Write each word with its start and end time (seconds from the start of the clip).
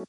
Hey, 0.00 0.06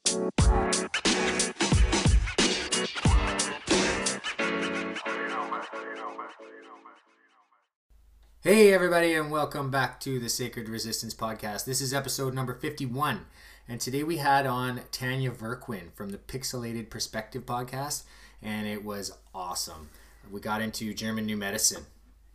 everybody, 8.72 9.12
and 9.12 9.30
welcome 9.30 9.70
back 9.70 10.00
to 10.00 10.18
the 10.18 10.30
Sacred 10.30 10.70
Resistance 10.70 11.12
Podcast. 11.12 11.66
This 11.66 11.82
is 11.82 11.92
episode 11.92 12.32
number 12.32 12.54
51. 12.54 13.26
And 13.68 13.82
today 13.82 14.02
we 14.02 14.16
had 14.16 14.46
on 14.46 14.80
Tanya 14.92 15.30
Verquin 15.30 15.90
from 15.94 16.08
the 16.08 16.16
Pixelated 16.16 16.88
Perspective 16.88 17.44
podcast, 17.44 18.04
and 18.40 18.66
it 18.66 18.82
was 18.82 19.12
awesome. 19.34 19.90
We 20.30 20.40
got 20.40 20.62
into 20.62 20.94
German 20.94 21.26
New 21.26 21.36
Medicine. 21.36 21.84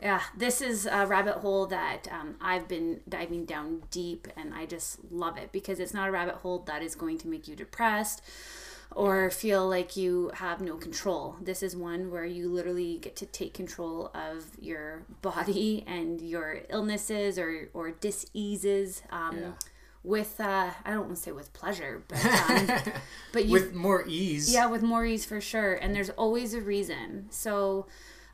Yeah, 0.01 0.21
this 0.37 0.61
is 0.61 0.85
a 0.85 1.07
rabbit 1.07 1.35
hole 1.37 1.65
that 1.67 2.07
um, 2.11 2.35
I've 2.39 2.67
been 2.67 3.01
diving 3.09 3.45
down 3.45 3.81
deep, 3.89 4.27
and 4.37 4.53
I 4.53 4.65
just 4.67 4.99
love 5.11 5.37
it 5.37 5.51
because 5.51 5.79
it's 5.79 5.93
not 5.93 6.07
a 6.07 6.11
rabbit 6.11 6.35
hole 6.35 6.59
that 6.67 6.83
is 6.83 6.93
going 6.93 7.17
to 7.19 7.27
make 7.27 7.47
you 7.47 7.55
depressed 7.55 8.21
or 8.95 9.29
feel 9.31 9.67
like 9.67 9.97
you 9.97 10.31
have 10.35 10.61
no 10.61 10.75
control. 10.77 11.35
This 11.41 11.61
is 11.63 11.75
one 11.75 12.09
where 12.11 12.25
you 12.25 12.47
literally 12.47 12.99
get 12.99 13.15
to 13.17 13.25
take 13.25 13.53
control 13.53 14.11
of 14.13 14.45
your 14.61 15.03
body 15.21 15.83
and 15.87 16.21
your 16.21 16.61
illnesses 16.69 17.37
or, 17.39 17.69
or 17.73 17.91
diseases. 17.91 19.01
Um, 19.09 19.37
Yeah. 19.37 19.51
With 20.03 20.39
uh, 20.39 20.69
I 20.85 20.91
don't 20.91 21.05
want 21.07 21.15
to 21.17 21.21
say 21.21 21.31
with 21.33 21.51
pleasure, 21.51 22.01
but 22.07 22.23
um, 22.25 22.67
but 23.33 23.45
you 23.45 23.51
With 23.51 23.73
more 23.73 24.05
ease. 24.07 24.53
yeah, 24.53 24.67
with 24.67 24.81
more 24.81 25.03
ease 25.05 25.25
for 25.25 25.41
sure. 25.41 25.73
And 25.73 25.93
there's 25.93 26.11
always 26.11 26.53
a 26.53 26.61
reason. 26.61 27.25
So, 27.29 27.87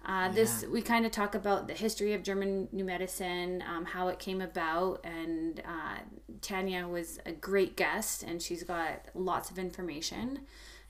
uh, 0.05 0.29
this 0.29 0.65
we 0.65 0.81
kind 0.81 1.05
of 1.05 1.11
talk 1.11 1.33
about 1.33 1.67
the 1.67 1.73
history 1.73 2.13
of 2.13 2.23
German 2.23 2.67
New 2.71 2.83
Medicine, 2.83 3.63
um, 3.67 3.85
how 3.85 4.09
it 4.09 4.19
came 4.19 4.41
about, 4.41 5.05
and 5.05 5.61
uh, 5.65 5.99
Tanya 6.41 6.87
was 6.87 7.19
a 7.25 7.31
great 7.31 7.77
guest, 7.77 8.23
and 8.23 8.41
she's 8.41 8.63
got 8.63 9.05
lots 9.13 9.49
of 9.49 9.57
information. 9.57 10.39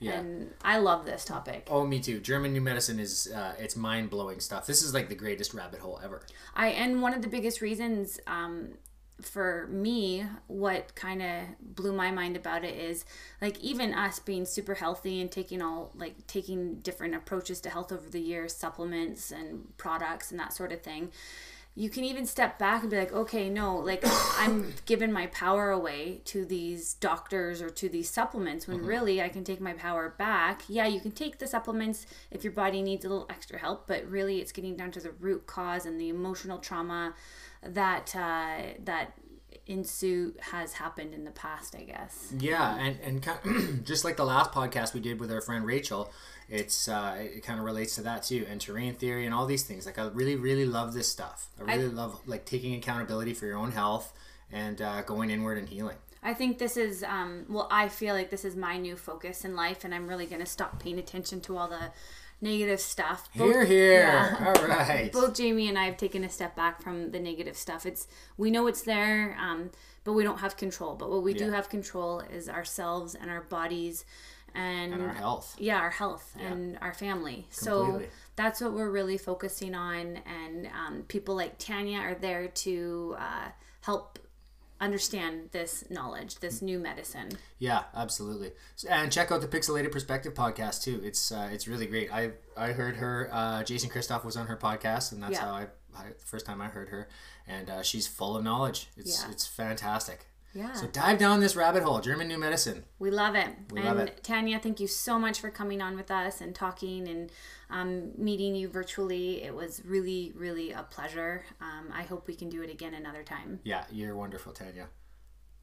Yeah. 0.00 0.18
And 0.18 0.50
I 0.62 0.78
love 0.78 1.06
this 1.06 1.24
topic. 1.24 1.68
Oh, 1.70 1.86
me 1.86 2.00
too. 2.00 2.20
German 2.20 2.52
New 2.52 2.60
Medicine 2.60 2.98
is 2.98 3.32
uh, 3.32 3.54
it's 3.58 3.76
mind 3.76 4.10
blowing 4.10 4.40
stuff. 4.40 4.66
This 4.66 4.82
is 4.82 4.92
like 4.92 5.08
the 5.08 5.14
greatest 5.14 5.54
rabbit 5.54 5.80
hole 5.80 6.00
ever. 6.02 6.26
I 6.54 6.68
and 6.68 7.00
one 7.00 7.14
of 7.14 7.22
the 7.22 7.28
biggest 7.28 7.60
reasons 7.60 8.18
um, 8.26 8.70
for 9.20 9.68
me, 9.70 10.26
what 10.48 10.94
kind 10.94 11.22
of 11.22 11.42
blew 11.60 11.92
my 11.92 12.10
mind 12.10 12.36
about 12.36 12.64
it 12.64 12.74
is 12.74 13.04
like 13.40 13.58
even 13.60 13.94
us 13.94 14.18
being 14.18 14.44
super 14.44 14.74
healthy 14.74 15.20
and 15.20 15.30
taking 15.30 15.62
all 15.62 15.92
like 15.94 16.26
taking 16.26 16.76
different 16.80 17.14
approaches 17.14 17.60
to 17.60 17.70
health 17.70 17.92
over 17.92 18.08
the 18.10 18.20
years, 18.20 18.54
supplements 18.54 19.30
and 19.30 19.76
products 19.76 20.30
and 20.30 20.40
that 20.40 20.52
sort 20.52 20.72
of 20.72 20.82
thing. 20.82 21.10
You 21.76 21.90
can 21.90 22.04
even 22.04 22.24
step 22.24 22.56
back 22.56 22.82
and 22.82 22.90
be 22.90 22.96
like, 22.96 23.12
okay, 23.12 23.48
no, 23.48 23.76
like 23.76 24.04
I'm 24.38 24.74
giving 24.84 25.12
my 25.12 25.26
power 25.28 25.70
away 25.70 26.20
to 26.26 26.44
these 26.44 26.94
doctors 26.94 27.62
or 27.62 27.70
to 27.70 27.88
these 27.88 28.10
supplements 28.10 28.66
when 28.66 28.78
mm-hmm. 28.78 28.86
really 28.86 29.22
I 29.22 29.28
can 29.28 29.44
take 29.44 29.60
my 29.60 29.74
power 29.74 30.14
back. 30.16 30.62
Yeah, 30.68 30.86
you 30.86 31.00
can 31.00 31.12
take 31.12 31.38
the 31.38 31.46
supplements 31.46 32.06
if 32.32 32.42
your 32.42 32.52
body 32.52 32.82
needs 32.82 33.04
a 33.04 33.08
little 33.08 33.26
extra 33.30 33.58
help, 33.58 33.86
but 33.86 34.04
really 34.06 34.40
it's 34.40 34.52
getting 34.52 34.76
down 34.76 34.90
to 34.92 35.00
the 35.00 35.12
root 35.12 35.46
cause 35.46 35.86
and 35.86 36.00
the 36.00 36.08
emotional 36.08 36.58
trauma 36.58 37.14
that 37.66 38.14
uh, 38.16 38.74
that 38.84 39.12
ensue 39.66 40.34
has 40.40 40.74
happened 40.74 41.14
in 41.14 41.24
the 41.24 41.30
past, 41.30 41.74
I 41.74 41.84
guess. 41.84 42.32
Yeah, 42.38 42.76
and 42.76 43.22
and 43.24 43.84
just 43.86 44.04
like 44.04 44.16
the 44.16 44.24
last 44.24 44.52
podcast 44.52 44.94
we 44.94 45.00
did 45.00 45.20
with 45.20 45.32
our 45.32 45.40
friend 45.40 45.64
Rachel, 45.66 46.12
it's 46.48 46.88
uh, 46.88 47.16
it 47.18 47.42
kind 47.42 47.58
of 47.58 47.64
relates 47.64 47.94
to 47.96 48.02
that 48.02 48.22
too, 48.24 48.46
and 48.48 48.60
terrain 48.60 48.94
theory 48.94 49.26
and 49.26 49.34
all 49.34 49.46
these 49.46 49.62
things. 49.62 49.86
Like 49.86 49.98
I 49.98 50.08
really, 50.08 50.36
really 50.36 50.66
love 50.66 50.94
this 50.94 51.10
stuff. 51.10 51.48
I 51.58 51.74
really 51.74 51.88
love 51.88 52.20
like 52.26 52.44
taking 52.44 52.74
accountability 52.74 53.34
for 53.34 53.46
your 53.46 53.56
own 53.56 53.72
health 53.72 54.12
and 54.52 54.80
uh, 54.80 55.02
going 55.02 55.30
inward 55.30 55.58
and 55.58 55.68
healing. 55.68 55.96
I 56.22 56.32
think 56.32 56.56
this 56.58 56.78
is, 56.78 57.04
um, 57.04 57.44
well, 57.50 57.68
I 57.70 57.88
feel 57.90 58.14
like 58.14 58.30
this 58.30 58.46
is 58.46 58.56
my 58.56 58.78
new 58.78 58.96
focus 58.96 59.44
in 59.44 59.54
life, 59.54 59.84
and 59.84 59.94
I'm 59.94 60.08
really 60.08 60.24
going 60.24 60.40
to 60.40 60.46
stop 60.46 60.82
paying 60.82 60.98
attention 60.98 61.42
to 61.42 61.58
all 61.58 61.68
the 61.68 61.90
negative 62.44 62.80
stuff. 62.80 63.28
Both- 63.36 63.50
Here, 63.52 63.64
here. 63.64 64.00
yeah. 64.02 64.52
All 64.56 64.66
right. 64.68 65.10
Both 65.12 65.34
Jamie 65.34 65.68
and 65.68 65.76
I 65.78 65.86
have 65.86 65.96
taken 65.96 66.22
a 66.22 66.28
step 66.28 66.54
back 66.54 66.80
from 66.82 67.10
the 67.10 67.18
negative 67.18 67.56
stuff. 67.56 67.84
It's 67.86 68.06
we 68.36 68.50
know 68.52 68.66
it's 68.68 68.82
there, 68.82 69.36
um, 69.40 69.70
but 70.04 70.12
we 70.12 70.22
don't 70.22 70.38
have 70.38 70.56
control. 70.56 70.94
But 70.94 71.10
what 71.10 71.22
we 71.24 71.34
do 71.34 71.50
have 71.50 71.68
control 71.68 72.20
is 72.20 72.48
ourselves 72.48 73.14
and 73.16 73.28
our 73.30 73.40
bodies, 73.42 74.04
and, 74.54 74.92
And 74.94 75.02
our 75.02 75.14
health. 75.14 75.56
yeah 75.58 75.78
our 75.78 75.90
health 75.90 76.36
and 76.38 76.78
our 76.80 76.94
family 76.94 77.44
so 77.50 78.02
that's 78.36 78.60
what 78.60 78.72
we're 78.72 78.88
really 78.90 79.18
focusing 79.18 79.74
on 79.74 80.20
and 80.40 80.68
um, 80.68 81.02
people 81.08 81.34
like 81.34 81.54
tanya 81.58 81.98
are 81.98 82.14
there 82.14 82.46
to 82.46 83.16
uh, 83.18 83.48
help 83.80 84.20
understand 84.84 85.50
this 85.52 85.84
knowledge 85.90 86.36
this 86.40 86.60
new 86.62 86.78
medicine 86.78 87.30
Yeah, 87.58 87.82
absolutely. 87.94 88.52
And 88.88 89.10
check 89.10 89.32
out 89.32 89.40
the 89.40 89.48
Pixelated 89.48 89.90
Perspective 89.92 90.34
podcast 90.34 90.82
too. 90.82 91.00
It's 91.02 91.32
uh, 91.32 91.48
it's 91.52 91.66
really 91.66 91.86
great. 91.86 92.12
I 92.12 92.32
I 92.56 92.72
heard 92.72 92.96
her. 92.96 93.28
Uh, 93.32 93.62
Jason 93.64 93.90
Christoff 93.90 94.24
was 94.24 94.36
on 94.36 94.46
her 94.48 94.56
podcast, 94.56 95.12
and 95.12 95.22
that's 95.22 95.32
Yeah. 95.32 95.40
how 95.46 95.52
I, 95.52 95.66
I 95.96 96.04
first 96.18 96.44
time 96.46 96.60
I 96.60 96.66
heard 96.68 96.88
her. 96.90 97.08
And 97.46 97.68
uh, 97.70 97.82
she's 97.82 98.06
full 98.06 98.36
of 98.36 98.42
knowledge. 98.44 98.88
It's 98.96 99.22
Yeah. 99.22 99.30
it's 99.32 99.46
fantastic. 99.46 100.26
Yeah 100.54 100.72
So 100.72 100.86
dive 100.86 101.18
down 101.18 101.40
this 101.40 101.56
rabbit 101.56 101.82
hole. 101.82 102.00
German 102.00 102.28
New 102.28 102.38
Medicine. 102.38 102.84
we 102.98 103.10
love 103.10 103.34
it 103.34 103.48
We 103.72 103.78
and 103.80 103.88
love 103.88 103.98
it. 103.98 104.22
tanya 104.22 104.58
thank 104.58 104.78
you 104.80 104.86
so 104.86 105.18
much 105.18 105.40
for 105.40 105.50
coming 105.50 105.82
on 105.82 105.96
with 105.96 106.10
us 106.10 106.40
and 106.40 106.54
talking 106.54 107.08
and 107.08 107.30
um, 107.70 108.12
meeting 108.16 108.54
you 108.54 108.68
virtually 108.68 109.42
it 109.42 109.54
was 109.54 109.82
really 109.84 110.32
really 110.36 110.70
a 110.72 110.82
pleasure 110.84 111.44
um, 111.60 111.90
i 111.92 112.02
hope 112.02 112.26
we 112.28 112.34
can 112.36 112.48
do 112.48 112.62
it 112.62 112.70
again 112.70 112.94
another 112.94 113.22
time 113.24 113.60
Yeah, 113.64 113.84
you're 113.90 114.14
wonderful, 114.14 114.52
Tanya. 114.52 114.86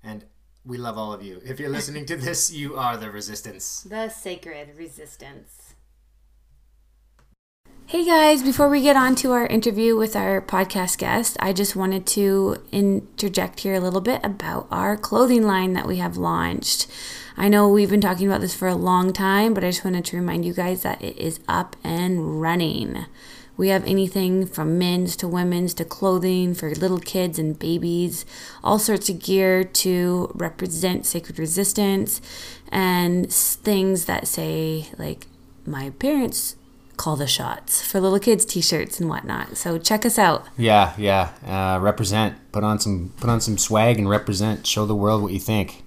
And 0.03 0.25
we 0.65 0.77
love 0.77 0.97
all 0.97 1.13
of 1.13 1.23
you. 1.23 1.41
If 1.45 1.59
you're 1.59 1.69
listening 1.69 2.05
to 2.07 2.15
this, 2.15 2.51
you 2.51 2.75
are 2.75 2.97
the 2.97 3.09
resistance. 3.11 3.81
The 3.81 4.09
Sacred 4.09 4.77
Resistance. 4.77 5.60
Hey 7.91 8.05
guys, 8.05 8.41
before 8.41 8.69
we 8.69 8.81
get 8.81 8.95
on 8.95 9.15
to 9.15 9.33
our 9.33 9.45
interview 9.45 9.97
with 9.97 10.15
our 10.15 10.41
podcast 10.41 10.97
guest, 10.97 11.35
I 11.41 11.51
just 11.51 11.75
wanted 11.75 12.05
to 12.07 12.63
interject 12.71 13.59
here 13.59 13.73
a 13.73 13.81
little 13.81 13.99
bit 13.99 14.21
about 14.23 14.69
our 14.71 14.95
clothing 14.95 15.43
line 15.43 15.73
that 15.73 15.85
we 15.85 15.97
have 15.97 16.15
launched. 16.15 16.87
I 17.35 17.49
know 17.49 17.67
we've 17.67 17.89
been 17.89 17.99
talking 17.99 18.27
about 18.27 18.39
this 18.39 18.55
for 18.55 18.69
a 18.69 18.75
long 18.75 19.11
time, 19.11 19.53
but 19.53 19.65
I 19.65 19.71
just 19.71 19.83
wanted 19.83 20.05
to 20.05 20.15
remind 20.15 20.45
you 20.45 20.53
guys 20.53 20.83
that 20.83 21.01
it 21.01 21.17
is 21.17 21.41
up 21.49 21.75
and 21.83 22.41
running. 22.41 23.07
We 23.57 23.67
have 23.67 23.85
anything 23.85 24.45
from 24.45 24.79
men's 24.79 25.17
to 25.17 25.27
women's 25.27 25.73
to 25.73 25.83
clothing 25.83 26.53
for 26.53 26.73
little 26.73 27.01
kids 27.01 27.37
and 27.37 27.59
babies, 27.59 28.25
all 28.63 28.79
sorts 28.79 29.09
of 29.09 29.19
gear 29.19 29.65
to 29.65 30.31
represent 30.33 31.05
sacred 31.05 31.37
resistance, 31.37 32.21
and 32.71 33.29
things 33.29 34.05
that 34.05 34.29
say, 34.29 34.87
like, 34.97 35.27
my 35.65 35.89
parents 35.89 36.55
call 37.01 37.15
the 37.15 37.25
shots 37.25 37.81
for 37.81 37.99
little 37.99 38.19
kids 38.19 38.45
t-shirts 38.45 38.99
and 38.99 39.09
whatnot. 39.09 39.57
So 39.57 39.79
check 39.79 40.05
us 40.05 40.19
out. 40.19 40.45
Yeah, 40.55 40.93
yeah. 40.97 41.31
Uh, 41.45 41.79
represent. 41.81 42.35
Put 42.51 42.63
on 42.63 42.79
some 42.79 43.11
put 43.17 43.29
on 43.29 43.41
some 43.41 43.57
swag 43.57 43.97
and 43.97 44.07
represent. 44.07 44.67
Show 44.67 44.85
the 44.85 44.95
world 44.95 45.23
what 45.23 45.33
you 45.33 45.39
think. 45.39 45.83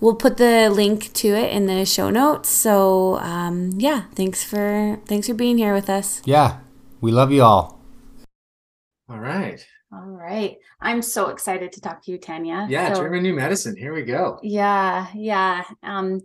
We'll 0.00 0.16
put 0.16 0.36
the 0.36 0.68
link 0.70 1.12
to 1.14 1.28
it 1.28 1.50
in 1.52 1.66
the 1.66 1.84
show 1.86 2.10
notes. 2.10 2.50
So 2.50 3.16
um, 3.20 3.72
yeah, 3.78 4.04
thanks 4.14 4.44
for 4.44 4.98
thanks 5.06 5.26
for 5.28 5.34
being 5.34 5.56
here 5.56 5.72
with 5.74 5.88
us. 5.88 6.20
Yeah. 6.26 6.58
We 7.00 7.10
love 7.10 7.32
you 7.32 7.42
all. 7.42 7.80
All 9.08 9.18
right. 9.18 9.64
All 9.92 10.06
right, 10.06 10.56
I'm 10.80 11.02
so 11.02 11.30
excited 11.30 11.72
to 11.72 11.80
talk 11.80 12.00
to 12.04 12.12
you, 12.12 12.18
Tanya. 12.18 12.64
Yeah, 12.70 12.94
So- 12.94 13.00
German 13.02 13.24
New 13.24 13.34
Medicine. 13.34 13.76
Here 13.76 13.92
we 13.92 14.02
go. 14.02 14.38
Yeah, 14.40 15.08
yeah. 15.16 15.64
Um, 15.82 16.20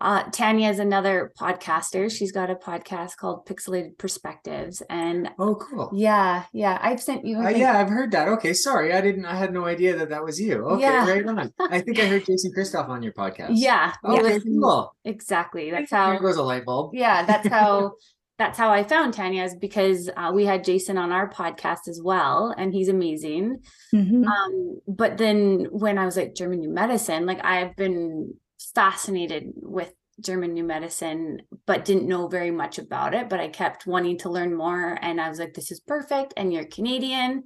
uh, 0.00 0.22
Tanya 0.30 0.70
is 0.70 0.78
another 0.78 1.32
podcaster. 1.38 2.10
She's 2.10 2.32
got 2.32 2.48
a 2.50 2.54
podcast 2.54 3.16
called 3.16 3.46
Pixelated 3.46 3.98
Perspectives, 3.98 4.82
and 4.88 5.30
Oh, 5.38 5.54
cool. 5.56 5.90
yeah, 5.94 6.44
yeah. 6.52 6.78
I've 6.80 7.02
sent 7.02 7.26
you. 7.26 7.38
I 7.38 7.46
Uh, 7.52 7.56
yeah, 7.56 7.78
I've 7.78 7.88
heard 7.90 8.10
that. 8.12 8.28
Okay, 8.28 8.52
sorry, 8.52 8.92
I 8.92 9.00
didn't. 9.00 9.26
I 9.26 9.34
had 9.36 9.52
no 9.52 9.64
idea 9.66 9.96
that 9.96 10.08
that 10.08 10.24
was 10.24 10.40
you. 10.40 10.64
Okay, 10.64 10.82
Yeah. 10.82 11.08
right 11.10 11.26
on. 11.26 11.52
I 11.60 11.80
think 11.80 11.98
I 11.98 12.06
heard 12.06 12.24
Jason 12.26 12.52
Christoff 12.56 12.88
on 12.88 13.02
your 13.02 13.12
podcast. 13.12 13.50
yeah. 13.54 13.92
we 14.02 14.14
Okay, 14.14 14.22
listen- 14.22 14.60
cool. 14.60 14.94
Exactly. 15.04 15.70
That's 15.70 15.90
how. 15.90 16.06
There 16.10 16.16
how. 16.16 16.22
goes 16.22 16.36
a 16.36 16.42
light 16.42 16.64
bulb. 16.64 16.92
Yeah, 16.94 17.24
that's 17.24 17.48
how. 17.56 17.92
that's 18.38 18.56
how 18.56 18.70
I 18.70 18.84
found 18.84 19.12
Tanya 19.12 19.44
is 19.44 19.54
because 19.54 20.08
uh, 20.16 20.30
we 20.34 20.46
had 20.46 20.64
Jason 20.64 20.96
on 20.96 21.12
our 21.12 21.28
podcast 21.28 21.88
as 21.88 22.00
well, 22.02 22.54
and 22.56 22.72
he's 22.72 22.88
amazing. 22.88 23.58
Mhm. 23.94 24.24
Um, 24.24 24.78
but 24.88 25.18
then 25.18 25.66
when 25.72 25.98
I 25.98 26.06
was 26.06 26.16
at 26.16 26.34
German 26.34 26.60
New 26.60 26.70
Medicine, 26.70 27.26
like 27.26 27.44
I've 27.44 27.76
been 27.76 28.32
fascinated 28.74 29.52
with 29.56 29.92
German 30.20 30.52
New 30.52 30.64
Medicine, 30.64 31.42
but 31.66 31.84
didn't 31.84 32.08
know 32.08 32.28
very 32.28 32.50
much 32.50 32.78
about 32.78 33.14
it. 33.14 33.28
But 33.28 33.40
I 33.40 33.48
kept 33.48 33.86
wanting 33.86 34.18
to 34.18 34.30
learn 34.30 34.54
more, 34.54 34.98
and 35.00 35.20
I 35.20 35.28
was 35.28 35.38
like, 35.38 35.54
"This 35.54 35.70
is 35.70 35.80
perfect." 35.80 36.34
And 36.36 36.52
you're 36.52 36.64
Canadian, 36.66 37.44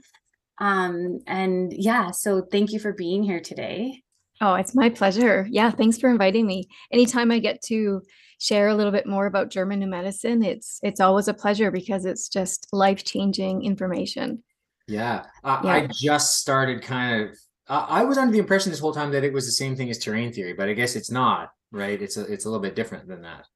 um, 0.59 1.21
and 1.27 1.73
yeah. 1.73 2.11
So 2.11 2.43
thank 2.51 2.73
you 2.73 2.79
for 2.79 2.93
being 2.93 3.23
here 3.23 3.41
today. 3.41 4.03
Oh, 4.41 4.55
it's 4.55 4.75
my 4.75 4.89
pleasure. 4.89 5.47
Yeah, 5.51 5.71
thanks 5.71 5.99
for 5.99 6.11
inviting 6.11 6.47
me. 6.47 6.69
Anytime 6.91 7.31
I 7.31 7.39
get 7.39 7.63
to 7.67 8.03
share 8.41 8.69
a 8.69 8.75
little 8.75 8.93
bit 8.93 9.07
more 9.07 9.27
about 9.27 9.51
German 9.51 9.79
New 9.79 9.87
Medicine, 9.87 10.43
it's 10.43 10.81
it's 10.83 11.01
always 11.01 11.29
a 11.29 11.35
pleasure 11.35 11.71
because 11.71 12.05
it's 12.05 12.29
just 12.29 12.67
life-changing 12.73 13.63
information. 13.65 14.43
Yeah, 14.89 15.27
uh, 15.45 15.61
I 15.63 15.89
just 15.95 16.39
started 16.39 16.83
kind 16.83 17.23
of. 17.23 17.39
I 17.69 18.05
was 18.05 18.19
under 18.19 18.33
the 18.33 18.39
impression 18.39 18.71
this 18.71 18.81
whole 18.81 18.93
time 18.93 19.11
that 19.13 19.25
it 19.25 19.33
was 19.33 19.47
the 19.47 19.53
same 19.53 19.75
thing 19.77 19.91
as 19.91 19.99
terrain 19.99 20.33
theory, 20.33 20.53
but 20.53 20.69
I 20.69 20.75
guess 20.75 20.97
it's 20.97 21.11
not. 21.11 21.51
right? 21.73 22.01
It's 22.01 22.17
a 22.17 22.25
it's 22.33 22.45
a 22.45 22.49
little 22.49 22.63
bit 22.63 22.77
different 22.77 23.09
than 23.09 23.23
that. 23.23 23.47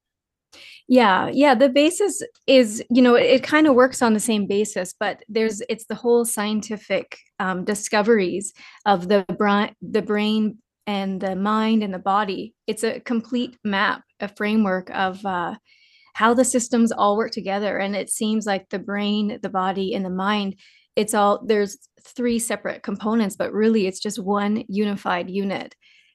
Yeah, 0.89 1.29
yeah. 1.29 1.55
The 1.55 1.69
basis 1.69 2.23
is, 2.47 2.83
you 2.91 3.03
know, 3.03 3.15
it, 3.15 3.27
it 3.27 3.43
kind 3.43 3.67
of 3.67 3.75
works 3.75 4.01
on 4.01 4.15
the 4.15 4.21
same 4.21 4.47
basis, 4.47 4.95
but 4.99 5.23
there's 5.29 5.61
it's 5.69 5.85
the 5.87 5.95
whole 5.95 6.25
scientific 6.25 7.19
um, 7.39 7.65
discoveries 7.65 8.53
of 8.87 9.09
the 9.09 9.25
brain, 9.39 9.75
the 9.83 10.03
brain 10.03 10.59
and 10.87 11.21
the 11.21 11.37
mind 11.37 11.83
and 11.83 11.93
the 11.93 11.99
body. 11.99 12.55
It's 12.67 12.85
a 12.85 13.01
complete 13.01 13.59
map, 13.65 14.03
a 14.21 14.29
framework 14.29 14.91
of 14.91 15.25
uh, 15.27 15.57
how 16.15 16.33
the 16.35 16.45
systems 16.45 16.91
all 16.91 17.17
work 17.17 17.33
together. 17.33 17.77
And 17.79 17.95
it 17.95 18.11
seems 18.11 18.47
like 18.47 18.69
the 18.71 18.79
brain, 18.79 19.39
the 19.43 19.51
body, 19.51 19.95
and 19.95 20.05
the 20.05 20.11
mind. 20.11 20.57
It's 20.97 21.15
all 21.15 21.45
there's 21.47 21.77
three 22.09 22.39
separate 22.39 22.83
components, 22.83 23.37
but 23.37 23.53
really 23.53 23.87
it's 23.87 24.01
just 24.01 24.19
one 24.19 24.65
unified 24.69 25.31
unit, 25.31 25.75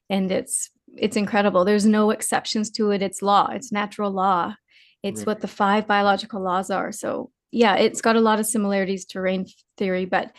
and 0.10 0.32
it's 0.32 0.70
it's 0.96 1.16
incredible. 1.16 1.66
There's 1.66 1.86
no 1.86 2.12
exceptions 2.12 2.70
to 2.72 2.92
it. 2.92 3.02
It's 3.02 3.22
law. 3.22 3.50
It's 3.52 3.72
natural 3.72 4.12
law 4.12 4.56
it's 5.04 5.20
right. 5.20 5.28
what 5.28 5.42
the 5.42 5.48
five 5.48 5.86
biological 5.86 6.42
laws 6.42 6.72
are. 6.72 6.92
So 6.92 7.30
yeah, 7.52 7.76
it's 7.76 8.02
got 8.02 8.16
a 8.16 8.22
lot 8.22 8.40
of 8.40 8.48
similarities 8.48 9.06
to 9.06 9.14
terrain 9.14 9.46
theory, 9.78 10.06
but 10.06 10.32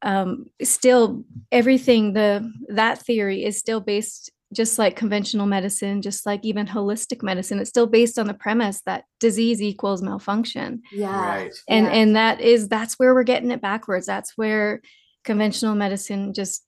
um, 0.00 0.46
still 0.62 1.24
everything 1.50 2.12
the 2.12 2.50
that 2.68 3.02
theory 3.02 3.44
is 3.44 3.58
still 3.58 3.80
based 3.80 4.30
just 4.52 4.78
like 4.78 4.96
conventional 4.96 5.46
medicine, 5.46 6.00
just 6.00 6.24
like 6.24 6.44
even 6.44 6.66
holistic 6.66 7.22
medicine, 7.22 7.58
it's 7.58 7.68
still 7.68 7.86
based 7.86 8.18
on 8.18 8.26
the 8.26 8.34
premise 8.34 8.80
that 8.86 9.04
disease 9.20 9.60
equals 9.60 10.02
malfunction. 10.02 10.82
Yeah. 10.90 11.26
Right. 11.26 11.54
And 11.68 11.86
yeah. 11.86 11.92
and 11.92 12.16
that 12.16 12.40
is 12.40 12.68
that's 12.68 12.98
where 12.98 13.14
we're 13.14 13.24
getting 13.24 13.50
it 13.50 13.60
backwards. 13.60 14.06
That's 14.06 14.32
where 14.36 14.80
conventional 15.24 15.74
medicine 15.74 16.32
just 16.32 16.64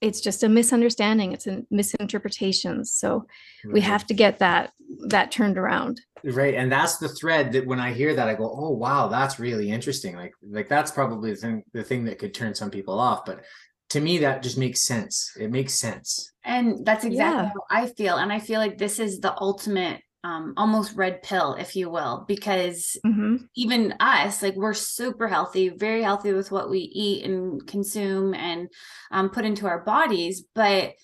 it's 0.00 0.20
just 0.20 0.44
a 0.44 0.48
misunderstanding. 0.48 1.32
It's 1.32 1.48
a 1.48 1.64
misinterpretations. 1.70 2.92
So 2.92 3.16
right. 3.16 3.26
we 3.64 3.80
mm-hmm. 3.80 3.88
have 3.88 4.06
to 4.06 4.14
get 4.14 4.38
that 4.38 4.72
that 5.08 5.30
turned 5.30 5.58
around 5.58 6.00
right 6.24 6.54
and 6.54 6.70
that's 6.70 6.98
the 6.98 7.08
thread 7.08 7.52
that 7.52 7.66
when 7.66 7.78
i 7.78 7.92
hear 7.92 8.14
that 8.14 8.28
i 8.28 8.34
go 8.34 8.50
oh 8.50 8.70
wow 8.70 9.08
that's 9.08 9.38
really 9.38 9.70
interesting 9.70 10.16
like 10.16 10.32
like 10.50 10.68
that's 10.68 10.90
probably 10.90 11.30
the 11.30 11.36
thing 11.36 11.62
the 11.72 11.84
thing 11.84 12.04
that 12.04 12.18
could 12.18 12.34
turn 12.34 12.54
some 12.54 12.70
people 12.70 12.98
off 12.98 13.24
but 13.24 13.40
to 13.90 14.00
me 14.00 14.18
that 14.18 14.42
just 14.42 14.58
makes 14.58 14.82
sense 14.82 15.32
it 15.38 15.50
makes 15.50 15.74
sense 15.74 16.32
and 16.44 16.84
that's 16.84 17.04
exactly 17.04 17.44
yeah. 17.44 17.48
how 17.48 17.64
i 17.70 17.86
feel 17.86 18.16
and 18.16 18.32
i 18.32 18.38
feel 18.38 18.60
like 18.60 18.78
this 18.78 18.98
is 18.98 19.20
the 19.20 19.34
ultimate 19.40 20.00
um 20.24 20.52
almost 20.56 20.96
red 20.96 21.22
pill 21.22 21.54
if 21.54 21.76
you 21.76 21.88
will 21.88 22.24
because 22.26 22.96
mm-hmm. 23.06 23.36
even 23.54 23.94
us 24.00 24.42
like 24.42 24.56
we're 24.56 24.74
super 24.74 25.28
healthy 25.28 25.68
very 25.68 26.02
healthy 26.02 26.32
with 26.32 26.50
what 26.50 26.68
we 26.68 26.78
eat 26.78 27.24
and 27.24 27.66
consume 27.66 28.34
and 28.34 28.68
um, 29.12 29.30
put 29.30 29.44
into 29.44 29.66
our 29.66 29.84
bodies 29.84 30.44
but 30.54 30.94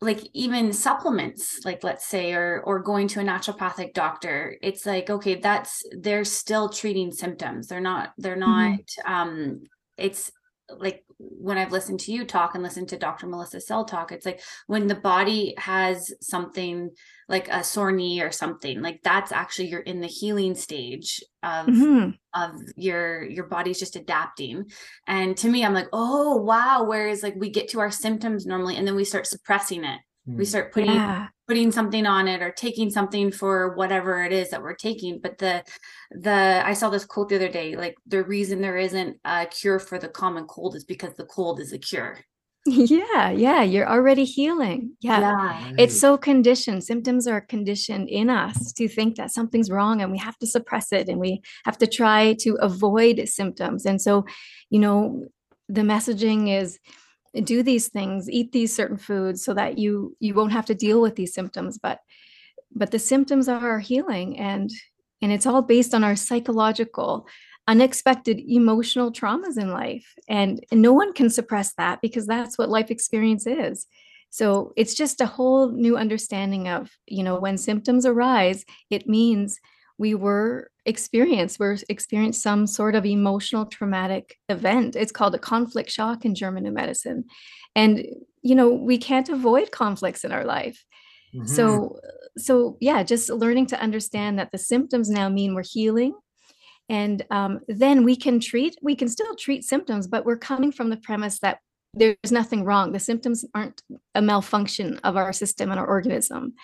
like 0.00 0.20
even 0.32 0.72
supplements 0.72 1.60
like 1.64 1.84
let's 1.84 2.06
say 2.06 2.32
or 2.32 2.62
or 2.64 2.78
going 2.78 3.08
to 3.08 3.20
a 3.20 3.24
naturopathic 3.24 3.92
doctor 3.92 4.56
it's 4.62 4.86
like 4.86 5.10
okay 5.10 5.34
that's 5.34 5.82
they're 5.98 6.24
still 6.24 6.68
treating 6.68 7.10
symptoms 7.12 7.66
they're 7.66 7.80
not 7.80 8.12
they're 8.16 8.36
not 8.36 8.78
mm-hmm. 8.78 9.12
um 9.12 9.60
it's 9.98 10.30
like 10.78 11.04
when 11.18 11.58
I've 11.58 11.72
listened 11.72 12.00
to 12.00 12.12
you 12.12 12.24
talk 12.24 12.54
and 12.54 12.62
listened 12.62 12.88
to 12.90 12.98
Dr. 12.98 13.26
Melissa 13.26 13.60
Sell 13.60 13.84
talk, 13.84 14.12
it's 14.12 14.26
like 14.26 14.40
when 14.66 14.86
the 14.86 14.94
body 14.94 15.54
has 15.58 16.12
something 16.20 16.90
like 17.28 17.48
a 17.48 17.62
sore 17.62 17.92
knee 17.92 18.20
or 18.22 18.30
something, 18.30 18.82
like 18.82 19.00
that's 19.02 19.32
actually 19.32 19.68
you're 19.68 19.80
in 19.80 20.00
the 20.00 20.06
healing 20.06 20.54
stage 20.54 21.22
of 21.42 21.66
mm-hmm. 21.66 22.10
of 22.34 22.52
your 22.76 23.24
your 23.24 23.46
body's 23.46 23.78
just 23.78 23.96
adapting. 23.96 24.64
And 25.06 25.36
to 25.38 25.48
me, 25.48 25.64
I'm 25.64 25.74
like, 25.74 25.88
oh 25.92 26.36
wow. 26.36 26.84
Whereas 26.84 27.22
like 27.22 27.34
we 27.36 27.50
get 27.50 27.68
to 27.70 27.80
our 27.80 27.90
symptoms 27.90 28.46
normally 28.46 28.76
and 28.76 28.86
then 28.86 28.96
we 28.96 29.04
start 29.04 29.26
suppressing 29.26 29.84
it 29.84 30.00
we 30.26 30.44
hmm. 30.44 30.48
start 30.48 30.72
putting 30.72 30.92
yeah. 30.92 31.28
Putting 31.50 31.72
something 31.72 32.06
on 32.06 32.28
it 32.28 32.42
or 32.42 32.52
taking 32.52 32.88
something 32.90 33.32
for 33.32 33.74
whatever 33.74 34.22
it 34.22 34.32
is 34.32 34.50
that 34.50 34.62
we're 34.62 34.72
taking 34.72 35.18
but 35.18 35.36
the 35.38 35.60
the 36.12 36.62
i 36.64 36.72
saw 36.72 36.88
this 36.88 37.04
quote 37.04 37.28
the 37.28 37.34
other 37.34 37.48
day 37.48 37.74
like 37.74 37.96
the 38.06 38.22
reason 38.22 38.60
there 38.60 38.76
isn't 38.76 39.16
a 39.24 39.46
cure 39.46 39.80
for 39.80 39.98
the 39.98 40.06
common 40.06 40.44
cold 40.46 40.76
is 40.76 40.84
because 40.84 41.12
the 41.14 41.24
cold 41.24 41.58
is 41.58 41.72
a 41.72 41.78
cure. 41.78 42.16
Yeah 42.66 43.30
yeah 43.30 43.62
you're 43.62 43.88
already 43.88 44.24
healing. 44.24 44.96
Yeah, 45.00 45.20
yeah. 45.20 45.72
it's 45.76 45.98
so 45.98 46.16
conditioned. 46.16 46.84
Symptoms 46.84 47.26
are 47.26 47.40
conditioned 47.40 48.08
in 48.08 48.30
us 48.30 48.72
to 48.74 48.86
think 48.86 49.16
that 49.16 49.32
something's 49.32 49.70
wrong 49.70 50.02
and 50.02 50.12
we 50.12 50.18
have 50.18 50.38
to 50.38 50.46
suppress 50.46 50.92
it 50.92 51.08
and 51.08 51.18
we 51.18 51.42
have 51.64 51.78
to 51.78 51.88
try 51.88 52.34
to 52.40 52.58
avoid 52.60 53.28
symptoms. 53.28 53.86
And 53.86 54.00
so 54.00 54.24
you 54.68 54.78
know 54.78 55.26
the 55.68 55.80
messaging 55.82 56.54
is 56.60 56.78
do 57.44 57.62
these 57.62 57.88
things 57.88 58.28
eat 58.28 58.52
these 58.52 58.74
certain 58.74 58.96
foods 58.96 59.44
so 59.44 59.54
that 59.54 59.78
you 59.78 60.16
you 60.20 60.34
won't 60.34 60.52
have 60.52 60.66
to 60.66 60.74
deal 60.74 61.00
with 61.00 61.14
these 61.16 61.32
symptoms 61.32 61.78
but 61.78 62.00
but 62.74 62.90
the 62.90 62.98
symptoms 62.98 63.48
are 63.48 63.78
healing 63.78 64.38
and 64.38 64.70
and 65.22 65.30
it's 65.32 65.46
all 65.46 65.62
based 65.62 65.94
on 65.94 66.02
our 66.02 66.16
psychological 66.16 67.26
unexpected 67.70 68.40
emotional 68.48 69.12
traumas 69.12 69.56
in 69.56 69.70
life. 69.70 70.14
And, 70.28 70.64
and 70.72 70.82
no 70.82 70.92
one 70.92 71.12
can 71.12 71.30
suppress 71.30 71.72
that 71.74 72.00
because 72.00 72.26
that's 72.26 72.58
what 72.58 72.68
life 72.68 72.90
experience 72.90 73.46
is. 73.46 73.86
So 74.30 74.72
it's 74.76 74.94
just 74.94 75.20
a 75.20 75.26
whole 75.26 75.70
new 75.70 75.96
understanding 75.96 76.68
of 76.68 76.90
you 77.06 77.22
know 77.22 77.38
when 77.38 77.58
symptoms 77.58 78.06
arise 78.06 78.64
it 78.88 79.08
means 79.08 79.58
we 80.00 80.14
were 80.14 80.70
experienced 80.86 81.60
we're 81.60 81.76
experienced 81.90 82.42
some 82.42 82.66
sort 82.66 82.94
of 82.94 83.04
emotional 83.04 83.66
traumatic 83.66 84.38
event. 84.48 84.96
It's 84.96 85.12
called 85.12 85.34
a 85.34 85.38
conflict 85.38 85.90
shock 85.90 86.24
in 86.24 86.34
german 86.34 86.64
new 86.64 86.72
medicine. 86.72 87.24
And 87.76 88.06
you 88.42 88.54
know 88.54 88.70
we 88.70 88.96
can't 88.96 89.28
avoid 89.28 89.70
conflicts 89.70 90.24
in 90.24 90.32
our 90.32 90.44
life. 90.44 90.82
Mm-hmm. 91.34 91.46
so 91.46 91.96
so 92.36 92.76
yeah 92.80 93.04
just 93.04 93.30
learning 93.30 93.66
to 93.66 93.80
understand 93.80 94.38
that 94.38 94.50
the 94.50 94.58
symptoms 94.58 95.10
now 95.10 95.28
mean 95.28 95.54
we're 95.54 95.70
healing. 95.78 96.14
And 96.88 97.24
um, 97.30 97.60
then 97.68 98.02
we 98.02 98.16
can 98.16 98.40
treat 98.40 98.76
we 98.82 98.96
can 98.96 99.08
still 99.08 99.34
treat 99.36 99.64
symptoms 99.64 100.08
but 100.08 100.24
we're 100.24 100.38
coming 100.50 100.72
from 100.72 100.88
the 100.88 100.96
premise 100.96 101.40
that 101.40 101.58
there's 101.92 102.32
nothing 102.40 102.64
wrong. 102.64 102.92
The 102.92 103.00
symptoms 103.00 103.44
aren't 103.54 103.82
a 104.14 104.22
malfunction 104.22 104.98
of 105.04 105.16
our 105.16 105.32
system 105.32 105.70
and 105.70 105.78
our 105.78 105.86
organism. 105.86 106.54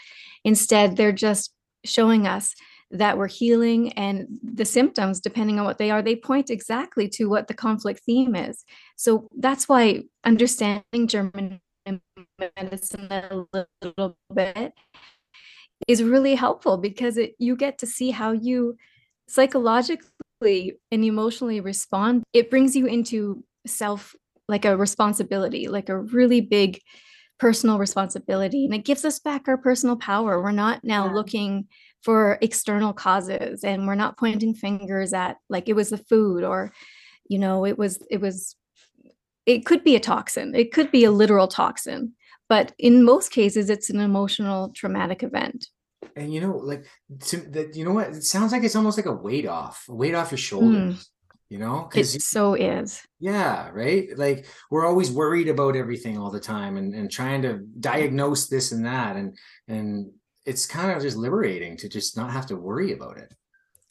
Instead 0.43 0.97
they're 0.97 1.21
just 1.29 1.53
showing 1.85 2.27
us 2.27 2.55
that 2.91 3.19
we're 3.19 3.27
healing 3.27 3.93
and 3.94 4.27
the 4.43 4.65
symptoms 4.65 5.21
depending 5.21 5.59
on 5.59 5.65
what 5.65 5.79
they 5.79 5.91
are 5.91 6.03
they 6.03 6.15
point 6.15 6.50
exactly 6.50 7.09
to 7.09 7.27
what 7.27 7.49
the 7.49 7.55
conflict 7.55 8.00
theme 8.05 8.35
is. 8.35 8.65
So 8.97 9.29
that's 9.38 9.69
why 9.69 10.05
understanding 10.25 11.06
german 11.06 11.61
medicine 12.56 13.09
a 13.11 13.44
little 13.53 14.17
bit 14.35 14.73
is 15.87 16.03
really 16.03 16.35
helpful 16.35 16.78
because 16.78 17.16
it, 17.16 17.35
you 17.38 17.57
get 17.57 17.78
to 17.78 17.87
see 17.87 18.11
how 18.11 18.33
you 18.33 18.76
psychologically 19.28 20.75
and 20.90 21.05
emotionally 21.05 21.61
respond. 21.61 22.23
It 22.33 22.50
brings 22.50 22.76
you 22.76 22.87
into 22.87 23.45
self 23.66 24.14
like 24.49 24.64
a 24.64 24.76
responsibility 24.76 25.66
like 25.66 25.88
a 25.88 25.99
really 25.99 26.40
big 26.40 26.81
personal 27.38 27.78
responsibility 27.78 28.64
and 28.64 28.73
it 28.73 28.85
gives 28.85 29.05
us 29.05 29.19
back 29.19 29.49
our 29.49 29.59
personal 29.59 29.97
power. 29.97 30.40
We're 30.43 30.52
not 30.52 30.85
now 30.85 31.07
yeah. 31.07 31.12
looking 31.12 31.66
for 32.06 32.38
external 32.40 32.92
causes 32.92 33.64
and 33.64 33.84
we're 33.84 33.96
not 33.96 34.16
pointing 34.16 34.54
fingers 34.54 35.12
at 35.12 35.38
like 35.48 35.68
it 35.68 35.72
was 35.72 35.90
the 35.90 35.98
food 35.98 36.44
or 36.44 36.72
you 37.28 37.36
know 37.36 37.66
it 37.66 37.76
was 37.76 37.98
it 38.08 38.20
was 38.20 38.54
it 39.44 39.66
could 39.66 39.82
be 39.82 39.96
a 39.96 40.00
toxin. 40.00 40.54
It 40.54 40.72
could 40.72 40.92
be 40.92 41.04
a 41.04 41.10
literal 41.10 41.48
toxin. 41.48 42.12
But 42.48 42.72
in 42.78 43.04
most 43.04 43.32
cases 43.32 43.70
it's 43.70 43.90
an 43.90 43.98
emotional 43.98 44.68
traumatic 44.68 45.25
event. 45.25 45.66
And 46.14 46.32
you 46.32 46.40
know 46.40 46.56
like 46.58 46.86
to, 47.26 47.38
that 47.38 47.75
you 47.75 47.84
know 47.84 47.92
what? 47.92 48.10
It 48.10 48.22
sounds 48.22 48.52
like 48.52 48.62
it's 48.62 48.76
almost 48.76 48.98
like 48.98 49.06
a 49.06 49.12
weight 49.12 49.48
off 49.48 49.84
a 49.88 49.94
weight 49.94 50.14
off 50.14 50.30
your 50.30 50.38
shoulders 50.38 50.94
mm. 50.94 51.06
you 51.48 51.58
know? 51.58 51.88
Because 51.90 52.14
it 52.14 52.22
so 52.22 52.54
is. 52.54 53.02
Yeah 53.18 53.68
right? 53.70 54.16
Like 54.16 54.46
we're 54.70 54.86
always 54.86 55.10
worried 55.10 55.48
about 55.48 55.75
everything 55.75 56.18
all 56.18 56.30
the 56.30 56.38
time 56.38 56.76
and, 56.76 56.94
and 56.94 57.10
trying 57.10 57.42
to 57.42 57.66
diagnose 57.80 58.46
this 58.46 58.70
and 58.70 58.86
that 58.86 59.16
and 59.16 59.36
and 59.66 60.12
it's 60.47 60.65
kind 60.65 60.93
of 60.93 61.03
just 61.03 61.17
liberating 61.17 61.76
to 61.79 61.88
just 61.88 62.17
not 62.17 62.31
have 62.31 62.47
to 62.47 62.57
worry 62.57 62.93
about 62.93 63.19
it. 63.19 63.35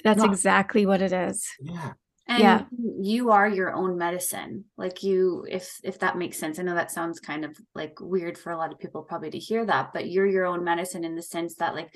That's 0.03 0.19
not, 0.19 0.29
exactly 0.29 0.85
what 0.85 1.01
it 1.01 1.11
is. 1.11 1.47
Yeah. 1.59 1.93
And 2.27 2.39
yeah. 2.41 2.63
you 2.99 3.31
are 3.31 3.47
your 3.47 3.73
own 3.73 3.97
medicine. 3.97 4.65
Like 4.77 5.03
you, 5.03 5.45
if 5.49 5.77
if 5.83 5.99
that 5.99 6.17
makes 6.17 6.37
sense. 6.37 6.57
I 6.57 6.63
know 6.63 6.73
that 6.73 6.91
sounds 6.91 7.19
kind 7.19 7.45
of 7.45 7.55
like 7.75 7.99
weird 7.99 8.37
for 8.37 8.51
a 8.51 8.57
lot 8.57 8.71
of 8.71 8.79
people 8.79 9.03
probably 9.03 9.29
to 9.29 9.37
hear 9.37 9.63
that, 9.65 9.93
but 9.93 10.09
you're 10.09 10.25
your 10.25 10.45
own 10.45 10.63
medicine 10.63 11.03
in 11.03 11.15
the 11.15 11.21
sense 11.21 11.55
that 11.55 11.75
like 11.75 11.93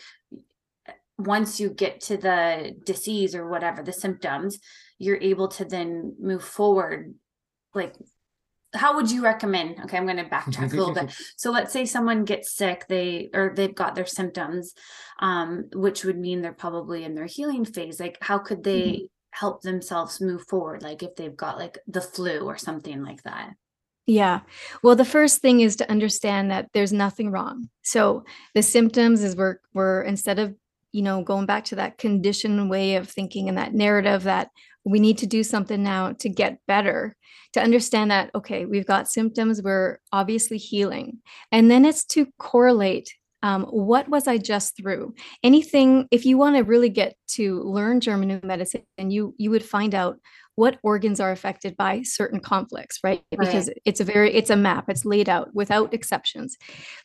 once 1.18 1.60
you 1.60 1.70
get 1.70 2.00
to 2.02 2.18
the 2.18 2.76
disease 2.86 3.34
or 3.34 3.50
whatever 3.50 3.82
the 3.82 3.94
symptoms, 3.94 4.60
you're 5.00 5.18
able 5.18 5.48
to 5.48 5.66
then 5.66 6.16
move 6.20 6.44
forward 6.44 7.16
like 7.74 7.96
how 8.76 8.96
would 8.96 9.10
you 9.10 9.24
recommend 9.24 9.80
okay 9.84 9.98
i'm 9.98 10.06
going 10.06 10.18
to 10.18 10.24
backtrack 10.26 10.72
a 10.72 10.76
little 10.76 10.94
bit 10.94 11.12
so 11.38 11.52
let's 11.52 11.74
say 11.74 11.86
someone 11.86 12.26
gets 12.26 12.54
sick 12.54 12.86
they 12.88 13.30
or 13.34 13.54
they've 13.56 13.76
got 13.76 13.96
their 13.96 14.06
symptoms 14.06 14.74
um 15.20 15.66
which 15.74 16.04
would 16.06 16.18
mean 16.18 16.42
they're 16.42 16.54
probably 16.54 17.04
in 17.04 17.16
their 17.16 17.26
healing 17.26 17.66
phase 17.66 18.00
like 18.00 18.18
how 18.22 18.38
could 18.38 18.64
they 18.64 18.82
mm-hmm. 18.82 19.06
help 19.32 19.62
themselves 19.62 20.22
move 20.22 20.46
forward 20.48 20.84
like 20.84 21.02
if 21.04 21.16
they've 21.16 21.38
got 21.38 21.58
like 21.58 21.80
the 21.88 22.02
flu 22.02 22.42
or 22.42 22.58
something 22.58 23.04
like 23.04 23.24
that 23.24 23.54
Yeah. 24.10 24.40
Well, 24.82 24.96
the 24.96 25.06
first 25.06 25.40
thing 25.40 25.62
is 25.62 25.76
to 25.76 25.92
understand 25.92 26.50
that 26.50 26.70
there's 26.74 26.92
nothing 26.92 27.30
wrong. 27.30 27.70
So 27.84 28.24
the 28.56 28.64
symptoms 28.64 29.22
is 29.22 29.36
we're 29.36 29.58
we're 29.76 30.02
instead 30.02 30.40
of, 30.40 30.56
you 30.92 31.04
know, 31.04 31.24
going 31.24 31.46
back 31.46 31.66
to 31.66 31.76
that 31.76 32.00
conditioned 32.00 32.72
way 32.72 32.96
of 32.96 33.08
thinking 33.08 33.50
and 33.50 33.60
that 33.60 33.76
narrative 33.76 34.24
that 34.24 34.50
we 34.90 35.00
need 35.00 35.18
to 35.20 35.28
do 35.28 35.44
something 35.44 35.84
now 35.84 36.14
to 36.14 36.30
get 36.30 36.60
better, 36.68 37.16
to 37.54 37.62
understand 37.62 38.12
that, 38.12 38.32
okay, 38.34 38.66
we've 38.66 38.88
got 38.88 39.08
symptoms, 39.08 39.62
we're 39.62 40.00
obviously 40.12 40.58
healing. 40.58 41.20
And 41.52 41.70
then 41.70 41.86
it's 41.86 42.04
to 42.06 42.28
correlate 42.40 43.14
um, 43.42 43.64
what 43.66 44.10
was 44.10 44.28
I 44.28 44.38
just 44.38 44.76
through? 44.76 45.14
Anything, 45.44 46.08
if 46.12 46.26
you 46.26 46.38
want 46.38 46.58
to 46.58 46.64
really 46.64 46.90
get 46.90 47.16
to 47.36 47.62
learn 47.62 48.02
German 48.02 48.42
Medicine, 48.44 48.84
and 48.98 49.14
you 49.14 49.34
you 49.38 49.50
would 49.50 49.64
find 49.64 49.96
out 49.96 50.18
what 50.56 50.78
organs 50.84 51.22
are 51.22 51.32
affected 51.32 51.78
by 51.78 52.02
certain 52.02 52.42
conflicts, 52.42 53.00
right? 53.02 53.24
right? 53.32 53.40
Because 53.40 53.70
it's 53.86 54.02
a 54.02 54.04
very 54.04 54.34
it's 54.34 54.50
a 54.50 54.58
map, 54.58 54.90
it's 54.90 55.06
laid 55.06 55.30
out 55.30 55.56
without 55.56 55.94
exceptions. 55.94 56.58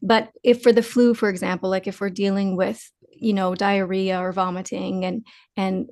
But 0.02 0.30
if 0.42 0.60
for 0.60 0.72
the 0.72 0.82
flu, 0.82 1.14
for 1.14 1.28
example, 1.28 1.70
like 1.70 1.86
if 1.86 2.00
we're 2.00 2.10
dealing 2.10 2.56
with 2.56 2.82
you 3.12 3.32
know 3.32 3.54
diarrhea 3.54 4.20
or 4.20 4.32
vomiting 4.32 5.04
and 5.04 5.24
and 5.56 5.88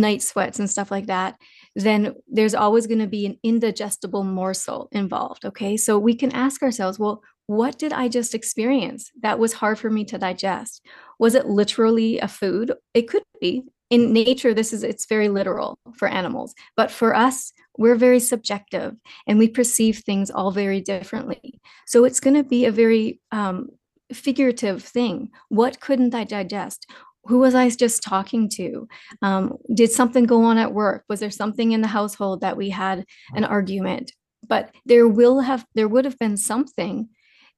night 0.00 0.22
sweats 0.22 0.58
and 0.58 0.70
stuff 0.70 0.90
like 0.90 1.06
that, 1.06 1.36
then 1.74 2.14
there's 2.28 2.54
always 2.54 2.86
going 2.86 3.00
to 3.00 3.06
be 3.06 3.26
an 3.26 3.38
indigestible 3.42 4.24
morsel 4.24 4.88
involved. 4.92 5.44
Okay. 5.44 5.76
So 5.76 5.98
we 5.98 6.14
can 6.14 6.32
ask 6.32 6.62
ourselves, 6.62 6.98
well, 6.98 7.22
what 7.46 7.78
did 7.78 7.92
I 7.92 8.08
just 8.08 8.34
experience 8.34 9.10
that 9.22 9.38
was 9.38 9.52
hard 9.52 9.78
for 9.78 9.90
me 9.90 10.04
to 10.06 10.18
digest? 10.18 10.84
Was 11.18 11.34
it 11.34 11.46
literally 11.46 12.18
a 12.18 12.28
food? 12.28 12.72
It 12.94 13.08
could 13.08 13.22
be. 13.40 13.64
In 13.88 14.12
nature, 14.12 14.52
this 14.52 14.72
is 14.72 14.82
it's 14.82 15.06
very 15.06 15.28
literal 15.28 15.78
for 15.94 16.08
animals, 16.08 16.54
but 16.76 16.90
for 16.90 17.14
us, 17.14 17.52
we're 17.78 17.94
very 17.94 18.18
subjective 18.18 18.96
and 19.28 19.38
we 19.38 19.46
perceive 19.46 19.98
things 19.98 20.28
all 20.28 20.50
very 20.50 20.80
differently. 20.80 21.60
So 21.86 22.04
it's 22.04 22.18
going 22.18 22.34
to 22.34 22.42
be 22.42 22.64
a 22.64 22.72
very 22.72 23.20
um, 23.30 23.68
figurative 24.12 24.82
thing. 24.82 25.30
What 25.50 25.78
couldn't 25.78 26.16
I 26.16 26.24
digest? 26.24 26.90
Who 27.28 27.38
was 27.38 27.54
I 27.54 27.68
just 27.70 28.02
talking 28.02 28.48
to? 28.50 28.88
Um, 29.22 29.56
did 29.74 29.90
something 29.90 30.24
go 30.24 30.44
on 30.44 30.58
at 30.58 30.72
work? 30.72 31.04
Was 31.08 31.20
there 31.20 31.30
something 31.30 31.72
in 31.72 31.80
the 31.80 31.88
household 31.88 32.40
that 32.40 32.56
we 32.56 32.70
had 32.70 33.04
an 33.34 33.44
argument? 33.44 34.12
But 34.48 34.74
there 34.84 35.08
will 35.08 35.40
have 35.40 35.64
there 35.74 35.88
would 35.88 36.04
have 36.04 36.18
been 36.18 36.36
something 36.36 37.08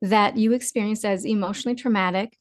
that 0.00 0.36
you 0.36 0.52
experienced 0.52 1.04
as 1.04 1.24
emotionally 1.24 1.74
traumatic 1.74 2.36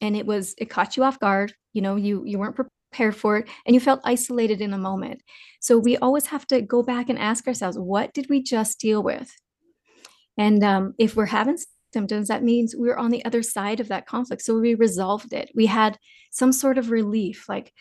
and 0.00 0.16
it 0.16 0.26
was 0.26 0.54
it 0.58 0.70
caught 0.70 0.96
you 0.96 1.04
off 1.04 1.18
guard 1.20 1.54
you 1.72 1.82
know 1.82 1.96
you 1.96 2.24
you 2.24 2.38
weren't 2.38 2.56
prepared 2.56 3.14
for 3.14 3.38
it 3.38 3.48
and 3.66 3.74
you 3.74 3.80
felt 3.80 4.00
isolated 4.04 4.60
in 4.60 4.72
a 4.72 4.78
moment 4.78 5.22
so 5.60 5.78
we 5.78 5.96
always 5.98 6.26
have 6.26 6.46
to 6.46 6.60
go 6.60 6.82
back 6.82 7.08
and 7.08 7.18
ask 7.18 7.46
ourselves 7.46 7.78
what 7.78 8.12
did 8.14 8.28
we 8.28 8.42
just 8.42 8.80
deal 8.80 9.02
with 9.02 9.30
and 10.38 10.64
um, 10.64 10.94
if 10.98 11.14
we're 11.14 11.26
having 11.26 11.58
symptoms 11.92 12.28
that 12.28 12.42
means 12.42 12.74
we're 12.76 12.96
on 12.96 13.10
the 13.10 13.24
other 13.24 13.42
side 13.42 13.80
of 13.80 13.88
that 13.88 14.06
conflict 14.06 14.42
so 14.42 14.58
we 14.58 14.74
resolved 14.74 15.32
it. 15.32 15.50
We 15.54 15.66
had 15.66 15.98
some 16.30 16.52
sort 16.52 16.78
of 16.78 16.90
relief 16.90 17.48
like 17.48 17.72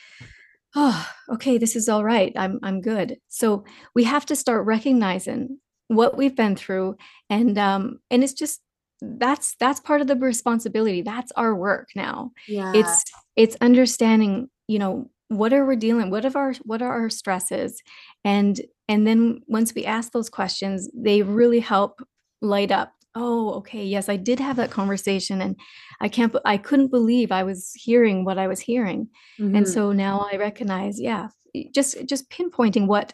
oh 0.76 1.10
okay 1.30 1.58
this 1.58 1.76
is 1.76 1.90
all 1.90 2.04
right. 2.04 2.34
I'm 2.36 2.60
i'm 2.64 2.82
good. 2.82 3.18
So 3.28 3.66
we 3.96 4.04
have 4.06 4.26
to 4.28 4.36
start 4.36 4.66
recognizing 4.66 5.60
what 5.88 6.18
we've 6.18 6.36
been 6.36 6.56
through 6.56 6.96
and 7.30 7.58
um 7.58 8.00
and 8.10 8.24
it's 8.24 8.34
just 8.34 8.62
that's 9.02 9.56
that's 9.60 9.80
part 9.80 10.02
of 10.02 10.08
the 10.08 10.16
responsibility. 10.16 11.02
That's 11.02 11.32
our 11.34 11.56
work 11.56 11.90
now. 11.96 12.32
Yeah 12.48 12.74
it's 12.76 13.04
it's 13.36 13.58
understanding 13.62 14.50
you 14.68 14.80
know 14.80 15.10
what 15.28 15.54
are 15.54 15.66
we 15.66 15.76
dealing 15.78 16.12
what 16.12 16.26
of 16.26 16.36
our 16.36 16.54
what 16.64 16.82
are 16.82 16.92
our 16.92 17.10
stresses? 17.10 17.82
And 18.24 18.60
and 18.88 19.08
then 19.08 19.42
once 19.48 19.74
we 19.74 19.86
ask 19.86 20.12
those 20.12 20.30
questions 20.30 20.90
they 20.94 21.22
really 21.22 21.62
help 21.62 22.02
light 22.42 22.72
up 22.72 22.94
oh 23.16 23.54
okay 23.54 23.84
yes 23.84 24.08
i 24.10 24.16
did 24.16 24.40
have 24.40 24.56
that 24.56 24.72
conversation 24.72 25.42
and 25.42 25.56
i 26.00 26.08
can't 26.08 26.36
i 26.46 26.58
couldn't 26.58 26.88
believe 26.88 27.32
i 27.32 27.44
was 27.44 27.72
hearing 27.76 28.24
what 28.24 28.38
i 28.38 28.48
was 28.48 28.60
hearing 28.60 29.08
mm-hmm. 29.40 29.56
and 29.56 29.68
so 29.68 29.92
now 29.92 30.28
i 30.32 30.38
recognize 30.38 31.00
yeah 31.00 31.28
just 31.74 32.06
just 32.06 32.30
pinpointing 32.30 32.88
what 32.88 33.14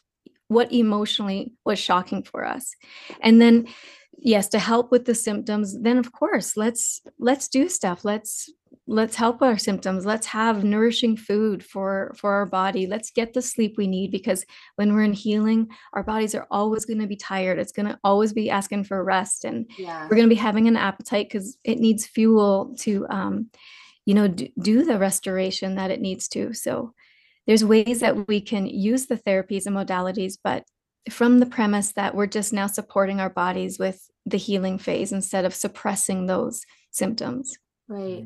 what 0.49 0.71
emotionally 0.71 1.53
was 1.65 1.79
shocking 1.79 2.23
for 2.23 2.45
us 2.45 2.73
and 3.21 3.41
then 3.41 3.67
yes 4.17 4.47
to 4.47 4.59
help 4.59 4.91
with 4.91 5.05
the 5.05 5.15
symptoms 5.15 5.79
then 5.81 5.97
of 5.97 6.11
course 6.11 6.55
let's 6.55 7.01
let's 7.19 7.47
do 7.47 7.67
stuff 7.67 8.05
let's 8.05 8.51
let's 8.87 9.15
help 9.15 9.41
our 9.41 9.57
symptoms 9.57 10.05
let's 10.05 10.27
have 10.27 10.63
nourishing 10.63 11.17
food 11.17 11.63
for 11.63 12.13
for 12.17 12.31
our 12.33 12.45
body 12.45 12.87
let's 12.87 13.11
get 13.11 13.33
the 13.33 13.41
sleep 13.41 13.75
we 13.77 13.85
need 13.85 14.11
because 14.11 14.45
when 14.75 14.93
we're 14.93 15.03
in 15.03 15.13
healing 15.13 15.67
our 15.93 16.03
bodies 16.03 16.33
are 16.33 16.47
always 16.49 16.85
going 16.85 16.99
to 16.99 17.07
be 17.07 17.15
tired 17.15 17.59
it's 17.59 17.73
going 17.73 17.85
to 17.85 17.99
always 18.03 18.33
be 18.33 18.49
asking 18.49 18.83
for 18.83 19.03
rest 19.03 19.43
and 19.43 19.69
yeah. 19.77 20.03
we're 20.03 20.15
going 20.15 20.29
to 20.29 20.33
be 20.33 20.35
having 20.35 20.67
an 20.67 20.77
appetite 20.77 21.27
because 21.27 21.57
it 21.63 21.79
needs 21.79 22.05
fuel 22.05 22.73
to 22.79 23.05
um 23.09 23.49
you 24.05 24.13
know 24.13 24.27
do, 24.27 24.47
do 24.61 24.85
the 24.85 24.97
restoration 24.97 25.75
that 25.75 25.91
it 25.91 26.01
needs 26.01 26.27
to 26.27 26.53
so 26.53 26.93
there's 27.45 27.63
ways 27.63 27.99
that 27.99 28.27
we 28.27 28.41
can 28.41 28.65
use 28.65 29.07
the 29.07 29.17
therapies 29.17 29.65
and 29.65 29.75
modalities 29.75 30.37
but 30.41 30.63
from 31.09 31.39
the 31.39 31.45
premise 31.45 31.93
that 31.93 32.15
we're 32.15 32.27
just 32.27 32.53
now 32.53 32.67
supporting 32.67 33.19
our 33.19 33.29
bodies 33.29 33.79
with 33.79 34.09
the 34.25 34.37
healing 34.37 34.77
phase 34.77 35.11
instead 35.11 35.45
of 35.45 35.55
suppressing 35.55 36.25
those 36.25 36.65
symptoms. 36.91 37.57
Right. 37.87 38.25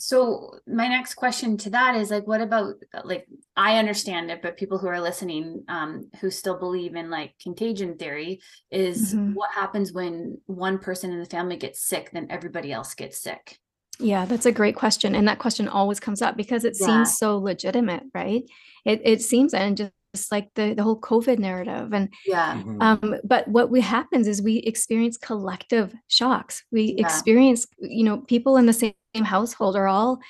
So 0.00 0.58
my 0.66 0.88
next 0.88 1.14
question 1.14 1.56
to 1.58 1.70
that 1.70 1.94
is 1.94 2.10
like, 2.10 2.26
what 2.26 2.40
about 2.40 2.74
like 3.04 3.26
I 3.56 3.78
understand 3.78 4.30
it, 4.30 4.42
but 4.42 4.56
people 4.56 4.78
who 4.78 4.88
are 4.88 5.00
listening, 5.00 5.64
um, 5.68 6.10
who 6.20 6.30
still 6.30 6.58
believe 6.58 6.94
in 6.96 7.10
like 7.10 7.34
contagion 7.40 7.96
theory, 7.96 8.40
is 8.70 9.14
mm-hmm. 9.14 9.34
what 9.34 9.52
happens 9.52 9.92
when 9.92 10.38
one 10.46 10.78
person 10.78 11.12
in 11.12 11.20
the 11.20 11.26
family 11.26 11.56
gets 11.56 11.82
sick, 11.82 12.10
then 12.12 12.28
everybody 12.30 12.72
else 12.72 12.94
gets 12.94 13.18
sick. 13.18 13.58
Yeah, 13.98 14.24
that's 14.24 14.46
a 14.46 14.52
great 14.52 14.76
question, 14.76 15.14
and 15.14 15.28
that 15.28 15.38
question 15.38 15.68
always 15.68 16.00
comes 16.00 16.22
up 16.22 16.36
because 16.36 16.64
it 16.64 16.76
yeah. 16.80 16.86
seems 16.86 17.18
so 17.18 17.38
legitimate, 17.38 18.04
right? 18.14 18.42
It 18.86 19.02
it 19.04 19.20
seems 19.20 19.52
and 19.52 19.76
just 19.76 19.92
just 20.14 20.32
like 20.32 20.48
the, 20.54 20.74
the 20.74 20.82
whole 20.82 21.00
COVID 21.00 21.38
narrative. 21.38 21.92
And 21.92 22.12
yeah. 22.26 22.54
Mm-hmm. 22.56 22.82
Um, 22.82 23.16
but 23.24 23.46
what 23.48 23.70
we 23.70 23.80
happens 23.80 24.26
is 24.26 24.42
we 24.42 24.56
experience 24.58 25.16
collective 25.16 25.94
shocks. 26.08 26.64
We 26.72 26.94
yeah. 26.96 27.06
experience, 27.06 27.66
you 27.78 28.04
know, 28.04 28.18
people 28.18 28.56
in 28.56 28.66
the 28.66 28.72
same 28.72 28.94
household 29.14 29.76
are 29.76 29.88
all 29.88 30.20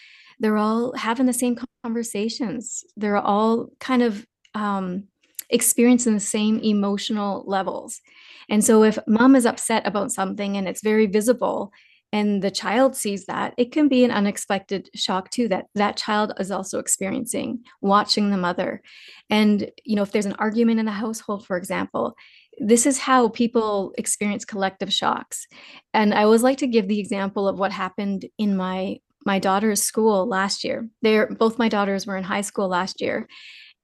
they're 0.40 0.56
all 0.56 0.94
having 0.96 1.26
the 1.26 1.34
same 1.34 1.58
conversations. 1.84 2.82
They're 2.96 3.18
all 3.18 3.68
kind 3.78 4.02
of 4.02 4.26
um, 4.54 5.04
experiencing 5.50 6.14
the 6.14 6.20
same 6.20 6.60
emotional 6.60 7.44
levels. 7.46 8.00
And 8.48 8.64
so 8.64 8.82
if 8.82 8.98
mom 9.06 9.36
is 9.36 9.44
upset 9.44 9.86
about 9.86 10.12
something 10.12 10.56
and 10.56 10.66
it's 10.66 10.82
very 10.82 11.06
visible, 11.06 11.72
and 12.12 12.42
the 12.42 12.50
child 12.50 12.96
sees 12.96 13.26
that 13.26 13.54
it 13.56 13.72
can 13.72 13.88
be 13.88 14.04
an 14.04 14.10
unexpected 14.10 14.90
shock 14.94 15.30
too 15.30 15.48
that 15.48 15.66
that 15.74 15.96
child 15.96 16.32
is 16.38 16.50
also 16.50 16.78
experiencing 16.78 17.60
watching 17.80 18.30
the 18.30 18.36
mother. 18.36 18.82
And 19.28 19.70
you 19.84 19.96
know 19.96 20.02
if 20.02 20.12
there's 20.12 20.26
an 20.26 20.36
argument 20.38 20.80
in 20.80 20.86
the 20.86 20.92
household 20.92 21.46
for 21.46 21.56
example 21.56 22.16
this 22.62 22.84
is 22.84 22.98
how 22.98 23.28
people 23.28 23.94
experience 23.96 24.44
collective 24.44 24.92
shocks. 24.92 25.46
And 25.94 26.12
i 26.12 26.24
always 26.24 26.42
like 26.42 26.58
to 26.58 26.66
give 26.66 26.88
the 26.88 27.00
example 27.00 27.48
of 27.48 27.58
what 27.58 27.72
happened 27.72 28.26
in 28.38 28.56
my 28.56 28.98
my 29.26 29.38
daughter's 29.38 29.82
school 29.82 30.26
last 30.26 30.64
year. 30.64 30.88
They're 31.02 31.26
both 31.26 31.58
my 31.58 31.68
daughters 31.68 32.06
were 32.06 32.16
in 32.16 32.24
high 32.24 32.40
school 32.40 32.68
last 32.68 33.00
year. 33.00 33.28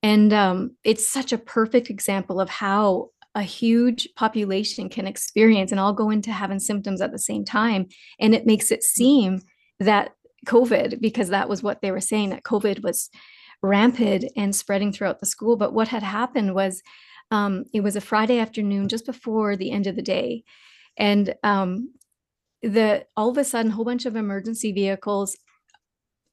And 0.03 0.33
um, 0.33 0.77
it's 0.85 1.09
such 1.09 1.33
a 1.33 1.39
perfect 1.39 1.91
example 1.91 2.41
of 2.41 2.49
how 2.49 3.11
a 3.37 3.43
huge 3.43 4.09
population 4.17 4.89
can 4.89 5.07
experience 5.07 5.71
and 5.71 5.79
all 5.79 5.93
go 5.93 6.09
into 6.11 6.33
having 6.33 6.59
symptoms 6.59 7.03
at 7.03 7.13
the 7.13 7.19
same 7.19 7.45
time. 7.45 7.87
And 8.19 8.35
it 8.35 8.47
makes 8.47 8.73
it 8.73 8.83
seem 8.83 9.43
that 9.79 10.15
COVID, 10.47 11.03
because 11.03 11.29
that 11.29 11.49
was 11.49 11.63
what 11.63 11.83
they 11.83 11.91
were 11.91 12.01
saying, 12.01 12.31
that 12.31 12.45
COVID 12.45 12.83
was 12.83 13.11
rampant 13.63 14.25
and 14.37 14.57
spreading 14.57 14.91
throughout 14.91 15.21
the 15.21 15.27
school. 15.27 15.57
But 15.57 15.75
what 15.75 15.89
had 15.89 16.03
happened 16.03 16.55
was 16.55 16.83
um, 17.31 17.65
it 17.75 17.83
was 17.83 17.95
a 17.95 18.01
Friday 18.01 18.39
afternoon 18.39 18.89
just 18.89 19.05
before 19.05 19.55
the 19.55 19.71
end 19.71 19.87
of 19.87 19.97
the 19.97 20.03
day. 20.03 20.43
And 20.97 21.35
um, 21.43 21.93
the 22.63 23.05
all 23.19 23.29
of 23.29 23.37
a 23.37 23.45
sudden, 23.45 23.71
a 23.71 23.75
whole 23.75 23.85
bunch 23.85 24.07
of 24.07 24.17
emergency 24.17 24.73
vehicles 24.73 25.37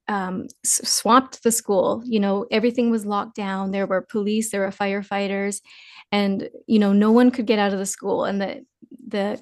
um, 0.08 0.48
swamped 0.64 1.44
the 1.44 1.52
school. 1.52 2.04
You 2.06 2.20
know, 2.20 2.46
everything 2.52 2.90
was 2.90 3.06
locked 3.06 3.36
down. 3.36 3.72
There 3.72 3.88
were 3.88 4.02
police, 4.02 4.52
there 4.52 4.62
were 4.62 4.70
firefighters, 4.72 5.62
and 6.14 6.48
you 6.68 6.80
know 6.80 6.94
no 6.94 7.12
one 7.12 7.32
could 7.32 7.48
get 7.48 7.60
out 7.60 7.74
of 7.74 7.80
the 7.80 7.86
school 7.86 8.24
and 8.24 8.40
the 8.40 8.66
the 9.08 9.42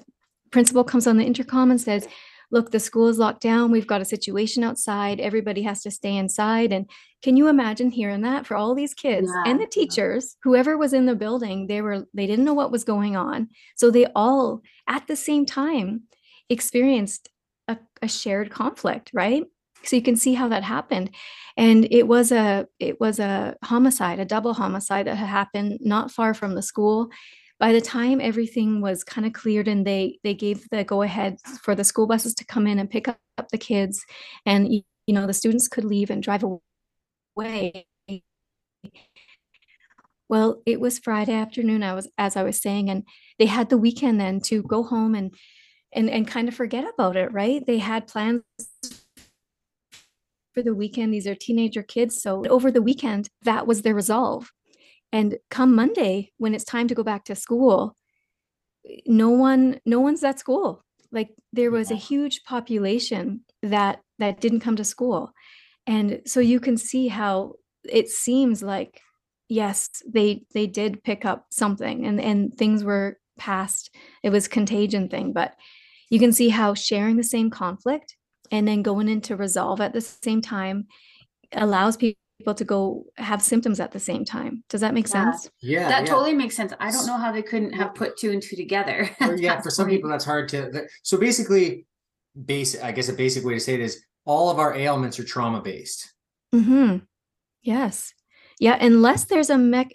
principal 0.50 0.82
comes 0.82 1.06
on 1.06 1.18
the 1.18 1.24
intercom 1.24 1.70
and 1.70 1.80
says 1.80 2.08
look 2.50 2.70
the 2.70 2.80
school 2.80 3.08
is 3.08 3.18
locked 3.18 3.42
down 3.42 3.70
we've 3.70 3.86
got 3.86 4.00
a 4.00 4.06
situation 4.06 4.64
outside 4.64 5.20
everybody 5.20 5.62
has 5.62 5.82
to 5.82 5.90
stay 5.90 6.16
inside 6.16 6.72
and 6.72 6.90
can 7.22 7.36
you 7.36 7.46
imagine 7.46 7.90
hearing 7.90 8.22
that 8.22 8.46
for 8.46 8.56
all 8.56 8.74
these 8.74 8.94
kids 8.94 9.30
yeah. 9.32 9.50
and 9.50 9.60
the 9.60 9.66
teachers 9.66 10.36
whoever 10.42 10.76
was 10.76 10.92
in 10.92 11.06
the 11.06 11.14
building 11.14 11.66
they 11.66 11.82
were 11.82 12.06
they 12.14 12.26
didn't 12.26 12.44
know 12.44 12.54
what 12.54 12.72
was 12.72 12.84
going 12.84 13.16
on 13.16 13.48
so 13.76 13.90
they 13.90 14.06
all 14.16 14.62
at 14.88 15.06
the 15.06 15.16
same 15.16 15.44
time 15.44 16.02
experienced 16.48 17.28
a, 17.68 17.76
a 18.00 18.08
shared 18.08 18.50
conflict 18.50 19.10
right 19.12 19.44
so 19.84 19.96
you 19.96 20.02
can 20.02 20.16
see 20.16 20.34
how 20.34 20.48
that 20.48 20.62
happened. 20.64 21.10
And 21.56 21.86
it 21.90 22.06
was 22.08 22.32
a 22.32 22.66
it 22.78 23.00
was 23.00 23.18
a 23.18 23.56
homicide 23.64 24.18
a 24.20 24.24
double 24.24 24.54
homicide 24.54 25.06
that 25.06 25.16
had 25.16 25.28
happened 25.28 25.78
not 25.82 26.10
far 26.10 26.34
from 26.34 26.54
the 26.54 26.62
school. 26.62 27.08
By 27.58 27.72
the 27.72 27.80
time 27.80 28.20
everything 28.20 28.80
was 28.80 29.04
kind 29.04 29.26
of 29.26 29.32
cleared 29.32 29.68
and 29.68 29.86
they 29.86 30.18
they 30.24 30.34
gave 30.34 30.68
the 30.70 30.84
go 30.84 31.02
ahead 31.02 31.38
for 31.62 31.74
the 31.74 31.84
school 31.84 32.06
buses 32.06 32.34
to 32.36 32.44
come 32.44 32.66
in 32.66 32.78
and 32.78 32.90
pick 32.90 33.08
up, 33.08 33.18
the 33.50 33.58
kids 33.58 34.04
and 34.46 34.72
you 34.72 34.82
know 35.08 35.26
the 35.26 35.32
students 35.34 35.66
could 35.68 35.84
leave 35.84 36.10
and 36.10 36.22
drive 36.22 36.44
away. 36.44 37.86
Well 40.28 40.62
it 40.66 40.80
was 40.80 40.98
friday 40.98 41.34
afternoon 41.34 41.82
i 41.82 41.92
was 41.94 42.08
as 42.18 42.36
i 42.36 42.42
was 42.42 42.60
saying 42.60 42.88
and 42.90 43.04
they 43.38 43.46
had 43.46 43.68
the 43.68 43.78
weekend 43.78 44.20
then 44.20 44.40
to 44.40 44.62
go 44.62 44.82
home 44.82 45.14
and 45.14 45.34
and 45.92 46.08
and 46.10 46.26
kind 46.26 46.48
of 46.48 46.54
forget 46.54 46.84
about 46.94 47.16
it 47.16 47.32
right? 47.32 47.64
They 47.66 47.78
had 47.78 48.06
plans 48.06 48.42
for 50.52 50.62
the 50.62 50.74
weekend 50.74 51.12
these 51.12 51.26
are 51.26 51.34
teenager 51.34 51.82
kids 51.82 52.20
so 52.20 52.44
over 52.46 52.70
the 52.70 52.82
weekend 52.82 53.28
that 53.42 53.66
was 53.66 53.82
their 53.82 53.94
resolve. 53.94 54.52
And 55.14 55.36
come 55.50 55.74
monday 55.74 56.32
when 56.38 56.54
it's 56.54 56.64
time 56.64 56.88
to 56.88 56.94
go 56.94 57.02
back 57.02 57.24
to 57.24 57.34
school 57.34 57.96
no 59.06 59.30
one 59.30 59.80
no 59.86 60.00
one's 60.00 60.24
at 60.24 60.38
school. 60.38 60.84
Like 61.10 61.30
there 61.52 61.70
was 61.70 61.90
a 61.90 61.96
huge 61.96 62.42
population 62.44 63.42
that 63.62 64.00
that 64.18 64.40
didn't 64.40 64.60
come 64.60 64.76
to 64.76 64.84
school. 64.84 65.32
And 65.86 66.22
so 66.26 66.40
you 66.40 66.60
can 66.60 66.76
see 66.76 67.08
how 67.08 67.54
it 67.88 68.08
seems 68.08 68.62
like 68.62 69.00
yes 69.48 69.90
they 70.08 70.44
they 70.54 70.66
did 70.66 71.02
pick 71.02 71.24
up 71.24 71.46
something 71.50 72.06
and 72.06 72.20
and 72.20 72.54
things 72.54 72.84
were 72.84 73.18
past 73.38 73.94
it 74.22 74.30
was 74.30 74.46
contagion 74.46 75.08
thing 75.08 75.32
but 75.32 75.54
you 76.10 76.18
can 76.18 76.32
see 76.32 76.48
how 76.48 76.74
sharing 76.74 77.16
the 77.16 77.24
same 77.24 77.50
conflict 77.50 78.16
and 78.52 78.68
then 78.68 78.82
going 78.82 79.08
into 79.08 79.34
resolve 79.34 79.80
at 79.80 79.92
the 79.92 80.00
same 80.00 80.40
time 80.40 80.86
allows 81.52 81.96
people 81.96 82.16
to 82.54 82.64
go 82.64 83.04
have 83.16 83.42
symptoms 83.42 83.80
at 83.80 83.90
the 83.92 83.98
same 84.00 84.24
time. 84.24 84.62
Does 84.68 84.80
that 84.82 84.94
make 84.94 85.06
Yeah. 85.08 85.30
sense? 85.32 85.50
Yeah, 85.60 85.88
that 85.88 86.02
yeah. 86.04 86.06
totally 86.12 86.34
makes 86.34 86.54
sense. 86.54 86.72
I 86.78 86.90
don't 86.92 87.06
know 87.06 87.16
how 87.16 87.32
they 87.32 87.42
couldn't 87.42 87.72
have 87.72 87.94
put 87.94 88.16
two 88.16 88.30
and 88.30 88.42
two 88.42 88.54
together. 88.56 89.10
Yeah, 89.36 89.60
for 89.60 89.70
some 89.70 89.88
people 89.88 90.08
that's 90.10 90.24
hard 90.24 90.48
to. 90.50 90.68
that- 90.72 90.84
So 91.02 91.16
basically, 91.18 91.86
base. 92.44 92.80
I 92.80 92.92
guess 92.92 93.08
a 93.08 93.12
basic 93.14 93.44
way 93.44 93.54
to 93.54 93.60
say 93.60 93.74
it 93.74 93.80
is 93.80 94.04
all 94.24 94.50
of 94.50 94.58
our 94.58 94.74
ailments 94.74 95.18
are 95.18 95.24
trauma 95.24 95.60
based. 95.60 96.12
Mm-hmm. 96.54 96.98
Yes. 97.62 98.12
Yeah. 98.60 98.76
Unless 98.80 99.24
there's 99.26 99.50
a 99.50 99.58
mech, 99.58 99.88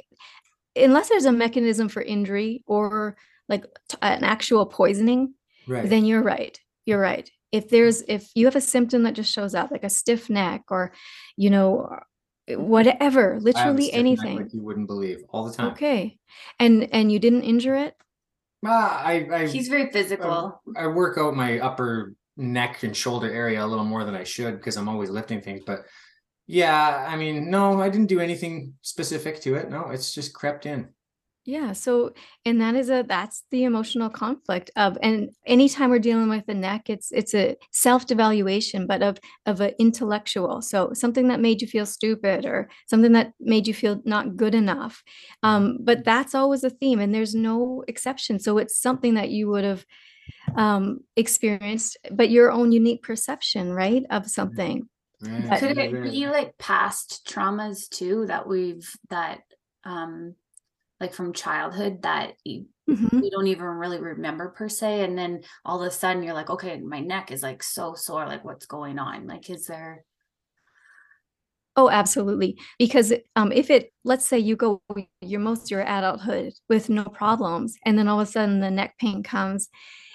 unless 0.75 1.09
there's 1.09 1.25
a 1.25 1.31
mechanism 1.31 1.89
for 1.89 2.01
injury 2.01 2.63
or 2.67 3.17
like 3.49 3.63
t- 3.89 3.97
an 4.01 4.23
actual 4.23 4.65
poisoning, 4.65 5.33
Right. 5.67 5.89
then 5.89 6.05
you're 6.05 6.23
right. 6.23 6.57
You're 6.85 6.99
right. 7.01 7.29
If 7.51 7.69
there's 7.69 8.01
if 8.07 8.29
you 8.35 8.45
have 8.45 8.55
a 8.55 8.61
symptom 8.61 9.03
that 9.03 9.13
just 9.13 9.31
shows 9.31 9.55
up 9.55 9.71
like 9.71 9.83
a 9.83 9.89
stiff 9.89 10.29
neck 10.29 10.63
or, 10.69 10.91
you 11.35 11.49
know, 11.49 11.97
whatever, 12.49 13.31
I 13.31 13.33
have 13.35 13.37
a 13.37 13.39
literally 13.39 13.83
stiff 13.83 13.93
neck 13.93 13.99
anything. 13.99 14.37
like 14.37 14.53
you 14.53 14.61
wouldn't 14.61 14.87
believe 14.87 15.19
all 15.29 15.45
the 15.45 15.53
time. 15.53 15.71
Okay. 15.71 16.17
And 16.59 16.89
and 16.93 17.11
you 17.11 17.19
didn't 17.19 17.43
injure 17.43 17.75
it? 17.75 17.95
Ah, 18.65 19.01
I 19.03 19.27
I, 19.31 19.47
He's 19.47 19.67
very 19.67 19.91
physical. 19.91 20.61
I 20.75 20.87
work 20.87 21.17
out 21.17 21.35
my 21.35 21.59
upper 21.59 22.15
neck 22.37 22.83
and 22.83 22.95
shoulder 22.95 23.31
area 23.31 23.63
a 23.63 23.67
little 23.67 23.85
more 23.85 24.03
than 24.03 24.15
I 24.15 24.23
should 24.23 24.57
because 24.57 24.77
I'm 24.77 24.89
always 24.89 25.09
lifting 25.09 25.41
things. 25.41 25.63
But 25.65 25.85
yeah, 26.45 27.05
I 27.07 27.17
mean, 27.17 27.49
no, 27.49 27.81
I 27.81 27.89
didn't 27.89 28.07
do 28.07 28.19
anything 28.19 28.73
specific 28.81 29.41
to 29.41 29.55
it. 29.55 29.69
No, 29.69 29.89
it's 29.89 30.13
just 30.13 30.33
crept 30.33 30.65
in. 30.65 30.89
Yeah, 31.47 31.71
so 31.71 32.11
and 32.43 32.59
that 32.59 32.75
is 32.75 32.89
a 32.89 33.05
that's 33.07 33.45
the 33.51 33.63
emotional 33.63 34.09
conflict 34.09 34.69
of 34.75 34.97
and 35.01 35.29
anytime 35.45 35.89
we're 35.89 35.97
dealing 35.99 36.27
with 36.27 36.45
the 36.45 36.53
neck, 36.53 36.89
it's 36.89 37.09
it's 37.13 37.33
a 37.33 37.55
self-devaluation, 37.71 38.85
but 38.85 39.01
of 39.01 39.17
of 39.45 39.61
an 39.61 39.71
intellectual. 39.79 40.61
So 40.61 40.91
something 40.93 41.29
that 41.29 41.39
made 41.39 41.61
you 41.61 41.67
feel 41.69 41.85
stupid 41.85 42.45
or 42.45 42.67
something 42.89 43.13
that 43.13 43.31
made 43.39 43.65
you 43.65 43.73
feel 43.73 44.01
not 44.03 44.35
good 44.35 44.53
enough. 44.55 45.01
Um, 45.41 45.77
but 45.79 46.03
that's 46.03 46.35
always 46.35 46.65
a 46.65 46.69
theme, 46.69 46.99
and 46.99 47.15
there's 47.15 47.33
no 47.33 47.81
exception. 47.87 48.39
So 48.39 48.57
it's 48.57 48.77
something 48.77 49.13
that 49.13 49.29
you 49.29 49.47
would 49.47 49.63
have 49.63 49.85
um 50.57 50.99
experienced, 51.15 51.95
but 52.11 52.29
your 52.29 52.51
own 52.51 52.73
unique 52.73 53.03
perception, 53.03 53.71
right, 53.71 54.03
of 54.09 54.29
something. 54.29 54.89
Right, 55.21 55.49
But- 55.49 55.59
Could 55.59 55.77
right, 55.77 55.93
it 55.93 56.03
be 56.03 56.27
like 56.27 56.57
past 56.57 57.25
traumas 57.25 57.87
too 57.89 58.25
that 58.27 58.49
we've 58.49 58.85
that 59.09 59.43
um 59.85 60.35
like 60.99 61.13
from 61.13 61.33
childhood 61.33 62.01
that 62.03 62.33
y- 62.45 62.65
Mhm. 62.89 63.21
we 63.21 63.29
don't 63.29 63.47
even 63.47 63.65
really 63.65 63.99
remember 63.99 64.49
per 64.49 64.69
se 64.69 65.03
and 65.03 65.17
then 65.17 65.41
all 65.65 65.81
of 65.81 65.87
a 65.87 65.91
sudden 65.91 66.23
you're 66.23 66.33
like 66.33 66.49
okay 66.49 66.79
my 66.79 66.99
neck 67.01 67.31
is 67.31 67.43
like 67.43 67.61
so 67.63 67.93
sore 67.95 68.25
like 68.25 68.43
what's 68.45 68.65
going 68.65 68.97
on 68.99 69.27
like 69.27 69.49
is 69.49 69.67
there 69.67 70.03
Oh, 71.75 71.89
absolutely. 71.89 72.57
Because 72.79 73.13
um, 73.35 73.51
if 73.51 73.69
it, 73.69 73.91
let's 74.03 74.25
say 74.25 74.39
you 74.39 74.55
go 74.55 74.81
your 75.21 75.39
most 75.39 75.69
your 75.69 75.81
adulthood 75.81 76.53
with 76.69 76.89
no 76.89 77.03
problems, 77.03 77.75
and 77.85 77.97
then 77.97 78.07
all 78.07 78.19
of 78.19 78.27
a 78.27 78.31
sudden 78.31 78.59
the 78.61 78.71
neck 78.71 78.97
pain 78.99 79.21
comes, 79.21 79.69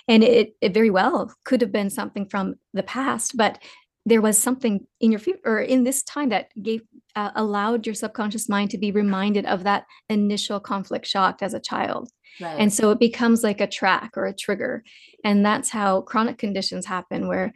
and 0.09 0.25
it 0.25 0.55
it 0.61 0.75
very 0.75 0.91
well 0.91 1.33
could 1.45 1.61
have 1.61 1.71
been 1.71 1.91
something 1.91 2.27
from 2.29 2.55
the 2.75 2.83
past, 2.83 3.37
but 3.37 3.63
there 4.05 4.21
was 4.21 4.37
something 4.37 4.85
in 5.01 5.13
your 5.13 5.21
future 5.21 5.41
or 5.45 5.61
in 5.61 5.85
this 5.85 6.03
time 6.03 6.31
that 6.31 6.49
gave 6.61 6.83
uh, 7.17 7.31
allowed 7.35 7.87
your 7.87 7.95
subconscious 7.95 8.49
mind 8.49 8.71
to 8.71 8.79
be 8.79 8.93
reminded 8.93 9.47
of 9.47 9.65
that 9.65 9.87
initial 10.09 10.61
conflict 10.61 11.07
shock 11.07 11.43
as 11.43 11.55
a 11.55 11.61
child. 11.61 12.11
right 12.41 12.57
And 12.59 12.73
so 12.73 12.91
it 12.91 12.99
becomes 12.99 13.43
like 13.43 13.61
a 13.61 13.67
track 13.67 14.13
or 14.17 14.27
a 14.27 14.35
trigger. 14.35 14.83
And 15.25 15.45
that's 15.45 15.71
how 15.71 16.03
chronic 16.03 16.39
conditions 16.39 16.87
happen 16.87 17.29
where, 17.29 17.53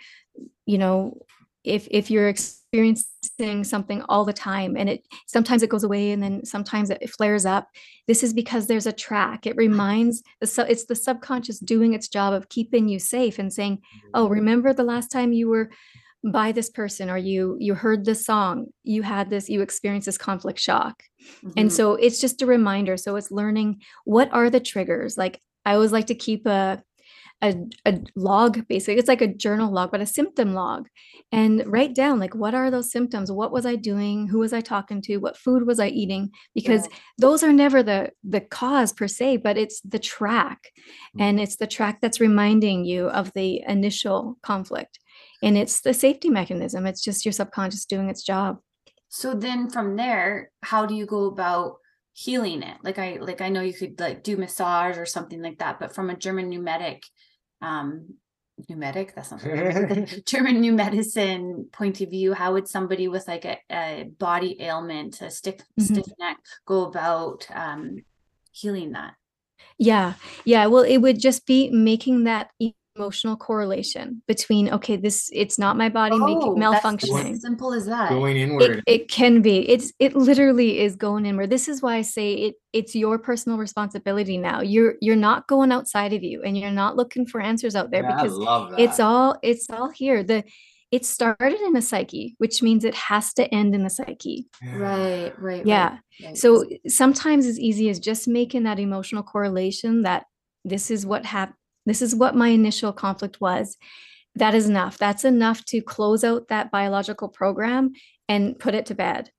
you 0.66 0.78
know, 0.78 1.18
if 1.64 1.88
if 1.90 2.10
you're 2.10 2.28
experiencing 2.28 3.64
something 3.64 4.00
all 4.08 4.24
the 4.24 4.32
time 4.32 4.76
and 4.76 4.88
it 4.88 5.02
sometimes 5.26 5.62
it 5.64 5.70
goes 5.70 5.82
away 5.82 6.12
and 6.12 6.22
then 6.22 6.44
sometimes 6.44 6.90
it 6.90 7.10
flares 7.10 7.44
up, 7.44 7.68
this 8.06 8.22
is 8.22 8.32
because 8.32 8.66
there's 8.66 8.86
a 8.86 8.92
track. 8.92 9.46
It 9.46 9.56
reminds 9.56 10.22
the 10.40 10.46
so 10.46 10.62
it's 10.62 10.84
the 10.84 10.94
subconscious 10.94 11.58
doing 11.58 11.94
its 11.94 12.08
job 12.08 12.34
of 12.34 12.48
keeping 12.48 12.88
you 12.88 13.00
safe 13.00 13.40
and 13.40 13.52
saying, 13.52 13.82
"Oh, 14.14 14.28
remember 14.28 14.72
the 14.72 14.84
last 14.84 15.10
time 15.10 15.32
you 15.32 15.48
were 15.48 15.70
by 16.32 16.52
this 16.52 16.70
person 16.70 17.10
or 17.10 17.18
you 17.18 17.56
you 17.60 17.74
heard 17.74 18.04
this 18.04 18.24
song, 18.24 18.66
you 18.84 19.02
had 19.02 19.30
this 19.30 19.48
you 19.48 19.62
experienced 19.62 20.06
this 20.06 20.18
conflict 20.18 20.58
shock." 20.60 21.02
And 21.56 21.70
Mhm. 21.70 21.72
so 21.72 21.94
it's 21.94 22.20
just 22.20 22.42
a 22.42 22.46
reminder. 22.46 22.96
So 22.96 23.16
it's 23.16 23.30
learning 23.30 23.82
what 24.04 24.32
are 24.32 24.50
the 24.50 24.60
triggers. 24.60 25.16
Like 25.18 25.40
I 25.64 25.74
always 25.74 25.92
like 25.92 26.06
to 26.06 26.14
keep 26.14 26.46
a 26.46 26.82
a, 27.42 27.54
a 27.84 28.00
log 28.16 28.66
basically. 28.68 28.98
It's 28.98 29.08
like 29.08 29.20
a 29.20 29.26
journal 29.34 29.70
log, 29.72 29.90
but 29.90 30.00
a 30.00 30.06
symptom 30.06 30.54
log. 30.54 30.88
And 31.32 31.62
write 31.66 31.94
down 31.94 32.18
like 32.18 32.34
what 32.34 32.54
are 32.54 32.70
those 32.70 32.90
symptoms? 32.90 33.30
What 33.30 33.52
was 33.52 33.66
I 33.66 33.76
doing? 33.76 34.28
Who 34.28 34.38
was 34.40 34.52
I 34.52 34.60
talking 34.62 35.02
to? 35.02 35.18
What 35.18 35.36
food 35.36 35.66
was 35.66 35.78
I 35.80 35.88
eating? 35.88 36.30
Because 36.54 36.82
Right. 36.82 37.00
those 37.18 37.42
are 37.42 37.52
never 37.52 37.82
the 37.82 38.12
the 38.24 38.40
cause 38.40 38.92
per 38.92 39.08
se, 39.08 39.38
but 39.38 39.58
it's 39.58 39.80
the 39.82 39.98
track. 39.98 40.70
And 41.18 41.40
it's 41.40 41.56
the 41.56 41.66
track 41.66 42.00
that's 42.00 42.20
reminding 42.20 42.84
you 42.84 43.08
of 43.08 43.32
the 43.34 43.62
initial 43.68 44.38
conflict. 44.42 44.98
And 45.42 45.56
it's 45.56 45.80
the 45.80 45.94
safety 45.94 46.30
mechanism. 46.30 46.86
It's 46.86 47.02
just 47.02 47.24
your 47.24 47.32
subconscious 47.32 47.84
doing 47.86 48.08
its 48.08 48.22
job. 48.22 48.58
so 49.08 49.34
then 49.34 49.70
from 49.70 49.96
there 49.96 50.50
how 50.62 50.84
do 50.86 50.94
you 50.94 51.06
go 51.06 51.26
about 51.26 51.76
healing 52.12 52.62
it 52.62 52.76
like 52.82 52.98
i 52.98 53.18
like 53.20 53.40
i 53.40 53.48
know 53.48 53.60
you 53.60 53.72
could 53.72 53.94
like 54.00 54.22
do 54.24 54.36
massage 54.36 54.96
or 54.98 55.06
something 55.06 55.40
like 55.42 55.58
that 55.58 55.78
but 55.78 55.94
from 55.94 56.10
a 56.10 56.16
german 56.16 56.48
pneumatic 56.48 57.02
um 57.62 58.14
pneumatic 58.68 59.14
that's 59.14 59.30
not 59.30 59.42
german 60.32 60.60
new 60.60 60.72
medicine 60.72 61.68
point 61.72 62.00
of 62.00 62.10
view 62.10 62.32
how 62.34 62.52
would 62.54 62.66
somebody 62.66 63.06
with 63.06 63.28
like 63.28 63.44
a, 63.44 63.56
a 63.70 64.10
body 64.18 64.56
ailment 64.60 65.20
a 65.22 65.30
stiff 65.30 65.56
Mhm. 65.78 65.84
stiff 65.86 66.08
neck 66.18 66.38
go 66.66 66.84
about 66.86 67.46
um 67.54 68.02
healing 68.52 68.92
that 68.92 69.14
Yeah, 69.78 70.14
yeah. 70.44 70.66
Well, 70.66 70.84
it 70.84 70.98
would 70.98 71.20
just 71.20 71.46
be 71.46 71.70
making 71.70 72.24
that 72.24 72.50
emotional 72.96 73.36
correlation 73.36 74.22
between, 74.26 74.70
okay, 74.70 74.96
this 74.96 75.28
it's 75.32 75.58
not 75.58 75.76
my 75.76 75.88
body 75.88 76.18
making 76.18 76.52
Oh, 76.56 76.58
that's 76.72 76.84
malfunctioning. 76.84 77.32
as 77.34 77.42
simple 77.42 77.72
as 77.72 77.86
that 77.86 78.10
Going 78.10 78.36
It, 78.36 78.42
inward. 78.42 78.82
it 78.86 79.08
can 79.10 79.42
be. 79.42 79.68
It's 79.68 79.92
it 79.98 80.14
literally 80.16 80.80
is 80.80 80.96
going 80.96 81.26
inward. 81.26 81.50
This 81.50 81.68
is 81.68 81.82
why 81.82 81.96
I 81.96 82.02
say 82.02 82.32
it 82.34 82.54
it's 82.72 82.94
your 82.94 83.18
personal 83.18 83.58
responsibility 83.58 84.38
now. 84.38 84.60
You're 84.60 84.94
you're 85.00 85.16
not 85.16 85.46
going 85.46 85.72
outside 85.72 86.12
of 86.12 86.22
you 86.22 86.42
and 86.42 86.56
you're 86.58 86.70
not 86.70 86.96
looking 86.96 87.26
for 87.26 87.40
answers 87.40 87.74
out 87.76 87.90
there 87.90 88.02
Yeah, 88.02 88.22
because 88.22 88.38
it's 88.78 89.00
all 89.00 89.36
it's 89.42 89.68
all 89.70 89.90
here. 89.90 90.22
The 90.22 90.44
it 90.92 91.04
started 91.04 91.60
in 91.60 91.72
the 91.72 91.82
psyche, 91.82 92.36
which 92.38 92.62
means 92.62 92.84
it 92.84 92.94
has 92.94 93.34
to 93.34 93.52
end 93.52 93.74
in 93.74 93.82
the 93.82 93.90
psyche. 93.90 94.46
right 94.72 95.32
right 95.36 95.38
right, 95.38 95.66
Yeah. 95.66 95.98
right. 96.24 96.36
So 96.36 96.64
sometimes 96.86 97.44
as 97.46 97.58
easy 97.58 97.90
as 97.90 97.98
just 97.98 98.28
making 98.28 98.62
that 98.64 98.78
emotional 98.78 99.24
correlation 99.24 100.02
that 100.02 100.26
this 100.64 100.90
is 100.90 101.04
what 101.04 101.24
happened, 101.24 101.56
this 101.86 102.02
is 102.02 102.14
what 102.14 102.34
my 102.34 102.48
initial 102.48 102.92
conflict 102.92 103.40
was. 103.40 103.76
That 104.34 104.54
is 104.54 104.68
enough. 104.68 104.98
That's 104.98 105.24
enough 105.24 105.64
to 105.66 105.80
close 105.80 106.22
out 106.22 106.48
that 106.48 106.70
biological 106.70 107.28
program 107.28 107.92
and 108.28 108.58
put 108.58 108.74
it 108.74 108.86
to 108.86 108.94
bed. 108.94 109.30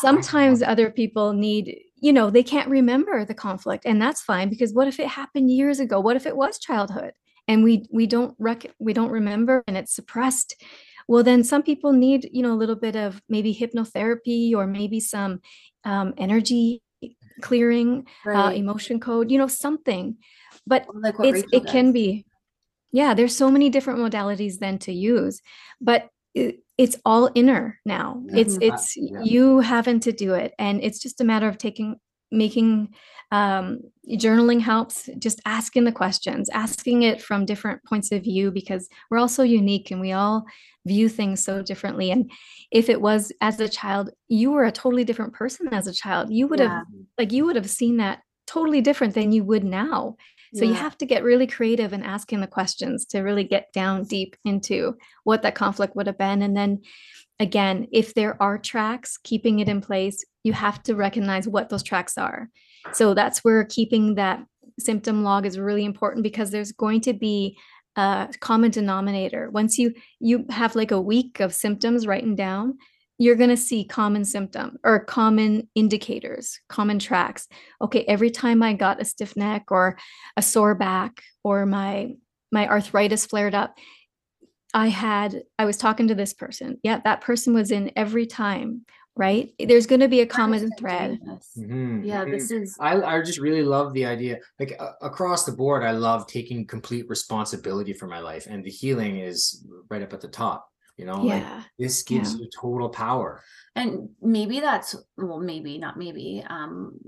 Sometimes 0.00 0.62
other 0.62 0.90
people 0.90 1.32
need, 1.32 1.78
you 1.96 2.12
know, 2.12 2.30
they 2.30 2.42
can't 2.42 2.68
remember 2.68 3.24
the 3.24 3.34
conflict 3.34 3.86
and 3.86 4.00
that's 4.00 4.20
fine 4.22 4.50
because 4.50 4.72
what 4.72 4.86
if 4.86 5.00
it 5.00 5.08
happened 5.08 5.50
years 5.50 5.80
ago? 5.80 5.98
What 5.98 6.16
if 6.16 6.26
it 6.26 6.36
was 6.36 6.58
childhood 6.58 7.12
and 7.48 7.64
we 7.64 7.86
we 7.90 8.06
don't 8.06 8.36
rec- 8.38 8.74
we 8.78 8.92
don't 8.92 9.10
remember 9.10 9.64
and 9.66 9.76
it's 9.76 9.94
suppressed? 9.94 10.62
Well, 11.08 11.22
then 11.24 11.42
some 11.42 11.62
people 11.62 11.92
need, 11.92 12.28
you 12.32 12.42
know, 12.42 12.52
a 12.52 12.60
little 12.60 12.76
bit 12.76 12.94
of 12.94 13.22
maybe 13.28 13.54
hypnotherapy 13.54 14.54
or 14.54 14.66
maybe 14.66 15.00
some 15.00 15.40
um, 15.84 16.12
energy 16.18 16.82
clearing 17.40 18.06
uh, 18.26 18.30
right. 18.30 18.46
uh, 18.46 18.50
emotion 18.52 19.00
code 19.00 19.30
you 19.30 19.38
know 19.38 19.46
something 19.46 20.16
but 20.66 20.86
like 20.94 21.14
it's 21.20 21.44
it 21.52 21.62
does. 21.64 21.72
can 21.72 21.92
be 21.92 22.24
yeah 22.92 23.14
there's 23.14 23.36
so 23.36 23.50
many 23.50 23.70
different 23.70 23.98
modalities 23.98 24.58
then 24.58 24.78
to 24.78 24.92
use 24.92 25.40
but 25.80 26.08
it, 26.34 26.60
it's 26.76 26.96
all 27.04 27.30
inner 27.34 27.78
now 27.84 28.22
it's 28.28 28.54
mm-hmm. 28.54 28.74
it's 28.74 28.96
yeah. 28.96 29.20
you 29.22 29.60
having 29.60 30.00
to 30.00 30.12
do 30.12 30.34
it 30.34 30.54
and 30.58 30.82
it's 30.82 30.98
just 30.98 31.20
a 31.20 31.24
matter 31.24 31.48
of 31.48 31.58
taking 31.58 31.96
making 32.30 32.94
um, 33.30 33.80
journaling 34.12 34.60
helps 34.60 35.08
just 35.18 35.40
asking 35.44 35.84
the 35.84 35.92
questions 35.92 36.48
asking 36.50 37.02
it 37.02 37.20
from 37.20 37.44
different 37.44 37.84
points 37.84 38.10
of 38.10 38.22
view 38.22 38.50
because 38.50 38.88
we're 39.10 39.18
all 39.18 39.28
so 39.28 39.42
unique 39.42 39.90
and 39.90 40.00
we 40.00 40.12
all 40.12 40.46
view 40.86 41.08
things 41.08 41.42
so 41.42 41.62
differently 41.62 42.10
and 42.10 42.30
if 42.70 42.88
it 42.88 43.00
was 43.00 43.30
as 43.42 43.60
a 43.60 43.68
child 43.68 44.10
you 44.28 44.50
were 44.50 44.64
a 44.64 44.72
totally 44.72 45.04
different 45.04 45.34
person 45.34 45.68
as 45.72 45.86
a 45.86 45.92
child 45.92 46.32
you 46.32 46.46
would 46.46 46.60
yeah. 46.60 46.78
have 46.78 46.86
like 47.18 47.32
you 47.32 47.44
would 47.44 47.56
have 47.56 47.68
seen 47.68 47.98
that 47.98 48.20
totally 48.46 48.80
different 48.80 49.14
than 49.14 49.30
you 49.30 49.44
would 49.44 49.64
now 49.64 50.16
so 50.54 50.64
yeah. 50.64 50.70
you 50.70 50.74
have 50.74 50.96
to 50.96 51.04
get 51.04 51.22
really 51.22 51.46
creative 51.46 51.92
and 51.92 52.02
asking 52.02 52.40
the 52.40 52.46
questions 52.46 53.04
to 53.04 53.20
really 53.20 53.44
get 53.44 53.70
down 53.74 54.04
deep 54.04 54.34
into 54.46 54.96
what 55.24 55.42
that 55.42 55.54
conflict 55.54 55.94
would 55.94 56.06
have 56.06 56.16
been 56.16 56.40
and 56.40 56.56
then 56.56 56.80
again 57.38 57.86
if 57.92 58.14
there 58.14 58.42
are 58.42 58.56
tracks 58.56 59.18
keeping 59.18 59.58
it 59.58 59.68
in 59.68 59.82
place 59.82 60.24
you 60.48 60.52
have 60.52 60.82
to 60.82 60.96
recognize 60.96 61.46
what 61.46 61.68
those 61.68 61.82
tracks 61.82 62.18
are 62.18 62.48
so 62.92 63.14
that's 63.14 63.44
where 63.44 63.64
keeping 63.64 64.14
that 64.16 64.44
symptom 64.78 65.24
log 65.24 65.46
is 65.46 65.58
really 65.58 65.84
important 65.84 66.22
because 66.22 66.50
there's 66.50 66.72
going 66.72 67.00
to 67.02 67.12
be 67.12 67.58
a 67.96 68.28
common 68.40 68.70
denominator. 68.70 69.50
Once 69.50 69.78
you 69.78 69.94
you 70.20 70.46
have 70.50 70.76
like 70.76 70.90
a 70.90 71.00
week 71.00 71.40
of 71.40 71.54
symptoms 71.54 72.06
written 72.06 72.34
down, 72.34 72.78
you're 73.18 73.36
going 73.36 73.50
to 73.50 73.56
see 73.56 73.84
common 73.84 74.24
symptom 74.24 74.78
or 74.84 75.04
common 75.04 75.68
indicators, 75.74 76.60
common 76.68 76.98
tracks. 76.98 77.48
Okay, 77.82 78.04
every 78.04 78.30
time 78.30 78.62
I 78.62 78.74
got 78.74 79.00
a 79.00 79.04
stiff 79.04 79.36
neck 79.36 79.64
or 79.70 79.98
a 80.36 80.42
sore 80.42 80.74
back 80.74 81.22
or 81.42 81.66
my 81.66 82.14
my 82.52 82.68
arthritis 82.68 83.26
flared 83.26 83.54
up, 83.54 83.76
I 84.72 84.88
had 84.88 85.42
I 85.58 85.64
was 85.64 85.76
talking 85.76 86.08
to 86.08 86.14
this 86.14 86.32
person. 86.32 86.78
Yeah, 86.84 87.00
that 87.04 87.20
person 87.20 87.52
was 87.52 87.72
in 87.72 87.90
every 87.96 88.26
time 88.26 88.86
right? 89.18 89.52
There's 89.58 89.86
going 89.86 90.00
to 90.00 90.08
be 90.08 90.20
a 90.20 90.26
common 90.26 90.70
thread. 90.78 91.18
Mm-hmm. 91.58 92.04
Yeah, 92.04 92.22
mm-hmm. 92.22 92.30
this 92.30 92.50
is. 92.50 92.76
I 92.80 93.02
I 93.02 93.20
just 93.20 93.38
really 93.38 93.62
love 93.62 93.92
the 93.92 94.06
idea. 94.06 94.38
Like 94.58 94.76
uh, 94.78 94.92
across 95.02 95.44
the 95.44 95.52
board, 95.52 95.82
I 95.82 95.90
love 95.90 96.26
taking 96.26 96.66
complete 96.66 97.06
responsibility 97.08 97.92
for 97.92 98.06
my 98.06 98.20
life, 98.20 98.46
and 98.48 98.64
the 98.64 98.70
healing 98.70 99.18
is 99.18 99.66
right 99.90 100.02
up 100.02 100.14
at 100.14 100.22
the 100.22 100.28
top. 100.28 100.70
You 100.96 101.04
know, 101.04 101.22
yeah. 101.24 101.56
Like, 101.56 101.64
this 101.78 102.02
gives 102.02 102.34
yeah. 102.34 102.40
you 102.40 102.50
total 102.58 102.88
power. 102.88 103.42
And 103.74 104.08
maybe 104.22 104.60
that's 104.60 104.94
well, 105.16 105.40
maybe 105.40 105.78
not 105.78 105.98
maybe. 105.98 106.44
Um, 106.48 106.98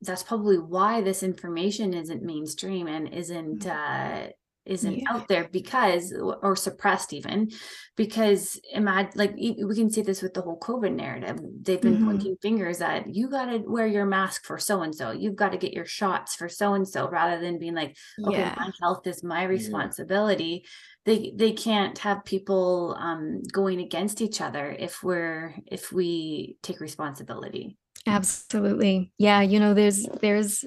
that's 0.00 0.24
probably 0.24 0.58
why 0.58 1.00
this 1.00 1.22
information 1.22 1.94
isn't 1.94 2.24
mainstream 2.24 2.88
and 2.88 3.08
isn't 3.08 3.60
mm-hmm. 3.60 4.26
uh 4.26 4.30
isn't 4.64 4.98
yeah. 4.98 5.04
out 5.10 5.26
there 5.28 5.48
because 5.52 6.12
or 6.42 6.54
suppressed 6.54 7.12
even 7.12 7.50
because 7.96 8.60
imagine 8.72 9.10
like 9.16 9.34
we 9.34 9.74
can 9.74 9.90
see 9.90 10.02
this 10.02 10.22
with 10.22 10.34
the 10.34 10.40
whole 10.40 10.58
covid 10.58 10.94
narrative 10.94 11.38
they've 11.62 11.80
been 11.80 11.96
mm-hmm. 11.96 12.06
pointing 12.06 12.36
fingers 12.40 12.80
at 12.80 13.12
you 13.12 13.28
got 13.28 13.46
to 13.46 13.58
wear 13.58 13.86
your 13.86 14.06
mask 14.06 14.44
for 14.44 14.58
so 14.58 14.82
and 14.82 14.94
so 14.94 15.10
you've 15.10 15.36
got 15.36 15.50
to 15.50 15.58
get 15.58 15.72
your 15.72 15.84
shots 15.84 16.36
for 16.36 16.48
so 16.48 16.74
and 16.74 16.86
so 16.86 17.08
rather 17.08 17.40
than 17.40 17.58
being 17.58 17.74
like 17.74 17.96
okay 18.26 18.38
yeah. 18.38 18.54
my 18.56 18.70
health 18.80 19.06
is 19.06 19.24
my 19.24 19.42
responsibility 19.42 20.62
yeah. 20.62 20.68
they 21.06 21.32
they 21.34 21.52
can't 21.52 21.98
have 21.98 22.24
people 22.24 22.96
um 23.00 23.42
going 23.52 23.80
against 23.80 24.20
each 24.20 24.40
other 24.40 24.70
if 24.78 25.02
we're 25.02 25.54
if 25.66 25.90
we 25.90 26.56
take 26.62 26.80
responsibility 26.80 27.76
absolutely 28.06 29.12
yeah 29.18 29.40
you 29.40 29.58
know 29.58 29.74
there's 29.74 30.06
there's 30.20 30.64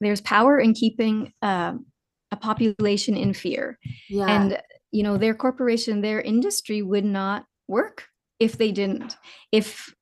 there's 0.00 0.20
power 0.20 0.58
in 0.58 0.72
keeping 0.72 1.32
um 1.42 1.86
a 2.30 2.36
population 2.36 3.16
in 3.16 3.32
fear. 3.32 3.78
Yeah. 4.08 4.26
And 4.26 4.58
you 4.90 5.02
know, 5.02 5.16
their 5.16 5.34
corporation, 5.34 6.00
their 6.00 6.20
industry 6.20 6.82
would 6.82 7.04
not 7.04 7.44
work 7.68 8.08
if 8.38 8.58
they 8.58 8.72
didn't. 8.72 9.16
If 9.52 9.94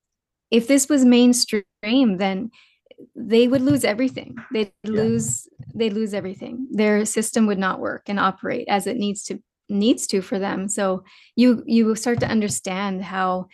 if 0.51 0.67
this 0.67 0.87
was 0.87 1.03
mainstream, 1.03 2.17
then 2.17 2.51
they 3.15 3.47
would 3.47 3.61
lose 3.61 3.83
everything. 3.83 4.35
They'd 4.53 4.71
yeah. 4.83 4.91
lose 4.91 5.47
they'd 5.73 5.93
lose 5.93 6.13
everything. 6.13 6.67
Their 6.71 7.05
system 7.05 7.47
would 7.47 7.59
not 7.59 7.79
work 7.79 8.03
and 8.07 8.19
operate 8.19 8.67
as 8.69 8.87
it 8.87 8.97
needs 8.97 9.23
to 9.25 9.39
needs 9.67 10.07
to 10.07 10.21
for 10.21 10.39
them. 10.39 10.69
So 10.69 11.03
you 11.35 11.63
you 11.65 11.95
start 11.95 12.19
to 12.21 12.27
understand 12.27 13.03
how 13.03 13.47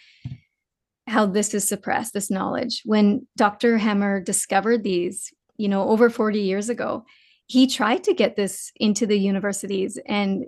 how 1.08 1.26
this 1.26 1.54
is 1.54 1.68
suppressed, 1.68 2.14
this 2.14 2.32
knowledge. 2.32 2.84
When 2.86 3.28
Dr. 3.36 3.78
Hamer 3.78 4.22
discovered 4.22 4.84
these, 4.84 5.34
you 5.58 5.68
know, 5.68 5.90
over 5.90 6.10
40 6.10 6.40
years 6.40 6.70
ago, 6.70 7.06
he 7.52 7.68
tried 7.68 8.02
to 8.06 8.14
get 8.14 8.38
this 8.38 8.72
into 8.78 9.06
the 9.06 9.18
universities 9.18 10.00
and 10.06 10.46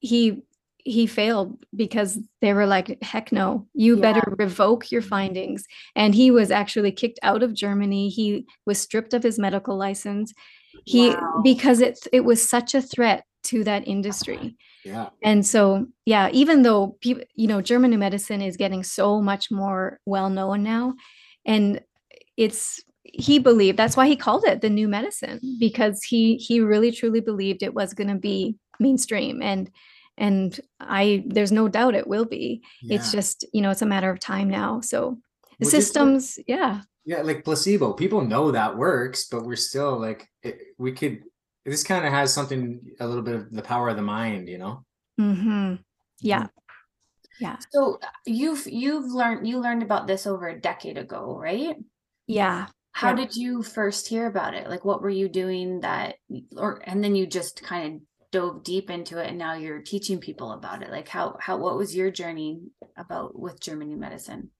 he 0.00 0.42
he 0.76 1.06
failed 1.06 1.64
because 1.74 2.18
they 2.42 2.52
were 2.52 2.66
like 2.66 3.02
heck 3.02 3.32
no 3.32 3.66
you 3.72 3.94
yeah. 3.96 4.02
better 4.02 4.34
revoke 4.38 4.92
your 4.92 5.00
findings. 5.00 5.64
And 5.96 6.14
he 6.14 6.30
was 6.30 6.50
actually 6.50 6.92
kicked 6.92 7.18
out 7.22 7.42
of 7.42 7.54
germany. 7.54 8.10
He 8.10 8.44
was 8.66 8.78
stripped 8.78 9.14
of 9.14 9.22
his 9.22 9.38
medical 9.38 9.78
license. 9.78 10.34
He 10.84 11.08
wow. 11.10 11.40
because 11.42 11.80
it 11.80 12.06
it 12.12 12.26
was 12.26 12.46
such 12.46 12.74
a 12.74 12.82
threat 12.82 13.24
to 13.44 13.64
that 13.64 13.88
industry. 13.88 14.56
Yeah. 14.84 15.08
And 15.22 15.46
so 15.46 15.86
yeah 16.04 16.28
even 16.30 16.60
though 16.60 16.98
people 17.00 17.24
you 17.34 17.46
know 17.46 17.62
german 17.62 17.98
medicine 17.98 18.42
is 18.42 18.58
getting 18.58 18.82
so 18.82 19.22
much 19.22 19.50
more 19.50 19.98
well 20.04 20.28
known 20.28 20.62
now 20.62 20.94
and 21.46 21.80
it's 22.36 22.84
he 23.04 23.38
believed 23.38 23.78
that's 23.78 23.96
why 23.96 24.08
he 24.08 24.16
called 24.16 24.44
it 24.44 24.60
the 24.60 24.70
new 24.70 24.88
medicine 24.88 25.38
because 25.60 26.02
he 26.02 26.36
he 26.36 26.60
really 26.60 26.90
truly 26.90 27.20
believed 27.20 27.62
it 27.62 27.74
was 27.74 27.92
going 27.92 28.08
to 28.08 28.14
be 28.14 28.56
mainstream 28.80 29.42
and 29.42 29.70
and 30.16 30.60
i 30.80 31.22
there's 31.26 31.52
no 31.52 31.68
doubt 31.68 31.94
it 31.94 32.06
will 32.06 32.24
be. 32.24 32.62
Yeah. 32.82 32.96
it's 32.96 33.12
just 33.12 33.44
you 33.52 33.60
know 33.60 33.70
it's 33.70 33.82
a 33.82 33.86
matter 33.86 34.10
of 34.10 34.18
time 34.20 34.48
now 34.48 34.80
so 34.80 35.18
the 35.58 35.66
systems 35.66 36.38
yeah. 36.46 36.80
Yeah 37.04 37.20
like 37.22 37.44
placebo 37.44 37.92
people 37.92 38.22
know 38.22 38.50
that 38.50 38.76
works 38.76 39.28
but 39.28 39.44
we're 39.44 39.56
still 39.56 39.98
like 39.98 40.28
it, 40.42 40.58
we 40.78 40.92
could 40.92 41.22
this 41.64 41.84
kind 41.84 42.06
of 42.06 42.12
has 42.12 42.32
something 42.32 42.80
a 43.00 43.06
little 43.06 43.22
bit 43.22 43.36
of 43.36 43.52
the 43.52 43.62
power 43.62 43.88
of 43.88 43.96
the 43.96 44.02
mind 44.02 44.48
you 44.48 44.58
know? 44.58 44.84
Mm-hmm. 45.20 45.76
yeah. 46.20 46.46
Yeah. 47.40 47.56
So 47.70 47.98
you've 48.26 48.66
you've 48.66 49.10
learned 49.12 49.46
you 49.46 49.58
learned 49.58 49.82
about 49.82 50.06
this 50.06 50.26
over 50.26 50.48
a 50.48 50.60
decade 50.60 50.96
ago 50.96 51.36
right? 51.38 51.76
Yeah 52.26 52.66
how 52.94 53.10
yeah. 53.10 53.16
did 53.16 53.36
you 53.36 53.62
first 53.64 54.06
hear 54.06 54.26
about 54.26 54.54
it? 54.54 54.68
Like 54.68 54.84
what 54.84 55.02
were 55.02 55.10
you 55.10 55.28
doing 55.28 55.80
that 55.80 56.14
or 56.56 56.80
and 56.84 57.02
then 57.02 57.16
you 57.16 57.26
just 57.26 57.60
kind 57.60 57.94
of 57.96 58.00
dove 58.30 58.62
deep 58.62 58.88
into 58.88 59.18
it 59.18 59.28
and 59.28 59.36
now 59.36 59.54
you're 59.54 59.82
teaching 59.82 60.20
people 60.20 60.52
about 60.52 60.80
it. 60.80 60.90
Like 60.90 61.08
how 61.08 61.36
how 61.40 61.56
what 61.56 61.76
was 61.76 61.94
your 61.94 62.12
journey 62.12 62.60
about 62.96 63.38
with 63.38 63.60
german 63.60 63.98
medicine? 63.98 64.50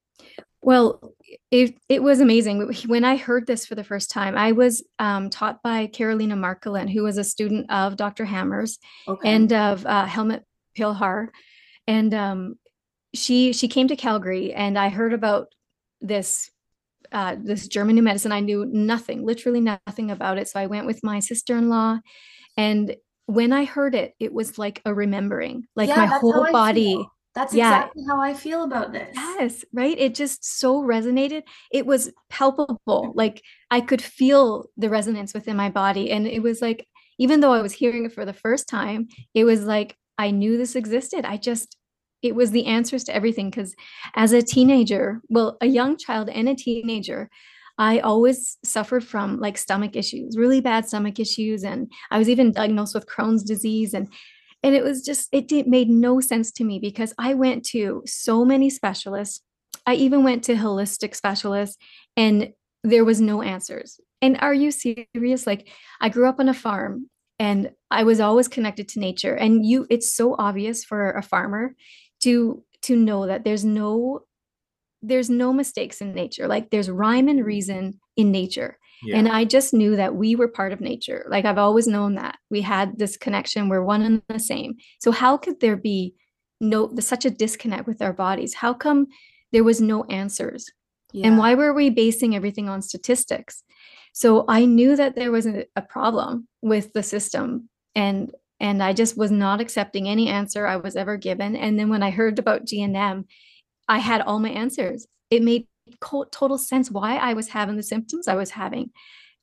Well 0.60 1.14
it, 1.52 1.76
it 1.88 2.02
was 2.02 2.18
amazing. 2.18 2.72
When 2.86 3.04
i 3.04 3.16
heard 3.16 3.46
this 3.46 3.66
for 3.66 3.76
the 3.76 3.84
first 3.84 4.10
time 4.10 4.36
i 4.36 4.50
was 4.50 4.84
um, 4.98 5.30
taught 5.30 5.62
by 5.62 5.86
caroline 5.86 6.36
markolin 6.36 6.88
who 6.88 7.04
was 7.04 7.18
a 7.18 7.24
student 7.24 7.70
of 7.70 7.96
dr 7.96 8.24
hamers 8.26 8.78
okay. 9.06 9.28
and 9.28 9.52
of 9.52 9.86
uh, 9.86 10.06
helmut 10.06 10.42
pilhar 10.76 11.28
and 11.86 12.12
um, 12.14 12.56
she 13.14 13.52
she 13.52 13.68
came 13.68 13.86
to 13.88 13.96
calgary 13.96 14.52
and 14.52 14.76
i 14.76 14.88
heard 14.88 15.12
about 15.12 15.54
this 16.00 16.50
uh, 17.14 17.36
this 17.40 17.68
German 17.68 17.94
new 17.94 18.02
medicine. 18.02 18.32
I 18.32 18.40
knew 18.40 18.66
nothing, 18.66 19.24
literally 19.24 19.60
nothing 19.60 20.10
about 20.10 20.36
it. 20.36 20.48
So 20.48 20.60
I 20.60 20.66
went 20.66 20.86
with 20.86 21.02
my 21.02 21.20
sister 21.20 21.56
in 21.56 21.70
law. 21.70 22.00
And 22.56 22.96
when 23.26 23.52
I 23.52 23.64
heard 23.64 23.94
it, 23.94 24.14
it 24.18 24.32
was 24.34 24.58
like 24.58 24.82
a 24.84 24.92
remembering, 24.92 25.66
like 25.76 25.88
yeah, 25.88 25.96
my 25.96 26.06
whole 26.06 26.50
body. 26.52 27.06
That's 27.34 27.54
exactly 27.54 28.02
yeah. 28.06 28.14
how 28.14 28.20
I 28.20 28.34
feel 28.34 28.64
about 28.64 28.92
this. 28.92 29.14
Yes, 29.14 29.64
right. 29.72 29.98
It 29.98 30.14
just 30.14 30.44
so 30.44 30.82
resonated. 30.82 31.42
It 31.72 31.86
was 31.86 32.12
palpable. 32.30 33.12
Like 33.14 33.42
I 33.70 33.80
could 33.80 34.02
feel 34.02 34.66
the 34.76 34.90
resonance 34.90 35.34
within 35.34 35.56
my 35.56 35.70
body. 35.70 36.10
And 36.10 36.26
it 36.26 36.42
was 36.42 36.60
like, 36.60 36.86
even 37.18 37.40
though 37.40 37.52
I 37.52 37.62
was 37.62 37.72
hearing 37.72 38.04
it 38.04 38.12
for 38.12 38.24
the 38.24 38.32
first 38.32 38.68
time, 38.68 39.08
it 39.34 39.44
was 39.44 39.64
like 39.64 39.96
I 40.18 40.30
knew 40.30 40.58
this 40.58 40.76
existed. 40.76 41.24
I 41.24 41.36
just 41.36 41.76
it 42.24 42.34
was 42.34 42.50
the 42.50 42.66
answers 42.66 43.04
to 43.04 43.14
everything 43.14 43.50
because 43.50 43.74
as 44.14 44.32
a 44.32 44.42
teenager 44.42 45.20
well 45.28 45.56
a 45.60 45.66
young 45.66 45.96
child 45.96 46.28
and 46.28 46.48
a 46.48 46.54
teenager 46.54 47.28
i 47.78 47.98
always 48.00 48.56
suffered 48.64 49.04
from 49.04 49.38
like 49.38 49.58
stomach 49.58 49.94
issues 49.94 50.36
really 50.36 50.60
bad 50.60 50.86
stomach 50.86 51.18
issues 51.20 51.62
and 51.64 51.90
i 52.10 52.18
was 52.18 52.28
even 52.28 52.52
diagnosed 52.52 52.94
with 52.94 53.06
crohn's 53.06 53.42
disease 53.42 53.94
and 53.94 54.08
and 54.62 54.74
it 54.74 54.82
was 54.82 55.04
just 55.04 55.28
it 55.30 55.46
did, 55.46 55.66
made 55.66 55.90
no 55.90 56.20
sense 56.20 56.50
to 56.52 56.64
me 56.64 56.78
because 56.78 57.12
i 57.18 57.34
went 57.34 57.64
to 57.66 58.02
so 58.06 58.44
many 58.44 58.70
specialists. 58.70 59.42
I 59.86 59.94
even 59.96 60.24
went 60.24 60.42
to 60.44 60.54
holistic 60.54 61.14
specialists 61.14 61.76
and 62.16 62.54
there 62.82 63.04
was 63.04 63.20
no 63.20 63.42
answers. 63.42 64.00
And 64.22 64.38
are 64.40 64.54
you 64.54 64.70
serious? 64.70 65.46
Like 65.46 65.68
i 66.00 66.08
grew 66.08 66.26
up 66.26 66.40
on 66.40 66.48
a 66.48 66.54
farm 66.54 67.10
and 67.38 67.70
i 67.90 68.04
was 68.04 68.20
always 68.20 68.48
connected 68.48 68.88
to 68.88 69.00
nature 69.00 69.34
and 69.34 69.66
you 69.66 69.86
it's 69.90 70.12
so 70.12 70.36
obvious 70.38 70.84
for 70.84 71.12
a 71.12 71.22
farmer 71.22 71.74
to 72.24 72.62
to 72.82 72.96
know 72.96 73.26
that 73.26 73.44
there's 73.44 73.64
no 73.64 74.20
there's 75.02 75.28
no 75.28 75.52
mistakes 75.52 76.00
in 76.00 76.14
nature 76.14 76.48
like 76.48 76.70
there's 76.70 76.90
rhyme 76.90 77.28
and 77.28 77.40
mm. 77.40 77.44
reason 77.44 78.00
in 78.16 78.32
nature. 78.32 78.78
Yeah. 79.02 79.18
And 79.18 79.28
I 79.28 79.44
just 79.44 79.74
knew 79.74 79.96
that 79.96 80.14
we 80.14 80.34
were 80.34 80.48
part 80.48 80.72
of 80.72 80.80
nature. 80.80 81.26
Like 81.28 81.44
I've 81.44 81.58
always 81.58 81.86
known 81.86 82.14
that 82.14 82.38
we 82.50 82.62
had 82.62 82.98
this 82.98 83.18
connection. 83.18 83.68
We're 83.68 83.84
one 83.84 84.02
and 84.02 84.22
the 84.28 84.38
same. 84.38 84.76
So 85.00 85.10
how 85.12 85.36
could 85.36 85.60
there 85.60 85.76
be 85.76 86.14
no 86.60 86.90
such 87.00 87.26
a 87.26 87.30
disconnect 87.30 87.86
with 87.86 88.00
our 88.00 88.14
bodies? 88.14 88.54
How 88.54 88.72
come 88.72 89.08
there 89.52 89.64
was 89.64 89.80
no 89.80 90.04
answers? 90.04 90.70
Yeah. 91.12 91.26
And 91.26 91.38
why 91.38 91.54
were 91.54 91.74
we 91.74 91.90
basing 91.90 92.34
everything 92.34 92.68
on 92.68 92.80
statistics? 92.80 93.62
So 94.14 94.44
I 94.48 94.64
knew 94.64 94.96
that 94.96 95.16
there 95.16 95.32
was 95.32 95.46
a, 95.46 95.66
a 95.76 95.82
problem 95.82 96.48
with 96.62 96.92
the 96.94 97.02
system 97.02 97.68
and 97.94 98.32
and 98.64 98.82
I 98.82 98.94
just 98.94 99.18
was 99.18 99.30
not 99.30 99.60
accepting 99.60 100.08
any 100.08 100.26
answer 100.26 100.66
I 100.66 100.76
was 100.76 100.96
ever 100.96 101.18
given. 101.18 101.54
And 101.54 101.78
then 101.78 101.90
when 101.90 102.02
I 102.02 102.10
heard 102.10 102.38
about 102.38 102.64
GNM, 102.64 103.26
I 103.88 103.98
had 103.98 104.22
all 104.22 104.38
my 104.38 104.48
answers. 104.48 105.06
It 105.28 105.42
made 105.42 105.66
total 106.00 106.56
sense 106.56 106.90
why 106.90 107.18
I 107.18 107.34
was 107.34 107.48
having 107.48 107.76
the 107.76 107.82
symptoms 107.82 108.26
I 108.26 108.36
was 108.36 108.48
having. 108.48 108.90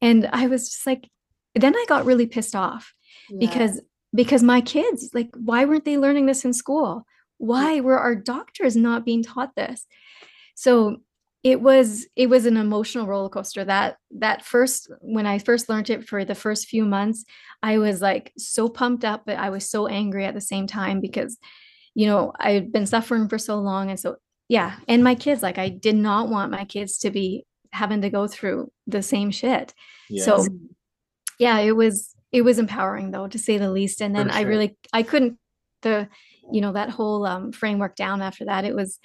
And 0.02 0.28
I 0.34 0.48
was 0.48 0.70
just 0.70 0.88
like, 0.88 1.08
then 1.54 1.76
I 1.76 1.86
got 1.88 2.06
really 2.06 2.26
pissed 2.26 2.56
off 2.56 2.96
yeah. 3.30 3.38
because 3.48 3.80
because 4.14 4.42
my 4.42 4.60
kids 4.60 5.12
like 5.14 5.30
why 5.36 5.66
weren't 5.66 5.86
they 5.86 5.98
learning 5.98 6.26
this 6.26 6.44
in 6.44 6.54
school 6.54 6.96
mm. 6.98 7.04
why 7.38 7.80
were 7.80 7.98
our 7.98 8.16
doctors 8.16 8.76
not 8.76 9.06
being 9.06 9.24
taught 9.24 9.56
this 9.56 9.86
so 10.56 10.98
it 11.44 11.60
was 11.60 12.08
it 12.16 12.30
was 12.30 12.46
an 12.46 12.58
emotional 12.58 13.08
roller 13.08 13.30
coaster 13.30 13.64
that 13.64 13.98
that 14.12 14.46
first 14.46 14.92
when 15.02 15.26
i 15.26 15.40
first 15.40 15.70
learned 15.70 15.90
it 15.90 16.08
for 16.08 16.24
the 16.24 16.36
first 16.36 16.68
few 16.68 16.86
months 16.86 17.26
i 17.64 17.78
was 17.78 18.02
like 18.02 18.32
so 18.38 18.70
pumped 18.70 19.04
up 19.04 19.24
but 19.26 19.38
i 19.38 19.50
was 19.50 19.70
so 19.70 19.88
angry 19.88 20.26
at 20.26 20.34
the 20.34 20.42
same 20.42 20.68
time 20.68 21.00
because 21.00 21.38
you 21.96 22.06
know 22.06 22.32
i 22.40 22.52
had 22.52 22.72
been 22.72 22.86
suffering 22.86 23.28
for 23.28 23.38
so 23.38 23.56
long 23.56 23.90
and 23.90 24.00
so 24.00 24.16
yeah 24.50 24.78
and 24.88 25.04
my 25.04 25.16
kids 25.16 25.42
like 25.42 25.58
i 25.58 25.70
did 25.70 25.96
not 25.96 26.30
want 26.30 26.52
my 26.52 26.66
kids 26.66 26.98
to 26.98 27.10
be 27.10 27.46
having 27.72 28.02
to 28.02 28.10
go 28.10 28.28
through 28.28 28.72
the 28.86 29.02
same 29.02 29.32
shit 29.32 29.74
yes. 30.10 30.26
so 30.26 30.46
yeah 31.40 31.60
it 31.60 31.76
was 31.76 32.14
it 32.32 32.44
was 32.44 32.60
empowering 32.60 33.12
though 33.12 33.28
to 33.28 33.40
say 33.40 33.58
the 33.58 33.72
least 33.72 34.02
and 34.02 34.16
then 34.16 34.30
sure. 34.30 34.38
i 34.38 34.42
really 34.42 34.78
i 34.94 35.04
couldn't 35.04 35.38
the 35.82 36.08
you 36.52 36.62
know 36.62 36.74
that 36.74 36.90
whole 36.90 37.26
um, 37.26 37.52
framework 37.52 37.96
down 37.96 38.22
after 38.22 38.46
that 38.46 38.66
it 38.66 38.76
was 38.76 39.00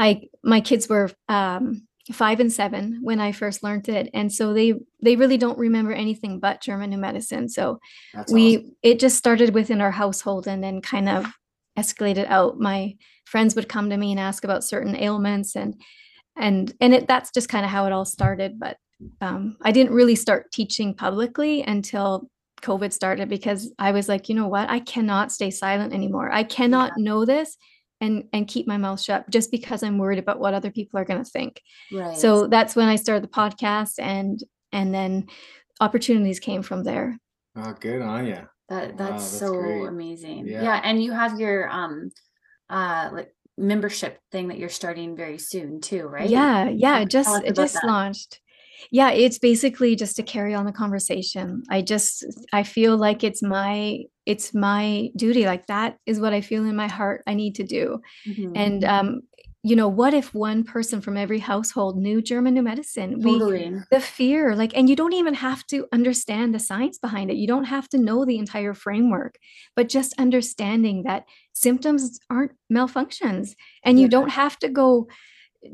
i 0.00 0.22
my 0.42 0.60
kids 0.60 0.88
were 0.88 1.10
um, 1.28 1.86
five 2.12 2.40
and 2.40 2.52
seven 2.52 2.98
when 3.02 3.20
i 3.20 3.30
first 3.30 3.62
learned 3.62 3.88
it. 3.88 4.10
And 4.14 4.32
so 4.32 4.52
they 4.52 4.74
they 5.02 5.16
really 5.16 5.36
don't 5.36 5.58
remember 5.58 5.92
anything 5.92 6.40
but 6.40 6.60
german 6.60 6.90
new 6.90 6.98
medicine. 6.98 7.48
So 7.48 7.78
That's 8.14 8.32
we 8.32 8.56
awesome. 8.56 8.76
it 8.82 8.98
just 8.98 9.16
started 9.16 9.54
within 9.54 9.80
our 9.80 9.92
household 9.92 10.48
and 10.48 10.64
then 10.64 10.80
kind 10.80 11.08
of 11.08 11.26
escalated 11.78 12.26
out. 12.26 12.58
My 12.58 12.96
friends 13.26 13.54
would 13.54 13.68
come 13.68 13.90
to 13.90 13.96
me 13.96 14.10
and 14.10 14.18
ask 14.18 14.42
about 14.42 14.64
certain 14.64 14.96
ailments 14.96 15.54
and 15.54 15.80
and 16.36 16.72
and 16.80 16.94
it 16.94 17.06
that's 17.06 17.30
just 17.30 17.48
kind 17.48 17.64
of 17.64 17.70
how 17.70 17.86
it 17.86 17.92
all 17.92 18.04
started. 18.06 18.58
But 18.58 18.76
um, 19.22 19.56
i 19.62 19.72
didn't 19.72 19.94
really 19.94 20.14
start 20.14 20.52
teaching 20.52 20.92
publicly 20.92 21.62
until 21.62 22.28
covid 22.60 22.92
started 22.92 23.30
because 23.30 23.72
i 23.78 23.92
was 23.92 24.10
like 24.10 24.28
you 24.28 24.34
know 24.34 24.48
what? 24.48 24.68
I 24.68 24.80
cannot 24.80 25.32
stay 25.32 25.50
silent 25.50 25.94
anymore. 25.94 26.30
I 26.32 26.42
cannot 26.42 26.92
yeah. 26.96 27.04
know 27.04 27.24
this 27.24 27.56
and 28.00 28.24
and 28.32 28.48
keep 28.48 28.66
my 28.66 28.76
mouth 28.76 29.00
shut 29.00 29.28
just 29.30 29.50
because 29.50 29.82
i'm 29.82 29.98
worried 29.98 30.18
about 30.18 30.40
what 30.40 30.54
other 30.54 30.70
people 30.70 30.98
are 30.98 31.04
going 31.04 31.22
to 31.22 31.30
think 31.30 31.60
right 31.92 32.16
so 32.16 32.46
that's 32.46 32.74
when 32.76 32.88
i 32.88 32.96
started 32.96 33.22
the 33.22 33.28
podcast 33.28 33.94
and 33.98 34.42
and 34.72 34.94
then 34.94 35.26
opportunities 35.80 36.40
came 36.40 36.62
from 36.62 36.84
there 36.84 37.18
oh 37.56 37.74
good 37.80 38.02
on 38.02 38.26
you 38.26 38.38
that 38.68 38.96
that's, 38.96 39.00
wow, 39.00 39.06
that's 39.10 39.24
so 39.24 39.52
great. 39.52 39.86
amazing 39.86 40.46
yeah. 40.46 40.62
yeah 40.62 40.80
and 40.84 41.02
you 41.02 41.12
have 41.12 41.40
your 41.40 41.68
um 41.68 42.10
uh 42.68 43.10
like 43.12 43.32
membership 43.60 44.18
thing 44.32 44.48
that 44.48 44.58
you're 44.58 44.68
starting 44.68 45.16
very 45.16 45.38
soon 45.38 45.80
too, 45.80 46.04
right? 46.04 46.28
Yeah, 46.28 46.68
yeah, 46.68 47.04
just 47.04 47.44
it 47.44 47.54
just 47.54 47.74
that. 47.74 47.84
launched. 47.84 48.40
Yeah, 48.90 49.10
it's 49.10 49.38
basically 49.38 49.96
just 49.96 50.16
to 50.16 50.22
carry 50.22 50.54
on 50.54 50.66
the 50.66 50.72
conversation. 50.72 51.62
I 51.70 51.82
just 51.82 52.24
I 52.52 52.62
feel 52.62 52.96
like 52.96 53.24
it's 53.24 53.42
my 53.42 54.00
it's 54.26 54.54
my 54.54 55.10
duty 55.16 55.46
like 55.46 55.66
that 55.66 55.96
is 56.06 56.20
what 56.20 56.32
I 56.32 56.40
feel 56.40 56.64
in 56.64 56.76
my 56.76 56.88
heart 56.88 57.22
I 57.26 57.34
need 57.34 57.56
to 57.56 57.64
do. 57.64 58.00
Mm-hmm. 58.28 58.52
And 58.54 58.84
um 58.84 59.20
you 59.62 59.76
know, 59.76 59.88
what 59.88 60.14
if 60.14 60.32
one 60.32 60.64
person 60.64 61.02
from 61.02 61.18
every 61.18 61.38
household 61.38 61.98
knew 61.98 62.22
German 62.22 62.54
New 62.54 62.62
Medicine? 62.62 63.20
Totally. 63.20 63.70
We, 63.70 63.80
the 63.90 64.00
fear, 64.00 64.56
like, 64.56 64.74
and 64.74 64.88
you 64.88 64.96
don't 64.96 65.12
even 65.12 65.34
have 65.34 65.66
to 65.66 65.86
understand 65.92 66.54
the 66.54 66.58
science 66.58 66.96
behind 66.96 67.30
it. 67.30 67.36
You 67.36 67.46
don't 67.46 67.64
have 67.64 67.86
to 67.90 67.98
know 67.98 68.24
the 68.24 68.38
entire 68.38 68.72
framework, 68.72 69.36
but 69.76 69.90
just 69.90 70.14
understanding 70.18 71.02
that 71.02 71.24
symptoms 71.52 72.18
aren't 72.30 72.52
malfunctions 72.72 73.54
and 73.84 73.98
yeah. 73.98 74.04
you 74.04 74.08
don't 74.08 74.30
have 74.30 74.58
to 74.60 74.68
go 74.70 75.08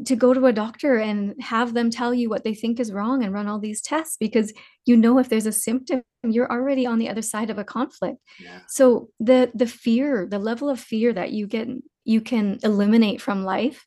to 0.05 0.17
go 0.17 0.35
to 0.35 0.47
a 0.47 0.53
doctor 0.53 0.97
and 0.97 1.41
have 1.41 1.75
them 1.75 1.91
tell 1.91 2.13
you 2.13 2.29
what 2.29 2.43
they 2.43 2.55
think 2.55 2.81
is 2.81 2.93
wrong 2.93 3.23
and 3.23 3.33
run 3.33 3.47
all 3.47 3.61
these 3.61 3.81
tests 3.81 4.17
because 4.19 4.53
you 4.85 4.97
know 4.97 5.19
if 5.19 5.29
there's 5.29 5.47
a 5.47 5.53
symptom 5.53 6.03
you're 6.25 6.51
already 6.51 6.87
on 6.87 6.99
the 6.99 7.09
other 7.09 7.23
side 7.23 7.51
of 7.51 7.59
a 7.59 7.65
conflict. 7.65 8.19
Yeah. 8.41 8.61
so 8.69 9.11
the 9.21 9.51
the 9.55 9.67
fear 9.67 10.27
the 10.29 10.39
level 10.39 10.69
of 10.69 10.81
fear 10.81 11.13
that 11.13 11.33
you 11.33 11.47
get 11.47 11.69
you 12.05 12.21
can 12.21 12.59
eliminate 12.63 13.21
from 13.21 13.45
life 13.45 13.87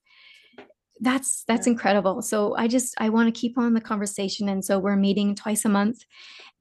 that's 1.02 1.44
that's 1.48 1.68
yeah. 1.68 1.72
incredible. 1.72 2.22
So 2.22 2.56
i 2.56 2.68
just 2.68 2.96
i 3.00 3.10
want 3.10 3.34
to 3.34 3.40
keep 3.40 3.58
on 3.58 3.74
the 3.74 3.82
conversation. 3.82 4.50
And 4.50 4.64
so 4.64 4.80
we're 4.80 4.96
meeting 4.96 5.36
twice 5.36 5.66
a 5.66 5.70
month 5.70 6.04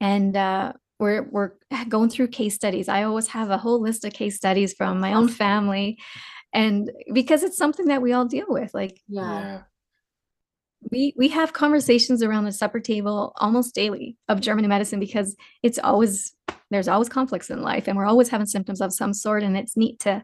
and 0.01 0.35
uh 0.35 0.73
we're 0.99 1.23
we're 1.31 1.51
going 1.87 2.09
through 2.09 2.27
case 2.27 2.55
studies. 2.55 2.89
I 2.89 3.03
always 3.03 3.27
have 3.27 3.49
a 3.49 3.57
whole 3.57 3.81
list 3.81 4.03
of 4.03 4.13
case 4.13 4.35
studies 4.35 4.73
from 4.73 4.99
my 4.99 5.13
own 5.13 5.29
family 5.29 5.97
and 6.53 6.91
because 7.13 7.43
it's 7.43 7.57
something 7.57 7.85
that 7.87 8.01
we 8.01 8.13
all 8.13 8.25
deal 8.25 8.47
with 8.47 8.73
like 8.73 9.01
yeah. 9.07 9.61
We 10.91 11.13
we 11.17 11.27
have 11.27 11.51
conversations 11.51 12.23
around 12.23 12.45
the 12.45 12.53
supper 12.53 12.79
table 12.79 13.33
almost 13.35 13.75
daily 13.75 14.15
of 14.29 14.39
german 14.39 14.65
medicine 14.69 14.99
because 14.99 15.35
it's 15.61 15.77
always 15.77 16.33
there's 16.71 16.87
always 16.87 17.09
conflicts 17.09 17.49
in 17.49 17.61
life 17.61 17.87
and 17.87 17.97
we're 17.97 18.05
always 18.05 18.29
having 18.29 18.47
symptoms 18.47 18.79
of 18.79 18.93
some 18.93 19.13
sort 19.13 19.43
and 19.43 19.57
it's 19.57 19.75
neat 19.75 19.99
to 19.99 20.23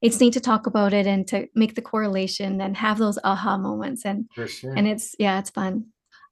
it's 0.00 0.20
neat 0.20 0.32
to 0.34 0.40
talk 0.40 0.66
about 0.66 0.92
it 0.92 1.06
and 1.06 1.26
to 1.28 1.48
make 1.54 1.74
the 1.74 1.82
correlation 1.82 2.60
and 2.60 2.76
have 2.76 2.98
those 2.98 3.18
aha 3.24 3.56
moments 3.56 4.04
and 4.04 4.28
sure. 4.46 4.74
and 4.76 4.86
it's 4.86 5.14
yeah 5.18 5.38
it's 5.38 5.50
fun. 5.50 5.86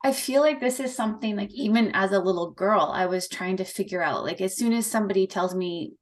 I 0.04 0.12
feel 0.12 0.40
like 0.40 0.60
this 0.60 0.78
is 0.78 0.94
something 0.94 1.36
like 1.36 1.50
even 1.52 1.90
as 1.92 2.12
a 2.12 2.20
little 2.20 2.50
girl, 2.50 2.92
I 2.94 3.06
was 3.06 3.28
trying 3.28 3.56
to 3.56 3.64
figure 3.64 4.02
out 4.02 4.22
like 4.24 4.40
as 4.40 4.56
soon 4.56 4.72
as 4.72 4.86
somebody 4.86 5.26
tells 5.26 5.54
me 5.54 5.94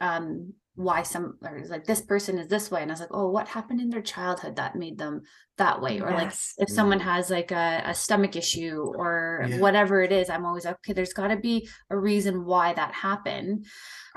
um 0.00 0.52
why 0.78 1.02
some 1.02 1.36
or 1.42 1.60
like 1.66 1.84
this 1.84 2.00
person 2.00 2.38
is 2.38 2.46
this 2.46 2.70
way 2.70 2.80
and 2.82 2.90
i 2.90 2.94
was 2.94 3.00
like 3.00 3.08
oh 3.12 3.28
what 3.28 3.48
happened 3.48 3.80
in 3.80 3.90
their 3.90 4.00
childhood 4.00 4.54
that 4.54 4.76
made 4.76 4.96
them 4.96 5.20
that 5.56 5.82
way 5.82 6.00
or 6.00 6.08
yes. 6.10 6.54
like 6.56 6.68
if 6.68 6.72
someone 6.72 7.00
has 7.00 7.30
like 7.30 7.50
a, 7.50 7.82
a 7.84 7.92
stomach 7.92 8.36
issue 8.36 8.92
or 8.96 9.44
yeah. 9.48 9.58
whatever 9.58 10.02
it 10.02 10.12
is 10.12 10.30
i'm 10.30 10.46
always 10.46 10.64
okay 10.64 10.92
there's 10.92 11.12
got 11.12 11.28
to 11.28 11.36
be 11.36 11.68
a 11.90 11.98
reason 11.98 12.44
why 12.44 12.72
that 12.72 12.94
happened 12.94 13.66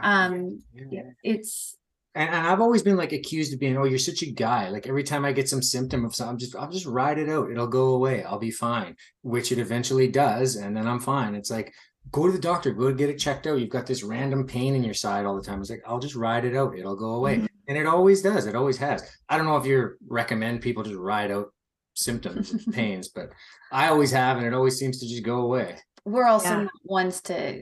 um 0.04 0.62
yeah. 0.92 1.02
it's 1.24 1.78
and, 2.14 2.30
and, 2.30 2.46
I've 2.46 2.60
always 2.60 2.84
been 2.84 2.98
like 2.98 3.14
accused 3.14 3.54
of 3.54 3.62
being, 3.62 3.78
oh, 3.78 3.86
you're 3.86 3.98
such 3.98 4.22
a 4.22 4.30
guy. 4.30 4.68
Like 4.68 4.86
every 4.86 5.04
time 5.04 5.24
I 5.24 5.32
get 5.32 5.48
some 5.48 5.62
symptom 5.62 6.04
of 6.04 6.14
something, 6.14 6.32
I'm 6.34 6.38
just, 6.38 6.56
I'll 6.58 6.70
just 6.70 6.86
ride 6.86 7.18
it 7.18 7.30
out. 7.30 7.50
It'll 7.50 7.68
go 7.68 7.94
away. 7.94 8.22
I'll 8.26 8.38
be 8.38 8.52
fine, 8.52 8.98
which 9.22 9.54
it 9.54 9.60
eventually 9.60 10.10
does. 10.10 10.58
And 10.58 10.76
then 10.76 10.88
I'm 10.88 11.00
fine. 11.00 11.36
It's 11.36 11.50
like, 11.50 11.74
go 12.10 12.26
to 12.26 12.32
the 12.32 12.40
doctor, 12.40 12.72
go 12.72 12.90
to 12.90 12.96
get 12.96 13.10
it 13.10 13.20
checked 13.20 13.48
out. 13.48 13.60
You've 13.60 13.70
got 13.70 13.86
this 13.86 14.04
random 14.04 14.46
pain 14.46 14.76
in 14.76 14.84
your 14.84 14.94
side 14.94 15.26
all 15.26 15.36
the 15.36 15.44
time. 15.44 15.62
It's 15.62 15.70
like, 15.70 15.84
I'll 15.86 16.00
just 16.00 16.16
ride 16.16 16.46
it 16.46 16.56
out. 16.56 16.78
It'll 16.78 16.96
go 16.96 17.16
away. 17.16 17.38
Mm-hmm. 17.38 17.46
And 17.68 17.78
it 17.78 17.86
always 17.86 18.22
does. 18.22 18.48
It 18.48 18.56
always 18.56 18.78
has. 18.78 19.04
I 19.30 19.38
don't 19.38 19.46
know 19.46 19.58
if 19.58 19.66
you 19.66 19.92
recommend 20.08 20.62
people 20.62 20.84
just 20.84 20.98
ride 20.98 21.32
out 21.32 21.54
symptoms 21.94 22.52
and 22.66 22.74
pains, 22.74 23.10
but 23.10 23.30
I 23.72 23.88
always 23.88 24.12
have, 24.12 24.38
and 24.38 24.46
it 24.46 24.54
always 24.54 24.78
seems 24.78 25.00
to 25.00 25.08
just 25.08 25.24
go 25.24 25.42
away. 25.42 25.78
We're 26.04 26.28
also 26.28 26.62
yeah. 26.62 26.68
ones 26.84 27.22
to 27.24 27.62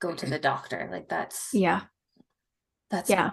go 0.00 0.14
to 0.14 0.26
the 0.26 0.38
doctor. 0.38 0.88
Like 0.90 1.08
that's 1.08 1.48
yeah. 1.52 1.82
That's 2.90 3.10
yeah. 3.10 3.30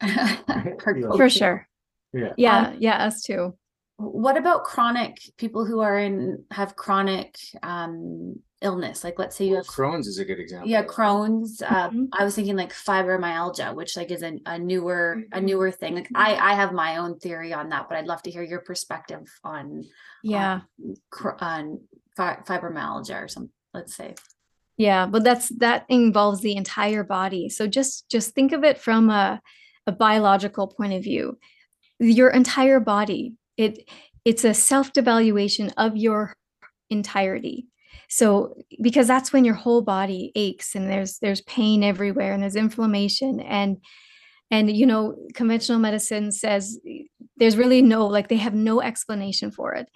For 1.16 1.28
sure. 1.28 1.66
Yeah. 2.12 2.32
Yeah. 2.36 2.58
Um, 2.58 2.76
yeah. 2.78 3.04
Us 3.04 3.22
too. 3.22 3.57
What 3.98 4.36
about 4.36 4.62
chronic 4.62 5.20
people 5.38 5.64
who 5.64 5.80
are 5.80 5.98
in 5.98 6.44
have 6.52 6.76
chronic 6.76 7.36
um 7.64 8.36
illness? 8.60 9.02
Like 9.02 9.18
let's 9.18 9.34
say 9.34 9.46
you 9.46 9.56
have 9.56 9.66
crohn's 9.66 10.06
is 10.06 10.18
a 10.18 10.24
good 10.24 10.38
example. 10.38 10.68
Yeah 10.68 10.84
crohn's 10.84 11.60
uh, 11.62 11.88
mm-hmm. 11.88 12.04
i 12.12 12.24
was 12.24 12.36
thinking 12.36 12.56
like 12.56 12.72
fibromyalgia 12.72 13.74
which 13.74 13.96
like 13.96 14.12
is 14.12 14.22
a, 14.22 14.38
a 14.46 14.56
newer 14.56 15.24
a 15.32 15.36
mm-hmm. 15.36 15.46
newer 15.46 15.70
thing. 15.72 15.96
Like 15.96 16.08
i 16.14 16.36
i 16.36 16.54
have 16.54 16.72
my 16.72 16.98
own 16.98 17.18
theory 17.18 17.52
on 17.52 17.70
that 17.70 17.88
but 17.88 17.98
i'd 17.98 18.06
love 18.06 18.22
to 18.22 18.30
hear 18.30 18.44
your 18.44 18.60
perspective 18.60 19.26
on 19.42 19.82
yeah. 20.22 20.60
on, 21.20 21.34
on 21.40 21.80
fi- 22.16 22.38
fibromyalgia 22.46 23.24
or 23.24 23.26
something 23.26 23.52
let's 23.74 23.96
say. 23.96 24.14
Yeah 24.76 25.06
but 25.06 25.24
that's 25.24 25.48
that 25.58 25.86
involves 25.88 26.40
the 26.40 26.54
entire 26.54 27.02
body. 27.02 27.48
So 27.48 27.66
just 27.66 28.08
just 28.08 28.32
think 28.32 28.52
of 28.52 28.62
it 28.62 28.78
from 28.78 29.10
a, 29.10 29.42
a 29.88 29.92
biological 29.92 30.68
point 30.68 30.92
of 30.92 31.02
view. 31.02 31.36
Your 31.98 32.30
entire 32.30 32.78
body 32.78 33.34
it 33.58 33.88
it's 34.24 34.44
a 34.44 34.54
self-devaluation 34.54 35.72
of 35.76 35.96
your 35.96 36.32
entirety 36.88 37.66
so 38.08 38.54
because 38.80 39.06
that's 39.06 39.32
when 39.32 39.44
your 39.44 39.54
whole 39.54 39.82
body 39.82 40.32
aches 40.34 40.74
and 40.74 40.88
there's 40.90 41.18
there's 41.18 41.42
pain 41.42 41.84
everywhere 41.84 42.32
and 42.32 42.42
there's 42.42 42.56
inflammation 42.56 43.40
and 43.40 43.76
and 44.50 44.74
you 44.74 44.86
know 44.86 45.14
conventional 45.34 45.78
medicine 45.78 46.32
says 46.32 46.78
there's 47.36 47.58
really 47.58 47.82
no 47.82 48.06
like 48.06 48.28
they 48.28 48.36
have 48.36 48.54
no 48.54 48.80
explanation 48.80 49.50
for 49.50 49.74
it 49.74 49.88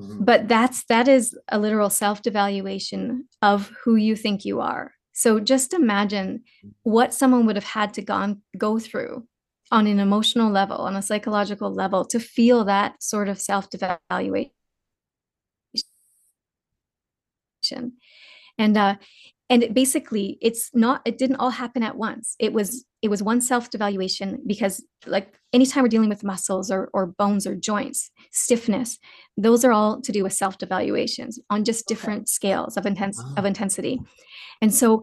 Mm-hmm. 0.00 0.24
But 0.24 0.48
that's 0.48 0.84
that 0.84 1.08
is 1.08 1.36
a 1.48 1.58
literal 1.58 1.90
self-devaluation 1.90 3.20
of 3.42 3.70
who 3.84 3.96
you 3.96 4.16
think 4.16 4.44
you 4.44 4.60
are. 4.60 4.92
So 5.12 5.40
just 5.40 5.74
imagine 5.74 6.44
what 6.82 7.12
someone 7.12 7.46
would 7.46 7.56
have 7.56 7.64
had 7.64 7.92
to 7.94 8.02
gone 8.02 8.40
go 8.56 8.78
through 8.78 9.26
on 9.70 9.86
an 9.86 10.00
emotional 10.00 10.50
level, 10.50 10.78
on 10.78 10.96
a 10.96 11.02
psychological 11.02 11.72
level, 11.72 12.04
to 12.06 12.20
feel 12.20 12.64
that 12.64 13.02
sort 13.02 13.28
of 13.28 13.40
self-devaluation. 13.40 14.50
And 18.58 18.76
uh, 18.76 18.96
and 19.50 19.64
it 19.64 19.74
basically 19.74 20.38
it's 20.40 20.70
not 20.72 21.02
it 21.04 21.18
didn't 21.18 21.36
all 21.36 21.50
happen 21.50 21.82
at 21.82 21.96
once 21.96 22.36
it 22.38 22.52
was 22.52 22.86
it 23.02 23.08
was 23.08 23.22
one 23.22 23.40
self-devaluation 23.40 24.38
because 24.46 24.82
like 25.06 25.34
anytime 25.52 25.82
we're 25.82 25.88
dealing 25.88 26.08
with 26.08 26.24
muscles 26.24 26.70
or, 26.70 26.88
or 26.94 27.06
bones 27.06 27.46
or 27.46 27.54
joints 27.56 28.10
stiffness 28.30 28.98
those 29.36 29.64
are 29.64 29.72
all 29.72 30.00
to 30.00 30.12
do 30.12 30.22
with 30.22 30.32
self-devaluations 30.32 31.38
on 31.50 31.64
just 31.64 31.86
different 31.86 32.20
okay. 32.20 32.26
scales 32.26 32.76
of 32.76 32.86
intense 32.86 33.22
wow. 33.22 33.34
of 33.36 33.44
intensity 33.44 34.00
and 34.62 34.72
so 34.72 35.02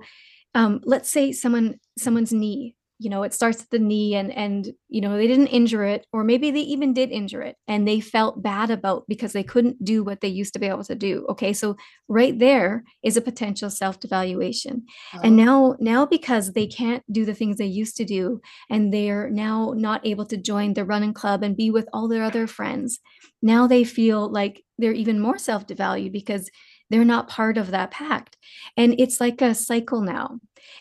um, 0.56 0.80
let's 0.86 1.12
say 1.12 1.32
someone 1.32 1.76
someone's 1.98 2.34
knee 2.34 2.76
you 3.00 3.10
know 3.10 3.24
it 3.24 3.34
starts 3.34 3.62
at 3.62 3.70
the 3.70 3.80
knee 3.80 4.16
and 4.16 4.32
and 4.32 4.74
you 4.90 5.02
know 5.02 5.16
they 5.16 5.28
didn't 5.28 5.48
injure 5.48 5.84
it 5.84 6.06
or 6.12 6.24
maybe 6.24 6.50
they 6.52 6.62
even 6.62 6.94
did 6.94 7.12
injure 7.12 7.42
it 7.42 7.56
and 7.68 7.88
they 7.88 8.00
felt 8.00 8.42
bad 8.42 8.70
about 8.72 9.04
because 9.08 9.34
they 9.34 9.44
couldn't 9.44 9.84
do 9.84 10.04
what 10.04 10.22
they 10.22 10.28
used 10.28 10.54
to 10.54 10.60
be 10.60 10.66
able 10.66 10.84
to 10.84 10.96
do 10.96 11.26
okay 11.30 11.54
so 11.54 11.76
right 12.08 12.40
there 12.40 12.84
is 13.04 13.16
a 13.16 13.22
potential 13.22 13.70
self-devaluation 13.70 14.82
oh. 15.14 15.20
and 15.24 15.36
now 15.36 15.76
now 15.80 16.06
because 16.06 16.54
they 16.54 16.66
can't 16.66 17.04
do 17.12 17.24
the 17.26 17.36
things 17.36 17.58
they 17.58 17.66
used 17.66 17.96
to 17.96 18.06
do 18.06 18.42
and 18.70 18.94
they're 18.94 19.30
now 19.30 19.74
not 19.76 20.06
able 20.06 20.26
to 20.26 20.38
join 20.38 20.74
the 20.74 20.86
running 20.86 21.14
club 21.14 21.44
and 21.44 21.56
be 21.56 21.70
with 21.70 21.88
all 21.94 22.08
their 22.08 22.24
other 22.24 22.48
friends 22.48 23.00
now 23.42 23.68
they 23.68 23.84
feel 23.84 24.32
like 24.32 24.64
they're 24.80 24.92
even 24.92 25.20
more 25.20 25.38
self-devalued 25.38 26.12
because 26.12 26.50
they're 26.90 27.06
not 27.06 27.28
part 27.28 27.58
of 27.58 27.72
that 27.72 27.92
pact 27.92 28.38
and 28.76 28.96
it's 28.98 29.20
like 29.20 29.42
a 29.42 29.54
cycle 29.54 30.02
now 30.02 30.40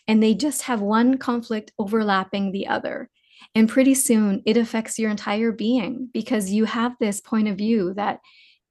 and 0.08 0.22
they 0.22 0.34
just 0.34 0.62
have 0.62 0.80
one 0.80 1.18
conflict 1.18 1.72
overlapping 1.78 2.52
the 2.52 2.66
other. 2.66 3.10
And 3.54 3.68
pretty 3.68 3.94
soon 3.94 4.42
it 4.44 4.56
affects 4.56 4.98
your 4.98 5.10
entire 5.10 5.52
being 5.52 6.08
because 6.12 6.50
you 6.50 6.64
have 6.64 6.94
this 6.98 7.20
point 7.20 7.48
of 7.48 7.56
view 7.56 7.94
that 7.94 8.20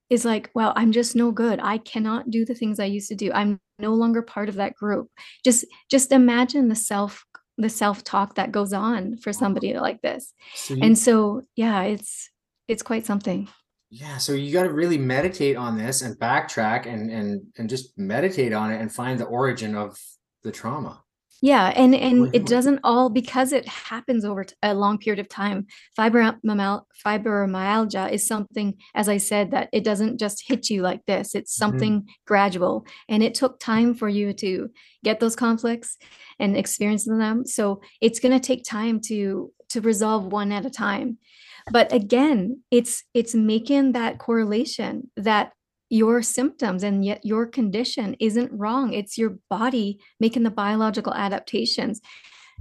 is 0.09 0.25
like, 0.25 0.51
well, 0.53 0.73
I'm 0.75 0.91
just 0.91 1.15
no 1.15 1.31
good. 1.31 1.59
I 1.61 1.79
cannot 1.79 2.29
do 2.29 2.45
the 2.45 2.53
things 2.53 2.79
I 2.79 2.85
used 2.85 3.09
to 3.09 3.15
do. 3.15 3.31
I'm 3.33 3.59
no 3.79 3.93
longer 3.93 4.21
part 4.21 4.49
of 4.49 4.55
that 4.55 4.75
group. 4.75 5.09
Just 5.43 5.65
just 5.89 6.11
imagine 6.11 6.69
the 6.69 6.75
self 6.75 7.25
the 7.57 7.69
self-talk 7.69 8.35
that 8.35 8.51
goes 8.51 8.73
on 8.73 9.17
for 9.17 9.31
somebody 9.31 9.73
like 9.77 10.01
this. 10.01 10.33
So 10.55 10.73
you, 10.73 10.83
and 10.83 10.97
so 10.97 11.43
yeah, 11.55 11.83
it's 11.83 12.29
it's 12.67 12.83
quite 12.83 13.05
something. 13.05 13.47
Yeah, 13.97 14.17
so 14.17 14.33
you 14.33 14.51
got 14.51 14.63
to 14.63 14.73
really 14.73 14.97
meditate 14.97 15.55
on 15.55 15.77
this 15.77 16.01
and 16.01 16.19
backtrack 16.19 16.85
and 16.85 17.09
and 17.09 17.43
and 17.57 17.69
just 17.69 17.97
meditate 17.97 18.51
on 18.51 18.71
it 18.71 18.81
and 18.81 18.91
find 18.91 19.17
the 19.17 19.25
origin 19.25 19.75
of 19.75 19.97
the 20.43 20.51
trauma 20.51 21.01
yeah 21.41 21.67
and 21.75 21.93
and 21.93 22.33
it 22.33 22.45
doesn't 22.45 22.79
all 22.83 23.09
because 23.09 23.51
it 23.51 23.67
happens 23.67 24.23
over 24.23 24.45
a 24.63 24.73
long 24.73 24.97
period 24.97 25.19
of 25.19 25.27
time 25.27 25.65
fibromyalgia 25.97 28.11
is 28.11 28.25
something 28.25 28.73
as 28.93 29.09
i 29.09 29.17
said 29.17 29.51
that 29.51 29.69
it 29.73 29.83
doesn't 29.83 30.17
just 30.17 30.47
hit 30.47 30.69
you 30.69 30.81
like 30.81 31.05
this 31.05 31.35
it's 31.35 31.53
mm-hmm. 31.53 31.71
something 31.71 31.99
mm-hmm. 31.99 32.09
gradual 32.25 32.85
and 33.09 33.21
it 33.21 33.35
took 33.35 33.59
time 33.59 33.93
for 33.93 34.07
you 34.07 34.33
to 34.33 34.69
get 35.03 35.19
those 35.19 35.35
conflicts 35.35 35.97
and 36.39 36.55
experience 36.55 37.05
them 37.05 37.45
so 37.45 37.81
it's 38.01 38.19
going 38.19 38.33
to 38.33 38.45
take 38.45 38.63
time 38.63 38.99
to 38.99 39.51
to 39.69 39.81
resolve 39.81 40.25
one 40.25 40.51
at 40.51 40.65
a 40.65 40.69
time 40.69 41.17
but 41.71 41.91
again 41.93 42.61
it's 42.71 43.03
it's 43.13 43.33
making 43.33 43.93
that 43.93 44.19
correlation 44.19 45.09
that 45.17 45.51
your 45.89 46.21
symptoms 46.21 46.83
and 46.83 47.05
yet 47.05 47.23
your 47.23 47.45
condition 47.45 48.15
isn't 48.19 48.51
wrong. 48.51 48.93
It's 48.93 49.17
your 49.17 49.37
body 49.49 49.99
making 50.19 50.43
the 50.43 50.51
biological 50.51 51.13
adaptations 51.13 52.01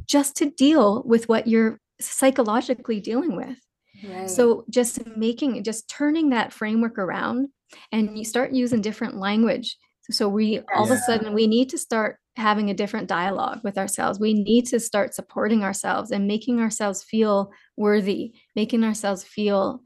just 0.07 0.37
to 0.37 0.51
deal 0.51 1.03
with 1.05 1.29
what 1.29 1.47
you're 1.47 1.81
psychologically 2.01 3.01
dealing 3.01 3.37
with. 3.37 3.59
Right. 4.07 4.29
So 4.29 4.65
just 4.69 5.07
making 5.17 5.63
just 5.65 5.89
turning 5.89 6.31
that 6.31 6.53
framework 6.53 6.99
around 6.99 7.49
and 7.93 8.19
you 8.19 8.25
start 8.25 8.53
using 8.53 8.81
different 8.81 9.17
language. 9.17 9.77
So 10.11 10.29
we 10.29 10.59
all 10.75 10.87
yeah. 10.87 10.93
of 10.93 10.99
a 10.99 10.99
sudden 10.99 11.33
we 11.33 11.47
need 11.47 11.69
to 11.71 11.79
start 11.79 12.19
having 12.37 12.69
a 12.69 12.75
different 12.75 13.09
dialogue 13.09 13.61
with 13.63 13.79
ourselves. 13.79 14.19
We 14.19 14.35
need 14.35 14.67
to 14.67 14.81
start 14.81 15.15
supporting 15.15 15.63
ourselves 15.63 16.11
and 16.11 16.27
making 16.27 16.61
ourselves 16.61 17.03
feel 17.03 17.51
worthy, 17.77 18.35
making 18.57 18.85
ourselves 18.85 19.25
feel 19.25 19.81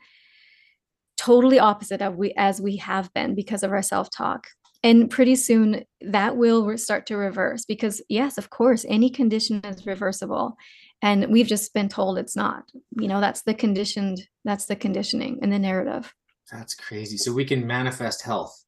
totally 1.16 1.59
opposite 1.59 2.00
of 2.00 2.16
we 2.16 2.33
as 2.37 2.61
we 2.61 2.76
have 2.76 3.12
been 3.12 3.35
because 3.35 3.62
of 3.62 3.70
our 3.70 3.83
self-talk. 3.83 4.46
And 4.85 5.11
pretty 5.11 5.35
soon 5.35 5.85
that 6.00 6.37
will 6.37 6.78
start 6.78 7.07
to 7.07 7.16
reverse 7.16 7.64
because 7.64 8.00
yes 8.09 8.38
of 8.38 8.50
course 8.50 8.87
any 8.88 9.11
condition 9.11 9.61
is 9.64 9.85
reversible 9.87 10.57
and 11.02 11.26
we've 11.31 11.48
just 11.48 11.74
been 11.74 11.88
told 11.88 12.16
it's 12.18 12.37
not. 12.37 12.64
You 12.98 13.09
know 13.09 13.20
that's 13.20 13.42
the 13.42 13.54
conditioned 13.54 14.22
that's 14.44 14.66
the 14.66 14.76
conditioning 14.76 15.40
and 15.42 15.52
the 15.52 15.59
narrative. 15.59 16.14
That's 16.50 16.74
crazy. 16.74 17.18
So 17.18 17.33
we 17.33 17.44
can 17.44 17.66
manifest 17.66 18.22
health 18.22 18.64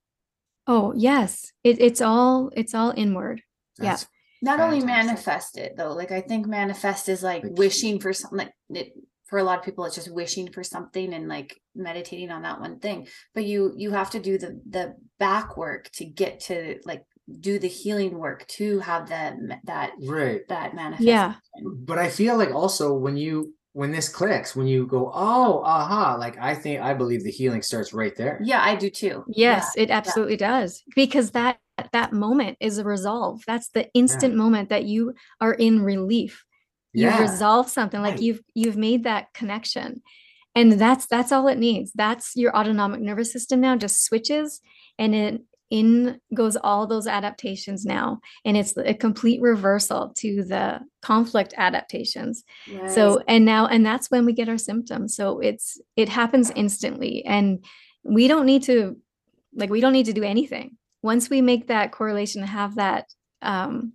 oh 0.66 0.92
yes. 0.96 1.53
It, 1.64 1.81
it's 1.81 2.01
all 2.01 2.51
it's 2.55 2.75
all 2.75 2.92
inward. 2.96 3.42
That's 3.79 4.03
yeah 4.03 4.09
not 4.42 4.59
fantastic. 4.59 4.83
only 4.83 4.87
manifest 4.87 5.59
it 5.59 5.77
though 5.77 5.92
like 5.92 6.11
i 6.11 6.23
think 6.23 6.46
manifest 6.46 7.11
is 7.11 7.23
like 7.23 7.42
wishing 7.44 8.01
for 8.01 8.11
something 8.11 8.38
like 8.38 8.55
it, 8.70 8.94
for 9.31 9.38
a 9.38 9.44
lot 9.44 9.59
of 9.59 9.64
people 9.64 9.85
it's 9.85 9.94
just 9.94 10.12
wishing 10.12 10.51
for 10.51 10.64
something 10.64 11.14
and 11.14 11.29
like 11.29 11.61
meditating 11.75 12.31
on 12.31 12.42
that 12.42 12.61
one 12.61 12.81
thing. 12.81 13.07
But 13.33 13.44
you 13.44 13.73
you 13.77 13.92
have 13.92 14.11
to 14.11 14.20
do 14.20 14.37
the 14.37 14.61
the 14.68 14.96
back 15.18 15.57
work 15.57 15.88
to 15.94 16.05
get 16.05 16.40
to 16.40 16.81
like 16.85 17.05
do 17.38 17.61
the 17.61 17.68
healing 17.68 18.18
work 18.18 18.44
to 18.49 18.81
have 18.81 19.09
that 19.11 19.37
that 19.64 19.92
right. 20.03 20.40
that 20.49 20.75
manifest 20.75 21.07
yeah 21.07 21.35
but 21.62 21.96
i 21.96 22.09
feel 22.09 22.37
like 22.37 22.53
also 22.53 22.92
when 22.92 23.16
you 23.16 23.55
when 23.72 23.92
this 23.92 24.09
clicks 24.09 24.56
when 24.56 24.66
you 24.66 24.87
go 24.87 25.11
oh 25.14 25.62
aha 25.64 26.16
like 26.18 26.37
i 26.38 26.54
think 26.54 26.80
i 26.80 26.92
believe 26.92 27.22
the 27.22 27.30
healing 27.30 27.62
starts 27.62 27.92
right 27.92 28.16
there 28.16 28.40
yeah 28.42 28.62
i 28.62 28.74
do 28.74 28.90
too 28.90 29.24
yes 29.28 29.72
yeah. 29.76 29.85
it 29.85 29.90
absolutely 29.90 30.35
yeah. 30.35 30.61
does 30.61 30.83
because 30.96 31.30
that 31.30 31.59
that 31.92 32.12
moment 32.12 32.56
is 32.61 32.78
a 32.78 32.85
resolve 32.85 33.42
that's 33.46 33.68
the 33.70 33.88
instant 33.94 34.33
yeah. 34.33 34.38
moment 34.38 34.68
that 34.68 34.85
you 34.85 35.14
are 35.40 35.54
in 35.54 35.83
relief 35.83 36.44
you've 36.92 37.12
yeah. 37.12 37.20
resolved 37.20 37.70
something 37.70 38.02
like 38.02 38.14
right. 38.14 38.22
you've 38.22 38.40
you've 38.54 38.76
made 38.76 39.04
that 39.04 39.33
connection 39.35 40.02
and 40.54 40.72
that's 40.72 41.06
that's 41.06 41.33
all 41.33 41.46
it 41.46 41.59
needs 41.59 41.92
that's 41.94 42.33
your 42.35 42.54
autonomic 42.56 43.00
nervous 43.00 43.33
system 43.33 43.61
now 43.61 43.76
just 43.76 44.04
switches 44.04 44.61
and 44.98 45.14
it 45.14 45.40
in 45.70 46.20
goes 46.35 46.56
all 46.56 46.87
those 46.87 47.06
adaptations 47.06 47.85
now 47.85 48.20
and 48.44 48.56
it's 48.56 48.76
a 48.76 48.92
complete 48.92 49.40
reversal 49.40 50.12
to 50.16 50.42
the 50.42 50.80
conflict 51.00 51.54
adaptations. 51.56 52.42
Yes. 52.66 52.94
so 52.94 53.22
and 53.28 53.44
now 53.44 53.66
and 53.66 53.87
that's 53.87 54.11
when 54.11 54.26
we 54.26 54.33
get 54.33 54.48
our 54.48 54.59
symptoms. 54.59 55.14
So 55.14 55.38
it's 55.38 55.80
it 55.96 56.09
happens 56.09 56.50
instantly 56.50 57.24
and 57.24 57.64
we 58.02 58.26
don't 58.26 58.46
need 58.46 58.64
to 58.64 58.96
like 59.54 59.70
we 59.70 59.80
don't 59.80 59.92
need 59.92 60.06
to 60.06 60.12
do 60.12 60.24
anything. 60.24 60.76
Once 61.02 61.30
we 61.30 61.40
make 61.40 61.68
that 61.68 61.92
correlation 61.92 62.42
have 62.42 62.74
that 62.74 63.06
um 63.40 63.92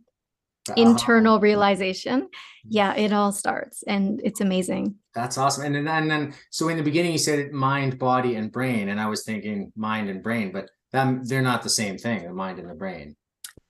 internal 0.75 1.39
realization 1.39 2.27
yeah 2.67 2.95
it 2.95 3.13
all 3.13 3.31
starts 3.31 3.83
and 3.83 4.19
it's 4.23 4.41
amazing. 4.41 4.95
That's 5.13 5.37
awesome 5.37 5.65
and 5.65 5.75
then 5.75 5.87
and 5.87 6.09
then 6.09 6.33
so 6.49 6.69
in 6.69 6.77
the 6.77 6.83
beginning 6.83 7.11
you 7.11 7.17
said 7.17 7.51
mind 7.51 7.99
body 7.99 8.35
and 8.35 8.51
brain 8.51 8.89
and 8.89 8.99
i 8.99 9.07
was 9.07 9.23
thinking 9.23 9.71
mind 9.75 10.09
and 10.09 10.21
brain 10.21 10.51
but 10.51 10.69
them 10.95 11.21
they're 11.23 11.41
not 11.41 11.63
the 11.63 11.69
same 11.69 11.97
thing 11.97 12.23
the 12.23 12.33
mind 12.33 12.59
and 12.59 12.69
the 12.69 12.75
brain. 12.75 13.15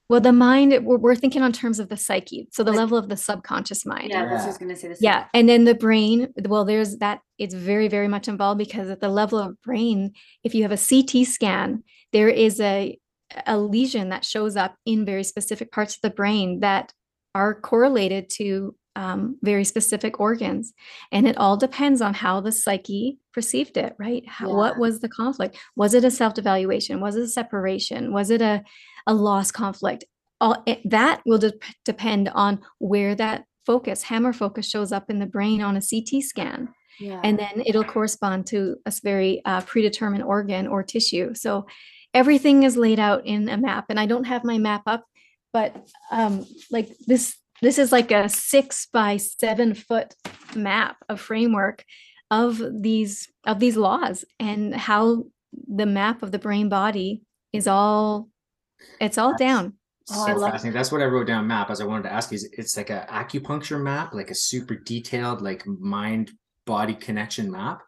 Well 0.07 0.21
the 0.21 0.31
mind 0.31 0.71
we're, 0.85 0.97
we're 0.97 1.15
thinking 1.15 1.41
on 1.41 1.51
terms 1.51 1.79
of 1.79 1.89
the 1.89 1.97
psyche 1.97 2.47
so 2.51 2.63
the 2.63 2.71
like, 2.71 2.77
level 2.77 2.97
of 2.97 3.09
the 3.09 3.17
subconscious 3.17 3.85
mind. 3.85 4.09
Yeah, 4.09 4.23
yeah. 4.25 4.43
i 4.43 4.45
was 4.45 4.57
going 4.57 4.69
to 4.69 4.75
say 4.75 4.89
the 4.89 4.97
yeah 4.99 5.25
and 5.33 5.49
then 5.49 5.65
the 5.65 5.75
brain 5.75 6.33
well 6.45 6.63
there's 6.63 6.97
that 6.97 7.21
it's 7.37 7.55
very 7.55 7.87
very 7.87 8.07
much 8.07 8.27
involved 8.27 8.59
because 8.59 8.89
at 8.89 9.01
the 9.01 9.09
level 9.09 9.39
of 9.39 9.61
brain 9.61 10.13
if 10.43 10.53
you 10.55 10.61
have 10.63 10.71
a 10.71 10.77
ct 10.77 11.27
scan 11.27 11.83
there 12.13 12.29
is 12.29 12.59
a 12.59 12.97
a 13.45 13.57
lesion 13.57 14.09
that 14.09 14.23
shows 14.23 14.55
up 14.55 14.75
in 14.85 15.05
very 15.05 15.23
specific 15.23 15.71
parts 15.71 15.95
of 15.95 16.01
the 16.01 16.09
brain 16.09 16.59
that 16.59 16.93
are 17.33 17.59
correlated 17.59 18.29
to 18.29 18.75
um, 18.95 19.37
very 19.41 19.63
specific 19.63 20.19
organs. 20.19 20.73
And 21.11 21.27
it 21.27 21.37
all 21.37 21.57
depends 21.57 22.01
on 22.01 22.13
how 22.13 22.41
the 22.41 22.51
psyche 22.51 23.19
perceived 23.33 23.77
it, 23.77 23.95
right? 23.99 24.27
How, 24.27 24.47
yeah. 24.47 24.55
What 24.55 24.77
was 24.77 24.99
the 24.99 25.09
conflict? 25.09 25.57
Was 25.75 25.93
it 25.93 26.03
a 26.03 26.11
self 26.11 26.33
devaluation? 26.33 26.99
Was 26.99 27.15
it 27.15 27.23
a 27.23 27.27
separation? 27.27 28.13
Was 28.13 28.29
it 28.29 28.41
a, 28.41 28.63
a 29.07 29.13
loss 29.13 29.51
conflict? 29.51 30.05
All 30.41 30.61
it, 30.65 30.81
that 30.89 31.21
will 31.25 31.39
de- 31.39 31.53
depend 31.83 32.29
on 32.29 32.61
where 32.79 33.15
that 33.15 33.45
focus, 33.65 34.03
Hamer 34.03 34.33
focus, 34.33 34.69
shows 34.69 34.91
up 34.91 35.09
in 35.09 35.19
the 35.19 35.25
brain 35.25 35.61
on 35.61 35.77
a 35.77 35.81
CT 35.81 36.23
scan. 36.23 36.69
Yeah. 36.99 37.19
And 37.23 37.37
then 37.37 37.63
it'll 37.65 37.83
correspond 37.83 38.47
to 38.47 38.77
a 38.85 38.93
very 39.03 39.41
uh, 39.43 39.61
predetermined 39.61 40.23
organ 40.23 40.67
or 40.67 40.81
tissue. 40.83 41.33
So 41.33 41.65
everything 42.15 42.63
is 42.63 42.77
laid 42.77 42.97
out 42.97 43.25
in 43.25 43.49
a 43.49 43.57
map 43.57 43.85
and 43.89 43.99
i 43.99 44.07
don't 44.07 44.23
have 44.23 44.43
my 44.43 44.57
map 44.57 44.81
up 44.87 45.03
but 45.53 45.75
um 46.11 46.45
like 46.71 46.89
this 47.05 47.35
this 47.65 47.77
is 47.77 47.91
like 47.91 48.11
a 48.11 48.29
six 48.29 48.87
by 48.91 49.17
seven 49.17 49.73
foot 49.73 50.15
map 50.55 50.97
of 51.09 51.19
framework 51.19 51.83
of 52.31 52.61
these 52.71 53.27
of 53.45 53.59
these 53.59 53.77
laws 53.77 54.25
and 54.39 54.75
how 54.75 55.23
the 55.67 55.85
map 55.85 56.23
of 56.23 56.31
the 56.31 56.39
brain 56.39 56.69
body 56.69 57.21
is 57.53 57.67
all 57.67 58.29
it's 58.99 59.17
all 59.17 59.35
down 59.37 59.73
so 60.05 60.39
fascinating. 60.39 60.71
That's 60.71 60.91
what 60.91 61.01
I 61.01 61.05
wrote 61.05 61.27
down 61.27 61.47
map 61.47 61.71
as 61.71 61.81
I 61.81 61.85
wanted 61.85 62.03
to 62.03 62.13
ask 62.13 62.31
you. 62.31 62.35
Is 62.35 62.49
it's 62.53 62.77
like 62.77 62.91
a 62.91 63.07
acupuncture 63.09 63.81
map, 63.81 64.13
like 64.13 64.29
a 64.29 64.35
super 64.35 64.75
detailed, 64.75 65.41
like 65.41 65.65
mind 65.65 66.31
body 66.65 66.93
connection 66.93 67.51
map? 67.51 67.81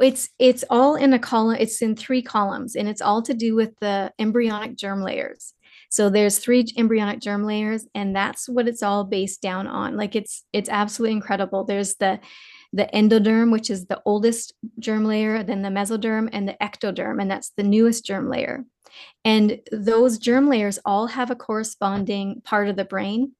It's 0.00 0.30
it's 0.38 0.64
all 0.70 0.96
in 0.96 1.12
a 1.12 1.18
column. 1.18 1.56
It's 1.60 1.82
in 1.82 1.94
three 1.94 2.22
columns, 2.22 2.74
and 2.74 2.88
it's 2.88 3.02
all 3.02 3.20
to 3.22 3.34
do 3.34 3.54
with 3.54 3.78
the 3.80 4.12
embryonic 4.18 4.76
germ 4.76 5.02
layers. 5.02 5.52
So 5.92 6.08
there's 6.08 6.38
three 6.38 6.64
embryonic 6.78 7.20
germ 7.20 7.44
layers, 7.44 7.86
and 7.94 8.16
that's 8.16 8.48
what 8.48 8.66
it's 8.66 8.82
all 8.82 9.04
based 9.04 9.42
down 9.42 9.66
on. 9.66 9.94
Like 9.94 10.16
it's 10.16 10.42
it's 10.54 10.70
absolutely 10.70 11.14
incredible. 11.14 11.64
There's 11.64 11.96
the 11.96 12.18
the 12.72 12.88
endoderm, 12.94 13.52
which 13.52 13.68
is 13.68 13.84
the 13.84 14.00
oldest 14.06 14.54
germ 14.78 15.04
layer, 15.04 15.42
then 15.42 15.60
the 15.60 15.68
mesoderm 15.68 16.30
and 16.32 16.48
the 16.48 16.56
ectoderm, 16.62 17.20
and 17.20 17.30
that's 17.30 17.50
the 17.58 17.62
newest 17.62 18.06
germ 18.06 18.30
layer. 18.30 18.64
And 19.26 19.60
those 19.70 20.16
germ 20.16 20.48
layers 20.48 20.78
all 20.86 21.08
have 21.08 21.30
a 21.30 21.36
corresponding 21.36 22.40
part 22.42 22.68
of 22.68 22.76
the 22.76 22.86
brain 22.86 23.32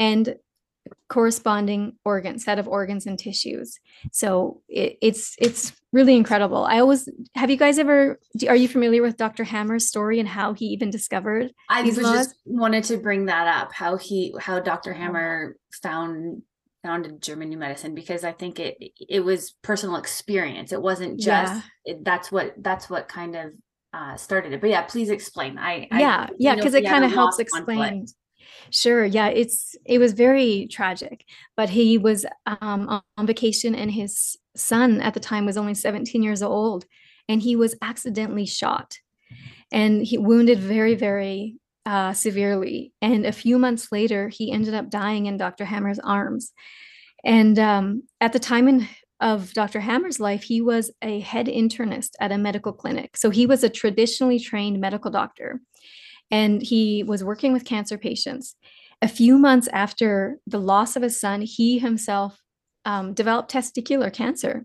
and 0.00 0.36
corresponding 1.08 1.96
organ 2.04 2.38
set 2.38 2.58
of 2.58 2.68
organs 2.68 3.06
and 3.06 3.18
tissues 3.18 3.78
so 4.12 4.62
it, 4.68 4.98
it's 5.00 5.34
it's 5.38 5.72
really 5.92 6.16
incredible 6.16 6.64
i 6.64 6.78
always 6.80 7.08
have 7.34 7.50
you 7.50 7.56
guys 7.56 7.78
ever 7.78 8.18
are 8.48 8.56
you 8.56 8.68
familiar 8.68 9.02
with 9.02 9.16
dr 9.16 9.42
hamer's 9.44 9.86
story 9.86 10.18
and 10.18 10.28
how 10.28 10.52
he 10.52 10.66
even 10.66 10.90
discovered 10.90 11.52
i 11.68 11.82
was 11.82 11.96
just 11.96 12.34
wanted 12.44 12.84
to 12.84 12.96
bring 12.96 13.26
that 13.26 13.46
up 13.46 13.72
how 13.72 13.96
he 13.96 14.34
how 14.40 14.58
dr 14.58 14.92
hamer 14.92 15.56
found 15.82 16.42
founded 16.82 17.22
german 17.22 17.48
new 17.48 17.56
medicine 17.58 17.94
because 17.94 18.24
i 18.24 18.32
think 18.32 18.58
it 18.58 18.76
it 19.08 19.20
was 19.20 19.54
personal 19.62 19.96
experience 19.96 20.72
it 20.72 20.82
wasn't 20.82 21.18
just 21.18 21.52
yeah. 21.54 21.60
it, 21.84 22.04
that's 22.04 22.30
what 22.30 22.52
that's 22.58 22.90
what 22.90 23.08
kind 23.08 23.36
of 23.36 23.52
uh, 23.94 24.16
started 24.16 24.52
it. 24.52 24.60
But 24.60 24.70
yeah, 24.70 24.82
please 24.82 25.08
explain. 25.10 25.56
I 25.56 25.86
yeah 25.92 26.26
I, 26.28 26.32
yeah 26.38 26.56
because 26.56 26.74
it 26.74 26.84
kind 26.84 27.04
of 27.04 27.12
helps 27.12 27.38
explain. 27.38 27.78
Conflict. 27.78 28.12
Sure. 28.70 29.04
Yeah, 29.04 29.28
it's 29.28 29.76
it 29.84 29.98
was 29.98 30.12
very 30.12 30.68
tragic, 30.70 31.24
but 31.56 31.70
he 31.70 31.98
was 31.98 32.26
um, 32.46 33.02
on 33.16 33.26
vacation 33.26 33.74
and 33.74 33.90
his 33.90 34.36
son 34.56 35.00
at 35.00 35.14
the 35.14 35.20
time 35.20 35.46
was 35.46 35.56
only 35.56 35.74
17 35.74 36.22
years 36.22 36.42
old, 36.42 36.84
and 37.28 37.42
he 37.42 37.56
was 37.56 37.76
accidentally 37.82 38.46
shot, 38.46 38.98
and 39.72 40.02
he 40.02 40.18
wounded 40.18 40.58
very 40.58 40.94
very 40.94 41.56
uh, 41.86 42.12
severely. 42.12 42.92
And 43.02 43.26
a 43.26 43.32
few 43.32 43.58
months 43.58 43.92
later, 43.92 44.28
he 44.28 44.50
ended 44.52 44.74
up 44.74 44.90
dying 44.90 45.26
in 45.26 45.36
Dr. 45.36 45.64
Hamer's 45.64 45.98
arms. 45.98 46.52
And 47.24 47.58
um, 47.58 48.02
at 48.20 48.32
the 48.32 48.38
time 48.38 48.68
in 48.68 48.88
of 49.20 49.52
Dr. 49.54 49.80
Hamer's 49.80 50.20
life, 50.20 50.42
he 50.42 50.60
was 50.60 50.90
a 51.00 51.20
head 51.20 51.46
internist 51.46 52.10
at 52.20 52.32
a 52.32 52.38
medical 52.38 52.72
clinic. 52.72 53.16
So 53.16 53.30
he 53.30 53.46
was 53.46 53.64
a 53.64 53.70
traditionally 53.70 54.38
trained 54.38 54.80
medical 54.80 55.10
doctor 55.10 55.60
and 56.30 56.62
he 56.62 57.02
was 57.02 57.24
working 57.24 57.52
with 57.52 57.64
cancer 57.64 57.98
patients. 57.98 58.56
A 59.02 59.08
few 59.08 59.38
months 59.38 59.68
after 59.72 60.38
the 60.46 60.58
loss 60.58 60.96
of 60.96 61.02
his 61.02 61.20
son, 61.20 61.42
he 61.42 61.78
himself 61.78 62.40
um, 62.84 63.14
developed 63.14 63.52
testicular 63.52 64.12
cancer. 64.12 64.64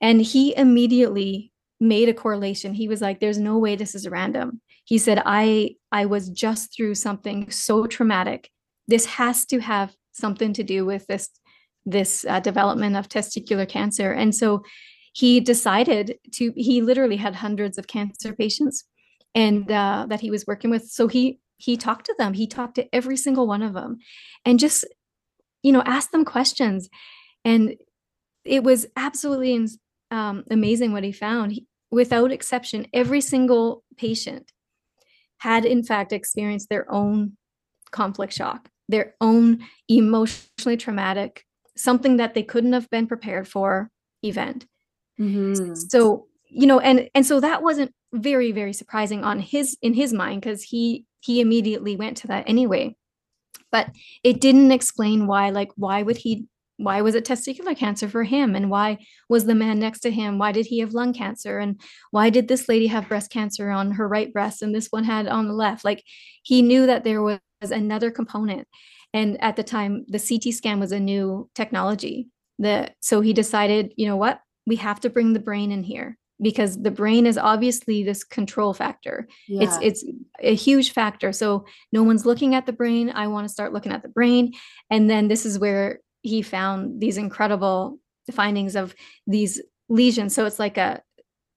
And 0.00 0.20
he 0.20 0.54
immediately 0.56 1.52
made 1.80 2.08
a 2.08 2.14
correlation. 2.14 2.74
He 2.74 2.88
was 2.88 3.00
like, 3.00 3.20
there's 3.20 3.38
no 3.38 3.58
way 3.58 3.76
this 3.76 3.94
is 3.94 4.08
random. 4.08 4.60
He 4.84 4.98
said, 4.98 5.22
I, 5.24 5.76
I 5.92 6.06
was 6.06 6.28
just 6.28 6.74
through 6.74 6.96
something 6.96 7.50
so 7.50 7.86
traumatic. 7.86 8.50
This 8.88 9.06
has 9.06 9.46
to 9.46 9.60
have 9.60 9.94
something 10.12 10.52
to 10.54 10.62
do 10.62 10.84
with 10.84 11.06
this 11.06 11.30
this 11.86 12.26
uh, 12.28 12.40
development 12.40 12.94
of 12.94 13.08
testicular 13.08 13.66
cancer. 13.66 14.12
And 14.12 14.34
so 14.34 14.62
he 15.14 15.40
decided 15.40 16.18
to, 16.34 16.52
he 16.54 16.82
literally 16.82 17.16
had 17.16 17.34
hundreds 17.34 17.78
of 17.78 17.86
cancer 17.86 18.34
patients 18.34 18.84
and 19.34 19.70
uh, 19.70 20.06
that 20.08 20.20
he 20.20 20.30
was 20.30 20.46
working 20.46 20.70
with. 20.70 20.88
So 20.88 21.08
he, 21.08 21.40
he 21.56 21.76
talked 21.76 22.06
to 22.06 22.14
them, 22.18 22.34
he 22.34 22.46
talked 22.46 22.76
to 22.76 22.94
every 22.94 23.16
single 23.16 23.46
one 23.46 23.62
of 23.62 23.74
them 23.74 23.98
and 24.44 24.58
just, 24.58 24.84
you 25.62 25.72
know, 25.72 25.82
asked 25.82 26.12
them 26.12 26.24
questions. 26.24 26.88
And 27.44 27.76
it 28.44 28.64
was 28.64 28.86
absolutely 28.96 29.68
um, 30.10 30.44
amazing 30.50 30.92
what 30.92 31.04
he 31.04 31.12
found. 31.12 31.52
He, 31.52 31.66
without 31.90 32.32
exception, 32.32 32.86
every 32.92 33.20
single 33.20 33.84
patient 33.96 34.52
had 35.38 35.64
in 35.64 35.82
fact 35.82 36.12
experienced 36.12 36.68
their 36.68 36.90
own 36.92 37.36
conflict 37.90 38.32
shock, 38.32 38.68
their 38.88 39.14
own 39.20 39.60
emotionally 39.88 40.76
traumatic 40.76 41.44
something 41.80 42.18
that 42.18 42.34
they 42.34 42.42
couldn't 42.42 42.72
have 42.72 42.88
been 42.90 43.06
prepared 43.06 43.48
for 43.48 43.90
event. 44.22 44.66
Mm-hmm. 45.18 45.74
So, 45.74 46.26
you 46.48 46.66
know, 46.66 46.78
and 46.80 47.08
and 47.14 47.26
so 47.26 47.40
that 47.40 47.62
wasn't 47.62 47.92
very 48.12 48.52
very 48.52 48.72
surprising 48.72 49.24
on 49.24 49.38
his 49.38 49.76
in 49.82 49.94
his 49.94 50.12
mind 50.12 50.40
because 50.40 50.62
he 50.62 51.06
he 51.20 51.40
immediately 51.40 51.96
went 51.96 52.16
to 52.18 52.26
that 52.28 52.44
anyway. 52.46 52.96
But 53.70 53.90
it 54.24 54.40
didn't 54.40 54.72
explain 54.72 55.26
why 55.26 55.50
like 55.50 55.70
why 55.76 56.02
would 56.02 56.16
he 56.16 56.46
why 56.80 57.02
was 57.02 57.14
it 57.14 57.26
testicular 57.26 57.76
cancer 57.76 58.08
for 58.08 58.24
him? 58.24 58.56
And 58.56 58.70
why 58.70 58.98
was 59.28 59.44
the 59.44 59.54
man 59.54 59.78
next 59.78 60.00
to 60.00 60.10
him? 60.10 60.38
Why 60.38 60.50
did 60.50 60.64
he 60.64 60.78
have 60.78 60.94
lung 60.94 61.12
cancer? 61.12 61.58
And 61.58 61.78
why 62.10 62.30
did 62.30 62.48
this 62.48 62.70
lady 62.70 62.86
have 62.86 63.08
breast 63.08 63.30
cancer 63.30 63.70
on 63.70 63.92
her 63.92 64.08
right 64.08 64.32
breast 64.32 64.62
and 64.62 64.74
this 64.74 64.88
one 64.88 65.04
had 65.04 65.28
on 65.28 65.46
the 65.46 65.52
left? 65.52 65.84
Like 65.84 66.02
he 66.42 66.62
knew 66.62 66.86
that 66.86 67.04
there 67.04 67.22
was 67.22 67.38
another 67.60 68.10
component. 68.10 68.66
And 69.12 69.42
at 69.42 69.56
the 69.56 69.62
time, 69.62 70.06
the 70.08 70.18
CT 70.18 70.54
scan 70.54 70.80
was 70.80 70.92
a 70.92 71.00
new 71.00 71.50
technology. 71.54 72.28
The, 72.58 72.92
so 73.00 73.20
he 73.20 73.34
decided, 73.34 73.92
you 73.96 74.06
know 74.06 74.16
what, 74.16 74.40
we 74.66 74.76
have 74.76 75.00
to 75.00 75.10
bring 75.10 75.34
the 75.34 75.40
brain 75.40 75.72
in 75.72 75.82
here 75.82 76.16
because 76.40 76.80
the 76.82 76.90
brain 76.90 77.26
is 77.26 77.36
obviously 77.36 78.02
this 78.02 78.24
control 78.24 78.74
factor. 78.74 79.28
Yeah. 79.48 79.64
It's 79.64 79.78
it's 79.82 80.04
a 80.40 80.54
huge 80.54 80.92
factor. 80.92 81.32
So 81.32 81.66
no 81.92 82.02
one's 82.02 82.26
looking 82.26 82.54
at 82.54 82.66
the 82.66 82.72
brain. 82.72 83.10
I 83.10 83.26
want 83.26 83.46
to 83.46 83.52
start 83.52 83.72
looking 83.72 83.92
at 83.92 84.02
the 84.02 84.08
brain. 84.08 84.52
And 84.90 85.08
then 85.08 85.28
this 85.28 85.44
is 85.44 85.58
where 85.58 86.00
he 86.22 86.42
found 86.42 87.00
these 87.00 87.16
incredible 87.16 87.98
findings 88.32 88.76
of 88.76 88.94
these 89.26 89.60
lesions. 89.88 90.34
So 90.34 90.46
it's 90.46 90.58
like 90.58 90.78
a 90.78 91.02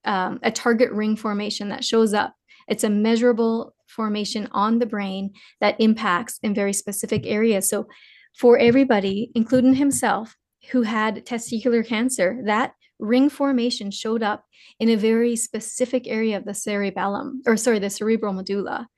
um, 0.04 0.38
a 0.42 0.50
target 0.50 0.92
ring 0.92 1.16
formation 1.16 1.68
that 1.70 1.84
shows 1.84 2.12
up. 2.12 2.34
It's 2.68 2.84
a 2.84 2.90
measurable 2.90 3.74
formation 3.86 4.48
on 4.52 4.78
the 4.78 4.86
brain 4.86 5.32
that 5.60 5.80
impacts 5.80 6.38
in 6.42 6.54
very 6.54 6.72
specific 6.72 7.26
areas. 7.26 7.68
So, 7.68 7.86
for 8.36 8.58
everybody, 8.58 9.30
including 9.34 9.74
himself, 9.74 10.36
who 10.70 10.82
had 10.82 11.24
testicular 11.24 11.86
cancer, 11.86 12.40
that 12.46 12.72
ring 12.98 13.28
formation 13.28 13.90
showed 13.90 14.22
up 14.22 14.44
in 14.78 14.88
a 14.88 14.96
very 14.96 15.36
specific 15.36 16.06
area 16.06 16.36
of 16.36 16.44
the 16.44 16.54
cerebellum, 16.54 17.42
or 17.46 17.56
sorry, 17.56 17.78
the 17.78 17.90
cerebral 17.90 18.32
medulla. 18.32 18.88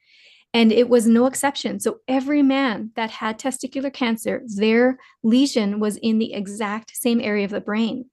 And 0.54 0.72
it 0.72 0.88
was 0.88 1.06
no 1.06 1.26
exception. 1.26 1.80
So 1.80 1.98
every 2.08 2.42
man 2.42 2.90
that 2.96 3.10
had 3.10 3.38
testicular 3.38 3.92
cancer, 3.92 4.42
their 4.56 4.98
lesion 5.22 5.80
was 5.80 5.96
in 5.96 6.18
the 6.18 6.32
exact 6.32 6.96
same 6.96 7.20
area 7.20 7.44
of 7.44 7.50
the 7.50 7.60
brain. 7.60 8.06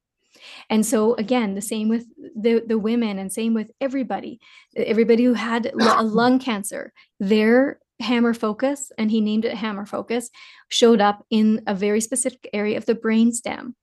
And 0.69 0.85
so 0.85 1.13
again, 1.15 1.55
the 1.55 1.61
same 1.61 1.89
with 1.89 2.05
the, 2.35 2.63
the 2.65 2.77
women 2.77 3.17
and 3.17 3.31
same 3.31 3.53
with 3.53 3.71
everybody, 3.79 4.39
everybody 4.75 5.23
who 5.23 5.33
had 5.33 5.67
a 5.67 6.03
lung 6.03 6.39
cancer, 6.39 6.91
their 7.19 7.79
Hamer 7.99 8.33
focus, 8.33 8.91
and 8.97 9.09
he 9.09 9.21
named 9.21 9.45
it 9.45 9.55
Hamer 9.55 9.85
focus, 9.85 10.29
showed 10.69 10.99
up 10.99 11.25
in 11.29 11.61
a 11.67 11.75
very 11.75 12.01
specific 12.01 12.49
area 12.51 12.77
of 12.77 12.85
the 12.85 12.95
brain 12.95 13.31
stem. 13.31 13.75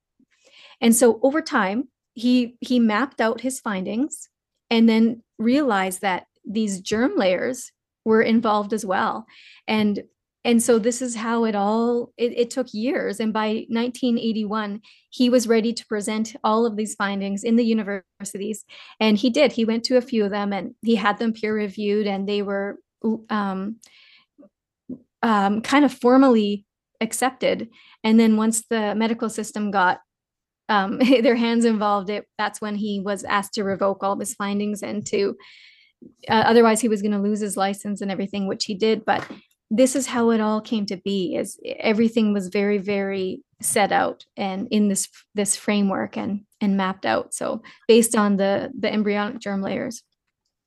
And 0.81 0.95
so 0.95 1.21
over 1.23 1.41
time, 1.41 1.89
he 2.15 2.57
he 2.61 2.81
mapped 2.81 3.21
out 3.21 3.41
his 3.41 3.61
findings 3.61 4.29
and 4.71 4.89
then 4.89 5.23
realized 5.39 6.01
that 6.01 6.27
these 6.45 6.81
germ 6.81 7.17
layers 7.17 7.73
were 8.05 8.23
involved 8.23 8.73
as 8.73 8.85
well. 8.85 9.27
And 9.67 10.03
and 10.43 10.63
so 10.63 10.79
this 10.79 11.03
is 11.03 11.17
how 11.17 11.45
it 11.45 11.55
all 11.55 12.13
it, 12.17 12.33
it, 12.35 12.51
took 12.51 12.73
years. 12.73 13.21
And 13.21 13.31
by 13.31 13.67
1981 13.69 14.81
he 15.11 15.29
was 15.29 15.47
ready 15.47 15.73
to 15.75 15.87
present 15.87 16.35
all 16.43 16.65
of 16.65 16.77
these 16.77 16.95
findings 16.95 17.45
in 17.45 17.57
the 17.57 17.65
universities. 17.65 18.65
And 18.99 19.19
he 19.19 19.29
did. 19.29 19.53
He 19.53 19.67
went 19.67 19.85
to 19.85 19.99
a 19.99 20.03
few 20.03 20.25
of 20.25 20.31
them 20.31 20.55
and 20.55 20.75
he 20.83 20.95
had 20.95 21.19
them 21.19 21.35
peer 21.35 21.55
reviewed 21.55 22.07
and 22.07 22.27
they 22.27 22.41
were 22.41 22.79
um, 23.29 23.77
um, 25.23 25.61
kind 25.61 25.85
of 25.85 25.93
formally 25.93 26.65
accepted. 27.03 27.69
And 28.03 28.19
then 28.19 28.39
once 28.39 28.65
the 28.71 28.95
medical 28.95 29.29
system 29.29 29.71
got 29.71 30.01
um, 30.71 30.99
their 31.23 31.37
hands 31.37 31.67
involved 31.67 32.09
it 32.09 32.27
that's 32.39 32.61
when 32.61 32.77
he 32.77 33.01
was 33.01 33.25
asked 33.25 33.55
to 33.55 33.65
revoke 33.65 34.03
all 34.03 34.13
of 34.13 34.21
his 34.21 34.35
findings 34.35 34.83
and 34.83 35.07
to 35.07 35.37
uh, 36.29 36.45
otherwise 36.47 36.81
he 36.81 36.89
was 36.89 37.03
going 37.03 37.13
to 37.13 37.19
lose 37.19 37.41
his 37.41 37.57
license 37.57 38.01
and 38.01 38.11
everything 38.11 38.47
which 38.47 38.65
he 38.65 38.75
did 38.75 39.05
but 39.05 39.27
this 39.71 39.95
is 39.95 40.07
how 40.07 40.31
it 40.31 40.41
all 40.41 40.61
came 40.61 40.87
to 40.87 40.97
be 40.97 41.37
is 41.37 41.59
everything 41.79 42.33
was 42.33 42.49
very 42.49 42.79
very 42.79 43.43
set 43.63 43.93
out 43.93 44.25
and 44.37 44.67
in 44.71 44.89
this 44.89 45.09
this 45.35 45.55
framework 45.55 46.17
and 46.17 46.45
and 46.61 46.77
mapped 46.77 47.05
out 47.05 47.35
so 47.35 47.63
based 47.87 48.17
on 48.17 48.37
the 48.37 48.71
the 48.79 48.93
embryonic 48.93 49.39
germ 49.39 49.63
layers. 49.63 50.03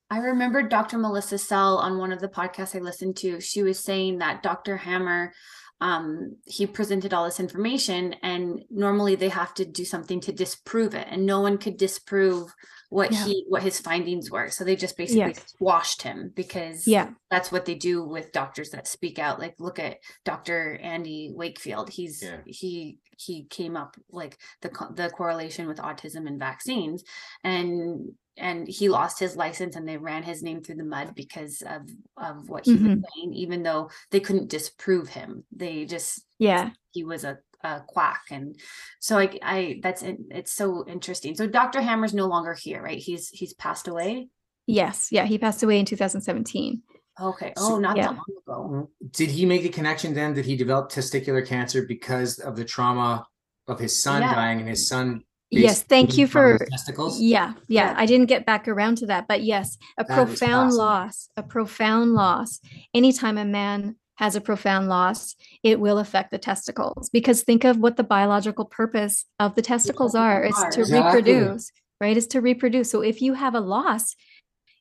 I 0.10 0.20
remember 0.20 0.62
dr 0.62 0.97
melissa 0.97 1.38
sell 1.38 1.78
on 1.78 1.97
one 1.97 2.12
of 2.12 2.20
the 2.20 2.28
podcasts 2.28 2.76
i 2.76 2.80
listened 2.80 3.18
to. 3.18 3.41
She 3.41 3.64
was 3.64 3.80
saying 3.80 4.20
that 4.20 4.43
dr 4.43 4.78
hamer 4.78 5.34
um, 5.82 6.38
he 6.45 6.65
presented 6.65 7.13
all 7.13 7.26
this 7.26 7.39
information 7.39 8.13
and 8.24 8.61
normally 8.69 9.15
they 9.15 9.30
have 9.30 9.53
to 9.55 9.65
do 9.65 9.84
something 9.84 10.21
to 10.21 10.32
disprove 10.32 10.93
it 10.95 11.07
and 11.09 11.26
no 11.26 11.41
one 11.41 11.57
could 11.57 11.78
disprove 11.78 12.53
what 12.89 13.11
Yeah. 13.11 13.26
he 13.26 13.43
what 13.49 13.63
his 13.63 13.80
findings 13.80 14.30
were 14.30 14.49
so 14.49 14.63
they 14.63 14.76
just 14.76 14.95
basically 14.97 15.34
Yes. 15.34 15.43
squashed 15.47 16.03
him 16.03 16.32
because 16.36 16.88
Yeah. 16.88 17.09
that's 17.32 17.51
what 17.51 17.65
they 17.65 17.74
do 17.76 18.03
with 18.03 18.32
doctors 18.32 18.69
that 18.69 18.88
speak 18.88 19.17
out 19.17 19.39
like 19.39 19.55
look 19.59 19.80
at 19.80 19.97
dr 20.26 20.80
andy 20.82 21.32
wakefield 21.34 21.89
he's 21.89 22.21
Yeah. 22.21 22.38
he 22.45 22.99
he 23.26 23.45
came 23.45 23.76
up 23.78 23.95
like 24.11 24.38
the 24.61 24.69
the 24.95 25.09
correlation 25.09 25.67
with 25.67 25.78
autism 25.78 26.28
and 26.28 26.39
vaccines 26.39 27.03
and 27.43 28.11
and 28.38 28.67
he 28.67 28.89
lost 28.89 29.19
his 29.19 29.36
license 29.36 29.76
and 29.76 29.88
they 29.88 29.97
ran 29.97 30.24
his 30.24 30.41
name 30.41 30.61
through 30.61 30.76
the 30.76 30.84
mud 30.84 31.13
because 31.15 31.61
of 31.61 31.82
of 32.17 32.49
what 32.49 32.65
he 32.65 32.74
was 32.74 32.82
Mhm. 32.82 33.01
saying 33.15 33.34
even 33.34 33.63
though 33.63 33.89
they 34.11 34.19
couldn't 34.19 34.49
disprove 34.49 35.09
him 35.09 35.43
they 35.55 35.86
just 35.86 36.26
Yeah. 36.39 36.71
he 36.91 37.03
was 37.03 37.24
a, 37.24 37.38
a 37.63 37.82
quack 37.88 38.24
and 38.32 38.59
so 38.99 39.19
I, 39.19 39.38
I 39.41 39.80
that's 39.84 40.01
in, 40.01 40.28
it's 40.32 40.51
so 40.53 40.84
interesting 40.88 41.36
so 41.36 41.45
dr 41.47 41.80
hamer's 41.80 42.13
no 42.13 42.26
longer 42.28 42.53
here 42.53 42.82
right 42.82 42.97
he's 42.97 43.30
he's 43.30 43.53
passed 43.53 43.88
away 43.88 44.30
Yes. 44.65 45.09
Yeah. 45.11 45.26
He 45.26 45.38
passed 45.38 45.61
away 45.61 45.78
in 45.78 45.86
2017. 45.86 46.84
Okay 47.22 47.53
oh, 47.57 47.70
So- 47.70 47.76
oh 47.76 47.80
not 47.80 47.97
Yeah. 47.97 48.14
that 48.14 48.18
long 48.47 48.70
ago 48.82 48.89
Did 49.11 49.30
he 49.30 49.45
make 49.45 49.66
a 49.66 49.70
connection 49.70 50.14
then 50.14 50.34
that 50.36 50.45
he 50.45 50.55
developed 50.55 50.93
testicular 50.95 51.45
cancer 51.45 51.86
because 51.86 52.39
of 52.39 52.55
the 52.55 52.66
trauma 52.66 53.26
of 53.68 53.80
his 53.80 54.01
son 54.01 54.22
Yeah. 54.22 54.34
dying 54.34 54.59
and 54.59 54.70
his 54.70 54.88
son? 54.88 55.24
Yes. 55.51 55.84
Thank 55.84 56.18
you 56.18 56.26
for 56.26 56.57
testicles. 56.72 57.22
Yeah, 57.22 57.53
yeah, 57.68 57.91
Yeah. 57.91 57.93
I 57.95 58.07
didn't 58.07 58.26
get 58.26 58.43
back 58.43 58.68
around 58.68 58.97
to 58.97 59.05
that, 59.05 59.28
but 59.28 59.43
yes, 59.43 59.78
a 59.99 60.03
That 60.03 60.28
is 60.28 60.39
profound 60.39 60.74
loss, 60.74 61.30
a 61.38 61.43
profound 61.43 62.14
loss. 62.14 62.59
Anytime 62.95 63.38
a 63.38 63.45
man 63.45 63.97
has 64.16 64.36
a 64.36 64.41
profound 64.41 64.89
loss, 64.89 65.36
it 65.61 65.80
will 65.80 65.99
affect 65.99 66.32
the 66.32 66.39
testicles 66.39 67.09
because 67.11 67.43
think 67.43 67.64
of 67.66 67.78
what 67.78 67.97
the 67.97 68.03
biological 68.03 68.66
purpose 68.66 69.26
of 69.39 69.53
the 69.53 69.61
testicles 69.61 70.16
are 70.16 70.43
is 70.43 70.55
to 70.72 70.82
Exactly. 70.82 71.34
reproduce, 71.34 71.72
right? 72.01 72.18
Is 72.18 72.26
to 72.28 72.41
reproduce. 72.41 72.89
So 72.89 73.01
if 73.01 73.22
you 73.22 73.34
have 73.36 73.53
a 73.53 73.59
loss, 73.59 74.16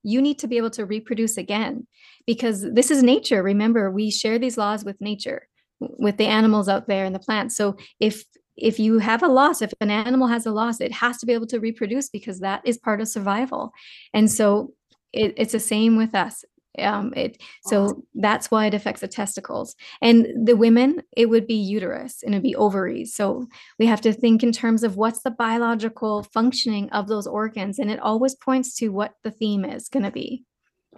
you 0.02 0.22
need 0.22 0.38
to 0.38 0.48
be 0.48 0.56
able 0.56 0.70
to 0.70 0.86
reproduce 0.86 1.36
again 1.36 1.86
because 2.26 2.62
this 2.72 2.90
is 2.90 3.02
nature. 3.02 3.42
Remember, 3.42 3.90
we 3.90 4.10
share 4.10 4.38
these 4.38 4.58
laws 4.58 4.84
with 4.84 5.00
nature, 5.00 5.48
with 5.80 6.16
the 6.16 6.26
animals 6.26 6.68
out 6.68 6.86
there 6.86 7.04
and 7.04 7.14
the 7.14 7.20
plants. 7.20 7.56
So 7.56 7.76
if 8.00 8.24
if 8.56 8.78
you 8.78 8.98
have 8.98 9.22
a 9.22 9.28
loss, 9.28 9.62
if 9.62 9.72
an 9.80 9.90
animal 9.90 10.28
has 10.28 10.44
a 10.44 10.52
loss, 10.52 10.80
it 10.80 10.92
has 10.92 11.18
to 11.18 11.26
be 11.26 11.32
able 11.32 11.46
to 11.46 11.58
reproduce 11.58 12.10
because 12.10 12.40
that 12.40 12.60
is 12.64 12.76
part 12.76 13.00
of 13.00 13.08
survival. 13.08 13.72
And 14.12 14.30
so 14.30 14.74
it, 15.12 15.34
it's 15.36 15.52
the 15.52 15.60
same 15.60 15.96
with 15.96 16.14
us. 16.14 16.44
Um, 16.78 17.12
it 17.14 17.42
so 17.64 18.02
that's 18.14 18.50
why 18.50 18.66
it 18.66 18.74
affects 18.74 19.02
the 19.02 19.08
testicles. 19.08 19.74
And 20.00 20.46
the 20.46 20.56
women, 20.56 21.02
it 21.14 21.26
would 21.26 21.46
be 21.46 21.54
uterus 21.54 22.22
and 22.22 22.34
it'd 22.34 22.42
be 22.42 22.56
ovaries. 22.56 23.14
So 23.14 23.46
we 23.78 23.86
have 23.86 24.00
to 24.02 24.12
think 24.12 24.42
in 24.42 24.52
terms 24.52 24.82
of 24.82 24.96
what's 24.96 25.22
the 25.22 25.30
biological 25.30 26.22
functioning 26.22 26.88
of 26.90 27.08
those 27.08 27.26
organs, 27.26 27.78
and 27.78 27.90
it 27.90 28.00
always 28.00 28.34
points 28.34 28.74
to 28.76 28.88
what 28.88 29.14
the 29.22 29.30
theme 29.30 29.66
is 29.66 29.88
going 29.88 30.04
to 30.04 30.10
be. 30.10 30.44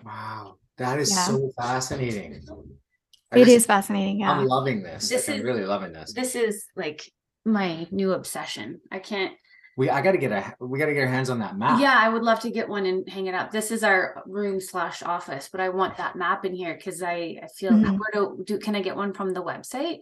Wow, 0.05 0.59
that 0.79 0.99
is 0.99 1.11
Yeah. 1.11 1.25
so 1.25 1.51
fascinating. 1.59 2.43
I 3.33 3.39
It 3.39 3.45
just- 3.45 3.57
is 3.57 3.67
fascinating. 3.67 4.21
Yeah. 4.21 4.33
I'm 4.33 4.47
loving 4.47 4.83
this. 4.83 5.09
This 5.09 5.27
Like, 5.29 5.35
I'm 5.35 5.41
is- 5.41 5.45
really 5.45 5.65
loving 5.67 5.93
this. 5.93 6.13
this 6.13 6.35
is 6.37 6.65
like 6.77 7.03
my 7.47 7.87
new 7.91 8.13
obsession 8.13 8.81
i 8.91 8.99
can't 8.99 9.33
We 9.77 9.91
I 9.91 10.01
got 10.01 10.13
to 10.13 10.19
get 10.19 10.33
a 10.33 10.55
we 10.61 10.79
got 10.79 10.87
to 10.87 10.95
get 10.95 11.03
our 11.03 11.09
hands 11.09 11.29
on 11.29 11.41
that 11.41 11.59
map. 11.59 11.79
yeah 11.79 11.99
i 12.01 12.09
would 12.09 12.23
love 12.23 12.41
to 12.41 12.51
get 12.51 12.69
one 12.71 12.87
and 12.87 13.07
hang 13.07 13.27
it 13.27 13.35
up 13.35 13.51
this 13.51 13.71
is 13.71 13.85
our 13.85 14.23
room 14.27 14.61
slash 14.63 15.03
office 15.03 15.51
but 15.53 15.61
i 15.61 15.69
want 15.69 15.99
that 15.99 16.17
map 16.17 16.47
in 16.47 16.55
here 16.55 16.75
because 16.75 17.03
i 17.03 17.39
i 17.43 17.49
feel 17.59 17.73
Mhm. 17.73 17.99
where 17.99 18.13
do, 18.15 18.43
do 18.47 18.59
can 18.59 18.75
i 18.75 18.81
get 18.81 18.97
one 18.97 19.13
from 19.13 19.35
the 19.35 19.43
website 19.43 19.99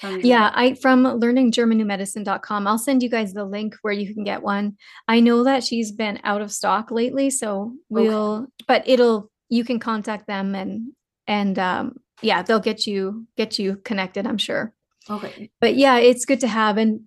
From 0.00 0.20
the- 0.22 0.28
Yeah, 0.28 0.50
I 0.54 0.74
from 0.74 1.04
learninggermannewmedicine.com. 1.04 2.66
I'll 2.66 2.78
send 2.78 3.02
you 3.02 3.08
guys 3.08 3.32
the 3.32 3.44
link 3.44 3.74
where 3.82 3.94
you 3.94 4.12
can 4.14 4.24
get 4.24 4.42
one. 4.42 4.76
I 5.08 5.20
know 5.20 5.44
that 5.44 5.64
she's 5.64 5.90
been 5.92 6.18
out 6.24 6.42
of 6.42 6.52
stock 6.52 6.90
lately, 6.90 7.30
so 7.30 7.72
we'll 7.88 8.46
but 8.68 8.82
it'll 8.86 9.30
you 9.48 9.64
can 9.64 9.78
contact 9.78 10.26
them 10.26 10.54
and 10.54 10.92
and 11.26 11.58
um 11.58 12.00
yeah, 12.22 12.42
they'll 12.42 12.60
get 12.60 12.86
you 12.86 13.26
get 13.36 13.58
you 13.58 13.76
connected, 13.84 14.26
I'm 14.26 14.38
sure. 14.38 14.72
okay 15.10 15.50
But 15.60 15.76
yeah, 15.76 15.98
it's 15.98 16.24
good 16.24 16.40
to 16.40 16.48
have 16.48 16.78
and 16.78 17.00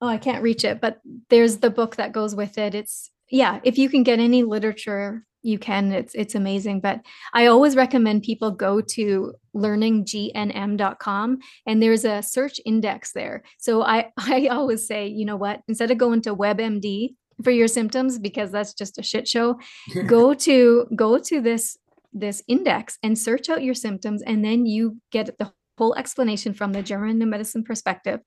oh, 0.00 0.08
I 0.08 0.18
can't 0.18 0.42
reach 0.42 0.64
it, 0.64 0.80
but 0.80 1.00
there's 1.28 1.58
the 1.58 1.70
book 1.70 1.96
that 1.96 2.12
goes 2.12 2.34
with 2.34 2.58
it. 2.58 2.74
It's 2.74 3.10
yeah, 3.30 3.60
if 3.62 3.78
you 3.78 3.88
can 3.88 4.02
get 4.02 4.18
any 4.18 4.42
literature, 4.42 5.24
you 5.42 5.58
can. 5.58 5.92
It's 5.92 6.14
it's 6.14 6.34
amazing, 6.34 6.80
but 6.80 7.00
I 7.32 7.46
always 7.46 7.76
recommend 7.76 8.22
people 8.22 8.50
go 8.50 8.80
to 8.80 9.34
learninggnm.com 9.54 11.38
and 11.66 11.82
there's 11.82 12.04
a 12.04 12.22
search 12.22 12.60
index 12.66 13.12
there. 13.12 13.42
So 13.58 13.82
I 13.82 14.10
I 14.18 14.48
always 14.48 14.86
say, 14.86 15.06
you 15.06 15.24
know 15.24 15.36
what, 15.36 15.62
instead 15.68 15.90
of 15.90 15.98
going 15.98 16.22
to 16.22 16.34
WebMD 16.34 17.14
for 17.42 17.50
your 17.50 17.68
symptoms 17.68 18.18
because 18.18 18.50
that's 18.50 18.74
just 18.74 18.98
a 18.98 19.02
shit 19.02 19.28
show, 19.28 19.58
go 20.06 20.34
to 20.34 20.86
go 20.94 21.18
to 21.18 21.40
this 21.40 21.76
this 22.12 22.42
index 22.48 22.98
and 23.02 23.16
search 23.16 23.48
out 23.48 23.62
your 23.62 23.74
symptoms 23.74 24.20
and 24.22 24.44
then 24.44 24.66
you 24.66 24.96
get 25.12 25.38
the 25.38 25.52
whole 25.78 25.94
explanation 25.94 26.52
from 26.52 26.72
the 26.72 26.82
German 26.82 27.18
New 27.18 27.26
Medicine 27.26 27.62
perspective 27.62 28.20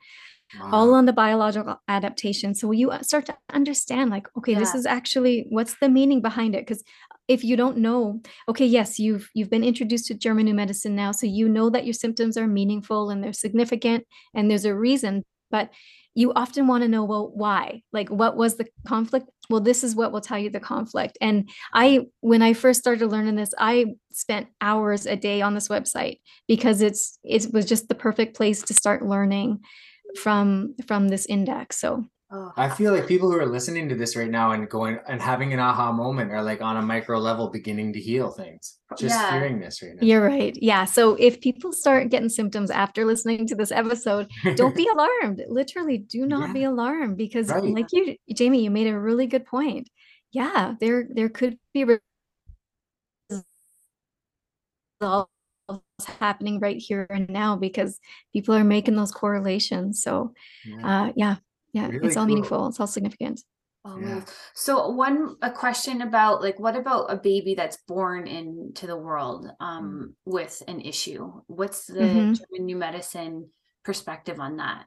all 0.71 0.93
on 0.93 1.05
the 1.05 1.13
biological 1.13 1.81
adaptation. 1.87 2.53
So 2.53 2.71
you 2.71 2.91
uh, 2.91 3.01
start 3.01 3.25
to 3.27 3.37
understand, 3.51 4.11
like, 4.11 4.27
okay, 4.37 4.53
this 4.53 4.75
is 4.75 4.85
actually 4.85 5.47
what's 5.49 5.75
the 5.79 5.89
meaning 5.89 6.21
behind 6.21 6.55
it? 6.55 6.65
Because 6.65 6.83
if 7.27 7.43
you 7.43 7.55
don't 7.55 7.77
know, 7.77 8.21
okay, 8.47 8.65
yes, 8.65 8.99
you've 8.99 9.29
you've 9.33 9.49
been 9.49 9.63
introduced 9.63 10.07
to 10.07 10.13
German 10.13 10.45
New 10.45 10.53
Medicine 10.53 10.95
now, 10.95 11.11
so 11.11 11.25
you 11.25 11.49
know 11.49 11.69
that 11.69 11.85
your 11.85 11.93
symptoms 11.93 12.37
are 12.37 12.47
meaningful 12.47 13.09
and 13.09 13.23
they're 13.23 13.33
significant 13.33 14.05
and 14.33 14.49
there's 14.49 14.65
a 14.65 14.75
reason. 14.75 15.23
But 15.49 15.69
you 16.15 16.31
often 16.35 16.67
want 16.67 16.83
to 16.83 16.87
know, 16.87 17.03
well, 17.03 17.31
why? 17.33 17.81
Like, 17.91 18.09
what 18.09 18.37
was 18.37 18.55
the 18.55 18.67
conflict? 18.87 19.29
Well, 19.49 19.61
this 19.61 19.83
is 19.83 19.95
what 19.95 20.11
will 20.11 20.21
tell 20.21 20.37
you 20.37 20.49
the 20.49 20.59
conflict. 20.59 21.17
And 21.19 21.49
I, 21.73 22.07
when 22.21 22.41
I 22.41 22.53
first 22.53 22.79
started 22.79 23.07
learning 23.07 23.35
this, 23.35 23.53
I 23.57 23.95
spent 24.11 24.47
hours 24.61 25.05
a 25.05 25.15
day 25.15 25.41
on 25.41 25.53
this 25.53 25.67
website 25.67 26.19
because 26.47 26.81
it's 26.81 27.17
it 27.23 27.47
was 27.51 27.65
just 27.65 27.89
the 27.89 27.95
perfect 27.95 28.35
place 28.35 28.61
to 28.63 28.73
start 28.73 29.05
learning 29.05 29.59
from 30.17 30.75
from 30.87 31.07
this 31.07 31.25
index 31.25 31.79
so 31.79 32.05
I 32.57 32.67
feel 32.69 32.93
like 32.93 33.07
people 33.07 33.31
who 33.31 33.37
are 33.39 33.45
listening 33.45 33.87
to 33.89 33.95
this 33.95 34.15
right 34.15 34.29
now 34.29 34.51
and 34.51 34.67
going 34.69 34.97
and 35.07 35.21
having 35.21 35.53
an 35.53 35.59
aha 35.59 35.91
moment 35.91 36.31
are 36.31 36.41
like 36.41 36.61
on 36.61 36.77
a 36.77 36.81
micro 36.81 37.19
level 37.19 37.49
beginning 37.49 37.93
to 37.93 37.99
heal 37.99 38.31
things. 38.31 38.79
Just 38.97 39.13
Yeah. 39.15 39.31
hearing 39.39 39.59
this 39.59 39.81
right 39.83 39.91
now. 39.95 40.05
you're 40.05 40.21
right 40.25 40.55
yeah 40.61 40.85
so 40.85 41.15
if 41.15 41.41
people 41.41 41.71
start 41.73 42.09
getting 42.09 42.29
symptoms 42.29 42.69
after 42.69 43.05
listening 43.05 43.47
to 43.47 43.55
this 43.55 43.71
episode 43.71 44.29
don't 44.55 44.75
be 44.75 44.87
alarmed 44.93 45.41
literally 45.47 45.97
do 45.97 46.25
not 46.27 46.49
Yeah. 46.49 46.53
be 46.53 46.63
alarmed 46.63 47.17
because 47.17 47.49
Right. 47.49 47.63
like 47.63 47.91
you 47.91 48.15
jamie 48.33 48.63
you 48.63 48.69
made 48.71 48.87
a 48.87 48.99
really 48.99 49.25
good 49.27 49.45
point 49.45 49.89
yeah 50.31 50.75
there 50.79 51.07
there 51.11 51.29
could 51.29 51.57
be 51.73 51.85
results 55.01 55.29
happening 56.19 56.59
right 56.59 56.77
here 56.77 57.07
and 57.09 57.29
now 57.29 57.55
because 57.55 57.99
people 58.33 58.53
are 58.55 58.63
making 58.63 58.95
those 58.95 59.11
correlations 59.11 60.01
so 60.03 60.33
Yeah. 60.65 61.07
uh 61.07 61.11
yeah 61.15 61.35
yeah 61.73 61.87
Really 61.87 62.07
it's 62.07 62.17
all 62.17 62.23
cool. 62.23 62.27
meaningful 62.35 62.67
it's 62.67 62.79
all 62.79 62.87
significant 62.87 63.41
oh, 63.85 63.99
Yeah. 63.99 64.07
man. 64.07 64.25
so 64.53 64.89
one 64.89 65.35
a 65.41 65.51
question 65.51 66.01
about 66.01 66.41
like 66.41 66.59
what 66.59 66.75
about 66.75 67.11
a 67.11 67.17
baby 67.17 67.53
that's 67.55 67.77
born 67.87 68.27
into 68.27 68.87
the 68.87 68.97
world 68.97 69.49
um 69.59 70.15
with 70.25 70.63
an 70.67 70.79
issue 70.81 71.31
what's 71.47 71.85
the 71.87 71.95
Mhm. 72.05 72.37
german 72.37 72.65
new 72.65 72.77
medicine 72.77 73.49
perspective 73.83 74.39
on 74.39 74.57
that 74.57 74.85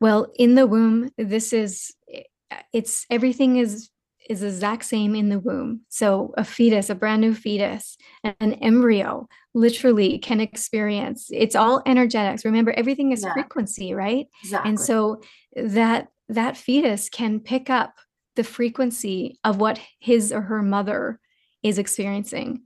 Well, 0.00 0.32
in 0.36 0.54
the 0.54 0.66
womb, 0.66 1.10
this 1.18 1.52
is 1.52 1.92
i- 2.12 2.24
it's 2.72 3.06
everything 3.10 3.56
is 3.56 3.90
is 4.28 4.40
the 4.40 4.46
exact 4.46 4.84
same 4.84 5.14
in 5.16 5.28
the 5.28 5.40
womb. 5.40 5.80
So 5.88 6.32
a 6.36 6.44
fetus, 6.44 6.88
a 6.88 6.94
brand 6.94 7.20
new 7.20 7.34
fetus, 7.34 7.96
an 8.22 8.52
embryo 8.62 9.28
literally 9.54 10.18
can 10.18 10.40
experience 10.40 11.28
it's 11.32 11.56
all 11.56 11.82
energetics. 11.84 12.44
Remember, 12.44 12.70
everything 12.72 13.10
is 13.12 13.24
Yeah. 13.24 13.32
frequency, 13.32 13.92
right? 13.92 14.26
exactly 14.44 14.68
And 14.70 14.78
so 14.80 15.20
that 15.56 16.08
that 16.28 16.56
fetus 16.56 17.08
can 17.08 17.40
pick 17.40 17.68
up 17.70 17.94
the 18.36 18.44
frequency 18.44 19.38
of 19.44 19.58
what 19.58 19.80
his 19.98 20.32
or 20.32 20.42
her 20.42 20.62
mother 20.62 21.18
is 21.62 21.78
experiencing. 21.78 22.62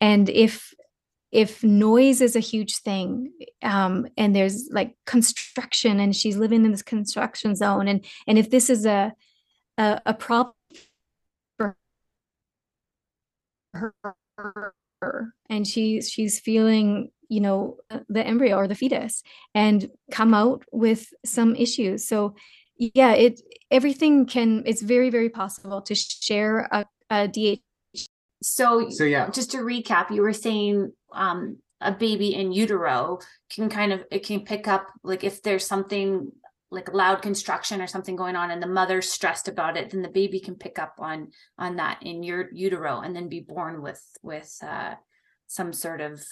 And 0.00 0.28
if 0.28 0.72
if 1.30 1.62
noise 1.62 2.22
is 2.22 2.36
a 2.36 2.40
huge 2.40 2.78
thing 2.78 3.30
um, 3.62 4.06
and 4.16 4.34
there's 4.34 4.70
like 4.70 4.96
construction 5.04 6.00
and 6.00 6.16
she's 6.16 6.38
living 6.38 6.64
in 6.64 6.70
this 6.70 6.82
construction 6.82 7.54
zone 7.54 7.86
and 7.86 8.04
and 8.26 8.38
if 8.38 8.50
this 8.50 8.70
is 8.70 8.86
a 8.86 9.12
a, 9.76 10.00
a 10.06 10.14
problem 10.14 10.54
for 11.58 11.76
her 15.02 15.34
and 15.50 15.66
she's 15.66 16.10
she's 16.10 16.40
feeling 16.40 17.10
you 17.28 17.40
know 17.40 17.76
the 18.08 18.26
embryo 18.26 18.56
or 18.56 18.68
the 18.68 18.74
fetus 18.74 19.22
and 19.54 19.90
come 20.10 20.34
out 20.34 20.64
with 20.72 21.08
some 21.24 21.54
issues. 21.56 22.06
So 22.06 22.34
yeah 22.78 23.12
it 23.12 23.40
everything 23.70 24.24
can 24.26 24.62
it's 24.64 24.82
very 24.82 25.10
very 25.10 25.28
possible 25.28 25.82
to 25.82 25.94
share 25.94 26.68
a, 26.70 26.86
a 27.10 27.28
dh 27.28 27.60
so 28.40 28.88
So 28.90 29.02
yeah, 29.04 29.30
just 29.30 29.50
to 29.50 29.58
recap 29.58 30.10
you 30.10 30.22
were 30.22 30.32
saying 30.32 30.92
um 31.12 31.58
a 31.80 31.92
baby 31.92 32.34
in 32.34 32.52
utero 32.52 33.18
can 33.50 33.68
kind 33.68 33.92
of 33.92 34.04
it 34.10 34.24
can 34.24 34.40
pick 34.44 34.68
up 34.68 34.86
like 35.02 35.24
if 35.24 35.42
there's 35.42 35.66
something 35.66 36.30
like 36.70 36.92
loud 36.92 37.22
construction 37.22 37.80
or 37.80 37.86
something 37.86 38.14
going 38.14 38.36
on 38.36 38.50
and 38.50 38.62
the 38.62 38.66
mother's 38.66 39.10
stressed 39.10 39.48
about 39.48 39.76
it 39.76 39.90
then 39.90 40.02
the 40.02 40.08
baby 40.08 40.38
can 40.38 40.54
pick 40.54 40.78
up 40.78 40.94
on 40.98 41.28
on 41.58 41.76
that 41.76 41.98
in 42.02 42.22
your 42.22 42.48
utero 42.52 43.00
and 43.00 43.14
then 43.14 43.28
be 43.28 43.40
born 43.40 43.82
with 43.82 44.04
with 44.22 44.56
uh 44.62 44.94
some 45.46 45.72
sort 45.72 46.00
of 46.00 46.22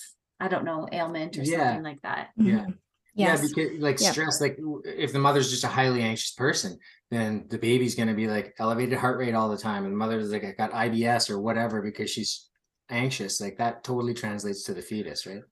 i 0.40 0.48
don't 0.48 0.64
know 0.64 0.88
ailment 0.92 1.38
or 1.38 1.42
yeah. 1.42 1.58
something 1.58 1.82
like 1.82 2.00
that 2.02 2.30
yeah 2.36 2.54
mm-hmm. 2.54 2.70
yes. 3.14 3.42
yeah 3.42 3.48
because 3.48 3.80
like 3.80 4.00
yep. 4.00 4.12
stress 4.12 4.40
like 4.40 4.58
if 4.84 5.12
the 5.12 5.18
mother's 5.18 5.50
just 5.50 5.64
a 5.64 5.68
highly 5.68 6.02
anxious 6.02 6.32
person 6.32 6.78
then 7.10 7.46
the 7.48 7.58
baby's 7.58 7.94
going 7.94 8.08
to 8.08 8.14
be 8.14 8.26
like 8.26 8.54
elevated 8.58 8.98
heart 8.98 9.18
rate 9.18 9.34
all 9.34 9.48
the 9.48 9.56
time 9.56 9.84
and 9.84 9.92
the 9.92 9.96
mother's 9.96 10.32
like 10.32 10.44
I 10.44 10.52
got 10.52 10.72
IBS 10.72 11.30
or 11.30 11.38
whatever 11.38 11.80
because 11.80 12.10
she's 12.10 12.48
anxious 12.90 13.40
like 13.40 13.58
that 13.58 13.84
totally 13.84 14.14
translates 14.14 14.64
to 14.64 14.74
the 14.74 14.82
fetus 14.82 15.26
right 15.26 15.42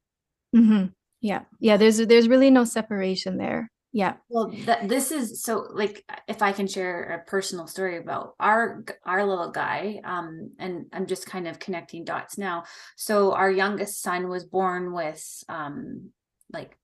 mm-hmm. 0.55 0.87
yeah 1.20 1.43
yeah 1.61 1.76
there's 1.76 1.99
there's 1.99 2.28
really 2.28 2.51
no 2.51 2.64
separation 2.64 3.37
there 3.37 3.70
yeah. 3.95 4.14
Well 4.28 4.51
th- 4.51 4.88
this 4.88 5.12
is 5.12 5.45
so 5.45 5.68
like 5.72 6.05
if 6.26 6.42
i 6.42 6.51
can 6.51 6.66
share 6.66 7.05
a 7.05 7.30
personal 7.30 7.68
story 7.68 7.97
about 7.97 8.34
our 8.40 8.84
our 9.07 9.24
little 9.24 9.53
guy 9.53 10.01
um 10.03 10.51
and 10.59 10.86
i'm 10.92 11.07
just 11.07 11.26
kind 11.26 11.47
of 11.47 11.61
connecting 11.61 12.05
dots 12.05 12.36
now. 12.36 12.64
So 12.97 13.34
our 13.34 13.49
youngest 13.49 14.03
son 14.03 14.28
was 14.28 14.45
born 14.45 14.92
with 14.92 15.24
um 15.49 16.11
like 16.53 16.76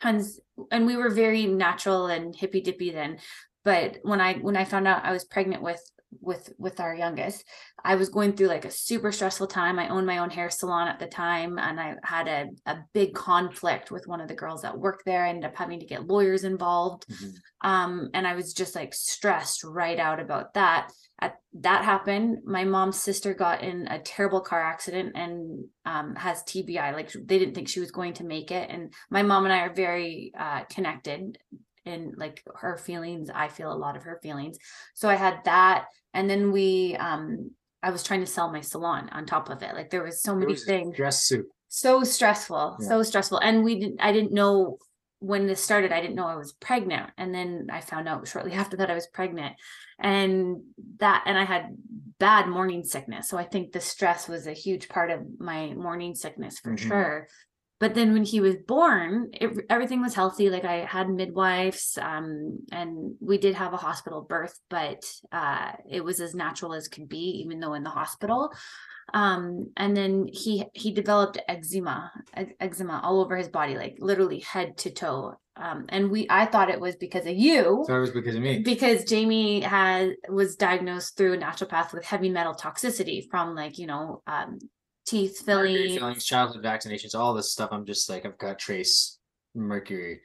tons 0.00 0.40
and 0.70 0.86
we 0.86 0.96
were 0.96 1.10
very 1.10 1.44
natural 1.44 2.06
and 2.06 2.34
hippy 2.34 2.62
dippy 2.62 2.92
then. 2.92 3.18
But 3.62 3.98
when 4.00 4.22
i 4.22 4.34
when 4.36 4.56
i 4.56 4.64
found 4.64 4.88
out 4.88 5.04
i 5.04 5.12
was 5.12 5.26
pregnant 5.26 5.62
with 5.62 5.82
with 6.20 6.52
with 6.58 6.80
our 6.80 6.94
youngest. 6.94 7.44
I 7.84 7.94
was 7.96 8.08
going 8.08 8.32
through 8.32 8.48
like 8.48 8.64
a 8.64 8.70
super 8.70 9.12
stressful 9.12 9.46
time. 9.46 9.78
I 9.78 9.88
owned 9.88 10.06
my 10.06 10.18
own 10.18 10.30
hair 10.30 10.50
salon 10.50 10.88
at 10.88 10.98
the 10.98 11.06
time 11.06 11.58
and 11.58 11.78
i 11.78 11.94
had 12.02 12.28
a, 12.28 12.48
a 12.66 12.78
big 12.92 13.14
conflict 13.14 13.90
with 13.90 14.06
one 14.06 14.20
of 14.20 14.28
the 14.28 14.34
girls 14.34 14.62
that 14.62 14.78
worked 14.78 15.04
there. 15.04 15.24
I 15.24 15.30
ended 15.30 15.44
up 15.44 15.56
having 15.56 15.80
to 15.80 15.86
get 15.86 16.06
lawyers 16.06 16.44
involved. 16.44 17.06
Mm-hmm. 17.08 17.70
um, 17.70 18.10
and 18.14 18.26
i 18.26 18.34
was 18.34 18.52
just 18.52 18.74
like 18.74 18.94
stressed 18.94 19.64
right 19.64 19.98
out 19.98 20.20
about 20.20 20.54
that. 20.54 20.90
At, 21.20 21.36
that 21.60 21.84
happened 21.84 22.38
my 22.44 22.64
mom's 22.64 23.00
sister 23.00 23.34
got 23.34 23.62
in 23.62 23.88
a 23.88 23.98
terrible 23.98 24.40
car 24.40 24.62
accident 24.62 25.12
and 25.16 25.64
um, 25.84 26.14
has 26.14 26.42
tbi 26.44 26.92
like 26.92 27.10
they 27.12 27.38
didn't 27.38 27.54
think 27.54 27.68
she 27.68 27.80
was 27.80 27.90
going 27.90 28.14
to 28.14 28.24
make 28.24 28.50
it. 28.50 28.70
And 28.70 28.92
my 29.10 29.22
mom 29.22 29.44
and 29.44 29.52
i 29.52 29.60
are 29.60 29.74
very 29.74 30.32
uh, 30.38 30.64
connected 30.64 31.38
in 31.88 32.12
like 32.16 32.42
her 32.54 32.76
feelings 32.76 33.30
i 33.34 33.48
feel 33.48 33.72
a 33.72 33.74
lot 33.74 33.96
of 33.96 34.04
her 34.04 34.18
feelings. 34.22 34.58
So 34.94 35.08
i 35.08 35.14
had 35.14 35.40
that 35.44 35.86
and 36.14 36.28
then 36.28 36.52
we 36.52 36.96
um 36.96 37.50
i 37.82 37.90
was 37.90 38.02
trying 38.02 38.20
to 38.20 38.26
sell 38.26 38.52
my 38.52 38.60
salon 38.60 39.08
on 39.12 39.26
top 39.26 39.50
of 39.50 39.62
it. 39.62 39.74
Like 39.74 39.90
there 39.90 40.02
was 40.02 40.22
so 40.22 40.34
many 40.34 40.52
was 40.52 40.64
things. 40.64 40.96
dress 40.96 41.24
suit. 41.24 41.46
So 41.68 42.04
stressful 42.04 42.78
yeah. 42.80 42.88
so 42.88 43.02
stressful. 43.02 43.38
And 43.38 43.64
we 43.64 43.80
didn't 43.80 44.00
i 44.00 44.12
didn't 44.12 44.32
know 44.32 44.78
when 45.20 45.48
this 45.48 45.60
started 45.60 45.90
i 45.90 46.00
didn't 46.00 46.14
know 46.16 46.26
i 46.26 46.36
was 46.36 46.52
pregnant. 46.52 47.10
And 47.16 47.34
then 47.34 47.68
i 47.72 47.80
found 47.80 48.08
out 48.08 48.28
shortly 48.28 48.52
after 48.62 48.76
that 48.78 48.90
i 48.90 48.94
was 48.94 49.06
pregnant. 49.06 49.56
And 49.98 50.62
that 50.98 51.24
and 51.26 51.36
i 51.38 51.44
had 51.44 51.76
bad 52.18 52.48
morning 52.48 52.84
sickness. 52.84 53.28
So 53.28 53.38
i 53.38 53.44
think 53.44 53.72
the 53.72 53.80
stress 53.80 54.28
was 54.28 54.46
a 54.46 54.52
huge 54.52 54.88
part 54.88 55.10
of 55.10 55.20
my 55.38 55.74
morning 55.74 56.14
sickness 56.14 56.58
for 56.58 56.74
mm-hmm. 56.74 56.88
sure 56.88 57.28
but 57.80 57.94
then 57.94 58.12
when 58.12 58.24
he 58.24 58.40
was 58.40 58.56
born 58.66 59.28
it, 59.32 59.50
everything 59.70 60.00
was 60.00 60.14
healthy 60.14 60.50
like 60.50 60.64
i 60.64 60.84
had 60.84 61.08
midwives 61.08 61.98
um, 62.00 62.58
and 62.72 63.14
we 63.20 63.38
did 63.38 63.54
have 63.54 63.72
a 63.72 63.78
hospital 63.78 64.22
birth 64.22 64.58
but 64.68 65.04
uh, 65.32 65.72
it 65.88 66.04
was 66.04 66.20
as 66.20 66.34
natural 66.34 66.74
as 66.74 66.88
could 66.88 67.08
be 67.08 67.42
even 67.42 67.60
though 67.60 67.74
in 67.74 67.82
the 67.82 67.90
hospital 67.90 68.50
um, 69.14 69.70
and 69.76 69.96
then 69.96 70.26
he 70.32 70.64
he 70.74 70.92
developed 70.92 71.38
eczema 71.48 72.10
eczema 72.60 73.00
all 73.02 73.20
over 73.20 73.36
his 73.36 73.48
body 73.48 73.76
like 73.76 73.96
literally 74.00 74.40
head 74.40 74.76
to 74.76 74.90
toe 74.90 75.34
um, 75.60 75.86
and 75.88 76.10
we 76.10 76.26
I 76.30 76.46
thought 76.46 76.70
it 76.70 76.80
was 76.80 76.96
because 76.96 77.26
of 77.26 77.36
you. 77.36 77.84
So 77.86 77.96
it 77.96 78.00
was 78.00 78.10
because 78.10 78.36
of 78.36 78.42
me. 78.42 78.60
Because 78.60 79.04
Jamie 79.04 79.60
had 79.60 80.12
was 80.28 80.56
diagnosed 80.56 81.16
through 81.16 81.34
a 81.34 81.36
naturopath 81.36 81.92
with 81.92 82.04
heavy 82.04 82.28
metal 82.28 82.54
toxicity 82.54 83.28
from 83.28 83.54
like, 83.54 83.78
you 83.78 83.86
know, 83.86 84.22
um, 84.26 84.58
teeth 85.08 85.42
filling, 85.44 85.98
fillings, 85.98 86.24
childhood 86.24 86.62
vaccinations, 86.62 87.14
all 87.14 87.34
this 87.34 87.52
stuff. 87.52 87.70
I'm 87.72 87.86
just 87.86 88.08
like 88.10 88.26
I've 88.26 88.38
got 88.38 88.58
trace 88.58 89.18
mercury. 89.54 90.20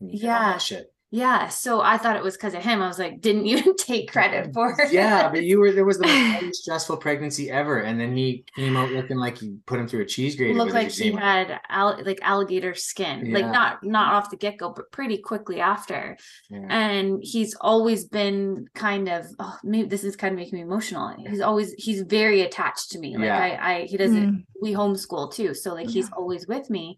Yeah, 0.00 0.58
shit. 0.58 0.92
Yeah, 1.14 1.48
so 1.48 1.82
I 1.82 1.98
thought 1.98 2.16
it 2.16 2.22
was 2.22 2.38
because 2.38 2.54
of 2.54 2.62
him. 2.62 2.80
I 2.80 2.88
was 2.88 2.98
like, 2.98 3.20
didn't 3.20 3.44
you 3.44 3.74
take 3.78 4.10
credit 4.10 4.54
for 4.54 4.74
it? 4.80 4.92
Yeah, 4.92 5.28
but 5.28 5.44
you 5.44 5.60
were 5.60 5.70
there 5.70 5.84
was 5.84 5.98
the 5.98 6.06
most 6.42 6.62
stressful 6.62 6.96
pregnancy 6.96 7.50
ever, 7.50 7.80
and 7.80 8.00
then 8.00 8.16
he 8.16 8.46
came 8.56 8.78
out 8.78 8.90
looking 8.90 9.18
like 9.18 9.42
you 9.42 9.58
put 9.66 9.78
him 9.78 9.86
through 9.86 10.00
a 10.00 10.06
cheese 10.06 10.36
grater. 10.36 10.54
Looked 10.54 10.72
like 10.72 10.90
he 10.90 11.12
had 11.12 11.60
al- 11.68 12.02
like 12.02 12.18
alligator 12.22 12.74
skin, 12.74 13.26
yeah. 13.26 13.34
like 13.34 13.52
not 13.52 13.84
not 13.84 14.14
off 14.14 14.30
the 14.30 14.38
get 14.38 14.56
go, 14.56 14.70
but 14.70 14.90
pretty 14.90 15.18
quickly 15.18 15.60
after. 15.60 16.16
Yeah. 16.48 16.66
And 16.70 17.20
he's 17.22 17.54
always 17.60 18.06
been 18.06 18.68
kind 18.74 19.10
of 19.10 19.26
oh, 19.38 19.58
maybe 19.62 19.88
this 19.88 20.04
is 20.04 20.16
kind 20.16 20.32
of 20.32 20.38
making 20.38 20.56
me 20.56 20.62
emotional. 20.62 21.14
He's 21.28 21.42
always 21.42 21.74
he's 21.74 22.00
very 22.00 22.40
attached 22.40 22.90
to 22.92 22.98
me. 22.98 23.18
Like 23.18 23.26
yeah. 23.26 23.38
I, 23.38 23.72
I 23.72 23.82
he 23.82 23.98
doesn't. 23.98 24.32
Mm. 24.32 24.44
We 24.62 24.72
homeschool 24.72 25.34
too, 25.34 25.52
so 25.52 25.74
like 25.74 25.90
he's 25.90 26.10
always 26.12 26.46
with 26.46 26.70
me 26.70 26.96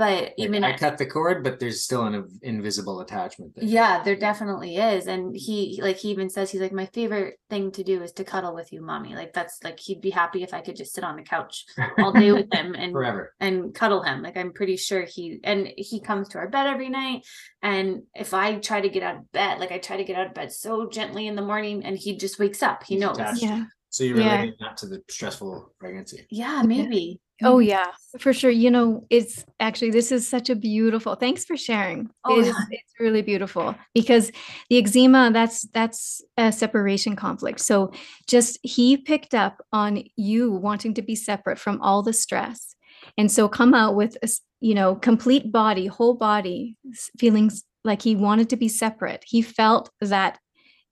but 0.00 0.32
even 0.38 0.64
I 0.64 0.78
cut 0.78 0.96
the 0.96 1.04
cord, 1.04 1.44
but 1.44 1.60
there's 1.60 1.82
still 1.82 2.04
an 2.04 2.26
invisible 2.40 3.00
attachment. 3.02 3.54
There. 3.54 3.66
Yeah, 3.66 4.02
there 4.02 4.16
definitely 4.16 4.76
is, 4.76 5.06
and 5.06 5.36
he 5.36 5.78
like 5.82 5.98
he 5.98 6.08
even 6.08 6.30
says 6.30 6.50
he's 6.50 6.62
like 6.62 6.72
my 6.72 6.86
favorite 6.86 7.38
thing 7.50 7.70
to 7.72 7.84
do 7.84 8.02
is 8.02 8.10
to 8.12 8.24
cuddle 8.24 8.54
with 8.54 8.72
you, 8.72 8.80
mommy. 8.80 9.14
Like 9.14 9.34
that's 9.34 9.62
like 9.62 9.78
he'd 9.78 10.00
be 10.00 10.08
happy 10.08 10.42
if 10.42 10.54
I 10.54 10.62
could 10.62 10.74
just 10.74 10.94
sit 10.94 11.04
on 11.04 11.16
the 11.16 11.22
couch 11.22 11.66
all 11.98 12.14
day 12.14 12.32
with 12.32 12.50
him 12.50 12.74
and 12.78 12.92
forever 12.92 13.34
and 13.40 13.74
cuddle 13.74 14.02
him. 14.02 14.22
Like 14.22 14.38
I'm 14.38 14.54
pretty 14.54 14.78
sure 14.78 15.02
he 15.02 15.38
and 15.44 15.68
he 15.76 16.00
comes 16.00 16.30
to 16.30 16.38
our 16.38 16.48
bed 16.48 16.66
every 16.66 16.88
night, 16.88 17.26
and 17.62 18.04
if 18.14 18.32
I 18.32 18.54
try 18.54 18.80
to 18.80 18.88
get 18.88 19.02
out 19.02 19.16
of 19.16 19.32
bed, 19.32 19.60
like 19.60 19.70
I 19.70 19.76
try 19.76 19.98
to 19.98 20.04
get 20.04 20.16
out 20.16 20.28
of 20.28 20.32
bed 20.34 20.50
so 20.50 20.88
gently 20.88 21.26
in 21.26 21.34
the 21.34 21.42
morning, 21.44 21.84
and 21.84 21.98
he 21.98 22.16
just 22.16 22.38
wakes 22.38 22.62
up. 22.62 22.84
He 22.84 22.94
he's 22.94 23.02
knows. 23.02 23.18
Attached. 23.18 23.42
Yeah. 23.42 23.64
So 23.90 24.04
you're 24.04 24.16
related 24.16 24.54
yeah. 24.58 24.68
that 24.68 24.76
to 24.78 24.86
the 24.86 25.02
stressful 25.10 25.74
pregnancy? 25.78 26.24
Yeah, 26.30 26.62
maybe. 26.62 27.20
Oh 27.42 27.56
mm-hmm. 27.56 27.68
yeah, 27.68 27.86
for 28.18 28.32
sure. 28.32 28.50
You 28.50 28.70
know, 28.70 29.06
it's 29.10 29.44
actually 29.58 29.90
this 29.90 30.12
is 30.12 30.28
such 30.28 30.50
a 30.50 30.54
beautiful. 30.54 31.14
Thanks 31.14 31.44
for 31.44 31.56
sharing. 31.56 32.10
Oh, 32.24 32.38
it's, 32.38 32.48
yeah. 32.48 32.64
it's 32.70 32.92
really 32.98 33.22
beautiful 33.22 33.74
because 33.94 34.30
the 34.68 34.78
eczema 34.78 35.30
that's 35.32 35.66
that's 35.68 36.22
a 36.36 36.52
separation 36.52 37.16
conflict. 37.16 37.60
So 37.60 37.92
just 38.26 38.58
he 38.62 38.96
picked 38.96 39.34
up 39.34 39.64
on 39.72 40.04
you 40.16 40.52
wanting 40.52 40.94
to 40.94 41.02
be 41.02 41.14
separate 41.14 41.58
from 41.58 41.80
all 41.80 42.02
the 42.02 42.12
stress, 42.12 42.74
and 43.16 43.30
so 43.30 43.48
come 43.48 43.74
out 43.74 43.94
with 43.94 44.16
a 44.22 44.28
you 44.60 44.74
know 44.74 44.94
complete 44.96 45.50
body, 45.50 45.86
whole 45.86 46.14
body 46.14 46.76
feelings 47.18 47.64
like 47.84 48.02
he 48.02 48.16
wanted 48.16 48.50
to 48.50 48.56
be 48.56 48.68
separate. 48.68 49.24
He 49.26 49.40
felt 49.40 49.90
that 50.00 50.38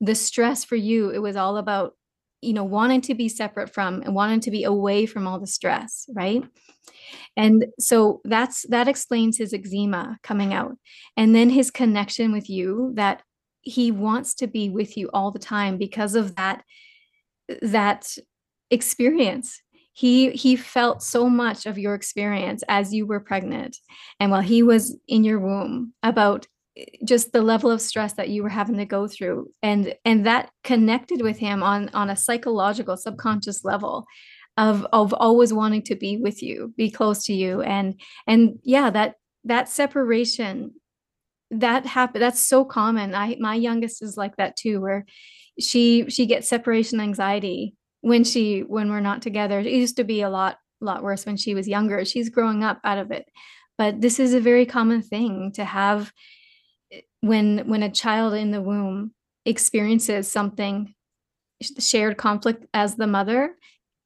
the 0.01 0.15
stress 0.15 0.63
for 0.63 0.77
you 0.77 1.09
it 1.09 1.19
was 1.19 1.35
all 1.35 1.57
about 1.57 1.93
you 2.41 2.53
know 2.53 2.63
wanting 2.63 3.01
to 3.01 3.13
be 3.13 3.29
separate 3.29 3.73
from 3.73 4.01
and 4.01 4.15
wanting 4.15 4.39
to 4.39 4.51
be 4.51 4.63
away 4.63 5.05
from 5.05 5.27
all 5.27 5.39
the 5.39 5.47
stress 5.47 6.05
right? 6.15 6.43
And 7.37 7.65
so 7.79 8.21
that's 8.23 8.65
that 8.69 8.87
explains 8.87 9.37
his 9.37 9.53
eczema 9.53 10.17
coming 10.23 10.53
out. 10.53 10.77
And 11.15 11.33
then 11.35 11.49
his 11.49 11.71
connection 11.71 12.31
with 12.31 12.49
you 12.49 12.91
that 12.95 13.21
he 13.61 13.91
wants 13.91 14.33
to 14.35 14.47
be 14.47 14.69
with 14.69 14.97
you 14.97 15.09
all 15.13 15.31
the 15.31 15.39
time 15.39 15.77
because 15.77 16.15
of 16.15 16.35
that 16.35 16.63
that 17.61 18.15
experience. 18.71 19.61
He 19.93 20.31
he 20.31 20.55
felt 20.55 21.03
so 21.03 21.29
much 21.29 21.65
of 21.65 21.77
your 21.77 21.93
experience 21.93 22.63
as 22.69 22.93
you 22.93 23.05
were 23.05 23.19
pregnant 23.19 23.77
and 24.19 24.31
while 24.31 24.41
he 24.41 24.63
was 24.63 24.97
in 25.07 25.23
your 25.23 25.39
womb 25.39 25.93
about 26.03 26.47
just 27.03 27.31
the 27.31 27.41
level 27.41 27.71
of 27.71 27.81
stress 27.81 28.13
that 28.13 28.29
you 28.29 28.43
were 28.43 28.49
having 28.49 28.77
to 28.77 28.85
go 28.85 29.07
through. 29.07 29.51
And 29.61 29.95
and 30.05 30.25
that 30.25 30.51
connected 30.63 31.21
with 31.21 31.37
him 31.37 31.63
on 31.63 31.89
on 31.89 32.09
a 32.09 32.15
psychological 32.15 32.97
subconscious 32.97 33.63
level 33.63 34.05
of 34.57 34.85
of 34.91 35.13
always 35.13 35.53
wanting 35.53 35.83
to 35.83 35.95
be 35.95 36.17
with 36.17 36.43
you 36.43 36.73
be 36.77 36.89
close 36.89 37.25
to 37.25 37.33
you. 37.33 37.61
And 37.61 37.99
and 38.27 38.59
yeah 38.63 38.89
that 38.89 39.15
that 39.45 39.69
separation 39.69 40.73
that 41.51 41.85
happen 41.85 42.19
that's 42.19 42.41
so 42.41 42.65
common. 42.65 43.15
I 43.15 43.37
my 43.39 43.55
youngest 43.55 44.03
is 44.03 44.17
like 44.17 44.35
that 44.37 44.55
too 44.55 44.81
where 44.81 45.05
she 45.59 46.09
she 46.09 46.25
gets 46.25 46.47
separation 46.47 46.99
anxiety 46.99 47.75
when 48.01 48.23
she 48.23 48.61
when 48.61 48.89
we're 48.89 48.99
not 48.99 49.21
together. 49.21 49.59
It 49.59 49.67
used 49.67 49.97
to 49.97 50.03
be 50.03 50.21
a 50.21 50.29
lot 50.29 50.57
lot 50.81 51.03
worse 51.03 51.25
when 51.25 51.37
she 51.37 51.55
was 51.55 51.67
younger. 51.67 52.05
She's 52.05 52.29
growing 52.29 52.63
up 52.63 52.79
out 52.83 52.97
of 52.97 53.11
it. 53.11 53.25
But 53.77 54.01
this 54.01 54.19
is 54.19 54.33
a 54.33 54.41
very 54.41 54.65
common 54.65 55.01
thing 55.01 55.51
to 55.55 55.63
have 55.63 56.11
when 57.21 57.67
when 57.67 57.83
a 57.83 57.91
child 57.91 58.33
in 58.33 58.51
the 58.51 58.61
womb 58.61 59.11
experiences 59.45 60.31
something 60.31 60.93
shared 61.79 62.17
conflict 62.17 62.65
as 62.73 62.95
the 62.95 63.07
mother 63.07 63.55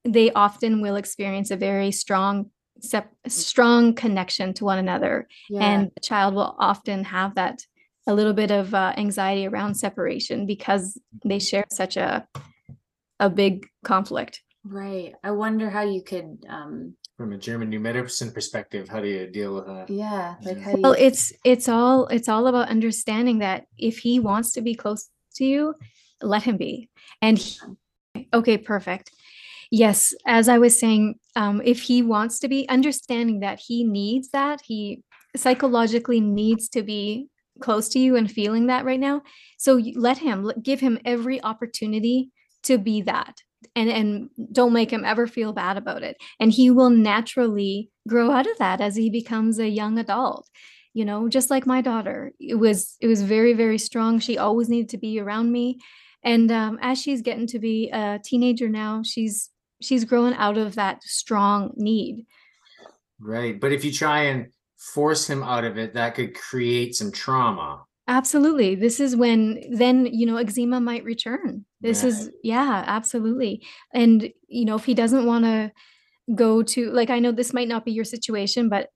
they 0.04 0.30
often 0.32 0.80
will 0.80 0.96
experience 0.96 1.50
a 1.50 1.56
very 1.56 1.90
strong 1.90 2.50
sep- 2.80 3.14
strong 3.26 3.94
connection 3.94 4.52
to 4.54 4.64
one 4.64 4.78
another. 4.78 5.28
Yeah. 5.48 5.62
and 5.62 5.90
the 5.94 6.00
child 6.00 6.34
will 6.34 6.54
often 6.58 7.04
have 7.04 7.34
that 7.36 7.60
a 8.06 8.14
little 8.14 8.34
bit 8.34 8.50
of 8.50 8.74
uh, 8.74 8.92
anxiety 8.96 9.46
around 9.46 9.74
separation 9.74 10.46
because 10.46 11.00
they 11.24 11.38
share 11.38 11.64
such 11.70 11.96
a 11.96 12.26
a 13.20 13.30
big 13.30 13.66
conflict. 13.84 14.42
Right. 14.64 15.14
I 15.22 15.30
wonder 15.30 15.70
how 15.70 15.82
you 15.82 16.02
could 16.02 16.44
um 16.48 16.96
from 17.16 17.32
a 17.32 17.38
German 17.38 17.70
new 17.70 17.80
medicine 17.80 18.32
perspective, 18.32 18.88
how 18.88 19.00
do 19.00 19.08
you 19.08 19.26
deal 19.26 19.54
with 19.54 19.66
that? 19.66 19.88
Yeah, 19.88 20.34
like 20.42 20.58
how 20.58 20.74
well 20.78 20.96
it's 20.98 21.32
it's 21.44 21.68
all 21.68 22.06
it's 22.08 22.28
all 22.28 22.46
about 22.46 22.68
understanding 22.68 23.38
that 23.38 23.66
if 23.78 23.98
he 23.98 24.18
wants 24.18 24.52
to 24.52 24.62
be 24.62 24.74
close 24.74 25.08
to 25.36 25.44
you 25.44 25.74
let 26.22 26.42
him 26.42 26.56
be. 26.56 26.88
And 27.22 27.38
he, 27.38 27.58
okay 28.32 28.58
perfect. 28.58 29.10
Yes 29.70 30.14
as 30.26 30.48
i 30.48 30.58
was 30.58 30.78
saying 30.78 31.16
um, 31.36 31.60
if 31.64 31.82
he 31.82 32.02
wants 32.02 32.38
to 32.40 32.48
be 32.48 32.68
understanding 32.68 33.40
that 33.40 33.60
he 33.66 33.82
needs 33.82 34.28
that 34.30 34.60
he 34.62 35.02
psychologically 35.36 36.20
needs 36.20 36.68
to 36.68 36.82
be 36.82 37.28
close 37.60 37.88
to 37.90 37.98
you 37.98 38.16
and 38.16 38.30
feeling 38.30 38.66
that 38.66 38.84
right 38.84 39.00
now. 39.00 39.22
So 39.58 39.80
let 39.94 40.18
him 40.18 40.50
give 40.62 40.80
him 40.80 40.98
every 41.04 41.42
opportunity 41.42 42.30
to 42.64 42.78
be 42.78 43.02
that 43.02 43.40
and 43.74 43.90
and 43.90 44.30
don't 44.52 44.72
make 44.72 44.90
him 44.90 45.04
ever 45.04 45.26
feel 45.26 45.52
bad 45.52 45.76
about 45.76 46.02
it. 46.02 46.16
And 46.40 46.52
he 46.52 46.70
will 46.70 46.90
naturally 46.90 47.90
grow 48.08 48.30
out 48.30 48.46
of 48.46 48.58
that 48.58 48.80
as 48.80 48.96
he 48.96 49.10
becomes 49.10 49.58
a 49.58 49.68
young 49.68 49.98
adult. 49.98 50.48
You 50.92 51.04
know 51.04 51.28
just 51.28 51.50
like 51.50 51.66
my 51.66 51.80
daughter 51.80 52.32
it 52.38 52.54
was 52.54 52.96
it 53.00 53.06
was 53.06 53.22
very 53.22 53.52
very 53.52 53.78
strong. 53.78 54.18
She 54.18 54.38
always 54.38 54.68
needed 54.68 54.90
to 54.90 54.98
be 54.98 55.20
around 55.20 55.50
me. 55.52 55.78
And 56.22 56.50
um, 56.50 56.78
as 56.80 57.00
she's 57.00 57.20
getting 57.20 57.46
to 57.48 57.58
be 57.58 57.90
a 57.90 58.20
teenager 58.22 58.68
now 58.68 59.02
she's 59.04 59.50
she's 59.80 60.04
growing 60.04 60.34
out 60.34 60.56
of 60.56 60.76
that 60.76 61.02
strong 61.02 61.72
need. 61.76 62.26
Right. 63.20 63.60
But 63.60 63.72
if 63.72 63.84
you 63.84 63.92
try 63.92 64.24
and 64.24 64.48
force 64.76 65.28
him 65.28 65.42
out 65.42 65.64
of 65.64 65.78
it, 65.78 65.94
that 65.94 66.14
could 66.14 66.34
create 66.34 66.94
some 66.94 67.12
trauma. 67.12 67.84
Absolutely. 68.08 68.74
This 68.74 69.00
is 69.00 69.16
when 69.16 69.62
then 69.70 70.06
you 70.06 70.26
know 70.26 70.36
eczema 70.36 70.80
might 70.80 71.04
return. 71.04 71.64
This 71.80 72.04
is 72.04 72.30
yeah 72.42 72.84
absolutely. 72.86 73.62
And 73.92 74.30
you 74.48 74.64
know 74.64 74.76
if 74.76 74.84
he 74.84 74.94
doesn't 74.94 75.26
want 75.26 75.44
to 75.44 75.72
go 76.34 76.62
to 76.62 76.90
like 76.92 77.10
i 77.10 77.18
know 77.18 77.32
this 77.32 77.52
might 77.52 77.68
not 77.68 77.84
be 77.84 77.92
your 77.92 78.04
situation 78.04 78.68
but 78.68 78.90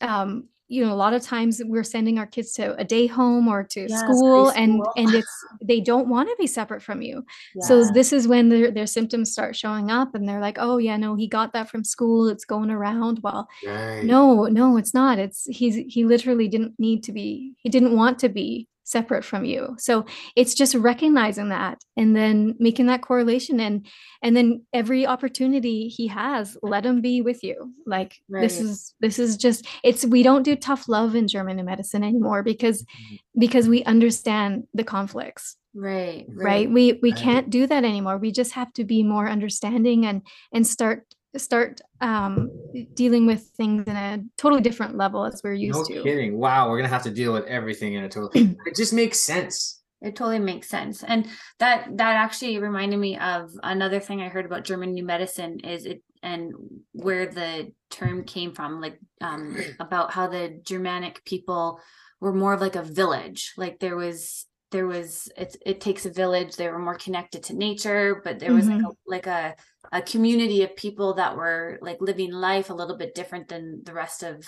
um 0.00 0.48
you 0.72 0.84
know 0.84 0.92
a 0.92 0.94
lot 0.96 1.14
of 1.14 1.22
times 1.22 1.60
we're 1.64 1.84
sending 1.84 2.18
our 2.18 2.26
kids 2.26 2.52
to 2.54 2.74
a 2.76 2.84
day 2.84 3.06
home 3.06 3.48
or 3.48 3.62
to 3.64 3.88
Yes, 3.88 3.98
school 3.98 4.50
and 4.50 4.88
and 4.96 5.14
it's 5.14 5.44
they 5.62 5.80
don't 5.80 6.08
want 6.08 6.28
to 6.28 6.36
be 6.38 6.46
separate 6.46 6.82
from 6.82 7.02
you. 7.02 7.24
So 7.58 7.84
this 7.84 8.12
is 8.12 8.26
when 8.28 8.48
their, 8.48 8.70
their 8.70 8.86
symptoms 8.86 9.32
start 9.32 9.56
showing 9.56 9.90
up 9.90 10.14
and 10.14 10.28
they're 10.28 10.40
like 10.40 10.56
oh 10.60 10.78
yeah 10.78 10.96
no 10.96 11.14
he 11.16 11.28
got 11.28 11.52
that 11.52 11.68
from 11.70 11.84
school 11.84 12.28
it's 12.28 12.44
going 12.44 12.70
around. 12.70 13.20
Well 13.22 13.48
Right. 13.62 14.02
no 14.02 14.44
no 14.46 14.76
it's 14.76 14.94
not. 14.94 15.18
It's 15.18 15.46
he's 15.46 15.76
he 15.92 16.04
literally 16.04 16.48
didn't 16.48 16.74
need 16.78 17.02
to 17.04 17.12
be 17.12 17.54
he 17.58 17.68
didn't 17.68 17.96
want 17.96 18.18
to 18.20 18.28
be 18.28 18.68
separate 18.84 19.24
from 19.24 19.44
you. 19.44 19.76
So 19.78 20.04
it's 20.36 20.54
just 20.54 20.74
recognizing 20.74 21.48
that 21.50 21.78
and 21.96 22.16
then 22.16 22.54
making 22.58 22.86
that 22.86 23.02
correlation 23.02 23.60
and 23.60 23.86
and 24.22 24.36
then 24.36 24.64
every 24.72 25.06
opportunity 25.06 25.88
he 25.88 26.08
has 26.08 26.56
let 26.62 26.84
him 26.84 27.00
be 27.00 27.22
with 27.22 27.42
you. 27.44 27.72
Like 27.86 28.16
this 28.28 28.60
is 28.60 28.94
this 29.00 29.18
is 29.18 29.36
just 29.36 29.66
it's 29.84 30.04
we 30.04 30.22
don't 30.22 30.42
do 30.42 30.56
tough 30.56 30.88
love 30.88 31.14
in 31.14 31.28
german 31.28 31.64
medicine 31.64 32.02
anymore 32.04 32.42
because 32.42 32.82
Mhm. 32.82 33.18
because 33.38 33.68
we 33.68 33.84
understand 33.84 34.64
the 34.74 34.84
conflicts. 34.84 35.56
Right, 35.74 36.26
right? 36.28 36.70
we 36.70 36.98
we 37.02 37.10
Right. 37.12 37.18
can't 37.18 37.48
do 37.50 37.66
that 37.66 37.84
anymore. 37.84 38.18
We 38.18 38.30
just 38.30 38.52
have 38.52 38.72
to 38.74 38.84
be 38.84 39.02
more 39.02 39.28
understanding 39.28 40.04
and 40.06 40.22
and 40.52 40.66
start 40.66 41.06
start 41.38 41.80
um 42.00 42.50
dealing 42.94 43.26
with 43.26 43.42
things 43.56 43.86
in 43.86 43.96
a 43.96 44.22
totally 44.36 44.60
different 44.60 44.96
level 44.96 45.24
as 45.24 45.40
we're 45.42 45.54
used 45.54 45.90
No 45.90 45.96
to 45.96 46.02
kidding. 46.02 46.38
Wow, 46.38 46.68
we're 46.68 46.78
gonna 46.78 46.88
have 46.88 47.02
to 47.04 47.10
deal 47.10 47.32
with 47.32 47.44
everything 47.46 47.94
in 47.94 48.04
a 48.04 48.08
total. 48.08 48.30
it 48.66 48.76
just 48.76 48.92
makes 48.92 49.18
sense. 49.18 49.82
It 50.00 50.16
totally 50.16 50.40
makes 50.40 50.68
sense. 50.68 51.04
And 51.04 51.28
that 51.58 51.96
that 51.96 52.16
actually 52.16 52.58
reminded 52.58 52.98
me 52.98 53.18
of 53.18 53.52
another 53.62 54.00
thing 54.00 54.20
I 54.20 54.28
heard 54.28 54.46
about 54.46 54.64
German 54.64 54.92
new 54.92 55.04
medicine 55.04 55.60
is 55.60 55.86
it 55.86 56.02
and 56.22 56.52
where 56.92 57.26
the 57.26 57.72
term 57.90 58.24
came 58.24 58.52
from, 58.52 58.80
like 58.80 58.98
um 59.20 59.56
about 59.80 60.12
how 60.12 60.26
the 60.28 60.60
Germanic 60.64 61.24
people 61.24 61.80
were 62.20 62.32
more 62.32 62.52
of 62.52 62.60
like 62.60 62.76
a 62.76 62.82
village. 62.82 63.54
Like 63.56 63.78
there 63.78 63.96
was 63.96 64.46
there 64.72 64.86
was 64.86 65.30
it 65.36 65.56
it 65.64 65.80
takes 65.80 66.06
a 66.06 66.10
village, 66.10 66.56
they 66.56 66.68
were 66.68 66.78
more 66.78 66.96
connected 66.96 67.44
to 67.44 67.54
nature, 67.54 68.20
but 68.24 68.40
there 68.40 68.52
was 68.52 68.66
like 68.66 68.78
mm-hmm. 68.78 68.86
a 68.86 69.10
like 69.10 69.26
a 69.26 69.54
a 69.92 70.02
community 70.02 70.62
of 70.64 70.74
people 70.74 71.14
that 71.14 71.36
were 71.36 71.78
like 71.82 72.00
living 72.00 72.32
life 72.32 72.70
a 72.70 72.74
little 72.74 72.96
bit 72.96 73.14
different 73.14 73.48
than 73.48 73.82
the 73.84 73.94
rest 73.94 74.22
of 74.22 74.44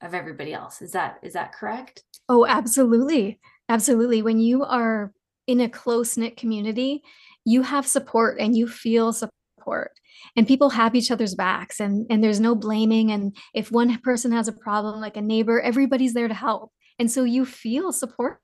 of 0.00 0.14
everybody 0.14 0.52
else. 0.52 0.82
Is 0.82 0.92
that 0.92 1.18
is 1.22 1.34
that 1.34 1.52
correct? 1.52 2.02
oh 2.28 2.46
absolutely 2.46 3.38
absolutely 3.68 4.22
when 4.22 4.38
you 4.38 4.64
are 4.64 5.12
in 5.46 5.60
a 5.60 5.68
close 5.68 6.16
knit 6.16 6.36
community 6.36 7.02
you 7.44 7.62
have 7.62 7.86
support 7.86 8.38
and 8.40 8.56
you 8.56 8.66
feel 8.66 9.12
support 9.12 9.92
and 10.34 10.48
people 10.48 10.70
have 10.70 10.94
each 10.94 11.10
other's 11.10 11.34
backs 11.34 11.80
and 11.80 12.06
and 12.10 12.22
there's 12.22 12.40
no 12.40 12.54
blaming 12.54 13.10
and 13.10 13.36
if 13.54 13.70
one 13.70 13.96
person 14.00 14.32
has 14.32 14.48
a 14.48 14.52
problem 14.52 15.00
like 15.00 15.16
a 15.16 15.22
neighbor 15.22 15.60
everybody's 15.60 16.14
there 16.14 16.28
to 16.28 16.34
help 16.34 16.72
and 16.98 17.10
so 17.10 17.24
you 17.24 17.44
feel 17.44 17.92
supported. 17.92 18.40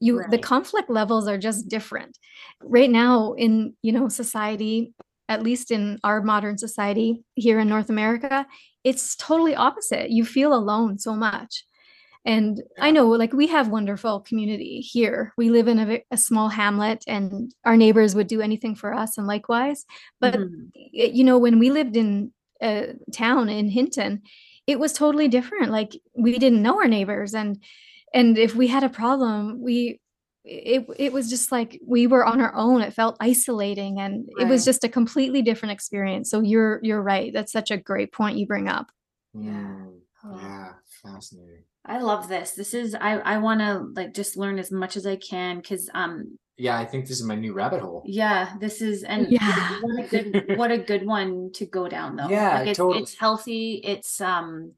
You 0.00 0.24
the 0.30 0.38
conflict 0.38 0.88
levels 0.90 1.28
are 1.28 1.38
just 1.38 1.68
different. 1.68 2.18
Right 2.62 2.90
now 2.90 3.34
in 3.34 3.74
you 3.82 3.92
know 3.92 4.08
society 4.08 4.94
at 5.28 5.42
least 5.42 5.70
in 5.70 5.98
our 6.04 6.22
modern 6.22 6.56
society 6.56 7.22
here 7.34 7.58
in 7.60 7.68
north 7.68 7.90
america 7.90 8.46
it's 8.84 9.14
totally 9.16 9.54
opposite. 9.54 10.08
You 10.10 10.24
feel 10.24 10.54
alone 10.54 10.98
so 10.98 11.14
much. 11.14 11.64
And 12.24 12.62
i 12.80 12.90
know 12.90 13.06
like 13.08 13.32
we 13.32 13.46
have 13.48 13.68
wonderful 13.68 14.20
community 14.20 14.80
here. 14.80 15.32
We 15.36 15.50
live 15.50 15.68
in 15.68 15.78
a, 15.78 16.02
a 16.10 16.16
small 16.16 16.48
hamlet 16.48 17.04
and 17.06 17.52
our 17.64 17.76
neighbors 17.76 18.14
would 18.14 18.28
do 18.28 18.40
anything 18.40 18.74
for 18.74 18.94
us 18.94 19.18
and 19.18 19.26
likewise. 19.26 19.84
But 20.20 20.34
Mhm. 20.34 20.70
you 20.74 21.24
know 21.24 21.38
when 21.38 21.58
we 21.58 21.70
lived 21.70 21.96
in 21.96 22.32
a 22.62 22.94
town 23.12 23.48
in 23.48 23.68
hinton 23.68 24.22
it 24.68 24.78
was 24.78 24.92
totally 24.92 25.28
different 25.28 25.72
like 25.72 25.92
we 26.14 26.38
didn't 26.38 26.62
know 26.62 26.76
our 26.78 26.86
neighbors 26.88 27.34
and 27.34 27.50
and 28.14 28.38
if 28.38 28.54
we 28.54 28.66
had 28.68 28.84
a 28.84 28.88
problem 29.02 29.60
we 29.68 29.98
it, 30.44 30.86
it 30.96 31.12
was 31.12 31.28
just 31.28 31.50
like 31.52 31.80
we 31.94 32.06
were 32.06 32.24
on 32.24 32.40
our 32.40 32.54
own 32.54 32.80
it 32.82 32.94
felt 32.94 33.16
isolating 33.20 33.98
and 33.98 34.28
it 34.38 34.46
was 34.46 34.64
just 34.64 34.84
a 34.84 34.88
completely 34.88 35.42
different 35.42 35.72
experience 35.72 36.30
so 36.30 36.40
you're 36.40 36.78
you're 36.82 37.02
right 37.02 37.32
that's 37.32 37.52
such 37.52 37.70
a 37.70 37.76
great 37.90 38.12
point 38.12 38.38
you 38.38 38.46
bring 38.46 38.68
up 38.68 38.86
Yeah. 39.34 39.50
Mm, 39.50 39.94
Oh. 40.24 40.36
yeah, 40.42 40.72
fascinating. 41.02 41.62
I 41.84 42.00
love 42.00 42.28
this. 42.28 42.50
This 42.60 42.74
is 42.74 42.94
I 43.08 43.12
I 43.34 43.38
want 43.38 43.60
to 43.60 43.72
like 43.98 44.12
just 44.12 44.36
learn 44.36 44.58
as 44.58 44.70
much 44.72 44.96
as 44.96 45.06
I 45.06 45.16
can 45.16 45.62
cuz 45.62 45.88
um 45.94 46.38
Yeah, 46.58 46.76
I 46.78 46.84
think 46.84 47.06
this 47.06 47.18
is 47.20 47.24
my 47.26 47.36
new 47.36 47.52
rabbit 47.52 47.80
hole. 47.80 48.02
yeah, 48.04 48.54
this 48.60 48.82
is 48.82 49.04
and 49.04 49.28
Yeah. 49.30 49.78
what 49.82 50.04
a 50.04 50.08
good 50.08 50.58
what 50.58 50.70
a 50.72 50.78
good 50.78 51.06
one 51.06 51.50
to 51.54 51.64
go 51.66 51.88
down 51.88 52.16
though. 52.16 52.28
Yeah, 52.28 52.58
like 52.58 52.68
it's 52.68 52.78
totally. 52.78 53.02
it's 53.02 53.14
healthy. 53.14 53.74
It's 53.84 54.20
um 54.20 54.72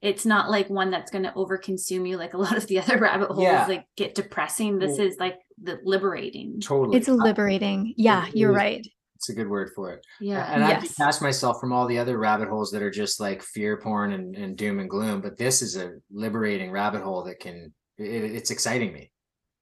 it's 0.00 0.24
not 0.24 0.48
like 0.48 0.70
one 0.70 0.90
that's 0.92 1.10
going 1.10 1.24
to 1.24 1.32
overconsume 1.32 2.08
you 2.08 2.16
like 2.16 2.32
a 2.34 2.38
lot 2.38 2.56
of 2.56 2.68
the 2.68 2.78
other 2.78 2.98
rabbit 3.06 3.26
holes 3.28 3.42
Yeah. 3.42 3.66
like 3.66 3.84
get 3.96 4.14
depressing. 4.14 4.78
This 4.78 4.96
Well- 4.98 5.08
is 5.08 5.16
like 5.18 5.40
the 5.60 5.80
liberating. 5.82 6.60
Totally. 6.60 6.96
it's 6.96 7.08
liberating 7.08 7.94
yeah 7.96 8.28
it 8.28 8.36
you're 8.36 8.52
is. 8.52 8.56
right 8.56 8.86
It's 9.16 9.28
a 9.28 9.34
good 9.34 9.48
word 9.48 9.70
for 9.74 9.92
it. 9.94 10.06
Yeah. 10.20 10.48
And 10.52 10.62
I 10.64 10.68
Yes. 10.70 10.88
detach 10.90 11.20
myself 11.20 11.58
from 11.60 11.72
all 11.72 11.88
the 11.88 11.98
other 11.98 12.16
rabbit 12.16 12.48
holes 12.48 12.70
that 12.70 12.82
are 12.82 12.92
just 12.92 13.18
like 13.18 13.42
fear 13.42 13.76
porn 13.76 14.12
and, 14.12 14.36
and 14.36 14.56
doom 14.56 14.78
and 14.78 14.88
gloom. 14.88 15.20
But 15.20 15.36
this 15.36 15.62
is 15.62 15.76
a 15.76 15.94
liberating 16.12 16.70
rabbit 16.70 17.02
hole 17.02 17.24
that 17.24 17.40
can, 17.40 17.74
it, 17.96 18.04
it's 18.38 18.52
exciting 18.52 18.92
me. 18.92 19.10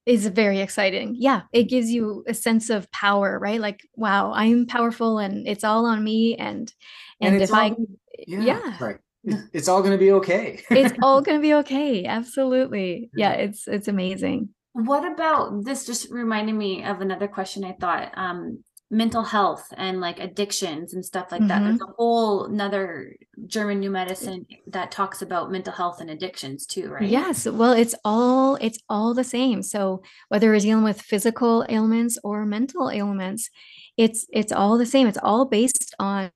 Is 0.07 0.27
very 0.29 0.61
exciting. 0.61 1.17
Yeah, 1.19 1.43
it 1.53 1.65
gives 1.65 1.91
you 1.91 2.25
a 2.29 2.35
sense 2.35 2.71
of 2.71 2.91
power, 2.93 3.39
right? 3.39 3.61
Like, 3.61 3.81
wow, 3.97 4.33
I'm 4.33 4.67
powerful 4.67 5.19
and 5.19 5.47
it's 5.47 5.65
all 5.65 5.85
on 5.85 6.03
me 6.03 6.37
and 6.37 6.73
and, 7.21 7.35
it's 7.35 7.51
if 7.51 7.55
I 7.57 7.71
all 7.71 7.71
gonna- 7.71 8.47
yeah, 8.47 8.79
sorry. 8.79 8.95
It- 9.25 9.45
It's 9.53 9.67
all 9.69 9.81
going 9.83 9.93
to 9.93 9.99
be 9.99 10.13
okay. 10.13 10.63
it's 10.71 10.97
all 11.03 11.21
going 11.21 11.39
to 11.39 11.43
be 11.43 11.55
okay. 11.55 12.05
Absolutely. 12.07 13.11
Yeah, 13.15 13.33
Yeah. 13.33 13.41
it's 13.45 13.67
it's 13.67 13.89
amazing. 13.89 14.51
What 14.73 15.11
about 15.11 15.65
this 15.65 15.85
just 15.87 16.11
reminded 16.11 16.55
me 16.55 16.85
of 16.85 17.01
another 17.01 17.27
question 17.27 17.65
I 17.65 17.73
thought 17.73 18.13
um 18.17 18.63
mental 18.91 19.23
health 19.23 19.73
and 19.77 20.01
like 20.01 20.21
addictions 20.21 20.95
and 20.95 21.05
stuff 21.05 21.33
like 21.33 21.47
that. 21.49 21.63
There's 21.63 21.77
mm-hmm. 21.77 21.91
a 21.91 21.95
whole 21.97 22.45
another 22.45 23.17
German 23.47 23.81
new 23.81 23.91
medicine 23.91 24.47
that 24.69 24.93
talks 24.93 25.23
about 25.23 25.51
mental 25.51 25.73
health 25.73 26.01
and 26.01 26.09
addictions 26.09 26.67
too, 26.67 26.91
right? 26.91 27.09
Yes, 27.09 27.47
well, 27.47 27.73
it's 27.73 27.97
all 28.05 28.57
it's 28.57 28.79
all 28.89 29.13
the 29.13 29.25
same. 29.25 29.63
So 29.63 30.03
whether 30.29 30.51
we're 30.51 30.61
dealing 30.61 30.85
with 30.85 31.03
physical 31.03 31.67
ailments 31.69 32.17
or 32.23 32.47
mental 32.47 32.91
ailments, 32.91 33.51
it's 33.97 34.27
it's 34.33 34.53
all 34.53 34.79
the 34.79 34.87
same. 34.87 35.09
It's 35.09 35.19
all 35.21 35.47
based 35.47 35.95
on 35.99 36.31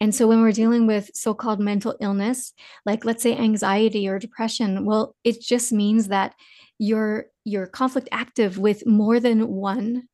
and 0.00 0.14
so 0.14 0.26
when 0.26 0.42
we're 0.42 0.52
dealing 0.52 0.86
with 0.86 1.10
so-called 1.14 1.60
mental 1.60 1.96
illness, 2.00 2.52
like 2.84 3.04
let's 3.04 3.22
say 3.22 3.36
anxiety 3.36 4.06
or 4.06 4.18
depression, 4.18 4.84
well, 4.84 5.16
it 5.24 5.40
just 5.40 5.72
means 5.72 6.08
that 6.08 6.34
you're 6.78 7.26
you're 7.44 7.66
conflict 7.66 8.08
active 8.12 8.58
with 8.58 8.86
more 8.86 9.18
than 9.18 9.48
one 9.48 10.08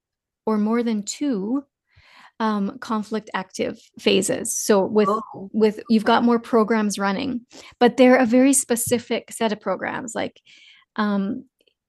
or 0.47 0.59
more 0.59 0.83
than 0.83 1.03
two 1.03 1.65
um, 2.41 2.79
conflict 2.79 3.29
active 3.35 3.79
phases. 3.99 4.57
So 4.57 4.85
with 4.85 5.09
Oh, 5.09 5.51
with 5.53 5.81
you've 5.91 6.07
got 6.07 6.25
more 6.25 6.39
programs 6.39 6.99
running 6.99 7.43
but 7.79 7.97
they're 7.97 8.17
a 8.17 8.27
very 8.27 8.55
specific 8.55 9.31
set 9.31 9.53
of 9.53 9.61
programs. 9.61 10.15
Like 10.15 10.41
um 10.97 11.45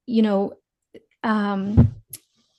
you 0.06 0.22
know 0.22 0.54
um 1.24 1.96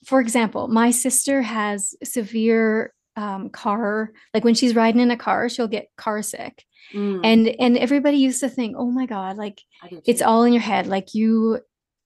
for 0.06 0.20
example 0.20 0.68
my 0.68 0.90
sister 0.90 1.42
has 1.42 1.94
severe 2.02 2.92
um, 3.14 3.50
car 3.50 4.10
like 4.32 4.42
when 4.42 4.54
she's 4.54 4.74
riding 4.74 5.00
in 5.00 5.10
a 5.10 5.16
car 5.18 5.50
she'll 5.50 5.68
get 5.68 5.88
car 5.98 6.22
sick. 6.22 6.64
Mm, 6.94 7.20
and 7.24 7.48
and 7.60 7.76
everybody 7.76 8.16
used 8.16 8.40
to 8.40 8.48
think 8.48 8.74
oh 8.78 8.90
my 8.90 9.06
god 9.06 9.36
like 9.36 9.60
it's 10.06 10.22
all 10.22 10.44
in 10.44 10.52
your 10.54 10.62
head. 10.62 10.86
Like 10.86 11.14
you 11.14 11.60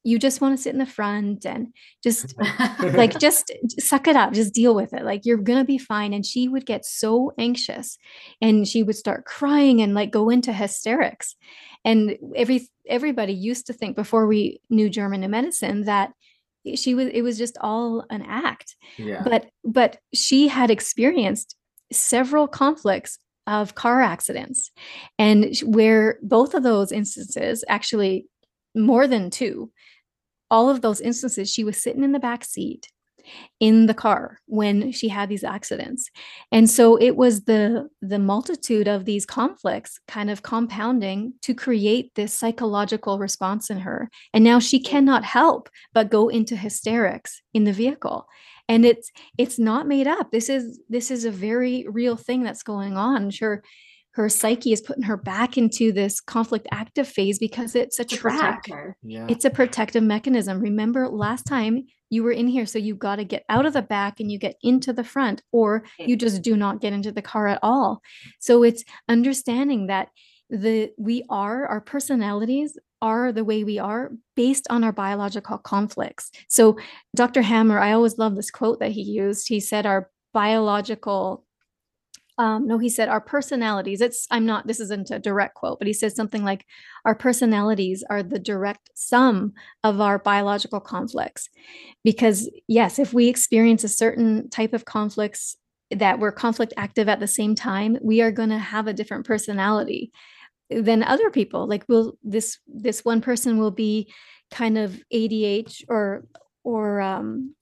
you 0.07 0.21
just 0.21 0.41
want 0.41 0.57
to 0.57 0.63
sit 0.63 0.73
in 0.73 0.79
the 0.79 0.87
front 0.87 1.45
and 1.45 1.75
just 2.01 2.33
like 2.95 3.19
just 3.19 3.51
suck 3.81 4.07
it 4.07 4.15
up 4.15 4.33
just 4.33 4.55
deal 4.55 4.73
with 4.73 4.93
it 4.93 5.03
like 5.03 5.27
you're 5.27 5.37
gonna 5.37 5.65
be 5.65 5.79
fine. 5.79 6.13
And 6.13 6.25
she 6.25 6.49
would 6.49 6.65
get 6.65 6.85
so 6.85 7.33
anxious 7.39 7.99
and 8.41 8.69
she 8.69 8.85
would 8.85 8.95
start 8.95 9.25
crying 9.25 9.83
and 9.83 9.95
like 9.95 10.13
go 10.13 10.31
into 10.31 10.53
hysterics. 10.53 11.35
And 11.85 12.17
every 12.37 12.69
everybody 12.89 13.33
used 13.33 13.67
to 13.67 13.73
think 13.73 13.97
before 13.97 14.27
we 14.27 14.61
knew 14.71 14.89
german 14.89 15.23
new 15.23 15.29
medicine 15.29 15.85
that 15.85 16.13
she 16.77 16.95
was 16.95 17.09
it 17.13 17.23
was 17.23 17.37
just 17.37 17.59
all 17.61 18.05
an 18.11 18.23
act. 18.23 18.77
Yeah. 18.97 19.23
but 19.25 19.51
but 19.65 19.99
she 20.15 20.47
had 20.47 20.71
experienced 20.71 21.57
several 21.93 22.47
conflicts 22.47 23.19
of 23.49 23.75
car 23.75 24.03
accidents 24.03 24.71
and 25.19 25.57
where 25.65 26.19
both 26.23 26.55
of 26.55 26.63
those 26.63 26.93
instances 26.93 27.65
actually 27.69 28.27
more 28.75 29.07
than 29.07 29.31
two 29.31 29.71
all 30.51 30.69
of 30.69 30.81
those 30.81 31.01
instances 31.01 31.51
she 31.51 31.65
was 31.65 31.77
sitting 31.77 32.05
in 32.05 32.13
the 32.13 32.19
back 32.19 32.45
seat 32.45 32.89
in 33.61 33.87
the 33.87 33.95
car 33.95 34.39
when 34.47 34.93
she 34.93 35.09
had 35.09 35.29
these 35.29 35.45
accidents. 35.45 36.11
And 36.53 36.69
so 36.69 36.97
it 36.97 37.17
was 37.17 37.45
the 37.45 37.89
the 38.01 38.19
multitude 38.19 38.89
of 38.89 39.05
these 39.05 39.27
conflicts 39.27 39.99
kind 40.07 40.31
of 40.31 40.43
compounding 40.43 41.35
to 41.43 41.55
create 41.55 42.15
this 42.15 42.33
psychological 42.33 43.19
response 43.19 43.71
in 43.71 43.79
her. 43.79 44.11
And 44.33 44.45
now 44.45 44.59
she 44.59 44.79
cannot 44.79 45.25
help 45.25 45.69
but 45.93 46.11
go 46.11 46.29
into 46.29 46.57
hysterics 46.57 47.43
in 47.55 47.65
the 47.65 47.73
vehicle. 47.73 48.27
And 48.69 48.85
it's 48.85 49.11
it's 49.39 49.59
not 49.59 49.87
made 49.87 50.07
up. 50.07 50.31
This 50.31 50.49
is 50.49 50.81
this 50.89 51.11
is 51.11 51.25
a 51.25 51.31
very 51.31 51.87
real 51.89 52.17
thing 52.17 52.43
that's 52.43 52.63
going 52.63 52.97
on. 52.97 53.31
Sure 53.31 53.63
her 54.17 54.31
psyche 54.31 54.73
is 54.73 54.81
putting 54.81 55.03
her 55.03 55.19
back 55.19 55.59
into 55.59 55.93
this 55.93 56.23
conflict 56.23 56.67
active 56.73 57.07
phase 57.07 57.39
because 57.39 57.75
it's 57.75 57.99
a 57.99 58.05
To 58.05 58.17
track 58.17 58.65
protect 58.65 58.97
yeah. 59.03 59.27
it's 59.29 59.45
a 59.45 59.51
protective 59.51 60.03
mechanism. 60.03 60.59
Remember 60.59 61.07
last 61.07 61.45
time 61.45 61.85
you 62.09 62.23
were 62.23 62.33
in 62.33 62.49
here, 62.49 62.65
so 62.65 62.79
you 62.79 62.95
got 62.95 63.17
to 63.17 63.25
get 63.25 63.45
out 63.51 63.67
of 63.67 63.75
the 63.75 63.83
back 63.83 64.19
and 64.19 64.33
you 64.33 64.39
get 64.39 64.57
into 64.63 64.95
the 64.95 65.05
front, 65.05 65.43
or 65.53 65.85
you 65.99 66.17
just 66.17 66.41
do 66.41 66.57
not 66.57 66.81
get 66.81 66.95
into 66.95 67.13
the 67.13 67.21
car 67.21 67.47
at 67.47 67.59
all. 67.63 68.01
So 68.39 68.63
it's 68.63 68.85
understanding 69.07 69.89
that 69.89 70.09
the 70.49 70.93
we 70.97 71.25
are 71.29 71.67
our 71.67 71.83
personalities 71.83 72.79
are 73.03 73.33
the 73.33 73.45
way 73.45 73.65
we 73.65 73.79
are 73.79 74.13
based 74.35 74.67
on 74.71 74.83
our 74.83 74.93
biological 74.93 75.59
conflicts. 75.59 76.31
So 76.49 76.79
Dr. 77.15 77.43
Hamer, 77.43 77.79
I 77.79 77.93
always 77.93 78.17
love 78.17 78.35
this 78.35 78.51
quote 78.51 78.81
that 78.81 78.93
he 78.93 79.03
used. 79.03 79.49
He 79.49 79.61
said 79.61 79.85
our 79.85 80.09
biological 80.33 81.46
um, 82.39 82.67
no, 82.67 82.79
he 82.79 82.89
said 82.91 83.09
our 83.09 83.21
personalities. 83.21 84.01
It's 84.01 84.27
I'm 84.31 84.45
not. 84.45 84.67
This 84.67 84.81
isn't 84.81 85.11
a 85.11 85.19
direct 85.19 85.55
quote, 85.55 85.79
but 85.79 85.87
he 85.87 85.95
says 85.95 86.15
something 86.15 86.45
like, 86.45 86.67
"Our 87.05 87.15
personalities 87.15 88.05
are 88.11 88.23
the 88.23 88.39
direct 88.39 88.91
sum 88.95 89.55
of 89.83 90.01
our 90.01 90.19
biological 90.19 90.81
conflicts." 90.81 91.49
Because 92.05 92.51
yes, 92.69 92.99
if 92.99 93.15
we 93.15 93.29
experience 93.29 93.85
a 93.85 93.89
certain 93.89 94.51
type 94.51 94.75
of 94.75 94.85
conflicts 94.85 95.57
that 95.91 96.19
we're 96.19 96.33
conflict 96.33 96.75
active 96.77 97.09
at 97.09 97.21
the 97.21 97.27
same 97.27 97.55
time, 97.55 97.97
we 98.03 98.21
are 98.21 98.33
going 98.33 98.51
to 98.51 98.59
have 98.59 98.87
a 98.87 98.93
different 98.93 99.25
personality 99.25 100.13
than 100.69 101.03
other 101.03 101.31
people. 101.31 101.67
Like, 101.67 101.85
will 101.89 102.19
this 102.23 102.59
this 102.67 103.05
one 103.05 103.23
person 103.23 103.59
will 103.59 103.71
be 103.71 104.13
kind 104.51 104.77
of 104.77 105.01
ADH 105.13 105.85
or 105.89 106.27
or 106.65 107.01
um, 107.01 107.55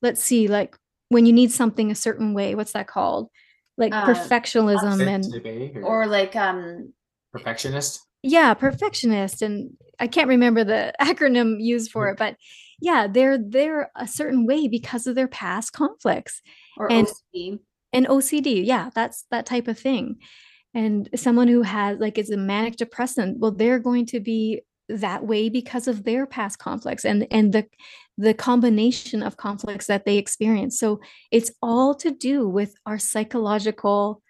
let's 0.00 0.22
see, 0.22 0.48
like 0.48 0.76
when 1.10 1.26
you 1.26 1.32
need 1.34 1.52
something 1.52 1.90
a 1.90 1.94
certain 1.94 2.32
way. 2.32 2.54
What's 2.54 2.72
that 2.72 2.86
called? 2.86 3.28
Like 3.78 3.92
Uh, 3.94 4.04
perfectionism 4.06 5.06
and 5.06 5.76
or 5.84 6.02
Or 6.02 6.06
like 6.06 6.36
um 6.36 6.92
perfectionist. 7.32 8.00
yeah 8.22 8.52
perfectionist 8.54 9.40
and 9.42 9.70
i 9.98 10.06
can't 10.06 10.28
remember 10.28 10.62
the 10.64 10.92
acronym 11.00 11.56
used 11.58 11.90
for 11.90 12.08
it 12.10 12.18
but 12.18 12.36
yeah 12.80 13.06
they're 13.06 13.38
they're 13.38 13.90
a 13.96 14.06
certain 14.06 14.46
way 14.46 14.68
because 14.68 15.06
of 15.06 15.14
their 15.14 15.28
past 15.28 15.72
conflicts 15.72 16.42
or 16.76 16.92
And- 16.92 17.06
OCD. 17.08 17.58
and 17.92 18.06
ocd 18.06 18.66
yeah 18.66 18.90
that's 18.94 19.24
that 19.30 19.46
type 19.46 19.66
of 19.68 19.78
thing 19.78 20.16
and 20.74 21.08
someone 21.14 21.48
who 21.48 21.62
has 21.62 21.98
like 21.98 22.18
is 22.18 22.30
a 22.30 22.36
manic 22.36 22.76
depressant 22.76 23.38
well 23.40 23.50
they're 23.52 23.78
going 23.78 24.06
to 24.06 24.20
be 24.20 24.60
that 24.88 25.26
way 25.26 25.48
because 25.48 25.88
of 25.88 26.04
their 26.04 26.26
past 26.26 26.58
conflicts 26.58 27.04
and 27.06 27.26
and 27.30 27.52
the 27.54 27.64
the 28.18 28.34
combination 28.34 29.22
of 29.22 29.36
conflicts 29.36 29.86
that 29.86 30.04
they 30.04 30.18
experience 30.18 30.78
so 30.78 31.00
it's 31.30 31.50
all 31.62 31.94
to 31.94 32.10
do 32.10 32.48
with 32.48 32.74
our 32.86 32.98
psychological 32.98 34.22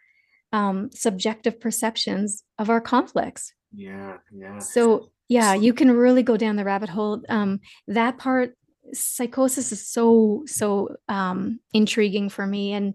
um, 0.53 0.91
subjective 0.93 1.59
perceptions 1.61 2.45
of 2.59 2.69
our 2.71 2.81
conflicts 2.81 3.55
Yeah, 3.73 4.19
yeah. 4.33 4.59
so 4.59 5.11
yeah, 5.29 5.55
you 5.55 5.73
can 5.73 5.91
really 5.91 6.23
go 6.23 6.37
down 6.37 6.57
the 6.57 6.65
rabbit 6.65 6.91
hole. 6.91 7.23
Um, 7.29 7.61
that 7.89 8.19
part, 8.19 8.55
psychosis 8.93 9.73
is 9.73 9.89
so 9.89 10.43
so 10.47 10.97
um, 11.09 11.59
intriguing 11.73 12.29
for 12.29 12.47
me, 12.47 12.75
and 12.75 12.95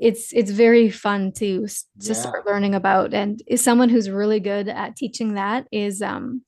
it's 0.00 0.32
it's 0.32 0.50
very 0.50 0.88
fun 0.88 1.32
to 1.32 1.66
to 1.66 1.76
Yeah. 2.00 2.12
start 2.14 2.46
learning 2.46 2.74
about. 2.74 3.12
And 3.12 3.42
is 3.46 3.62
someone 3.62 3.90
who's 3.90 4.08
really 4.08 4.40
good 4.40 4.68
at 4.68 4.96
teaching 4.96 5.34
that 5.34 5.66
is 5.70 6.00
um, 6.00 6.42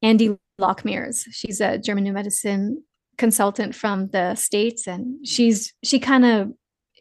Andy 0.00 0.38
Lockmears. 0.58 1.26
She's 1.30 1.60
a 1.60 1.76
German 1.76 2.04
New 2.04 2.14
Medicine 2.14 2.82
consultant 3.18 3.74
from 3.74 4.08
the 4.08 4.34
states, 4.34 4.86
and 4.86 5.26
she's 5.26 5.74
she 5.84 5.98
kind 5.98 6.24
of 6.24 6.52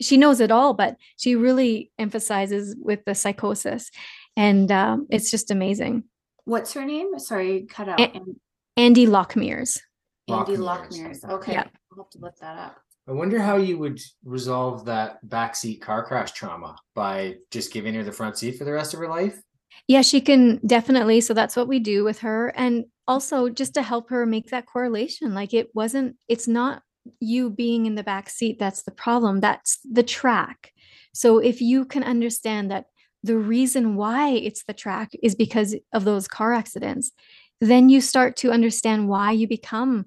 she 0.01 0.18
knows 0.18 0.39
it 0.39 0.51
all, 0.51 0.74
but 0.74 0.97
she 1.18 1.36
really 1.36 1.91
emphasizes 1.97 2.76
with 2.80 3.05
the 3.05 3.15
psychosis, 3.15 3.89
and 4.36 4.72
um, 4.72 5.07
it's 5.09 5.32
just 5.32 5.49
amazing. 5.51 6.03
What's 6.45 6.74
her 6.74 6.86
name? 6.86 7.18
Sorry, 7.20 7.65
cut 7.70 7.89
out. 7.89 7.99
A- 7.99 8.22
Andy 8.76 9.07
Lockmears. 9.07 9.80
Andy 10.28 10.57
Lockmears. 10.57 11.24
Lockmears. 11.24 11.30
Okay. 11.30 11.53
Yeah. 11.53 11.63
I'll 11.91 12.03
have 12.03 12.09
to 12.11 12.20
look 12.20 12.38
that 12.41 12.57
up. 12.57 12.78
I 13.07 13.13
wonder 13.13 13.39
how 13.39 13.55
you 13.55 13.78
would 13.78 13.99
resolve 14.26 14.86
that 14.86 15.26
backseat 15.26 15.80
car 15.82 16.03
crash 16.05 16.34
trauma 16.34 16.76
by 16.93 17.36
just 17.51 17.72
giving 17.72 17.93
her 17.93 18.03
the 18.03 18.11
front 18.11 18.38
seat 18.38 18.57
for 18.57 18.65
the 18.65 18.72
rest 18.74 18.93
of 18.93 18.99
her 18.99 19.07
life. 19.07 19.41
Yeah, 19.88 20.01
she 20.01 20.21
can 20.21 20.59
definitely. 20.65 21.21
So 21.21 21.34
that's 21.34 21.55
what 21.55 21.67
we 21.67 21.80
do 21.80 22.03
with 22.03 22.19
her. 22.19 22.49
And 22.55 22.86
also 23.07 23.49
just 23.49 23.73
to 23.75 23.82
help 23.82 24.09
her 24.09 24.25
make 24.25 24.49
that 24.49 24.65
correlation. 24.65 25.34
Like 25.34 25.53
it 25.53 25.69
wasn't, 25.73 26.17
it's 26.28 26.47
not 26.47 26.82
you 27.19 27.49
being 27.49 27.86
in 27.86 27.95
the 27.95 28.03
back 28.03 28.30
seat 28.30 28.59
that's 28.59 28.84
the 28.84 28.91
problem. 28.91 29.39
That's 29.39 29.80
the 29.89 30.03
track. 30.03 30.73
So 31.13 31.39
if 31.39 31.61
you 31.61 31.86
can 31.86 32.03
understand 32.03 32.69
that 32.71 32.86
the 33.23 33.38
reason 33.38 33.95
why 33.95 34.30
it's 34.32 34.63
the 34.65 34.73
track 34.73 35.11
is 35.23 35.36
because 35.36 35.75
of 35.93 36.03
those 36.05 36.28
car 36.28 36.53
accidents, 36.53 37.11
then 37.61 37.89
you 37.89 38.01
start 38.01 38.36
to 38.38 38.51
understand 38.51 39.07
why 39.07 39.32
you 39.32 39.47
become 39.47 40.05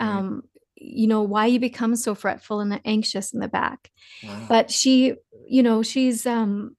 Right. 0.00 0.08
um 0.08 0.42
you 0.76 1.06
know 1.06 1.22
why 1.22 1.46
you 1.46 1.60
become 1.60 1.96
so 1.96 2.14
fretful 2.14 2.60
and 2.60 2.80
anxious 2.84 3.32
in 3.32 3.40
the 3.40 3.48
back 3.48 3.90
Wow. 4.22 4.46
but 4.48 4.70
she 4.70 5.14
you 5.46 5.62
know 5.62 5.82
she's 5.82 6.26
um 6.26 6.76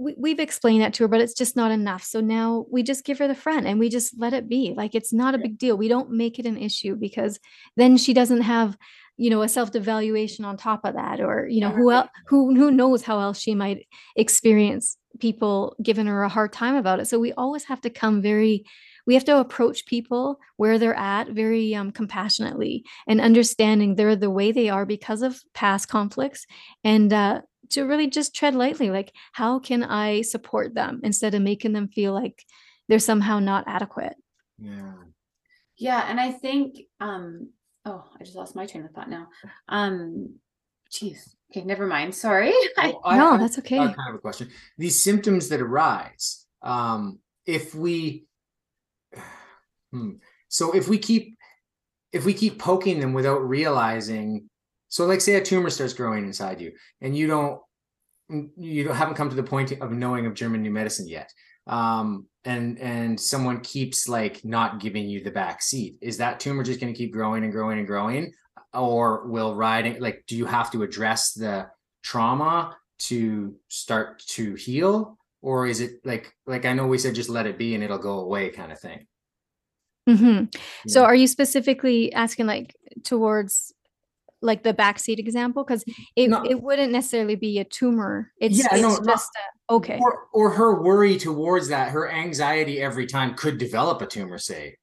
we, 0.00 0.14
we've 0.16 0.40
explained 0.40 0.82
that 0.82 0.94
to 0.94 1.04
her 1.04 1.08
but 1.08 1.20
it's 1.20 1.34
just 1.34 1.56
not 1.56 1.70
enough. 1.70 2.02
So 2.02 2.20
now 2.20 2.66
we 2.70 2.82
just 2.82 3.04
give 3.04 3.18
her 3.18 3.28
the 3.28 3.34
front 3.34 3.66
and 3.66 3.78
we 3.78 3.88
just 3.88 4.18
let 4.18 4.32
it 4.32 4.48
be. 4.48 4.74
Like 4.76 4.94
it's 4.94 5.12
not 5.12 5.34
a 5.34 5.38
big 5.38 5.58
deal. 5.58 5.76
We 5.76 5.88
don't 5.88 6.10
make 6.10 6.38
it 6.38 6.46
an 6.46 6.56
issue 6.56 6.96
because 6.96 7.38
then 7.76 7.96
she 7.96 8.14
doesn't 8.14 8.42
have 8.42 8.76
you 9.16 9.28
know 9.28 9.42
a 9.42 9.48
self-devaluation 9.48 10.46
on 10.46 10.56
top 10.56 10.80
of 10.84 10.94
that 10.94 11.20
or 11.20 11.46
you 11.46 11.60
know 11.60 11.68
who 11.70 11.90
else 11.90 12.08
who 12.26 12.54
who 12.54 12.70
knows 12.70 13.02
how 13.02 13.20
else 13.20 13.38
she 13.38 13.54
might 13.54 13.86
experience 14.16 14.96
people 15.18 15.76
giving 15.82 16.06
her 16.06 16.22
a 16.22 16.28
hard 16.28 16.52
time 16.52 16.74
about 16.74 17.00
it. 17.00 17.06
So 17.06 17.18
we 17.18 17.32
always 17.34 17.64
have 17.64 17.82
to 17.82 17.90
come 17.90 18.22
very 18.22 18.64
we 19.06 19.14
have 19.14 19.24
to 19.24 19.38
approach 19.38 19.86
people 19.86 20.38
where 20.56 20.78
they're 20.78 20.94
at 20.94 21.30
very 21.30 21.74
um, 21.74 21.90
compassionately 21.90 22.84
and 23.08 23.20
understanding 23.20 23.94
they're 23.94 24.16
the 24.16 24.30
way 24.30 24.52
they 24.52 24.68
are 24.68 24.86
because 24.86 25.22
of 25.22 25.40
past 25.52 25.88
conflicts. 25.88 26.46
And 26.84 27.12
uh, 27.12 27.40
to 27.70 27.82
really 27.84 28.08
just 28.08 28.34
tread 28.34 28.54
lightly 28.54 28.90
like 28.90 29.12
how 29.32 29.58
can 29.58 29.82
i 29.84 30.22
support 30.22 30.74
them 30.74 31.00
instead 31.04 31.34
of 31.34 31.42
making 31.42 31.72
them 31.72 31.88
feel 31.88 32.12
like 32.12 32.44
they're 32.88 32.98
somehow 32.98 33.38
not 33.38 33.64
adequate 33.66 34.14
yeah. 34.62 34.92
Yeah, 35.78 36.04
and 36.06 36.20
I 36.20 36.32
think 36.32 36.76
um 37.00 37.48
oh, 37.86 38.04
I 38.14 38.24
just 38.24 38.36
lost 38.36 38.54
my 38.54 38.66
train 38.66 38.84
of 38.84 38.90
thought 38.90 39.08
now. 39.08 39.28
Um 39.68 40.34
jeez. 40.92 41.30
Okay, 41.50 41.64
never 41.64 41.86
mind. 41.86 42.14
Sorry. 42.14 42.52
I, 42.76 42.88
Well, 42.88 43.00
I- 43.04 43.16
no 43.16 43.30
I- 43.32 43.36
that's 43.38 43.58
okay 43.60 43.78
I 43.78 43.86
kind 43.86 44.10
of 44.10 44.16
a 44.16 44.18
question. 44.18 44.50
These 44.76 45.02
symptoms 45.02 45.48
that 45.48 45.62
arise, 45.62 46.44
um, 46.60 47.20
if 47.46 47.74
we, 47.74 48.26
hmm, 49.92 50.10
so 50.48 50.72
if 50.72 50.86
we 50.88 50.98
keep, 50.98 51.38
if 52.12 52.26
we 52.26 52.34
keep 52.34 52.58
poking 52.58 53.00
them 53.00 53.14
without 53.14 53.38
realizing, 53.48 54.49
so 54.90 55.06
like 55.06 55.22
say 55.22 55.36
a 55.36 55.42
tumor 55.42 55.70
starts 55.70 55.94
growing 55.94 56.24
inside 56.24 56.60
you, 56.60 56.72
and 57.00 57.16
you 57.16 57.26
don't, 57.26 57.60
you 58.58 58.84
don't 58.84 58.94
haven't 58.94 59.14
come 59.14 59.30
to 59.30 59.36
the 59.36 59.42
point 59.42 59.72
of 59.72 59.92
knowing 59.92 60.26
of 60.26 60.34
German 60.34 60.60
new 60.60 60.70
medicine 60.70 61.08
yet, 61.08 61.32
um, 61.66 62.26
and 62.44 62.78
and 62.78 63.18
someone 63.18 63.60
keeps 63.60 64.06
like 64.06 64.44
not 64.44 64.80
giving 64.80 65.08
you 65.08 65.24
the 65.24 65.30
back 65.30 65.62
seat, 65.62 65.96
is 66.02 66.18
that 66.18 66.40
tumor 66.40 66.62
just 66.62 66.80
going 66.80 66.92
to 66.92 66.98
keep 66.98 67.12
growing 67.12 67.44
and 67.44 67.52
growing 67.52 67.78
and 67.78 67.86
growing, 67.86 68.32
or 68.74 69.26
will 69.26 69.54
riding 69.54 70.00
like 70.00 70.24
do 70.26 70.36
you 70.36 70.44
have 70.44 70.70
to 70.70 70.82
address 70.82 71.32
the 71.32 71.66
trauma 72.02 72.76
to 72.98 73.54
start 73.68 74.20
to 74.20 74.54
heal 74.54 75.18
or 75.42 75.66
is 75.66 75.80
it 75.80 76.04
like 76.04 76.32
like 76.46 76.64
i 76.64 76.72
know 76.72 76.86
we 76.86 76.98
said 76.98 77.14
just 77.14 77.30
let 77.30 77.46
it 77.46 77.58
be 77.58 77.74
and 77.74 77.82
it'll 77.82 77.98
go 77.98 78.20
away 78.20 78.48
kind 78.50 78.70
of 78.70 78.78
thing 78.78 79.06
mm-hmm. 80.08 80.44
so 80.86 81.04
are 81.04 81.14
you 81.14 81.26
specifically 81.26 82.12
asking 82.12 82.46
like 82.46 82.76
towards 83.04 83.74
like 84.42 84.62
the 84.62 84.74
backseat 84.74 85.18
example 85.18 85.64
because 85.64 85.84
it, 86.16 86.30
no. 86.30 86.42
it 86.44 86.60
wouldn't 86.60 86.92
necessarily 86.92 87.34
be 87.34 87.58
a 87.58 87.64
tumor. 87.64 88.32
It's, 88.40 88.58
yeah, 88.58 88.68
it's 88.72 88.82
no, 88.82 88.98
just 89.04 89.30
a, 89.36 89.74
okay. 89.74 89.98
Or, 90.00 90.28
or 90.32 90.50
her 90.50 90.82
worry 90.82 91.16
towards 91.16 91.68
that 91.68 91.90
her 91.90 92.10
anxiety 92.10 92.80
every 92.80 93.06
time 93.06 93.34
could 93.34 93.58
develop 93.58 94.02
a 94.02 94.06
tumor 94.06 94.38
say. 94.38 94.76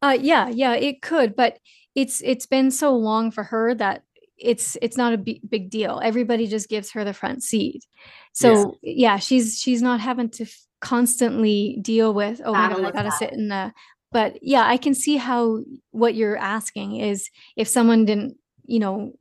Uh 0.00 0.16
yeah 0.20 0.48
yeah 0.48 0.74
it 0.74 1.02
could 1.02 1.34
but 1.34 1.58
it's 1.96 2.22
it's 2.24 2.46
been 2.46 2.70
so 2.70 2.94
long 2.94 3.32
for 3.32 3.42
her 3.42 3.74
that 3.74 4.04
it's 4.36 4.76
it's 4.80 4.96
not 4.96 5.12
a 5.12 5.18
b- 5.18 5.42
big 5.48 5.70
deal. 5.70 6.00
Everybody 6.02 6.46
just 6.46 6.68
gives 6.68 6.92
her 6.92 7.04
the 7.04 7.12
front 7.12 7.42
seat. 7.42 7.84
So 8.32 8.78
yeah, 8.82 9.12
yeah 9.12 9.16
she's 9.16 9.58
she's 9.58 9.82
not 9.82 9.98
having 9.98 10.30
to 10.30 10.44
f- 10.44 10.66
constantly 10.80 11.76
deal 11.82 12.14
with 12.14 12.40
oh 12.44 12.52
my 12.52 12.68
god 12.68 12.84
i 12.84 12.90
gotta 12.92 13.08
that. 13.08 13.18
sit 13.18 13.32
in 13.32 13.48
the 13.48 13.72
but 14.12 14.38
yeah 14.42 14.64
i 14.66 14.76
can 14.76 14.94
see 14.94 15.16
how 15.16 15.60
what 15.90 16.14
you're 16.14 16.36
asking 16.36 16.96
is 16.96 17.30
if 17.56 17.68
someone 17.68 18.04
didn't 18.04 18.36
you 18.64 18.78
know 18.78 19.12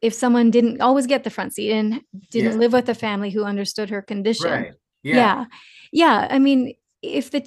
if 0.00 0.14
someone 0.14 0.50
didn't 0.50 0.80
always 0.80 1.06
get 1.06 1.24
the 1.24 1.30
front 1.30 1.52
seat 1.52 1.72
and 1.72 2.00
didn't 2.30 2.52
yeah. 2.52 2.58
live 2.58 2.72
with 2.72 2.88
a 2.88 2.94
family 2.94 3.30
who 3.30 3.44
understood 3.44 3.90
her 3.90 4.02
condition 4.02 4.50
right. 4.50 4.72
yeah. 5.02 5.14
yeah 5.14 5.44
yeah 5.92 6.28
i 6.30 6.38
mean 6.38 6.74
if 7.02 7.30
the 7.30 7.46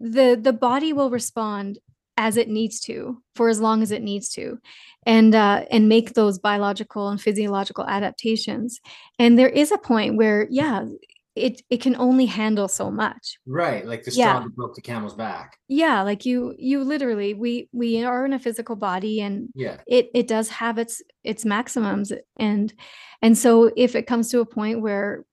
the 0.00 0.38
the 0.40 0.52
body 0.52 0.92
will 0.92 1.10
respond 1.10 1.78
as 2.16 2.36
it 2.36 2.48
needs 2.48 2.80
to 2.80 3.22
for 3.34 3.48
as 3.48 3.60
long 3.60 3.82
as 3.82 3.90
it 3.90 4.02
needs 4.02 4.28
to 4.28 4.58
and 5.06 5.34
uh, 5.34 5.64
and 5.70 5.88
make 5.88 6.14
those 6.14 6.38
biological 6.38 7.08
and 7.08 7.20
physiological 7.20 7.86
adaptations 7.86 8.80
and 9.18 9.38
there 9.38 9.48
is 9.48 9.70
a 9.70 9.78
point 9.78 10.16
where 10.16 10.46
yeah 10.50 10.84
it 11.38 11.62
it 11.70 11.80
can 11.80 11.96
only 11.96 12.26
handle 12.26 12.68
so 12.68 12.90
much. 12.90 13.38
Right 13.46 13.86
like 13.86 14.04
the 14.04 14.10
straw 14.10 14.24
yeah. 14.24 14.40
that 14.40 14.54
broke 14.54 14.74
the 14.74 14.82
camel's 14.82 15.14
back. 15.14 15.58
Yeah 15.68 16.02
like 16.02 16.24
you 16.24 16.54
you 16.58 16.84
literally 16.84 17.34
we 17.34 17.68
we 17.72 18.04
are 18.04 18.24
in 18.24 18.32
a 18.32 18.38
physical 18.38 18.76
body 18.76 19.20
and 19.20 19.48
yeah. 19.54 19.78
it 19.86 20.10
it 20.14 20.28
does 20.28 20.48
have 20.48 20.78
its 20.78 21.02
its 21.24 21.44
maximums 21.44 22.12
and 22.38 22.72
and 23.22 23.36
so 23.36 23.70
if 23.76 23.94
it 23.94 24.06
comes 24.06 24.30
to 24.30 24.40
a 24.40 24.46
point 24.46 24.80
where 24.80 25.24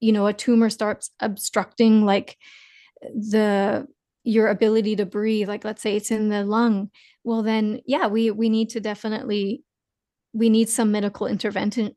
you 0.00 0.12
know 0.12 0.26
a 0.26 0.32
tumor 0.32 0.70
starts 0.70 1.10
obstructing 1.20 2.04
like 2.04 2.36
the 3.02 3.86
your 4.24 4.48
ability 4.48 4.94
to 4.96 5.06
breathe 5.06 5.48
like 5.48 5.64
let's 5.64 5.82
say 5.82 5.96
it's 5.96 6.12
in 6.12 6.28
the 6.28 6.44
lung 6.44 6.90
well 7.24 7.42
then 7.42 7.80
yeah 7.86 8.06
we 8.06 8.30
we 8.30 8.48
need 8.48 8.70
to 8.70 8.80
definitely 8.80 9.64
we 10.32 10.48
need 10.48 10.68
some 10.68 10.92
medical 10.92 11.26
intervention 11.26 11.94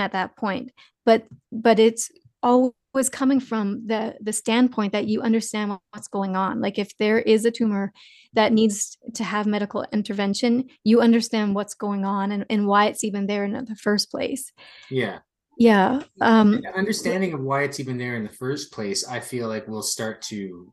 at 0.00 0.12
that 0.12 0.36
point. 0.36 0.72
But 1.04 1.26
but 1.52 1.78
it's 1.78 2.10
always 2.42 2.72
coming 3.10 3.40
from 3.40 3.86
the 3.86 4.16
the 4.20 4.32
standpoint 4.32 4.92
that 4.92 5.06
you 5.06 5.20
understand 5.20 5.78
what's 5.90 6.08
going 6.08 6.36
on. 6.36 6.60
Like 6.60 6.78
if 6.78 6.96
there 6.96 7.18
is 7.18 7.44
a 7.44 7.50
tumor 7.50 7.92
that 8.34 8.52
needs 8.52 8.96
to 9.14 9.24
have 9.24 9.46
medical 9.46 9.84
intervention 9.92 10.68
you 10.84 11.00
understand 11.00 11.54
what's 11.54 11.74
going 11.74 12.04
on 12.04 12.32
and, 12.32 12.46
and 12.48 12.66
why 12.66 12.86
it's 12.86 13.04
even 13.04 13.26
there 13.26 13.44
in 13.44 13.52
the 13.52 13.76
first 13.76 14.10
place. 14.10 14.52
Yeah. 14.90 15.18
Yeah 15.58 16.02
um 16.20 16.60
understanding 16.76 17.32
of 17.32 17.40
why 17.40 17.62
it's 17.62 17.80
even 17.80 17.98
there 17.98 18.16
in 18.16 18.24
the 18.24 18.32
first 18.32 18.72
place 18.72 19.06
i 19.06 19.20
feel 19.20 19.46
like 19.46 19.68
we'll 19.68 19.82
start 19.82 20.20
to 20.20 20.72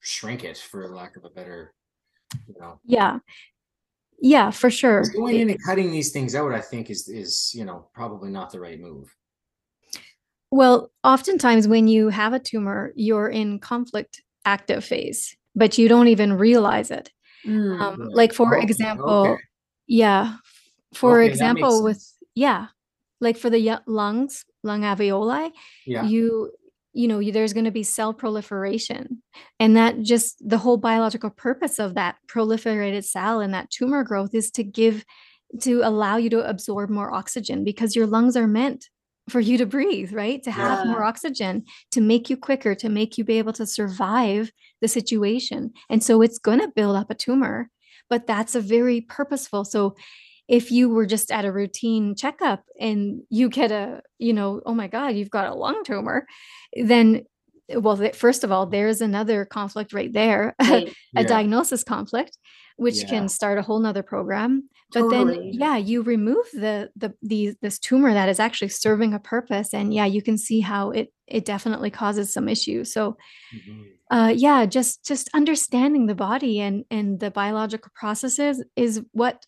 shrink 0.00 0.42
it 0.42 0.56
for 0.56 0.88
lack 0.88 1.16
of 1.16 1.24
a 1.26 1.30
better 1.30 1.74
you 2.46 2.54
know. 2.60 2.80
Yeah. 2.84 3.18
Yeah 4.20 4.50
for 4.50 4.70
sure. 4.70 5.04
Going 5.16 5.40
in 5.40 5.50
and 5.50 5.64
cutting 5.64 5.90
these 5.90 6.12
things 6.12 6.34
out 6.34 6.52
i 6.52 6.60
think 6.60 6.90
is 6.90 7.08
is 7.08 7.52
you 7.54 7.64
know 7.64 7.88
probably 7.94 8.30
not 8.30 8.50
the 8.52 8.60
right 8.60 8.80
move 8.80 9.14
well 10.50 10.90
oftentimes 11.04 11.68
when 11.68 11.88
you 11.88 12.08
have 12.08 12.32
a 12.32 12.38
tumor 12.38 12.92
you're 12.96 13.28
in 13.28 13.58
conflict 13.58 14.22
active 14.44 14.84
phase 14.84 15.36
but 15.54 15.78
you 15.78 15.88
don't 15.88 16.08
even 16.08 16.32
realize 16.32 16.90
it 16.90 17.10
mm. 17.46 17.80
um, 17.80 18.08
like 18.12 18.32
for 18.32 18.56
oh, 18.56 18.60
example 18.60 19.26
okay. 19.26 19.42
yeah 19.86 20.36
for 20.94 21.20
okay, 21.20 21.30
example 21.30 21.82
with 21.82 22.04
yeah 22.34 22.66
like 23.20 23.36
for 23.36 23.50
the 23.50 23.80
lungs 23.86 24.44
lung 24.62 24.82
alveoli 24.82 25.50
yeah. 25.86 26.04
you 26.04 26.50
you 26.92 27.06
know 27.06 27.22
there's 27.30 27.52
going 27.52 27.64
to 27.64 27.70
be 27.70 27.82
cell 27.82 28.12
proliferation 28.12 29.22
and 29.60 29.76
that 29.76 30.00
just 30.02 30.36
the 30.46 30.58
whole 30.58 30.76
biological 30.76 31.30
purpose 31.30 31.78
of 31.78 31.94
that 31.94 32.16
proliferated 32.26 33.04
cell 33.04 33.40
and 33.40 33.54
that 33.54 33.70
tumor 33.70 34.02
growth 34.02 34.34
is 34.34 34.50
to 34.50 34.64
give 34.64 35.04
to 35.60 35.82
allow 35.82 36.16
you 36.16 36.30
to 36.30 36.48
absorb 36.48 36.90
more 36.90 37.12
oxygen 37.12 37.64
because 37.64 37.94
your 37.94 38.06
lungs 38.06 38.36
are 38.36 38.46
meant 38.46 38.88
for 39.30 39.40
you 39.40 39.56
to 39.58 39.66
breathe 39.66 40.12
right 40.12 40.42
to 40.42 40.50
have 40.50 40.84
yeah. 40.84 40.90
more 40.90 41.04
oxygen 41.04 41.64
to 41.90 42.00
make 42.00 42.28
you 42.28 42.36
quicker 42.36 42.74
to 42.74 42.88
make 42.88 43.16
you 43.16 43.24
be 43.24 43.38
able 43.38 43.52
to 43.52 43.66
survive 43.66 44.50
the 44.80 44.88
situation 44.88 45.72
and 45.88 46.02
so 46.02 46.22
it's 46.22 46.38
going 46.38 46.60
to 46.60 46.72
build 46.74 46.96
up 46.96 47.10
a 47.10 47.14
tumor 47.14 47.70
but 48.08 48.26
that's 48.26 48.54
a 48.54 48.60
very 48.60 49.00
purposeful 49.00 49.64
so 49.64 49.94
if 50.48 50.72
you 50.72 50.88
were 50.88 51.06
just 51.06 51.30
at 51.30 51.44
a 51.44 51.52
routine 51.52 52.16
checkup 52.16 52.64
and 52.80 53.22
you 53.30 53.48
get 53.48 53.70
a 53.70 54.02
you 54.18 54.32
know 54.32 54.60
oh 54.66 54.74
my 54.74 54.88
god 54.88 55.08
you've 55.08 55.30
got 55.30 55.48
a 55.48 55.54
lung 55.54 55.82
tumor 55.84 56.26
then 56.74 57.22
well 57.76 57.96
first 58.12 58.42
of 58.42 58.50
all 58.50 58.66
there's 58.66 59.00
another 59.00 59.44
conflict 59.44 59.92
right 59.92 60.12
there 60.12 60.54
right. 60.60 60.88
a 61.16 61.22
yeah. 61.22 61.26
diagnosis 61.26 61.84
conflict 61.84 62.36
which 62.76 63.02
yeah. 63.02 63.08
can 63.08 63.28
start 63.28 63.58
a 63.58 63.62
whole 63.62 63.78
nother 63.78 64.02
program 64.02 64.68
but 64.92 65.00
totally. 65.00 65.34
then 65.34 65.50
yeah 65.52 65.76
you 65.76 66.02
remove 66.02 66.44
the 66.52 66.90
the 66.96 67.14
the 67.22 67.54
this 67.62 67.78
tumor 67.78 68.12
that 68.12 68.28
is 68.28 68.40
actually 68.40 68.68
serving 68.68 69.14
a 69.14 69.18
purpose 69.18 69.72
and 69.72 69.94
yeah 69.94 70.06
you 70.06 70.22
can 70.22 70.36
see 70.36 70.60
how 70.60 70.90
it 70.90 71.12
it 71.30 71.44
definitely 71.44 71.90
causes 71.90 72.32
some 72.32 72.48
issues. 72.48 72.92
So 72.92 73.16
mm-hmm. 73.54 73.82
uh 74.10 74.28
yeah 74.36 74.66
just 74.66 75.04
just 75.04 75.30
understanding 75.32 76.06
the 76.06 76.14
body 76.14 76.60
and 76.60 76.84
and 76.90 77.20
the 77.20 77.30
biological 77.30 77.90
processes 77.94 78.62
is 78.76 79.02
what 79.12 79.46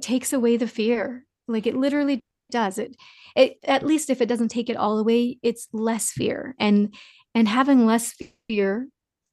takes 0.00 0.32
away 0.32 0.56
the 0.56 0.66
fear. 0.66 1.24
Like 1.46 1.66
it 1.66 1.76
literally 1.76 2.20
does. 2.50 2.78
It 2.78 2.96
it 3.36 3.58
at 3.64 3.86
least 3.86 4.10
if 4.10 4.20
it 4.20 4.28
doesn't 4.28 4.48
take 4.48 4.70
it 4.70 4.76
all 4.76 4.98
away 4.98 5.38
it's 5.42 5.68
less 5.72 6.10
fear. 6.10 6.54
And 6.58 6.94
and 7.34 7.46
having 7.46 7.86
less 7.86 8.14
fear 8.48 8.88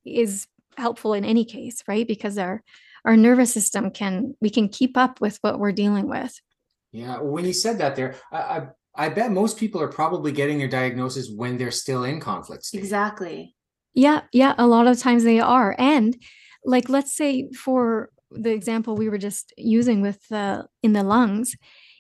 is 0.06 0.48
helpful 0.78 1.14
in 1.14 1.24
any 1.24 1.46
case 1.46 1.82
right? 1.88 2.08
Because 2.08 2.38
our 2.38 2.62
our 3.06 3.16
nervous 3.16 3.54
system 3.54 3.92
can 3.92 4.36
we 4.42 4.50
can 4.50 4.68
keep 4.70 4.98
up 4.98 5.22
with 5.22 5.38
what 5.42 5.60
we're 5.60 5.72
dealing 5.72 6.08
with. 6.08 6.34
Yeah 6.92 7.20
when 7.20 7.46
you 7.46 7.54
said 7.54 7.78
that 7.80 7.96
there 7.96 8.16
i 8.32 8.38
i, 8.38 8.68
I 9.06 9.10
bet 9.10 9.32
most 9.32 9.58
people 9.58 9.82
are 9.82 9.90
probably 9.90 10.32
getting 10.32 10.58
their 10.58 10.68
diagnosis 10.68 11.30
when 11.30 11.58
they're 11.58 11.72
still 11.72 12.04
in 12.04 12.20
conflict 12.20 12.66
state. 12.66 12.80
exactly. 12.80 13.56
Yeah 13.94 14.22
yeah 14.32 14.56
a 14.58 14.68
lot 14.68 14.88
of 14.88 15.00
times 15.00 15.24
they 15.24 15.40
are. 15.40 15.76
And 15.78 16.16
like 16.64 16.90
let's 16.90 17.16
say 17.16 17.50
for 17.52 18.10
the 18.32 18.52
example 18.52 18.96
we 18.96 19.10
were 19.10 19.18
just 19.20 19.54
using 19.58 20.02
with 20.02 20.20
the 20.30 20.66
in 20.82 20.94
the 20.94 21.04
lungs 21.04 21.56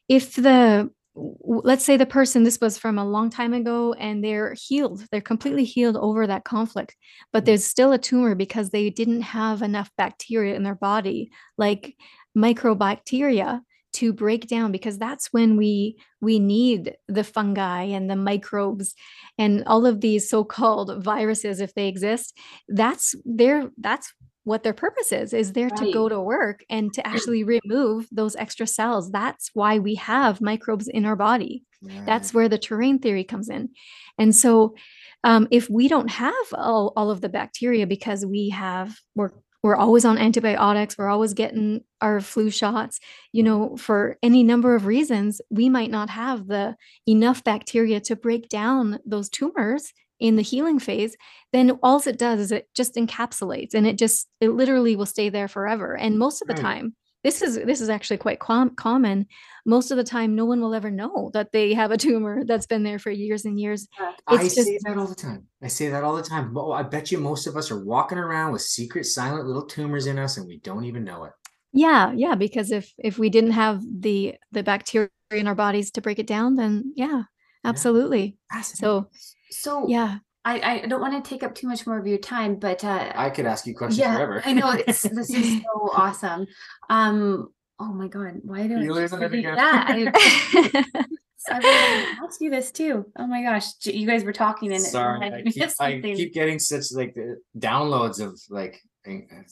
if 0.09 0.35
the 0.35 0.89
let's 1.15 1.85
say 1.85 1.95
the 1.95 2.05
person 2.05 2.43
this 2.43 2.59
was 2.59 2.77
from 2.77 2.97
a 2.97 3.05
long 3.05 3.29
time 3.29 3.53
ago 3.53 3.93
and 3.93 4.23
they're 4.23 4.53
healed 4.53 5.05
they're 5.11 5.21
completely 5.21 5.63
healed 5.63 5.95
over 5.95 6.27
that 6.27 6.43
conflict 6.43 6.95
but 7.31 7.43
mm. 7.43 7.45
there's 7.47 7.65
still 7.65 7.93
a 7.93 7.97
tumor 7.97 8.35
because 8.35 8.69
they 8.69 8.89
didn't 8.89 9.21
have 9.21 9.61
enough 9.61 9.89
bacteria 9.97 10.55
in 10.55 10.63
their 10.63 10.75
body 10.75 11.31
like 11.57 11.95
mycobacteria 12.37 13.61
to 13.93 14.11
break 14.11 14.47
down 14.47 14.73
because 14.73 14.97
that's 14.97 15.27
when 15.31 15.55
we 15.55 15.97
we 16.19 16.37
need 16.37 16.97
the 17.07 17.23
fungi 17.23 17.83
and 17.83 18.09
the 18.09 18.15
microbes 18.15 18.93
and 19.37 19.63
all 19.67 19.85
of 19.85 20.01
these 20.01 20.29
so-called 20.29 21.01
viruses 21.01 21.61
if 21.61 21.73
they 21.75 21.87
exist 21.87 22.37
that's 22.67 23.15
there 23.23 23.69
that's 23.77 24.13
what 24.45 24.63
their 24.63 24.73
purpose 24.73 25.11
is 25.11 25.33
is 25.33 25.51
there 25.51 25.67
right. 25.67 25.77
to 25.77 25.91
go 25.91 26.07
to 26.07 26.21
work 26.21 26.63
and 26.69 26.93
to 26.93 27.05
actually 27.07 27.43
remove 27.43 28.07
those 28.11 28.35
extra 28.37 28.65
cells. 28.65 29.11
That's 29.11 29.49
why 29.53 29.79
we 29.79 29.95
have 29.95 30.39
microbes 30.39 30.87
in 30.87 31.05
our 31.05 31.17
body. 31.17 31.63
That's 32.05 32.33
where 32.33 32.49
the 32.49 32.57
terrain 32.57 32.97
theory 32.97 33.23
comes 33.23 33.47
in. 33.47 33.69
And 34.17 34.35
so 34.35 34.75
um, 35.23 35.47
if 35.51 35.69
we 35.69 35.87
don't 35.87 36.09
have 36.09 36.33
all, 36.53 36.93
all 36.95 37.11
of 37.11 37.21
the 37.21 37.29
bacteria 37.29 37.85
because 37.85 38.25
we 38.25 38.49
have 38.49 38.95
we're 39.15 39.31
we're 39.63 39.75
always 39.75 40.05
on 40.05 40.19
antibiotics 40.19 40.95
we're 40.95 41.09
always 41.09 41.33
getting 41.33 41.81
our 41.99 42.21
flu 42.21 42.51
shots 42.51 42.99
you 43.31 43.41
know 43.41 43.75
for 43.77 44.15
any 44.21 44.43
number 44.43 44.75
of 44.75 44.85
reasons 44.85 45.41
we 45.49 45.69
might 45.69 45.89
not 45.89 46.11
have 46.11 46.45
the 46.45 46.75
enough 47.07 47.43
bacteria 47.43 47.99
to 47.99 48.15
break 48.15 48.47
down 48.47 48.99
those 49.07 49.27
tumors 49.27 49.91
in 50.19 50.35
the 50.35 50.41
healing 50.41 50.79
phase, 50.79 51.15
then 51.51 51.71
all 51.83 52.01
it 52.05 52.17
does 52.17 52.39
is 52.39 52.51
it 52.51 52.69
just 52.75 52.95
encapsulates 52.95 53.73
and 53.73 53.85
it 53.85 53.97
just 53.97 54.27
it 54.39 54.49
literally 54.49 54.95
will 54.95 55.05
stay 55.05 55.29
there 55.29 55.47
forever. 55.47 55.97
And 55.97 56.17
most 56.17 56.41
of 56.41 56.47
the 56.47 56.53
right. 56.53 56.61
time, 56.61 56.95
this 57.25 57.41
is 57.41 57.55
this 57.55 57.81
is 57.81 57.89
actually 57.89 58.17
quite 58.17 58.39
com- 58.39 58.75
common. 58.75 59.25
Most 59.65 59.89
of 59.89 59.97
the 59.97 60.03
time, 60.03 60.35
no 60.35 60.45
one 60.45 60.61
will 60.61 60.75
ever 60.75 60.91
know 60.91 61.31
that 61.33 61.51
they 61.51 61.73
have 61.73 61.89
a 61.89 61.97
tumor 61.97 62.45
that's 62.45 62.67
been 62.67 62.83
there 62.83 62.99
for 62.99 63.09
years 63.09 63.45
and 63.45 63.59
years. 63.59 63.87
It's 63.99 64.21
I 64.27 64.43
just, 64.43 64.55
say 64.55 64.77
that 64.85 64.95
all 64.95 65.07
the 65.07 65.15
time. 65.15 65.47
I 65.63 65.67
say 65.67 65.89
that 65.89 66.03
all 66.03 66.15
the 66.15 66.21
time. 66.21 66.55
I 66.55 66.83
bet 66.83 67.11
you 67.11 67.17
most 67.17 67.47
of 67.47 67.57
us 67.57 67.71
are 67.71 67.83
walking 67.83 68.19
around 68.19 68.51
with 68.51 68.61
secret, 68.61 69.05
silent 69.05 69.47
little 69.47 69.65
tumors 69.65 70.05
in 70.05 70.19
us, 70.19 70.37
and 70.37 70.47
we 70.47 70.59
don't 70.59 70.85
even 70.85 71.03
know 71.03 71.23
it. 71.23 71.31
Yeah, 71.73 72.13
yeah, 72.15 72.35
because 72.35 72.71
if 72.71 72.93
if 72.99 73.17
we 73.17 73.31
didn't 73.31 73.51
have 73.51 73.81
the 73.83 74.35
the 74.51 74.61
bacteria 74.61 75.09
in 75.31 75.47
our 75.47 75.55
bodies 75.55 75.89
to 75.91 76.01
break 76.01 76.19
it 76.19 76.27
down, 76.27 76.55
then 76.55 76.93
yeah, 76.95 77.23
absolutely. 77.63 78.37
Yeah. 78.53 78.61
So 78.61 79.09
so 79.55 79.87
yeah. 79.87 80.19
I, 80.43 80.83
I 80.83 80.85
don't 80.85 81.01
want 81.01 81.23
to 81.23 81.27
take 81.27 81.41
up 81.41 81.55
too 81.55 81.67
much 81.67 81.87
more 81.87 81.97
of 81.97 82.05
your 82.05 82.19
time, 82.19 82.57
but 82.57 82.83
uh, 82.83 83.11
I 83.15 83.31
could 83.31 83.47
ask 83.47 83.65
you 83.65 83.75
questions 83.75 83.97
yeah, 83.97 84.13
forever. 84.13 84.43
I 84.45 84.53
know 84.53 84.71
it's 84.71 85.01
this 85.09 85.31
is 85.31 85.61
so 85.63 85.89
awesome. 85.91 86.45
Um, 86.87 87.49
oh 87.79 87.91
my 87.91 88.07
god, 88.07 88.41
why 88.43 88.67
do 88.67 88.79
you 88.79 88.93
I 88.93 88.95
losing 88.95 89.21
it 89.23 89.33
again? 89.33 89.55
Yeah, 89.57 89.85
I, 89.87 90.83
I 91.51 91.59
to 91.59 92.25
ask 92.25 92.41
you 92.41 92.51
this 92.51 92.71
too. 92.71 93.05
Oh 93.17 93.25
my 93.25 93.41
gosh, 93.41 93.65
you 93.85 94.05
guys 94.05 94.23
were 94.23 94.33
talking 94.33 94.71
and 94.71 94.81
sorry, 94.81 95.31
I 95.31 95.41
keep, 95.49 95.69
I 95.79 95.99
keep 95.99 96.33
getting 96.33 96.59
such 96.59 96.91
like 96.91 97.15
downloads 97.57 98.19
of 98.19 98.39
like 98.49 98.79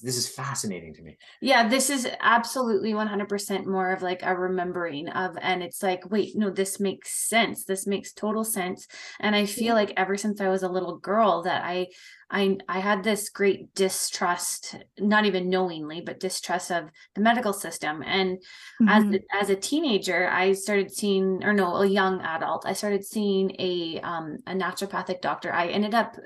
this 0.02 0.18
is 0.18 0.28
fascinating 0.28 0.94
to 0.96 1.02
me. 1.02 1.18
Yeah 1.42 1.68
this 1.68 1.90
is 1.90 2.08
absolutely 2.20 2.94
100% 2.94 3.66
more 3.66 3.92
of 3.92 4.02
like 4.02 4.22
a 4.24 4.36
remembering 4.36 5.10
of 5.10 5.38
and 5.42 5.62
it's 5.62 5.84
like 5.84 6.10
wait 6.10 6.36
no 6.36 6.50
this 6.50 6.80
makes 6.80 7.30
sense. 7.30 7.66
This 7.66 7.86
makes 7.88 8.14
total 8.14 8.44
sense. 8.44 8.88
And 9.20 9.36
i 9.36 9.46
feel 9.46 9.76
like 9.76 9.94
ever 9.98 10.18
since 10.18 10.42
i 10.42 10.50
was 10.50 10.64
a 10.64 10.70
little 10.70 10.98
girl 10.98 11.44
that 11.44 11.64
i 11.64 11.88
i 12.32 12.58
i 12.68 12.80
had 12.80 13.04
this 13.04 13.30
great 13.30 13.74
distrust 13.76 14.76
not 15.00 15.26
even 15.26 15.50
knowingly 15.50 16.02
but 16.02 16.20
distrust 16.20 16.72
of 16.72 16.90
the 17.16 17.22
medical 17.22 17.54
system. 17.54 18.04
And 18.06 18.38
mm-hmm. 18.82 18.90
as 18.90 19.20
as 19.42 19.50
a 19.50 19.56
teenager 19.56 20.28
i 20.30 20.54
started 20.54 20.92
seeing 20.92 21.44
or 21.44 21.54
no 21.54 21.76
a 21.76 21.86
young 21.86 22.22
adult 22.22 22.66
i 22.66 22.74
started 22.74 23.06
seeing 23.06 23.56
a 23.60 24.00
um 24.02 24.38
a 24.48 24.54
naturopathic 24.54 25.22
doctor. 25.22 25.54
I 25.54 25.68
ended 25.68 25.94
up 25.94 26.18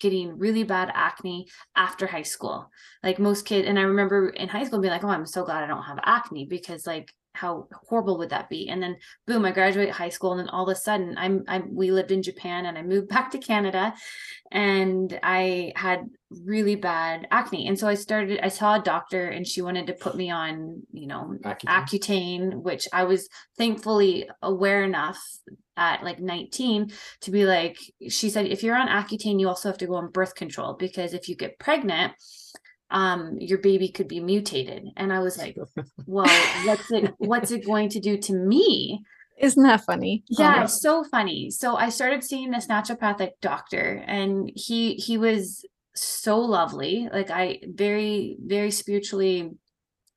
getting 0.00 0.38
really 0.38 0.62
bad 0.62 0.90
acne 0.94 1.46
after 1.74 2.06
high 2.06 2.22
school. 2.22 2.70
Like 3.02 3.18
most 3.18 3.44
kids, 3.44 3.66
and 3.68 3.78
I 3.78 3.82
remember 3.82 4.30
in 4.30 4.48
high 4.48 4.64
school 4.64 4.80
being 4.80 4.92
like, 4.92 5.04
oh, 5.04 5.08
I'm 5.08 5.26
so 5.26 5.44
glad 5.44 5.64
I 5.64 5.66
don't 5.66 5.82
have 5.82 5.98
acne 6.04 6.46
because 6.46 6.86
like 6.86 7.12
how 7.36 7.68
horrible 7.88 8.18
would 8.18 8.30
that 8.30 8.48
be? 8.48 8.68
And 8.68 8.82
then 8.82 8.96
boom, 9.26 9.44
I 9.44 9.52
graduate 9.52 9.90
high 9.90 10.08
school, 10.08 10.32
and 10.32 10.40
then 10.40 10.48
all 10.48 10.68
of 10.68 10.74
a 10.74 10.78
sudden, 10.78 11.14
I'm 11.18 11.44
I'm 11.46 11.74
we 11.74 11.92
lived 11.92 12.10
in 12.10 12.22
Japan, 12.22 12.66
and 12.66 12.76
I 12.76 12.82
moved 12.82 13.08
back 13.16 13.30
to 13.32 13.38
Canada, 13.38 13.94
and 14.50 15.18
I 15.22 15.72
had 15.76 16.00
really 16.30 16.74
bad 16.74 17.28
acne, 17.30 17.68
and 17.68 17.78
so 17.78 17.86
I 17.86 17.94
started. 17.94 18.40
I 18.42 18.48
saw 18.48 18.76
a 18.76 18.82
doctor, 18.82 19.28
and 19.28 19.46
she 19.46 19.62
wanted 19.62 19.86
to 19.88 19.92
put 19.92 20.16
me 20.16 20.30
on, 20.30 20.82
you 20.92 21.06
know, 21.06 21.36
Accutane, 21.44 21.66
Accutane 21.66 22.62
which 22.62 22.88
I 22.92 23.04
was 23.04 23.28
thankfully 23.56 24.28
aware 24.42 24.82
enough 24.82 25.22
at 25.76 26.02
like 26.02 26.20
19 26.20 26.90
to 27.20 27.30
be 27.30 27.44
like 27.44 27.78
she 28.08 28.30
said 28.30 28.46
if 28.46 28.62
you're 28.62 28.76
on 28.76 28.88
accutane 28.88 29.38
you 29.38 29.48
also 29.48 29.68
have 29.68 29.78
to 29.78 29.86
go 29.86 29.94
on 29.94 30.10
birth 30.10 30.34
control 30.34 30.74
because 30.74 31.12
if 31.12 31.28
you 31.28 31.36
get 31.36 31.58
pregnant 31.58 32.12
um 32.90 33.36
your 33.38 33.58
baby 33.58 33.88
could 33.88 34.08
be 34.08 34.20
mutated. 34.20 34.84
And 34.96 35.12
i 35.12 35.18
was 35.18 35.38
like 35.38 35.56
well 36.06 36.26
what's 36.64 36.90
it 36.90 37.14
what's 37.18 37.50
it 37.50 37.66
going 37.66 37.88
to 37.90 38.00
do 38.00 38.16
to 38.18 38.34
me? 38.34 39.02
Isn't 39.38 39.64
that 39.64 39.84
funny? 39.84 40.24
Yeah 40.28 40.64
it's 40.64 40.80
so 40.80 41.04
funny. 41.04 41.50
So 41.50 41.76
i 41.76 41.88
started 41.88 42.22
seeing 42.22 42.50
this 42.50 42.66
naturopathic 42.66 43.32
doctor 43.40 44.02
and 44.06 44.50
he 44.54 44.94
he 44.94 45.18
was 45.18 45.64
so 45.94 46.38
lovely. 46.38 47.08
Like 47.12 47.30
i 47.30 47.60
very 47.66 48.36
very 48.40 48.70
spiritually 48.70 49.50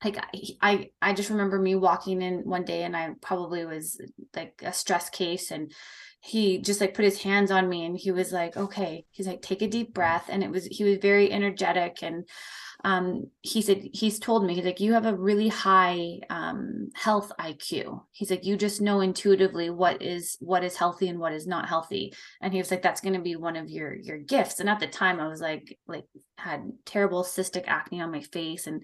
like 0.04 0.18
I 0.62 0.90
I 1.02 1.12
just 1.12 1.30
remember 1.30 1.58
me 1.58 1.74
walking 1.74 2.22
in 2.22 2.40
one 2.40 2.64
day 2.64 2.84
and 2.84 2.96
I 2.96 3.10
probably 3.20 3.64
was 3.64 4.00
like 4.34 4.62
a 4.64 4.72
stress 4.72 5.10
case 5.10 5.50
and 5.50 5.72
he 6.22 6.58
just 6.58 6.80
like 6.80 6.94
put 6.94 7.04
his 7.04 7.22
hands 7.22 7.50
on 7.50 7.68
me 7.68 7.84
and 7.84 7.96
he 7.96 8.10
was 8.10 8.32
like 8.32 8.56
okay 8.56 9.04
he's 9.10 9.26
like 9.26 9.42
take 9.42 9.62
a 9.62 9.68
deep 9.68 9.94
breath 9.94 10.26
and 10.28 10.42
it 10.42 10.50
was 10.50 10.66
he 10.66 10.84
was 10.84 10.98
very 10.98 11.32
energetic 11.32 12.02
and 12.02 12.28
um 12.84 13.26
he 13.42 13.60
said 13.60 13.82
he's 13.92 14.18
told 14.18 14.44
me 14.44 14.54
he's 14.54 14.64
like 14.64 14.80
you 14.80 14.94
have 14.94 15.04
a 15.04 15.16
really 15.16 15.48
high 15.48 16.18
um 16.30 16.88
health 16.94 17.30
IQ 17.38 18.02
he's 18.12 18.30
like 18.30 18.44
you 18.44 18.56
just 18.56 18.80
know 18.80 19.00
intuitively 19.00 19.68
what 19.68 20.00
is 20.02 20.36
what 20.40 20.64
is 20.64 20.76
healthy 20.76 21.08
and 21.08 21.18
what 21.18 21.32
is 21.32 21.46
not 21.46 21.68
healthy 21.68 22.14
and 22.40 22.54
he 22.54 22.58
was 22.58 22.70
like 22.70 22.80
that's 22.80 23.02
going 23.02 23.14
to 23.14 23.20
be 23.20 23.36
one 23.36 23.56
of 23.56 23.68
your 23.68 23.94
your 23.94 24.18
gifts 24.18 24.60
and 24.60 24.68
at 24.70 24.80
the 24.80 24.86
time 24.86 25.20
I 25.20 25.28
was 25.28 25.42
like 25.42 25.78
like 25.86 26.04
had 26.38 26.70
terrible 26.86 27.22
cystic 27.22 27.64
acne 27.66 28.00
on 28.00 28.10
my 28.10 28.22
face 28.22 28.66
and 28.66 28.82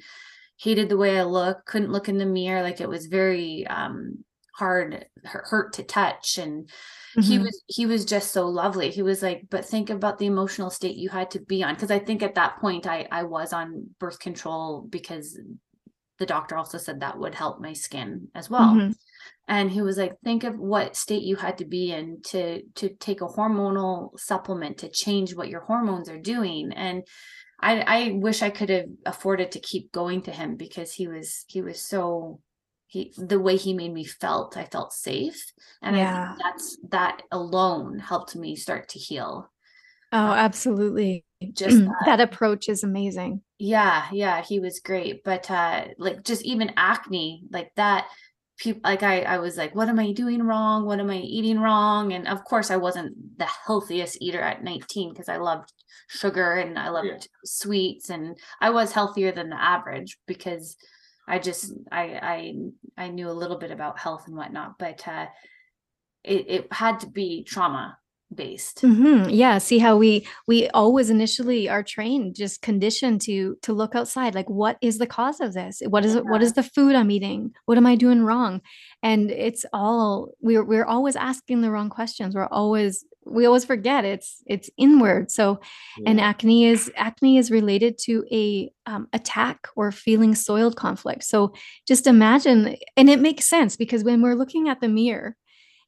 hated 0.56 0.88
the 0.88 0.96
way 0.96 1.18
I 1.18 1.24
looked, 1.24 1.66
couldn't 1.66 1.92
look 1.92 2.08
in 2.08 2.18
the 2.18 2.26
mirror. 2.26 2.62
Like 2.62 2.80
it 2.80 2.88
was 2.88 3.06
very 3.06 3.66
um, 3.66 4.24
hard, 4.54 5.06
hurt 5.24 5.74
to 5.74 5.82
touch. 5.82 6.38
And 6.38 6.68
mm-hmm. 7.16 7.20
he 7.20 7.38
was, 7.38 7.62
he 7.66 7.86
was 7.86 8.04
just 8.04 8.32
so 8.32 8.48
lovely. 8.48 8.90
He 8.90 9.02
was 9.02 9.22
like, 9.22 9.46
but 9.50 9.64
think 9.64 9.90
about 9.90 10.18
the 10.18 10.26
emotional 10.26 10.70
state 10.70 10.96
you 10.96 11.08
had 11.08 11.30
to 11.32 11.40
be 11.40 11.62
on. 11.62 11.76
Cause 11.76 11.90
I 11.90 11.98
think 11.98 12.22
at 12.22 12.36
that 12.36 12.58
point 12.58 12.86
I, 12.86 13.06
I 13.10 13.24
was 13.24 13.52
on 13.52 13.90
birth 13.98 14.18
control 14.18 14.86
because 14.88 15.38
the 16.18 16.26
doctor 16.26 16.56
also 16.56 16.78
said 16.78 17.00
that 17.00 17.18
would 17.18 17.34
help 17.34 17.60
my 17.60 17.74
skin 17.74 18.28
as 18.34 18.48
well. 18.48 18.74
Mm-hmm. 18.74 18.92
And 19.48 19.70
he 19.70 19.80
was 19.80 19.96
like, 19.96 20.18
think 20.24 20.44
of 20.44 20.58
what 20.58 20.96
state 20.96 21.22
you 21.22 21.36
had 21.36 21.58
to 21.58 21.64
be 21.64 21.92
in 21.92 22.20
to 22.28 22.62
to 22.76 22.88
take 22.88 23.20
a 23.20 23.26
hormonal 23.26 24.18
supplement 24.18 24.78
to 24.78 24.88
change 24.88 25.34
what 25.34 25.48
your 25.48 25.60
hormones 25.60 26.08
are 26.08 26.18
doing. 26.18 26.72
And 26.72 27.04
I 27.60 27.80
I 27.80 28.10
wish 28.12 28.42
I 28.42 28.50
could 28.50 28.68
have 28.68 28.86
afforded 29.04 29.52
to 29.52 29.60
keep 29.60 29.92
going 29.92 30.22
to 30.22 30.30
him 30.30 30.56
because 30.56 30.92
he 30.92 31.08
was 31.08 31.44
he 31.48 31.62
was 31.62 31.80
so 31.80 32.40
he 32.86 33.12
the 33.16 33.40
way 33.40 33.56
he 33.56 33.74
made 33.74 33.92
me 33.92 34.04
felt 34.04 34.56
I 34.56 34.64
felt 34.64 34.92
safe 34.92 35.42
and 35.82 35.96
yeah. 35.96 36.34
that's 36.42 36.78
that 36.90 37.22
alone 37.32 37.98
helped 37.98 38.36
me 38.36 38.56
start 38.56 38.88
to 38.90 38.98
heal. 38.98 39.50
Oh, 40.12 40.18
um, 40.18 40.38
absolutely. 40.38 41.24
Just 41.52 41.78
that. 41.78 41.94
that 42.06 42.20
approach 42.20 42.68
is 42.68 42.84
amazing. 42.84 43.42
Yeah, 43.58 44.06
yeah, 44.12 44.42
he 44.42 44.60
was 44.60 44.80
great, 44.80 45.24
but 45.24 45.50
uh 45.50 45.86
like 45.98 46.22
just 46.24 46.42
even 46.42 46.72
acne 46.76 47.42
like 47.50 47.72
that 47.76 48.06
people 48.58 48.80
like 48.84 49.02
I, 49.02 49.22
I 49.22 49.38
was 49.38 49.56
like 49.56 49.74
what 49.74 49.88
am 49.88 49.98
i 49.98 50.12
doing 50.12 50.42
wrong 50.42 50.86
what 50.86 50.98
am 50.98 51.10
i 51.10 51.18
eating 51.18 51.60
wrong 51.60 52.12
and 52.12 52.26
of 52.26 52.44
course 52.44 52.70
i 52.70 52.76
wasn't 52.76 53.38
the 53.38 53.46
healthiest 53.66 54.18
eater 54.20 54.40
at 54.40 54.64
19 54.64 55.10
because 55.12 55.28
i 55.28 55.36
loved 55.36 55.72
sugar 56.08 56.54
and 56.54 56.78
i 56.78 56.88
loved 56.88 57.06
yeah. 57.06 57.18
sweets 57.44 58.10
and 58.10 58.38
i 58.60 58.70
was 58.70 58.92
healthier 58.92 59.32
than 59.32 59.50
the 59.50 59.60
average 59.60 60.18
because 60.26 60.76
i 61.28 61.38
just 61.38 61.72
i 61.92 62.54
i 62.96 63.04
i 63.04 63.08
knew 63.08 63.28
a 63.28 63.32
little 63.32 63.58
bit 63.58 63.70
about 63.70 63.98
health 63.98 64.24
and 64.26 64.36
whatnot 64.36 64.78
but 64.78 65.06
uh 65.08 65.26
it, 66.24 66.44
it 66.48 66.72
had 66.72 67.00
to 67.00 67.06
be 67.06 67.44
trauma 67.44 67.98
based 68.34 68.82
mm-hmm. 68.82 69.28
yeah 69.30 69.56
see 69.56 69.78
how 69.78 69.96
we 69.96 70.26
we 70.48 70.68
always 70.70 71.10
initially 71.10 71.68
are 71.68 71.82
trained 71.82 72.34
just 72.34 72.60
conditioned 72.60 73.20
to 73.20 73.56
to 73.62 73.72
look 73.72 73.94
outside 73.94 74.34
like 74.34 74.50
what 74.50 74.76
is 74.82 74.98
the 74.98 75.06
cause 75.06 75.40
of 75.40 75.54
this 75.54 75.80
what 75.86 76.04
is 76.04 76.14
yeah. 76.14 76.18
it 76.18 76.26
what 76.26 76.42
is 76.42 76.54
the 76.54 76.62
food 76.62 76.96
i'm 76.96 77.10
eating 77.10 77.52
what 77.66 77.78
am 77.78 77.86
i 77.86 77.94
doing 77.94 78.22
wrong 78.22 78.60
and 79.00 79.30
it's 79.30 79.64
all 79.72 80.32
we're 80.40 80.64
we're 80.64 80.84
always 80.84 81.14
asking 81.14 81.60
the 81.60 81.70
wrong 81.70 81.88
questions 81.88 82.34
we're 82.34 82.46
always 82.46 83.04
we 83.26 83.44
always 83.46 83.64
forget 83.64 84.04
it's 84.04 84.42
it's 84.46 84.70
inward. 84.76 85.30
So 85.30 85.60
yeah. 85.98 86.10
and 86.10 86.20
acne 86.20 86.66
is 86.66 86.90
acne 86.96 87.38
is 87.38 87.50
related 87.50 87.98
to 88.04 88.24
a 88.32 88.70
um, 88.86 89.08
attack 89.12 89.68
or 89.76 89.90
feeling 89.92 90.34
soiled 90.34 90.76
conflict. 90.76 91.24
So 91.24 91.52
just 91.86 92.06
imagine 92.06 92.76
and 92.96 93.10
it 93.10 93.20
makes 93.20 93.46
sense 93.46 93.76
because 93.76 94.04
when 94.04 94.22
we're 94.22 94.34
looking 94.34 94.68
at 94.68 94.80
the 94.80 94.88
mirror 94.88 95.36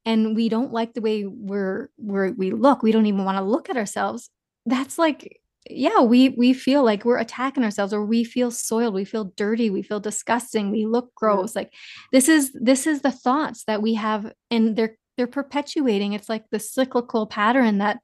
and 0.04 0.34
we 0.34 0.48
don't 0.48 0.72
like 0.72 0.94
the 0.94 1.00
way 1.00 1.24
we're 1.26 1.90
we're 1.96 2.32
we 2.32 2.50
look 2.50 2.82
we 2.82 2.92
don't 2.92 3.06
even 3.06 3.24
want 3.24 3.36
to 3.36 3.44
look 3.44 3.68
at 3.68 3.76
ourselves 3.76 4.30
that's 4.64 4.96
like 4.96 5.40
yeah 5.68 6.00
we 6.00 6.30
we 6.30 6.52
feel 6.52 6.84
like 6.84 7.04
we're 7.04 7.18
attacking 7.18 7.64
ourselves 7.64 7.92
or 7.92 8.04
we 8.04 8.24
feel 8.24 8.50
soiled 8.50 8.94
we 8.94 9.04
feel 9.04 9.32
dirty 9.36 9.70
we 9.70 9.82
feel 9.82 10.00
disgusting 10.00 10.70
we 10.70 10.86
look 10.86 11.14
gross. 11.14 11.54
Like 11.54 11.72
this 12.12 12.28
is 12.28 12.52
this 12.52 12.86
is 12.86 13.02
the 13.02 13.12
thoughts 13.12 13.64
that 13.64 13.82
we 13.82 13.94
have 13.94 14.32
and 14.50 14.76
they're 14.76 14.96
they're 15.18 15.26
perpetuating 15.26 16.14
it's 16.14 16.28
like 16.28 16.44
the 16.50 16.60
cyclical 16.60 17.26
pattern 17.26 17.78
that 17.78 17.98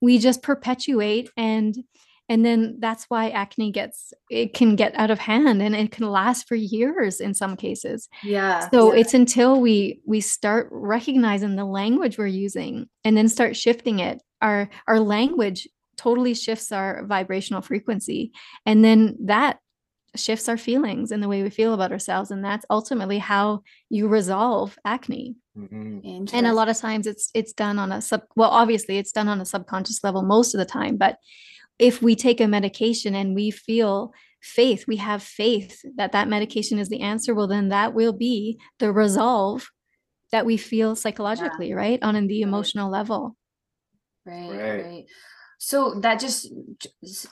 we 0.00 0.18
just 0.18 0.42
perpetuate 0.42 1.28
and 1.36 1.76
and 2.28 2.44
then 2.44 2.76
that's 2.78 3.04
why 3.08 3.28
acne 3.30 3.70
gets 3.70 4.14
it 4.30 4.54
can 4.54 4.76
get 4.76 4.94
out 4.94 5.10
of 5.10 5.18
hand 5.18 5.60
and 5.60 5.74
it 5.74 5.90
can 5.90 6.08
last 6.10 6.48
for 6.48 6.54
years 6.54 7.20
in 7.20 7.34
some 7.34 7.56
cases 7.56 8.08
yeah 8.22 8.68
so 8.70 8.92
yeah. 8.92 9.00
it's 9.00 9.14
until 9.14 9.60
we 9.60 10.00
we 10.06 10.20
start 10.20 10.68
recognizing 10.70 11.56
the 11.56 11.64
language 11.64 12.16
we're 12.16 12.26
using 12.26 12.88
and 13.04 13.16
then 13.16 13.28
start 13.28 13.56
shifting 13.56 13.98
it 13.98 14.22
our 14.40 14.70
our 14.86 15.00
language 15.00 15.68
totally 15.96 16.34
shifts 16.34 16.72
our 16.72 17.04
vibrational 17.04 17.60
frequency 17.62 18.32
and 18.64 18.84
then 18.84 19.16
that 19.20 19.58
shifts 20.16 20.48
our 20.48 20.56
feelings 20.56 21.10
and 21.10 21.22
the 21.22 21.28
way 21.28 21.42
we 21.42 21.50
feel 21.50 21.74
about 21.74 21.92
ourselves 21.92 22.30
and 22.30 22.44
that's 22.44 22.64
ultimately 22.70 23.18
how 23.18 23.60
you 23.90 24.06
resolve 24.06 24.78
acne 24.84 25.34
mm-hmm. 25.56 26.36
and 26.36 26.46
a 26.46 26.52
lot 26.52 26.68
of 26.68 26.76
times 26.76 27.06
it's 27.06 27.30
it's 27.34 27.52
done 27.52 27.78
on 27.78 27.92
a 27.92 28.02
sub 28.02 28.22
well 28.34 28.50
obviously 28.50 28.98
it's 28.98 29.12
done 29.12 29.28
on 29.28 29.40
a 29.40 29.44
subconscious 29.44 30.02
level 30.02 30.22
most 30.22 30.54
of 30.54 30.58
the 30.58 30.64
time 30.64 30.96
but 30.96 31.18
if 31.78 32.02
we 32.02 32.14
take 32.14 32.40
a 32.40 32.48
medication 32.48 33.14
and 33.14 33.34
we 33.34 33.50
feel 33.50 34.12
faith, 34.44 34.84
we 34.86 34.96
have 34.96 35.22
faith 35.22 35.82
that 35.96 36.12
that 36.12 36.28
medication 36.28 36.78
is 36.78 36.88
the 36.88 37.00
answer, 37.00 37.34
well, 37.34 37.48
then 37.48 37.70
that 37.70 37.94
will 37.94 38.12
be 38.12 38.58
the 38.78 38.92
resolve 38.92 39.70
that 40.32 40.46
we 40.46 40.56
feel 40.56 40.94
psychologically, 40.94 41.70
yeah. 41.70 41.74
right? 41.74 42.02
On 42.02 42.26
the 42.26 42.42
emotional 42.42 42.90
level. 42.90 43.36
Right, 44.26 44.50
right. 44.50 44.84
right. 44.84 45.04
So 45.66 45.94
that 46.00 46.20
just 46.20 46.52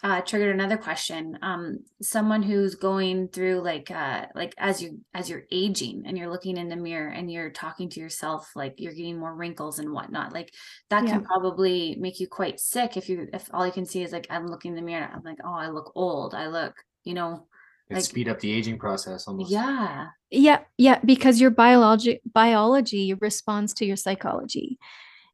uh, 0.03 0.23
triggered 0.23 0.55
another 0.55 0.79
question. 0.79 1.39
Um, 1.43 1.81
someone 2.01 2.43
who's 2.43 2.75
going 2.75 3.29
through 3.29 3.61
like 3.61 3.91
uh, 3.91 4.25
like 4.35 4.55
as 4.57 4.83
you 4.83 5.01
as 5.13 5.29
you're 5.29 5.43
aging 5.53 6.05
and 6.07 6.17
you're 6.17 6.31
looking 6.31 6.57
in 6.57 6.71
the 6.71 6.77
mirror 6.77 7.11
and 7.11 7.31
you're 7.31 7.51
talking 7.51 7.91
to 7.91 8.01
yourself, 8.01 8.51
like 8.57 8.77
you're 8.79 8.95
getting 8.95 9.19
more 9.19 9.35
wrinkles 9.35 9.81
and 9.81 9.93
whatnot. 9.93 10.33
Like 10.33 10.51
that 10.89 11.05
yeah. 11.05 11.11
can 11.11 11.25
probably 11.25 11.95
make 12.01 12.21
you 12.21 12.27
quite 12.27 12.59
sick 12.59 12.97
if 12.97 13.11
you 13.11 13.29
if 13.35 13.51
all 13.53 13.67
you 13.67 13.73
can 13.73 13.85
see 13.85 14.03
is 14.03 14.13
like 14.13 14.27
I'm 14.31 14.47
looking 14.47 14.71
in 14.71 14.77
the 14.77 14.83
mirror. 14.83 15.11
I'm 15.13 15.23
like, 15.23 15.41
oh, 15.45 15.53
I 15.53 15.69
look 15.69 15.93
old. 15.95 16.35
I 16.35 16.47
look, 16.47 16.75
you 17.05 17.13
know, 17.13 17.47
it 17.91 17.97
like, 17.97 18.05
speed 18.05 18.31
up 18.31 18.41
the 18.41 18.51
aging 18.51 18.79
process 18.79 19.29
almost. 19.29 19.51
Yeah. 19.51 20.07
Yeah, 20.31 20.61
yeah, 20.79 21.01
because 21.05 21.39
your 21.39 21.51
biology 21.51 22.23
biology 22.25 23.13
responds 23.13 23.75
to 23.75 23.85
your 23.85 23.97
psychology. 23.97 24.79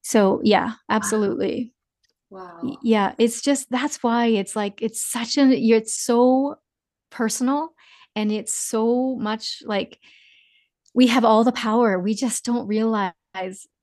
So 0.02 0.40
yeah, 0.42 0.72
absolutely. 0.90 1.58
Wow. 1.58 1.77
Yeah, 2.82 3.14
it's 3.18 3.40
just 3.40 3.70
that's 3.70 4.02
why 4.02 4.26
it's 4.26 4.55
like 4.55 4.82
it's 4.82 5.00
such 5.00 5.38
an 5.38 5.52
it's 5.52 5.98
so 5.98 6.56
personal 7.10 7.70
and 8.14 8.30
it's 8.30 8.55
so 8.55 9.16
much 9.16 9.62
like 9.64 9.98
we 10.94 11.06
have 11.06 11.24
all 11.24 11.44
the 11.44 11.52
power. 11.52 11.98
We 11.98 12.14
just 12.14 12.44
don't 12.44 12.66
realize 12.66 13.12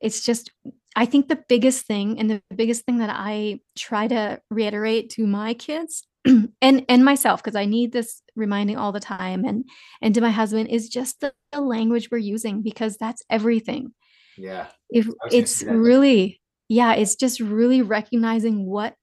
it's 0.01 0.22
just 0.22 0.51
I 0.95 1.05
think 1.05 1.27
the 1.27 1.43
biggest 1.47 1.88
thing 1.88 2.19
and 2.19 2.30
the 2.30 2.41
biggest 2.55 2.85
thing 2.85 2.99
that 2.99 3.09
I 3.11 3.59
try 3.77 4.07
to 4.07 4.39
reiterate 4.49 5.09
to 5.11 5.26
my 5.26 5.53
kids 5.53 6.05
and 6.61 6.85
and 6.88 7.05
myself 7.05 7.43
because 7.43 7.55
I 7.55 7.65
need 7.65 7.91
this 7.91 8.22
reminding 8.35 8.77
all 8.77 8.91
the 8.91 8.99
time 8.99 9.45
and 9.45 9.65
and 10.01 10.13
to 10.15 10.22
my 10.22 10.31
husband 10.31 10.69
is 10.69 10.89
just 10.89 11.22
the, 11.22 11.34
the 11.51 11.61
language 11.61 12.09
we're 12.11 12.17
using 12.17 12.61
because 12.61 12.97
that's 12.97 13.23
everything. 13.30 13.93
Yeah. 14.38 14.67
If 14.89 15.07
it's 15.31 15.63
really 15.63 16.41
yeah 16.69 16.93
it's 16.93 17.15
just 17.15 17.39
really 17.39 17.81
recognizing 17.81 18.65
what 18.65 18.95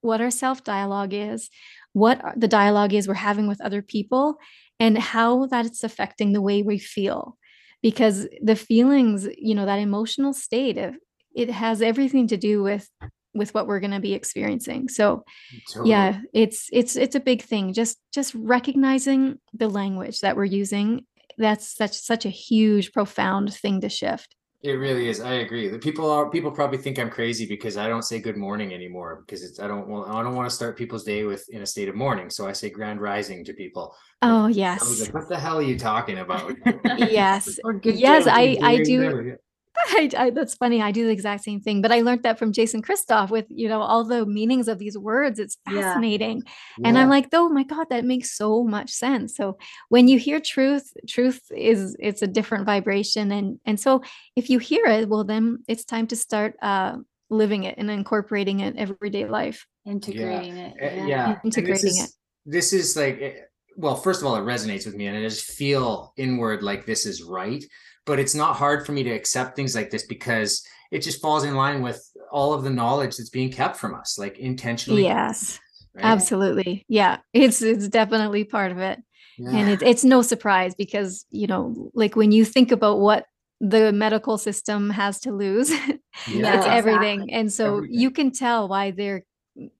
what 0.00 0.20
our 0.20 0.30
self 0.30 0.64
dialogue 0.64 1.12
is 1.12 1.48
what 1.92 2.22
the 2.36 2.48
dialogue 2.48 2.94
is 2.94 3.06
we're 3.06 3.14
having 3.14 3.46
with 3.46 3.60
other 3.60 3.82
people 3.82 4.38
and 4.80 4.98
how 4.98 5.46
that 5.46 5.66
it's 5.66 5.84
affecting 5.84 6.32
the 6.32 6.42
way 6.42 6.62
we 6.62 6.78
feel. 6.78 7.36
Because 7.82 8.28
the 8.40 8.56
feelings 8.56 9.28
you 9.36 9.54
know 9.54 9.66
that 9.66 9.78
emotional 9.78 10.32
state 10.32 10.78
of 10.78 10.94
it 11.34 11.50
has 11.50 11.82
everything 11.82 12.28
to 12.28 12.36
do 12.36 12.62
with 12.62 12.88
with 13.34 13.54
what 13.54 13.66
we're 13.66 13.80
going 13.80 13.92
to 13.92 14.00
be 14.00 14.12
experiencing. 14.12 14.88
So 14.88 15.24
totally. 15.72 15.90
yeah 15.90 16.20
it's 16.32 16.68
it's 16.72 16.96
it's 16.96 17.16
a 17.16 17.20
big 17.20 17.42
thing. 17.42 17.72
Just 17.72 17.98
just 18.14 18.34
recognizing 18.34 19.38
the 19.52 19.68
language 19.68 20.20
that 20.20 20.36
we're 20.36 20.44
using 20.44 21.06
that's 21.38 21.74
such 21.74 21.92
such 21.92 22.24
a 22.24 22.30
huge 22.30 22.92
profound 22.92 23.52
thing 23.54 23.80
to 23.80 23.88
shift 23.88 24.36
it 24.62 24.72
really 24.72 25.08
is. 25.08 25.20
I 25.20 25.34
agree. 25.34 25.68
The 25.68 25.78
people 25.78 26.08
are 26.08 26.30
people 26.30 26.52
probably 26.52 26.78
think 26.78 26.98
I'm 26.98 27.10
crazy 27.10 27.46
because 27.46 27.76
I 27.76 27.88
don't 27.88 28.04
say 28.04 28.20
good 28.20 28.36
morning 28.36 28.72
anymore 28.72 29.24
because 29.26 29.42
it's 29.42 29.58
I 29.58 29.66
don't 29.66 29.88
want 29.88 30.08
I 30.08 30.22
don't 30.22 30.36
want 30.36 30.48
to 30.48 30.54
start 30.54 30.78
people's 30.78 31.02
day 31.02 31.24
with 31.24 31.48
in 31.48 31.62
a 31.62 31.66
state 31.66 31.88
of 31.88 31.96
mourning. 31.96 32.30
So 32.30 32.46
I 32.46 32.52
say 32.52 32.70
grand 32.70 33.00
rising 33.00 33.44
to 33.44 33.54
people. 33.54 33.94
Oh 34.22 34.46
yes. 34.46 35.00
Like, 35.00 35.14
what 35.14 35.28
the 35.28 35.38
hell 35.38 35.58
are 35.58 35.62
you 35.62 35.78
talking 35.78 36.18
about? 36.18 36.54
yes. 36.98 37.58
yes, 37.82 38.26
I 38.28 38.56
I 38.62 38.82
do. 38.84 39.36
I, 39.88 40.10
I, 40.16 40.30
that's 40.30 40.54
funny. 40.54 40.80
I 40.80 40.92
do 40.92 41.06
the 41.06 41.12
exact 41.12 41.44
same 41.44 41.60
thing, 41.60 41.82
but 41.82 41.92
I 41.92 42.00
learned 42.00 42.22
that 42.22 42.38
from 42.38 42.52
Jason 42.52 42.82
Christoff 42.82 43.30
with 43.30 43.46
you 43.48 43.68
know 43.68 43.80
all 43.80 44.04
the 44.04 44.24
meanings 44.26 44.68
of 44.68 44.78
these 44.78 44.96
words. 44.96 45.38
It's 45.38 45.56
fascinating, 45.68 46.42
yeah. 46.78 46.88
and 46.88 46.96
yeah. 46.96 47.02
I'm 47.02 47.08
like, 47.08 47.28
oh 47.32 47.48
my 47.48 47.64
god, 47.64 47.88
that 47.90 48.04
makes 48.04 48.36
so 48.36 48.62
much 48.64 48.90
sense. 48.90 49.36
So 49.36 49.58
when 49.88 50.08
you 50.08 50.18
hear 50.18 50.40
truth, 50.40 50.92
truth 51.08 51.40
is 51.54 51.96
it's 51.98 52.22
a 52.22 52.26
different 52.26 52.66
vibration, 52.66 53.32
and 53.32 53.58
and 53.64 53.78
so 53.78 54.02
if 54.36 54.50
you 54.50 54.58
hear 54.58 54.86
it, 54.86 55.08
well, 55.08 55.24
then 55.24 55.58
it's 55.68 55.84
time 55.84 56.06
to 56.08 56.16
start 56.16 56.54
uh, 56.62 56.96
living 57.30 57.64
it 57.64 57.76
and 57.78 57.90
incorporating 57.90 58.60
it 58.60 58.76
everyday 58.76 59.26
life, 59.26 59.66
integrating 59.86 60.56
yeah. 60.56 60.72
it, 60.76 61.02
uh, 61.02 61.06
yeah, 61.06 61.38
integrating 61.44 61.72
this 61.72 61.84
is, 61.84 62.04
it. 62.04 62.10
This 62.44 62.72
is 62.72 62.96
like, 62.96 63.18
eh, 63.20 63.32
well, 63.76 63.96
first 63.96 64.20
of 64.20 64.26
all, 64.26 64.36
it 64.36 64.42
resonates 64.42 64.86
with 64.86 64.94
me, 64.94 65.06
and 65.06 65.16
I 65.16 65.22
just 65.22 65.44
feel 65.44 66.12
inward 66.16 66.62
like 66.62 66.86
this 66.86 67.06
is 67.06 67.22
right 67.22 67.64
but 68.04 68.18
it's 68.18 68.34
not 68.34 68.56
hard 68.56 68.84
for 68.84 68.92
me 68.92 69.02
to 69.02 69.10
accept 69.10 69.56
things 69.56 69.74
like 69.74 69.90
this 69.90 70.04
because 70.04 70.66
it 70.90 71.00
just 71.00 71.20
falls 71.22 71.44
in 71.44 71.54
line 71.54 71.82
with 71.82 72.06
all 72.30 72.52
of 72.52 72.64
the 72.64 72.70
knowledge 72.70 73.16
that's 73.16 73.30
being 73.30 73.50
kept 73.50 73.76
from 73.76 73.94
us 73.94 74.18
like 74.18 74.38
intentionally. 74.38 75.04
Yes. 75.04 75.58
Right? 75.94 76.04
absolutely. 76.04 76.84
Yeah. 76.88 77.18
It's 77.32 77.62
it's 77.62 77.88
definitely 77.88 78.44
part 78.44 78.72
of 78.72 78.78
it. 78.78 79.00
Yeah. 79.38 79.50
and 79.56 79.70
it, 79.70 79.82
it's 79.82 80.04
no 80.04 80.20
surprise 80.20 80.74
because 80.74 81.24
you 81.30 81.46
know 81.46 81.90
like 81.94 82.14
when 82.16 82.32
you 82.32 82.44
think 82.44 82.70
about 82.70 83.00
what 83.00 83.24
the 83.60 83.90
medical 83.90 84.36
system 84.36 84.90
has 84.90 85.20
to 85.20 85.32
lose 85.32 85.70
yeah, 86.28 86.58
it's 86.58 86.66
everything. 86.66 87.22
Exactly. 87.22 87.32
and 87.32 87.52
so 87.52 87.76
everything. 87.76 87.98
you 87.98 88.10
can 88.10 88.30
tell 88.30 88.68
why 88.68 88.90
they're 88.90 89.24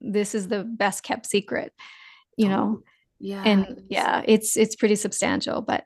this 0.00 0.34
is 0.34 0.48
the 0.48 0.64
best 0.64 1.02
kept 1.02 1.26
secret 1.26 1.72
you 2.38 2.48
know? 2.48 2.80
Yeah. 3.20 3.42
And 3.44 3.82
yeah 3.88 4.22
it's 4.26 4.56
it's 4.56 4.74
pretty 4.74 4.96
substantial 4.96 5.60
but 5.60 5.84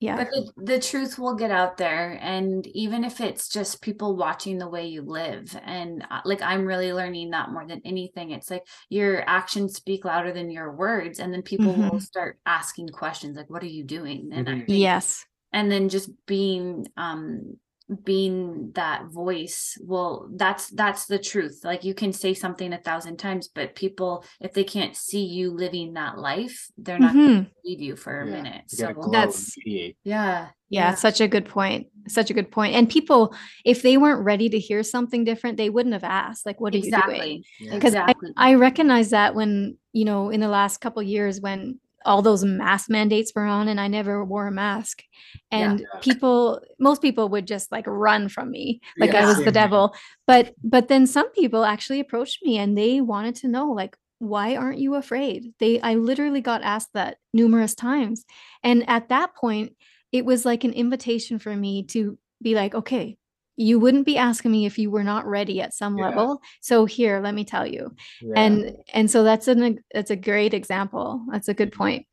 yeah 0.00 0.16
but 0.16 0.28
the, 0.30 0.52
the, 0.64 0.78
truth 0.78 1.18
will 1.18 1.34
get 1.34 1.50
out 1.50 1.76
there 1.76 2.18
and 2.22 2.66
even 2.68 3.04
if 3.04 3.20
it's 3.20 3.48
just 3.48 3.82
people 3.82 4.16
watching 4.16 4.58
the 4.58 4.68
way 4.68 4.86
you 4.86 5.02
live 5.02 5.58
and 5.64 6.06
uh, 6.10 6.20
like 6.24 6.42
i'm 6.42 6.64
really 6.64 6.92
learning 6.92 7.30
that 7.30 7.50
more 7.50 7.66
than 7.66 7.80
anything 7.84 8.30
it's 8.30 8.50
like 8.50 8.66
your 8.88 9.28
actions 9.28 9.74
speak 9.74 10.04
louder 10.04 10.32
than 10.32 10.50
your 10.50 10.72
words 10.72 11.18
and 11.18 11.32
then 11.32 11.42
people 11.42 11.72
mm-hmm. 11.72 11.88
will 11.88 12.00
start 12.00 12.38
asking 12.46 12.88
questions 12.88 13.36
like 13.36 13.50
what 13.50 13.62
are 13.62 13.66
you 13.66 13.84
doing 13.84 14.30
and 14.32 14.46
mm-hmm. 14.46 14.58
think, 14.58 14.68
yes 14.68 15.24
and 15.52 15.70
then 15.70 15.88
just 15.88 16.10
being 16.26 16.86
um 16.96 17.56
being 18.04 18.70
that 18.74 19.06
voice 19.06 19.78
well 19.82 20.28
that's 20.34 20.68
that's 20.70 21.06
the 21.06 21.18
truth 21.18 21.60
like 21.64 21.84
you 21.84 21.94
can 21.94 22.12
say 22.12 22.34
something 22.34 22.74
a 22.74 22.78
thousand 22.78 23.16
times 23.16 23.48
but 23.48 23.74
people 23.74 24.22
if 24.40 24.52
they 24.52 24.64
can't 24.64 24.94
see 24.94 25.24
you 25.24 25.50
living 25.50 25.94
that 25.94 26.18
life 26.18 26.68
they're 26.76 26.98
not 26.98 27.12
mm-hmm. 27.12 27.26
going 27.26 27.44
to 27.46 27.50
believe 27.62 27.80
you 27.80 27.96
for 27.96 28.20
a 28.20 28.26
yeah. 28.26 28.32
minute 28.32 28.62
so 28.66 28.92
that's 29.10 29.54
yeah, 29.64 29.88
yeah 30.04 30.48
yeah 30.68 30.94
such 30.94 31.22
a 31.22 31.28
good 31.28 31.46
point 31.46 31.86
such 32.08 32.30
a 32.30 32.34
good 32.34 32.50
point. 32.50 32.72
point 32.72 32.74
and 32.74 32.90
people 32.90 33.34
if 33.64 33.80
they 33.80 33.96
weren't 33.96 34.22
ready 34.22 34.50
to 34.50 34.58
hear 34.58 34.82
something 34.82 35.24
different 35.24 35.56
they 35.56 35.70
wouldn't 35.70 35.94
have 35.94 36.04
asked 36.04 36.44
like 36.44 36.60
what 36.60 36.74
are 36.74 36.78
exactly. 36.78 37.44
you 37.58 37.66
doing 37.66 37.74
because 37.78 37.94
exactly. 37.94 38.30
I, 38.36 38.50
I 38.50 38.54
recognize 38.56 39.10
that 39.10 39.34
when 39.34 39.78
you 39.94 40.04
know 40.04 40.28
in 40.28 40.40
the 40.40 40.48
last 40.48 40.82
couple 40.82 41.02
years 41.02 41.40
when 41.40 41.80
all 42.04 42.22
those 42.22 42.44
mask 42.44 42.88
mandates 42.88 43.32
were 43.34 43.44
on 43.44 43.68
and 43.68 43.80
I 43.80 43.88
never 43.88 44.24
wore 44.24 44.46
a 44.46 44.52
mask. 44.52 45.02
And 45.50 45.80
yeah. 45.80 46.00
people 46.00 46.60
most 46.78 47.02
people 47.02 47.28
would 47.30 47.46
just 47.46 47.72
like 47.72 47.86
run 47.86 48.28
from 48.28 48.50
me 48.50 48.80
like 48.98 49.12
yeah, 49.12 49.24
I 49.24 49.26
was 49.26 49.44
the 49.44 49.52
devil. 49.52 49.94
But 50.26 50.54
but 50.62 50.88
then 50.88 51.06
some 51.06 51.30
people 51.32 51.64
actually 51.64 52.00
approached 52.00 52.38
me 52.42 52.58
and 52.58 52.76
they 52.76 53.00
wanted 53.00 53.34
to 53.36 53.48
know 53.48 53.66
like 53.66 53.96
why 54.20 54.56
aren't 54.56 54.80
you 54.80 54.94
afraid? 54.94 55.52
They 55.60 55.80
I 55.80 55.94
literally 55.94 56.40
got 56.40 56.62
asked 56.62 56.90
that 56.94 57.18
numerous 57.32 57.74
times. 57.74 58.24
And 58.62 58.88
at 58.88 59.08
that 59.08 59.34
point 59.34 59.74
it 60.12 60.24
was 60.24 60.44
like 60.44 60.64
an 60.64 60.72
invitation 60.72 61.38
for 61.38 61.54
me 61.54 61.84
to 61.88 62.18
be 62.42 62.54
like 62.54 62.74
okay, 62.74 63.16
you 63.58 63.80
wouldn't 63.80 64.06
be 64.06 64.16
asking 64.16 64.52
me 64.52 64.66
if 64.66 64.78
you 64.78 64.88
were 64.88 65.02
not 65.02 65.26
ready 65.26 65.60
at 65.60 65.74
some 65.74 65.98
yeah. 65.98 66.08
level 66.08 66.40
so 66.60 66.84
here 66.84 67.20
let 67.20 67.34
me 67.34 67.44
tell 67.44 67.66
you. 67.66 67.94
Yeah. 68.22 68.34
and 68.36 68.76
and 68.94 69.10
so 69.10 69.24
that's 69.24 69.48
an 69.48 69.80
that's 69.92 70.10
a 70.10 70.16
great 70.16 70.54
example 70.54 71.24
that's 71.30 71.48
a 71.48 71.54
good 71.54 71.72
point. 71.72 72.06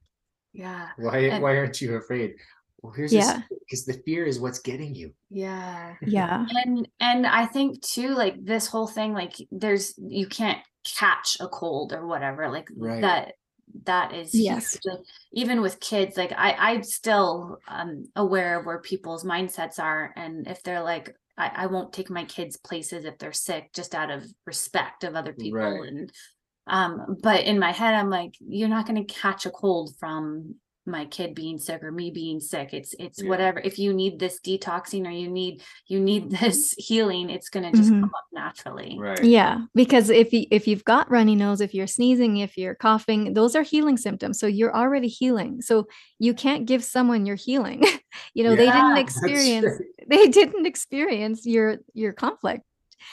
Yeah 0.53 0.89
why 0.97 1.17
and, 1.19 1.43
why 1.43 1.57
aren't 1.57 1.79
you 1.81 1.95
afraid? 1.95 2.33
Well 2.81 2.93
here's 2.93 3.13
yeah. 3.13 3.41
because 3.49 3.85
the 3.85 4.01
fear 4.05 4.25
is 4.25 4.39
what's 4.39 4.59
getting 4.59 4.95
you. 4.95 5.13
Yeah. 5.29 5.93
Yeah. 6.01 6.45
And 6.65 6.87
and 6.99 7.27
i 7.27 7.45
think 7.45 7.81
too 7.81 8.09
like 8.09 8.43
this 8.43 8.67
whole 8.67 8.87
thing 8.87 9.13
like 9.13 9.35
there's 9.51 9.93
you 9.97 10.27
can't 10.27 10.59
catch 10.97 11.37
a 11.39 11.47
cold 11.47 11.93
or 11.93 12.05
whatever 12.05 12.49
like 12.49 12.69
right. 12.75 13.01
that 13.01 13.33
that 13.83 14.13
is 14.13 14.33
yes 14.33 14.77
like, 14.85 14.99
even 15.33 15.61
with 15.61 15.79
kids 15.79 16.17
like 16.17 16.31
i 16.37 16.53
i'm 16.53 16.83
still 16.83 17.57
um 17.67 18.05
aware 18.15 18.59
of 18.59 18.65
where 18.65 18.79
people's 18.79 19.23
mindsets 19.23 19.79
are 19.79 20.13
and 20.15 20.47
if 20.47 20.61
they're 20.63 20.83
like 20.83 21.15
I, 21.37 21.51
I 21.55 21.65
won't 21.65 21.91
take 21.91 22.09
my 22.09 22.23
kids 22.23 22.55
places 22.55 23.03
if 23.03 23.17
they're 23.17 23.33
sick 23.33 23.73
just 23.73 23.93
out 23.93 24.09
of 24.09 24.25
respect 24.45 25.03
of 25.03 25.15
other 25.15 25.33
people 25.33 25.59
right. 25.59 25.89
and 25.89 26.11
um 26.67 27.17
but 27.21 27.43
in 27.43 27.59
my 27.59 27.71
head 27.71 27.93
i'm 27.93 28.09
like 28.09 28.35
you're 28.39 28.69
not 28.69 28.87
going 28.87 29.05
to 29.05 29.13
catch 29.13 29.45
a 29.45 29.51
cold 29.51 29.95
from 29.99 30.55
my 30.85 31.05
kid 31.05 31.33
being 31.33 31.57
sick 31.57 31.83
or 31.83 31.91
me 31.91 32.11
being 32.11 32.39
sick 32.39 32.73
it's 32.73 32.93
it's 32.99 33.21
yeah. 33.21 33.29
whatever 33.29 33.59
if 33.59 33.79
you 33.79 33.93
need 33.93 34.19
this 34.19 34.39
detoxing 34.39 35.05
or 35.07 35.11
you 35.11 35.27
need 35.27 35.63
you 35.87 35.99
need 35.99 36.29
this 36.39 36.73
healing 36.77 37.29
it's 37.29 37.49
going 37.49 37.63
to 37.69 37.75
just 37.75 37.89
mm-hmm. 37.89 38.01
come 38.01 38.11
up 38.15 38.25
naturally 38.31 38.97
right 38.99 39.23
yeah 39.23 39.61
because 39.73 40.09
if 40.09 40.31
you, 40.31 40.45
if 40.51 40.67
you've 40.67 40.83
got 40.83 41.09
runny 41.09 41.35
nose 41.35 41.61
if 41.61 41.73
you're 41.73 41.87
sneezing 41.87 42.37
if 42.37 42.57
you're 42.57 42.75
coughing 42.75 43.33
those 43.33 43.55
are 43.55 43.63
healing 43.63 43.97
symptoms 43.97 44.39
so 44.39 44.47
you're 44.47 44.75
already 44.75 45.07
healing 45.07 45.61
so 45.61 45.87
you 46.19 46.33
can't 46.33 46.65
give 46.65 46.83
someone 46.83 47.25
your 47.25 47.35
healing 47.35 47.83
you 48.33 48.43
know 48.43 48.51
yeah, 48.51 48.55
they 48.57 48.65
didn't 48.65 48.97
experience 48.97 49.81
they 50.07 50.27
didn't 50.27 50.65
experience 50.65 51.45
your 51.45 51.77
your 51.93 52.13
conflict 52.13 52.63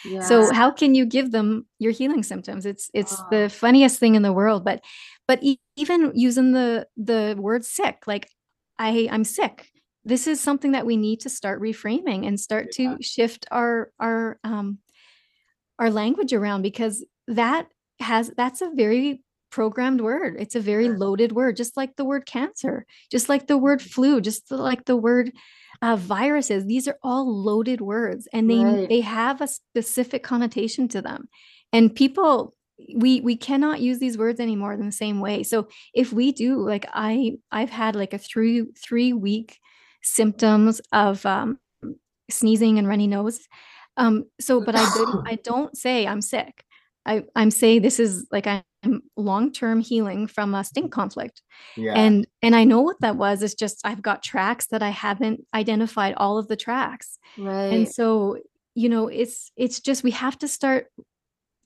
yeah. 0.04 0.22
so 0.22 0.52
how 0.52 0.70
can 0.70 0.94
you 0.94 1.04
give 1.04 1.32
them 1.32 1.66
your 1.78 1.92
healing 1.92 2.22
symptoms 2.22 2.66
it's 2.66 2.90
it's 2.94 3.20
oh. 3.20 3.26
the 3.30 3.48
funniest 3.48 3.98
thing 3.98 4.14
in 4.14 4.22
the 4.22 4.32
world 4.32 4.64
but 4.64 4.82
but 5.32 5.42
e- 5.42 5.60
even 5.76 6.12
using 6.14 6.52
the 6.52 6.86
the 6.98 7.34
word 7.38 7.64
sick 7.64 8.02
like 8.06 8.28
i 8.78 9.08
i'm 9.10 9.24
sick 9.24 9.70
this 10.04 10.26
is 10.26 10.42
something 10.42 10.72
that 10.72 10.84
we 10.84 10.96
need 10.98 11.20
to 11.20 11.30
start 11.30 11.62
reframing 11.62 12.26
and 12.26 12.38
start 12.38 12.66
yeah. 12.78 12.96
to 12.96 13.02
shift 13.02 13.46
our 13.50 13.90
our 13.98 14.38
um 14.44 14.76
our 15.78 15.90
language 15.90 16.34
around 16.34 16.60
because 16.60 17.02
that 17.28 17.66
has 17.98 18.30
that's 18.36 18.60
a 18.60 18.70
very 18.74 19.22
programmed 19.50 20.00
word. 20.00 20.36
It's 20.38 20.56
a 20.56 20.60
very 20.60 20.88
loaded 20.88 21.32
word, 21.32 21.56
just 21.56 21.76
like 21.76 21.94
the 21.94 22.04
word 22.04 22.26
cancer, 22.26 22.86
just 23.10 23.28
like 23.28 23.46
the 23.46 23.58
word 23.58 23.80
flu, 23.80 24.20
just 24.20 24.50
like 24.50 24.86
the 24.86 24.96
word 24.96 25.30
uh, 25.82 25.96
viruses. 25.96 26.64
These 26.64 26.88
are 26.88 26.98
all 27.02 27.44
loaded 27.44 27.80
words, 27.80 28.26
and 28.32 28.50
they 28.50 28.64
right. 28.64 28.88
they 28.88 29.00
have 29.00 29.40
a 29.40 29.46
specific 29.46 30.24
connotation 30.24 30.88
to 30.88 31.02
them. 31.02 31.28
And 31.72 31.94
people, 31.94 32.54
we 32.94 33.20
we 33.20 33.36
cannot 33.36 33.80
use 33.80 33.98
these 33.98 34.18
words 34.18 34.40
anymore 34.40 34.72
in 34.72 34.86
the 34.86 34.92
same 34.92 35.20
way. 35.20 35.42
So 35.42 35.68
if 35.94 36.12
we 36.12 36.32
do, 36.32 36.58
like 36.58 36.86
I 36.92 37.38
I've 37.50 37.70
had 37.70 37.96
like 37.96 38.12
a 38.12 38.18
three 38.18 38.66
three 38.76 39.12
week 39.12 39.58
symptoms 40.02 40.80
of 40.92 41.24
um, 41.26 41.58
sneezing 42.30 42.78
and 42.78 42.88
runny 42.88 43.06
nose. 43.06 43.40
Um, 43.96 44.24
so, 44.40 44.60
but 44.60 44.74
I 44.76 44.84
don't 44.94 45.28
I 45.28 45.34
don't 45.44 45.76
say 45.76 46.06
I'm 46.06 46.20
sick. 46.22 46.64
I, 47.04 47.24
I'm 47.34 47.50
saying 47.50 47.82
this 47.82 47.98
is 47.98 48.26
like 48.30 48.46
I'm 48.46 49.02
long-term 49.16 49.80
healing 49.80 50.26
from 50.26 50.54
a 50.54 50.64
stink 50.64 50.92
conflict. 50.92 51.42
Yeah. 51.76 51.94
And 51.94 52.26
and 52.42 52.54
I 52.54 52.64
know 52.64 52.80
what 52.80 53.00
that 53.00 53.16
was. 53.16 53.42
It's 53.42 53.54
just 53.54 53.80
I've 53.84 54.02
got 54.02 54.22
tracks 54.22 54.66
that 54.68 54.82
I 54.82 54.90
haven't 54.90 55.44
identified 55.54 56.14
all 56.16 56.38
of 56.38 56.48
the 56.48 56.56
tracks. 56.56 57.18
Right. 57.36 57.72
And 57.72 57.88
so, 57.88 58.38
you 58.74 58.88
know, 58.88 59.08
it's 59.08 59.50
it's 59.56 59.80
just 59.80 60.04
we 60.04 60.12
have 60.12 60.38
to 60.38 60.48
start 60.48 60.86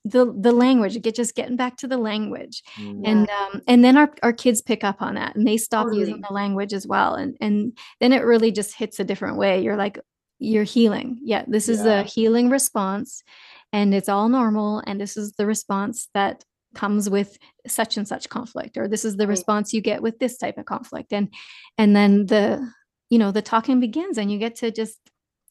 the 0.07 0.33
the 0.39 0.53
language 0.53 1.01
get 1.03 1.17
just 1.17 1.35
getting 1.35 1.57
back 1.57 1.77
to 1.77 1.89
the 1.89 1.97
language 1.97 2.63
yeah. 2.79 2.93
and 3.05 3.31
um 3.31 3.63
and 3.67 3.85
then 3.85 3.97
our, 3.97 4.13
our 4.23 4.33
kids 4.33 4.63
pick 4.63 4.85
up 4.85 5.03
on 5.03 5.15
that 5.15 5.35
and 5.35 5.47
they 5.47 5.57
stop 5.57 5.87
totally. 5.87 6.01
using 6.01 6.21
the 6.21 6.33
language 6.33 6.73
as 6.73 6.87
well 6.87 7.15
and 7.15 7.37
and 7.41 7.77
then 8.01 8.13
it 8.13 8.25
really 8.25 8.53
just 8.53 8.75
hits 8.75 9.01
a 9.01 9.05
different 9.05 9.37
way 9.37 9.63
you're 9.63 9.77
like 9.77 9.99
you're 10.39 10.65
healing 10.65 11.19
yeah 11.23 11.45
this 11.49 11.69
is 11.69 11.85
yeah. 11.85 12.01
a 12.01 12.03
healing 12.05 12.51
response 12.51 13.25
and 13.73 13.95
it's 13.95 14.09
all 14.09 14.29
normal 14.29 14.81
and 14.87 15.01
this 15.01 15.17
is 15.17 15.33
the 15.33 15.47
response 15.47 16.09
that 16.15 16.45
comes 16.75 17.11
with 17.11 17.37
such 17.67 17.97
and 17.97 18.07
such 18.07 18.29
conflict 18.29 18.77
or 18.77 18.87
this 18.87 19.05
is 19.05 19.17
the 19.17 19.27
response 19.27 19.73
you 19.73 19.81
get 19.81 20.03
with 20.03 20.19
this 20.19 20.37
type 20.37 20.59
of 20.59 20.67
conflict 20.67 21.13
and 21.13 21.33
and 21.79 21.97
then 21.97 22.27
the 22.27 22.71
you 23.11 23.19
know 23.19 23.33
the 23.33 23.43
talking 23.43 23.81
begins 23.81 24.19
and 24.19 24.31
you 24.31 24.39
get 24.39 24.57
to 24.57 24.71
just 24.71 24.99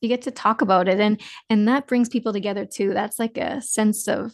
you 0.02 0.10
get 0.10 0.24
to 0.24 0.32
talk 0.32 0.62
about 0.62 0.88
it 0.88 1.00
and 1.00 1.22
and 1.50 1.68
that 1.68 1.88
brings 1.88 2.10
people 2.10 2.34
together 2.34 2.66
too 2.66 2.94
that's 2.94 3.20
like 3.20 3.38
a 3.38 3.62
sense 3.62 4.08
of 4.08 4.34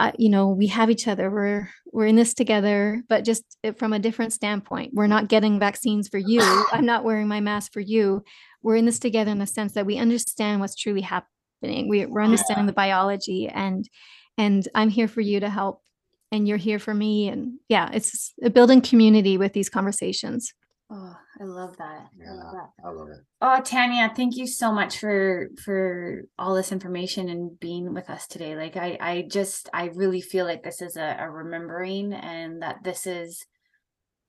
uh, 0.00 0.12
you 0.18 0.28
know 0.28 0.48
we 0.48 0.66
have 0.66 0.90
each 0.90 1.06
other 1.06 1.30
we're 1.30 1.68
we're 1.92 2.06
in 2.06 2.16
this 2.16 2.34
together 2.34 3.02
but 3.08 3.24
just 3.24 3.56
from 3.76 3.92
a 3.92 3.98
different 3.98 4.32
standpoint 4.32 4.92
we're 4.94 5.06
not 5.06 5.28
getting 5.28 5.58
vaccines 5.58 6.08
for 6.08 6.18
you 6.18 6.40
i'm 6.72 6.86
not 6.86 7.04
wearing 7.04 7.28
my 7.28 7.40
mask 7.40 7.72
for 7.72 7.80
you 7.80 8.22
we're 8.62 8.76
in 8.76 8.86
this 8.86 8.98
together 8.98 9.30
in 9.30 9.38
the 9.38 9.46
sense 9.46 9.72
that 9.72 9.86
we 9.86 9.98
understand 9.98 10.60
what's 10.60 10.76
truly 10.76 11.00
happening 11.00 11.28
happening. 11.62 11.88
We, 11.88 12.06
we're 12.06 12.22
understanding 12.22 12.66
the 12.66 12.72
biology 12.72 13.48
and 13.48 13.88
and 14.38 14.66
I'm 14.74 14.88
here 14.88 15.08
for 15.08 15.20
you 15.20 15.40
to 15.40 15.50
help 15.50 15.82
and 16.30 16.48
you're 16.48 16.56
here 16.56 16.78
for 16.78 16.94
me. 16.94 17.28
And 17.28 17.58
yeah, 17.68 17.90
it's 17.92 18.32
building 18.52 18.80
community 18.80 19.36
with 19.36 19.52
these 19.52 19.68
conversations. 19.68 20.54
Oh, 20.94 21.16
I 21.40 21.44
love 21.44 21.76
that. 21.78 22.08
Yeah, 22.18 22.32
I 22.32 22.34
love 22.34 22.52
that. 22.52 22.84
I 22.84 22.90
love 22.90 23.08
it. 23.08 23.24
Oh, 23.40 23.60
Tanya, 23.62 24.12
thank 24.14 24.36
you 24.36 24.46
so 24.46 24.72
much 24.72 24.98
for 24.98 25.48
for 25.64 26.24
all 26.38 26.54
this 26.54 26.70
information 26.70 27.30
and 27.30 27.58
being 27.58 27.94
with 27.94 28.10
us 28.10 28.26
today. 28.26 28.54
Like 28.56 28.76
I 28.76 28.98
I 29.00 29.24
just 29.30 29.70
I 29.72 29.86
really 29.94 30.20
feel 30.20 30.44
like 30.44 30.62
this 30.62 30.82
is 30.82 30.96
a, 30.96 31.16
a 31.18 31.30
remembering 31.30 32.12
and 32.12 32.60
that 32.60 32.84
this 32.84 33.06
is 33.06 33.46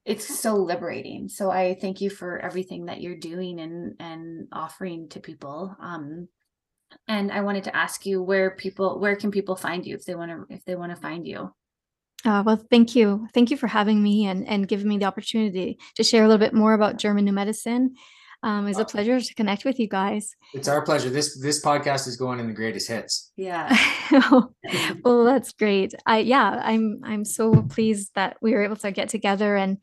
it's 0.06 0.40
so 0.40 0.56
liberating. 0.56 1.27
So 1.27 1.52
I 1.52 1.76
thank 1.80 1.99
you 1.99 2.10
for 2.10 2.40
everything 2.40 2.85
that 2.85 3.02
you're 3.02 3.18
doing 3.18 3.60
and 3.60 3.95
and 3.99 4.48
offering 4.53 5.10
to 5.10 5.19
people. 5.19 5.76
Um 5.81 6.30
and 7.10 7.30
I 7.30 7.41
wanted 7.41 7.65
to 7.65 7.76
ask 7.76 8.06
you 8.06 8.23
where 8.23 8.52
people 8.52 9.02
where 9.02 9.18
can 9.18 9.31
people 9.31 9.57
find 9.57 9.85
you 9.85 9.95
if 9.95 10.06
they 10.06 10.15
want 10.15 10.31
to 10.31 10.45
if 10.49 10.64
they 10.64 10.76
want 10.76 10.95
to 10.95 11.02
find 11.02 11.27
you. 11.27 11.53
Uh, 12.26 12.44
well, 12.45 12.62
thank 12.70 12.95
you. 12.95 13.28
Thank 13.34 13.52
you 13.52 13.58
for 13.58 13.68
having 13.68 14.02
me 14.02 14.26
and, 14.26 14.48
and 14.48 14.68
giving 14.68 14.88
me 14.88 14.98
the 14.98 15.06
opportunity 15.06 15.78
to 15.95 16.04
share 16.04 16.24
a 16.24 16.28
little 16.28 16.40
bit 16.40 16.54
more 16.54 16.74
about 16.74 16.98
German 16.98 17.26
New 17.26 17.34
Medicine. 17.34 17.95
Um, 18.44 18.68
it's 18.68 18.78
a 18.78 18.84
pleasure 18.84 19.22
to 19.22 19.34
connect 19.36 19.64
with 19.64 19.80
you 19.80 19.88
guys. 19.88 20.36
It's 20.54 20.68
our 20.68 20.82
pleasure. 20.84 21.10
This 21.10 21.40
this 21.40 21.64
podcast 21.64 22.10
is 22.10 22.18
going 22.18 22.41
in 22.41 22.48
the 22.48 22.54
greatest 22.54 22.90
hits. 22.90 23.32
Yeah. 23.38 23.74
well, 25.06 25.24
that's 25.24 25.54
great. 25.54 25.94
I 26.06 26.20
yeah, 26.20 26.62
I'm 26.62 27.00
I'm 27.06 27.24
so 27.24 27.62
pleased 27.64 28.12
that 28.16 28.36
we 28.41 28.52
were 28.52 28.64
able 28.64 28.76
to 28.78 28.91
get 28.91 29.08
together 29.08 29.56
and 29.56 29.78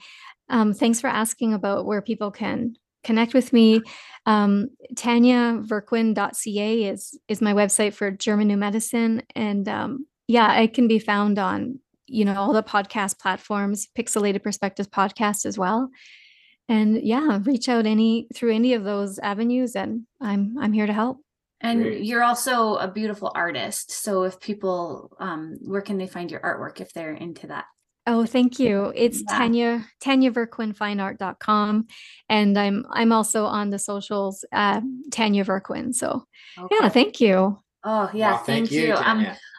um, 0.50 0.74
thanks 0.74 1.00
for 1.00 1.06
asking 1.06 1.54
about 1.54 1.86
where 1.86 2.02
people 2.02 2.30
can 2.30 2.74
connect 3.02 3.32
with 3.32 3.52
me. 3.52 3.80
Um, 4.26 4.68
TanyaVerquin.ca 4.94 6.84
is 6.84 7.18
is 7.28 7.40
my 7.40 7.54
website 7.54 7.94
for 7.94 8.10
German 8.10 8.48
New 8.48 8.56
Medicine, 8.56 9.22
and 9.34 9.66
um, 9.68 10.06
yeah, 10.28 10.60
it 10.60 10.74
can 10.74 10.86
be 10.88 10.98
found 10.98 11.38
on 11.38 11.78
you 12.10 12.24
know 12.24 12.34
all 12.34 12.52
the 12.52 12.62
podcast 12.62 13.18
platforms, 13.18 13.88
Pixelated 13.96 14.42
Perspectives 14.42 14.88
podcast 14.88 15.46
as 15.46 15.56
well. 15.58 15.90
And 16.68 17.02
yeah, 17.02 17.40
reach 17.42 17.68
out 17.68 17.86
any 17.86 18.28
through 18.34 18.54
any 18.54 18.74
of 18.74 18.84
those 18.84 19.18
avenues, 19.18 19.76
and 19.76 20.06
I'm 20.20 20.56
I'm 20.58 20.72
here 20.72 20.86
to 20.86 20.92
help. 20.92 21.18
And 21.60 21.82
Great. 21.82 22.04
you're 22.04 22.22
also 22.22 22.76
a 22.76 22.88
beautiful 22.88 23.30
artist. 23.34 23.90
So 23.92 24.22
if 24.22 24.40
people, 24.40 25.14
um, 25.20 25.58
where 25.60 25.82
can 25.82 25.98
they 25.98 26.06
find 26.06 26.30
your 26.30 26.40
artwork 26.40 26.80
if 26.80 26.92
they're 26.94 27.12
into 27.12 27.48
that? 27.48 27.66
Oh, 28.06 28.24
thank 28.24 28.58
you. 28.58 28.92
It's 28.96 29.20
yeah. 29.20 29.38
Tanya 29.38 29.86
TanyaVerquinFineArt.com. 30.02 31.86
And 32.28 32.58
I'm 32.58 32.86
I'm 32.90 33.12
also 33.12 33.44
on 33.44 33.70
the 33.70 33.78
socials 33.78 34.44
uh 34.52 34.80
Tanya 35.10 35.44
Verquin. 35.44 35.92
So 35.92 36.24
okay. 36.58 36.76
yeah, 36.80 36.88
thank 36.88 37.20
you. 37.20 37.58
Oh 37.84 38.10
yeah, 38.12 38.32
well, 38.32 38.38
thank, 38.38 38.68
thank, 38.68 38.70
you. 38.72 38.88
you 38.88 38.94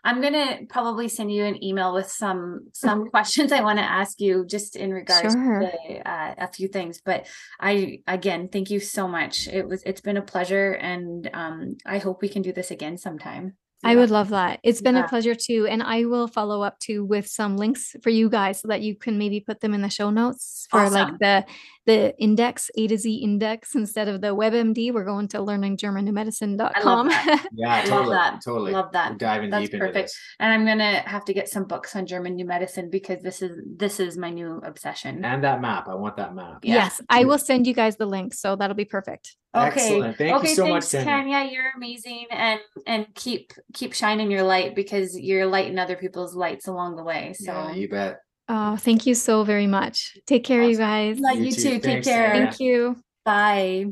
I'm 0.04 0.22
I'm 0.22 0.34
gonna 0.34 0.60
probably 0.70 1.08
send 1.08 1.32
you 1.32 1.44
an 1.46 1.64
email 1.64 1.94
with 1.94 2.08
some 2.08 2.68
some 2.74 3.10
questions 3.10 3.52
I 3.52 3.62
want 3.62 3.80
to 3.80 3.84
ask 3.84 4.20
you 4.20 4.46
just 4.46 4.76
in 4.76 4.94
regards 4.94 5.34
sure. 5.34 5.62
to 5.62 6.10
uh, 6.10 6.36
a 6.38 6.48
few 6.48 6.68
things. 6.68 7.02
But 7.04 7.28
I 7.60 8.00
again 8.08 8.50
thank 8.50 8.70
you 8.70 8.80
so 8.80 9.08
much. 9.08 9.48
It 9.48 9.68
was 9.68 9.82
it's 9.84 10.02
been 10.02 10.18
a 10.18 10.22
pleasure, 10.22 10.74
and 10.74 11.30
um, 11.34 11.78
I 11.86 11.98
hope 11.98 12.22
we 12.22 12.30
can 12.30 12.42
do 12.42 12.54
this 12.54 12.72
again 12.72 12.98
sometime. 12.98 13.54
I 13.84 13.96
would 13.96 14.12
love 14.12 14.30
that. 14.30 14.60
It's 14.64 14.82
been 14.82 14.96
yeah. 14.96 15.06
a 15.06 15.08
pleasure 15.08 15.36
too. 15.36 15.68
And 15.70 15.82
I 15.82 16.06
will 16.06 16.28
follow 16.28 16.62
up 16.62 16.80
too 16.80 17.04
with 17.04 17.28
some 17.28 17.58
links 17.58 17.96
for 18.02 18.10
you 18.10 18.30
guys 18.30 18.60
so 18.62 18.68
that 18.68 18.82
you 18.82 18.96
can 18.96 19.18
maybe 19.18 19.40
put 19.40 19.60
them 19.60 19.74
in 19.74 19.82
the 19.82 19.90
show 19.90 20.10
notes 20.10 20.68
for 20.70 20.82
awesome. 20.82 20.94
like 20.94 21.20
the 21.20 21.46
the 21.88 22.16
index, 22.20 22.70
A 22.78 22.88
to 22.88 22.98
Z 22.98 23.12
index 23.12 23.74
instead 23.74 24.08
of 24.08 24.22
the 24.22 24.36
WebMD. 24.36 24.94
We're 24.94 25.04
going 25.04 25.28
to 25.30 25.40
learninggermannewmedicine.com. 25.40 27.10
yeah, 27.54 27.82
totally. 27.82 27.90
Love 27.90 28.10
that. 28.10 28.42
Totally. 28.44 28.72
Love 28.72 28.92
that. 28.92 29.12
We're 29.14 29.18
diving 29.18 29.50
That's 29.50 29.70
deep 29.70 29.80
perfect. 29.80 29.96
into 29.96 30.04
this. 30.04 30.20
And 30.40 30.54
I'm 30.54 30.66
gonna 30.66 31.00
have 31.08 31.26
to 31.26 31.34
get 31.34 31.50
some 31.50 31.64
books 31.66 31.96
on 31.96 32.06
German 32.06 32.36
New 32.36 32.46
Medicine 32.46 32.90
because 32.90 33.24
this 33.24 33.42
is 33.42 33.60
this 33.78 34.00
is 34.00 34.18
my 34.18 34.30
new 34.30 34.62
obsession. 34.64 35.26
And 35.26 35.44
that 35.44 35.62
map. 35.62 35.88
I 35.88 35.96
want 35.96 36.18
that 36.18 36.36
map. 36.36 36.60
Yeah. 36.64 36.76
Yes, 36.76 37.02
I 37.10 37.26
will 37.26 37.40
send 37.40 37.66
you 37.66 37.74
guys 37.74 37.98
the 37.98 38.06
link. 38.06 38.36
So 38.36 38.56
that'll 38.56 38.76
be 38.76 38.86
perfect. 38.86 39.36
Okay. 39.54 39.68
Excellent. 39.68 40.18
Thank 40.18 40.36
okay, 40.38 40.50
you 40.50 40.56
so 40.56 40.64
thanks, 40.64 40.94
much, 40.94 41.04
Tanya. 41.04 41.34
Tanya. 41.34 41.52
You're 41.52 41.72
amazing, 41.76 42.28
and 42.32 42.60
and 42.88 43.08
keep 43.16 43.52
keep 43.74 43.94
shining 43.94 44.32
your 44.32 44.44
light 44.44 44.76
because 44.76 45.18
you're 45.18 45.46
lighting 45.46 45.80
other 45.80 45.96
people's 45.96 46.36
lights 46.36 46.68
along 46.68 46.96
the 46.96 47.04
way. 47.04 47.34
So 47.34 47.52
yeah, 47.52 47.74
you 47.74 47.90
bet. 47.90 48.20
Oh, 48.48 48.76
thank 48.76 49.06
you 49.06 49.16
so 49.16 49.44
very 49.44 49.68
much. 49.68 50.18
Take 50.26 50.44
care, 50.44 50.62
awesome. 50.62 50.72
you 50.72 50.78
guys. 50.78 51.20
Love 51.20 51.38
you, 51.38 51.46
you 51.46 51.52
too. 51.52 51.62
Take 51.80 51.84
Thanks, 51.84 52.08
care. 52.08 52.32
Thank 52.32 52.60
you. 52.60 52.98
Bye. 53.24 53.86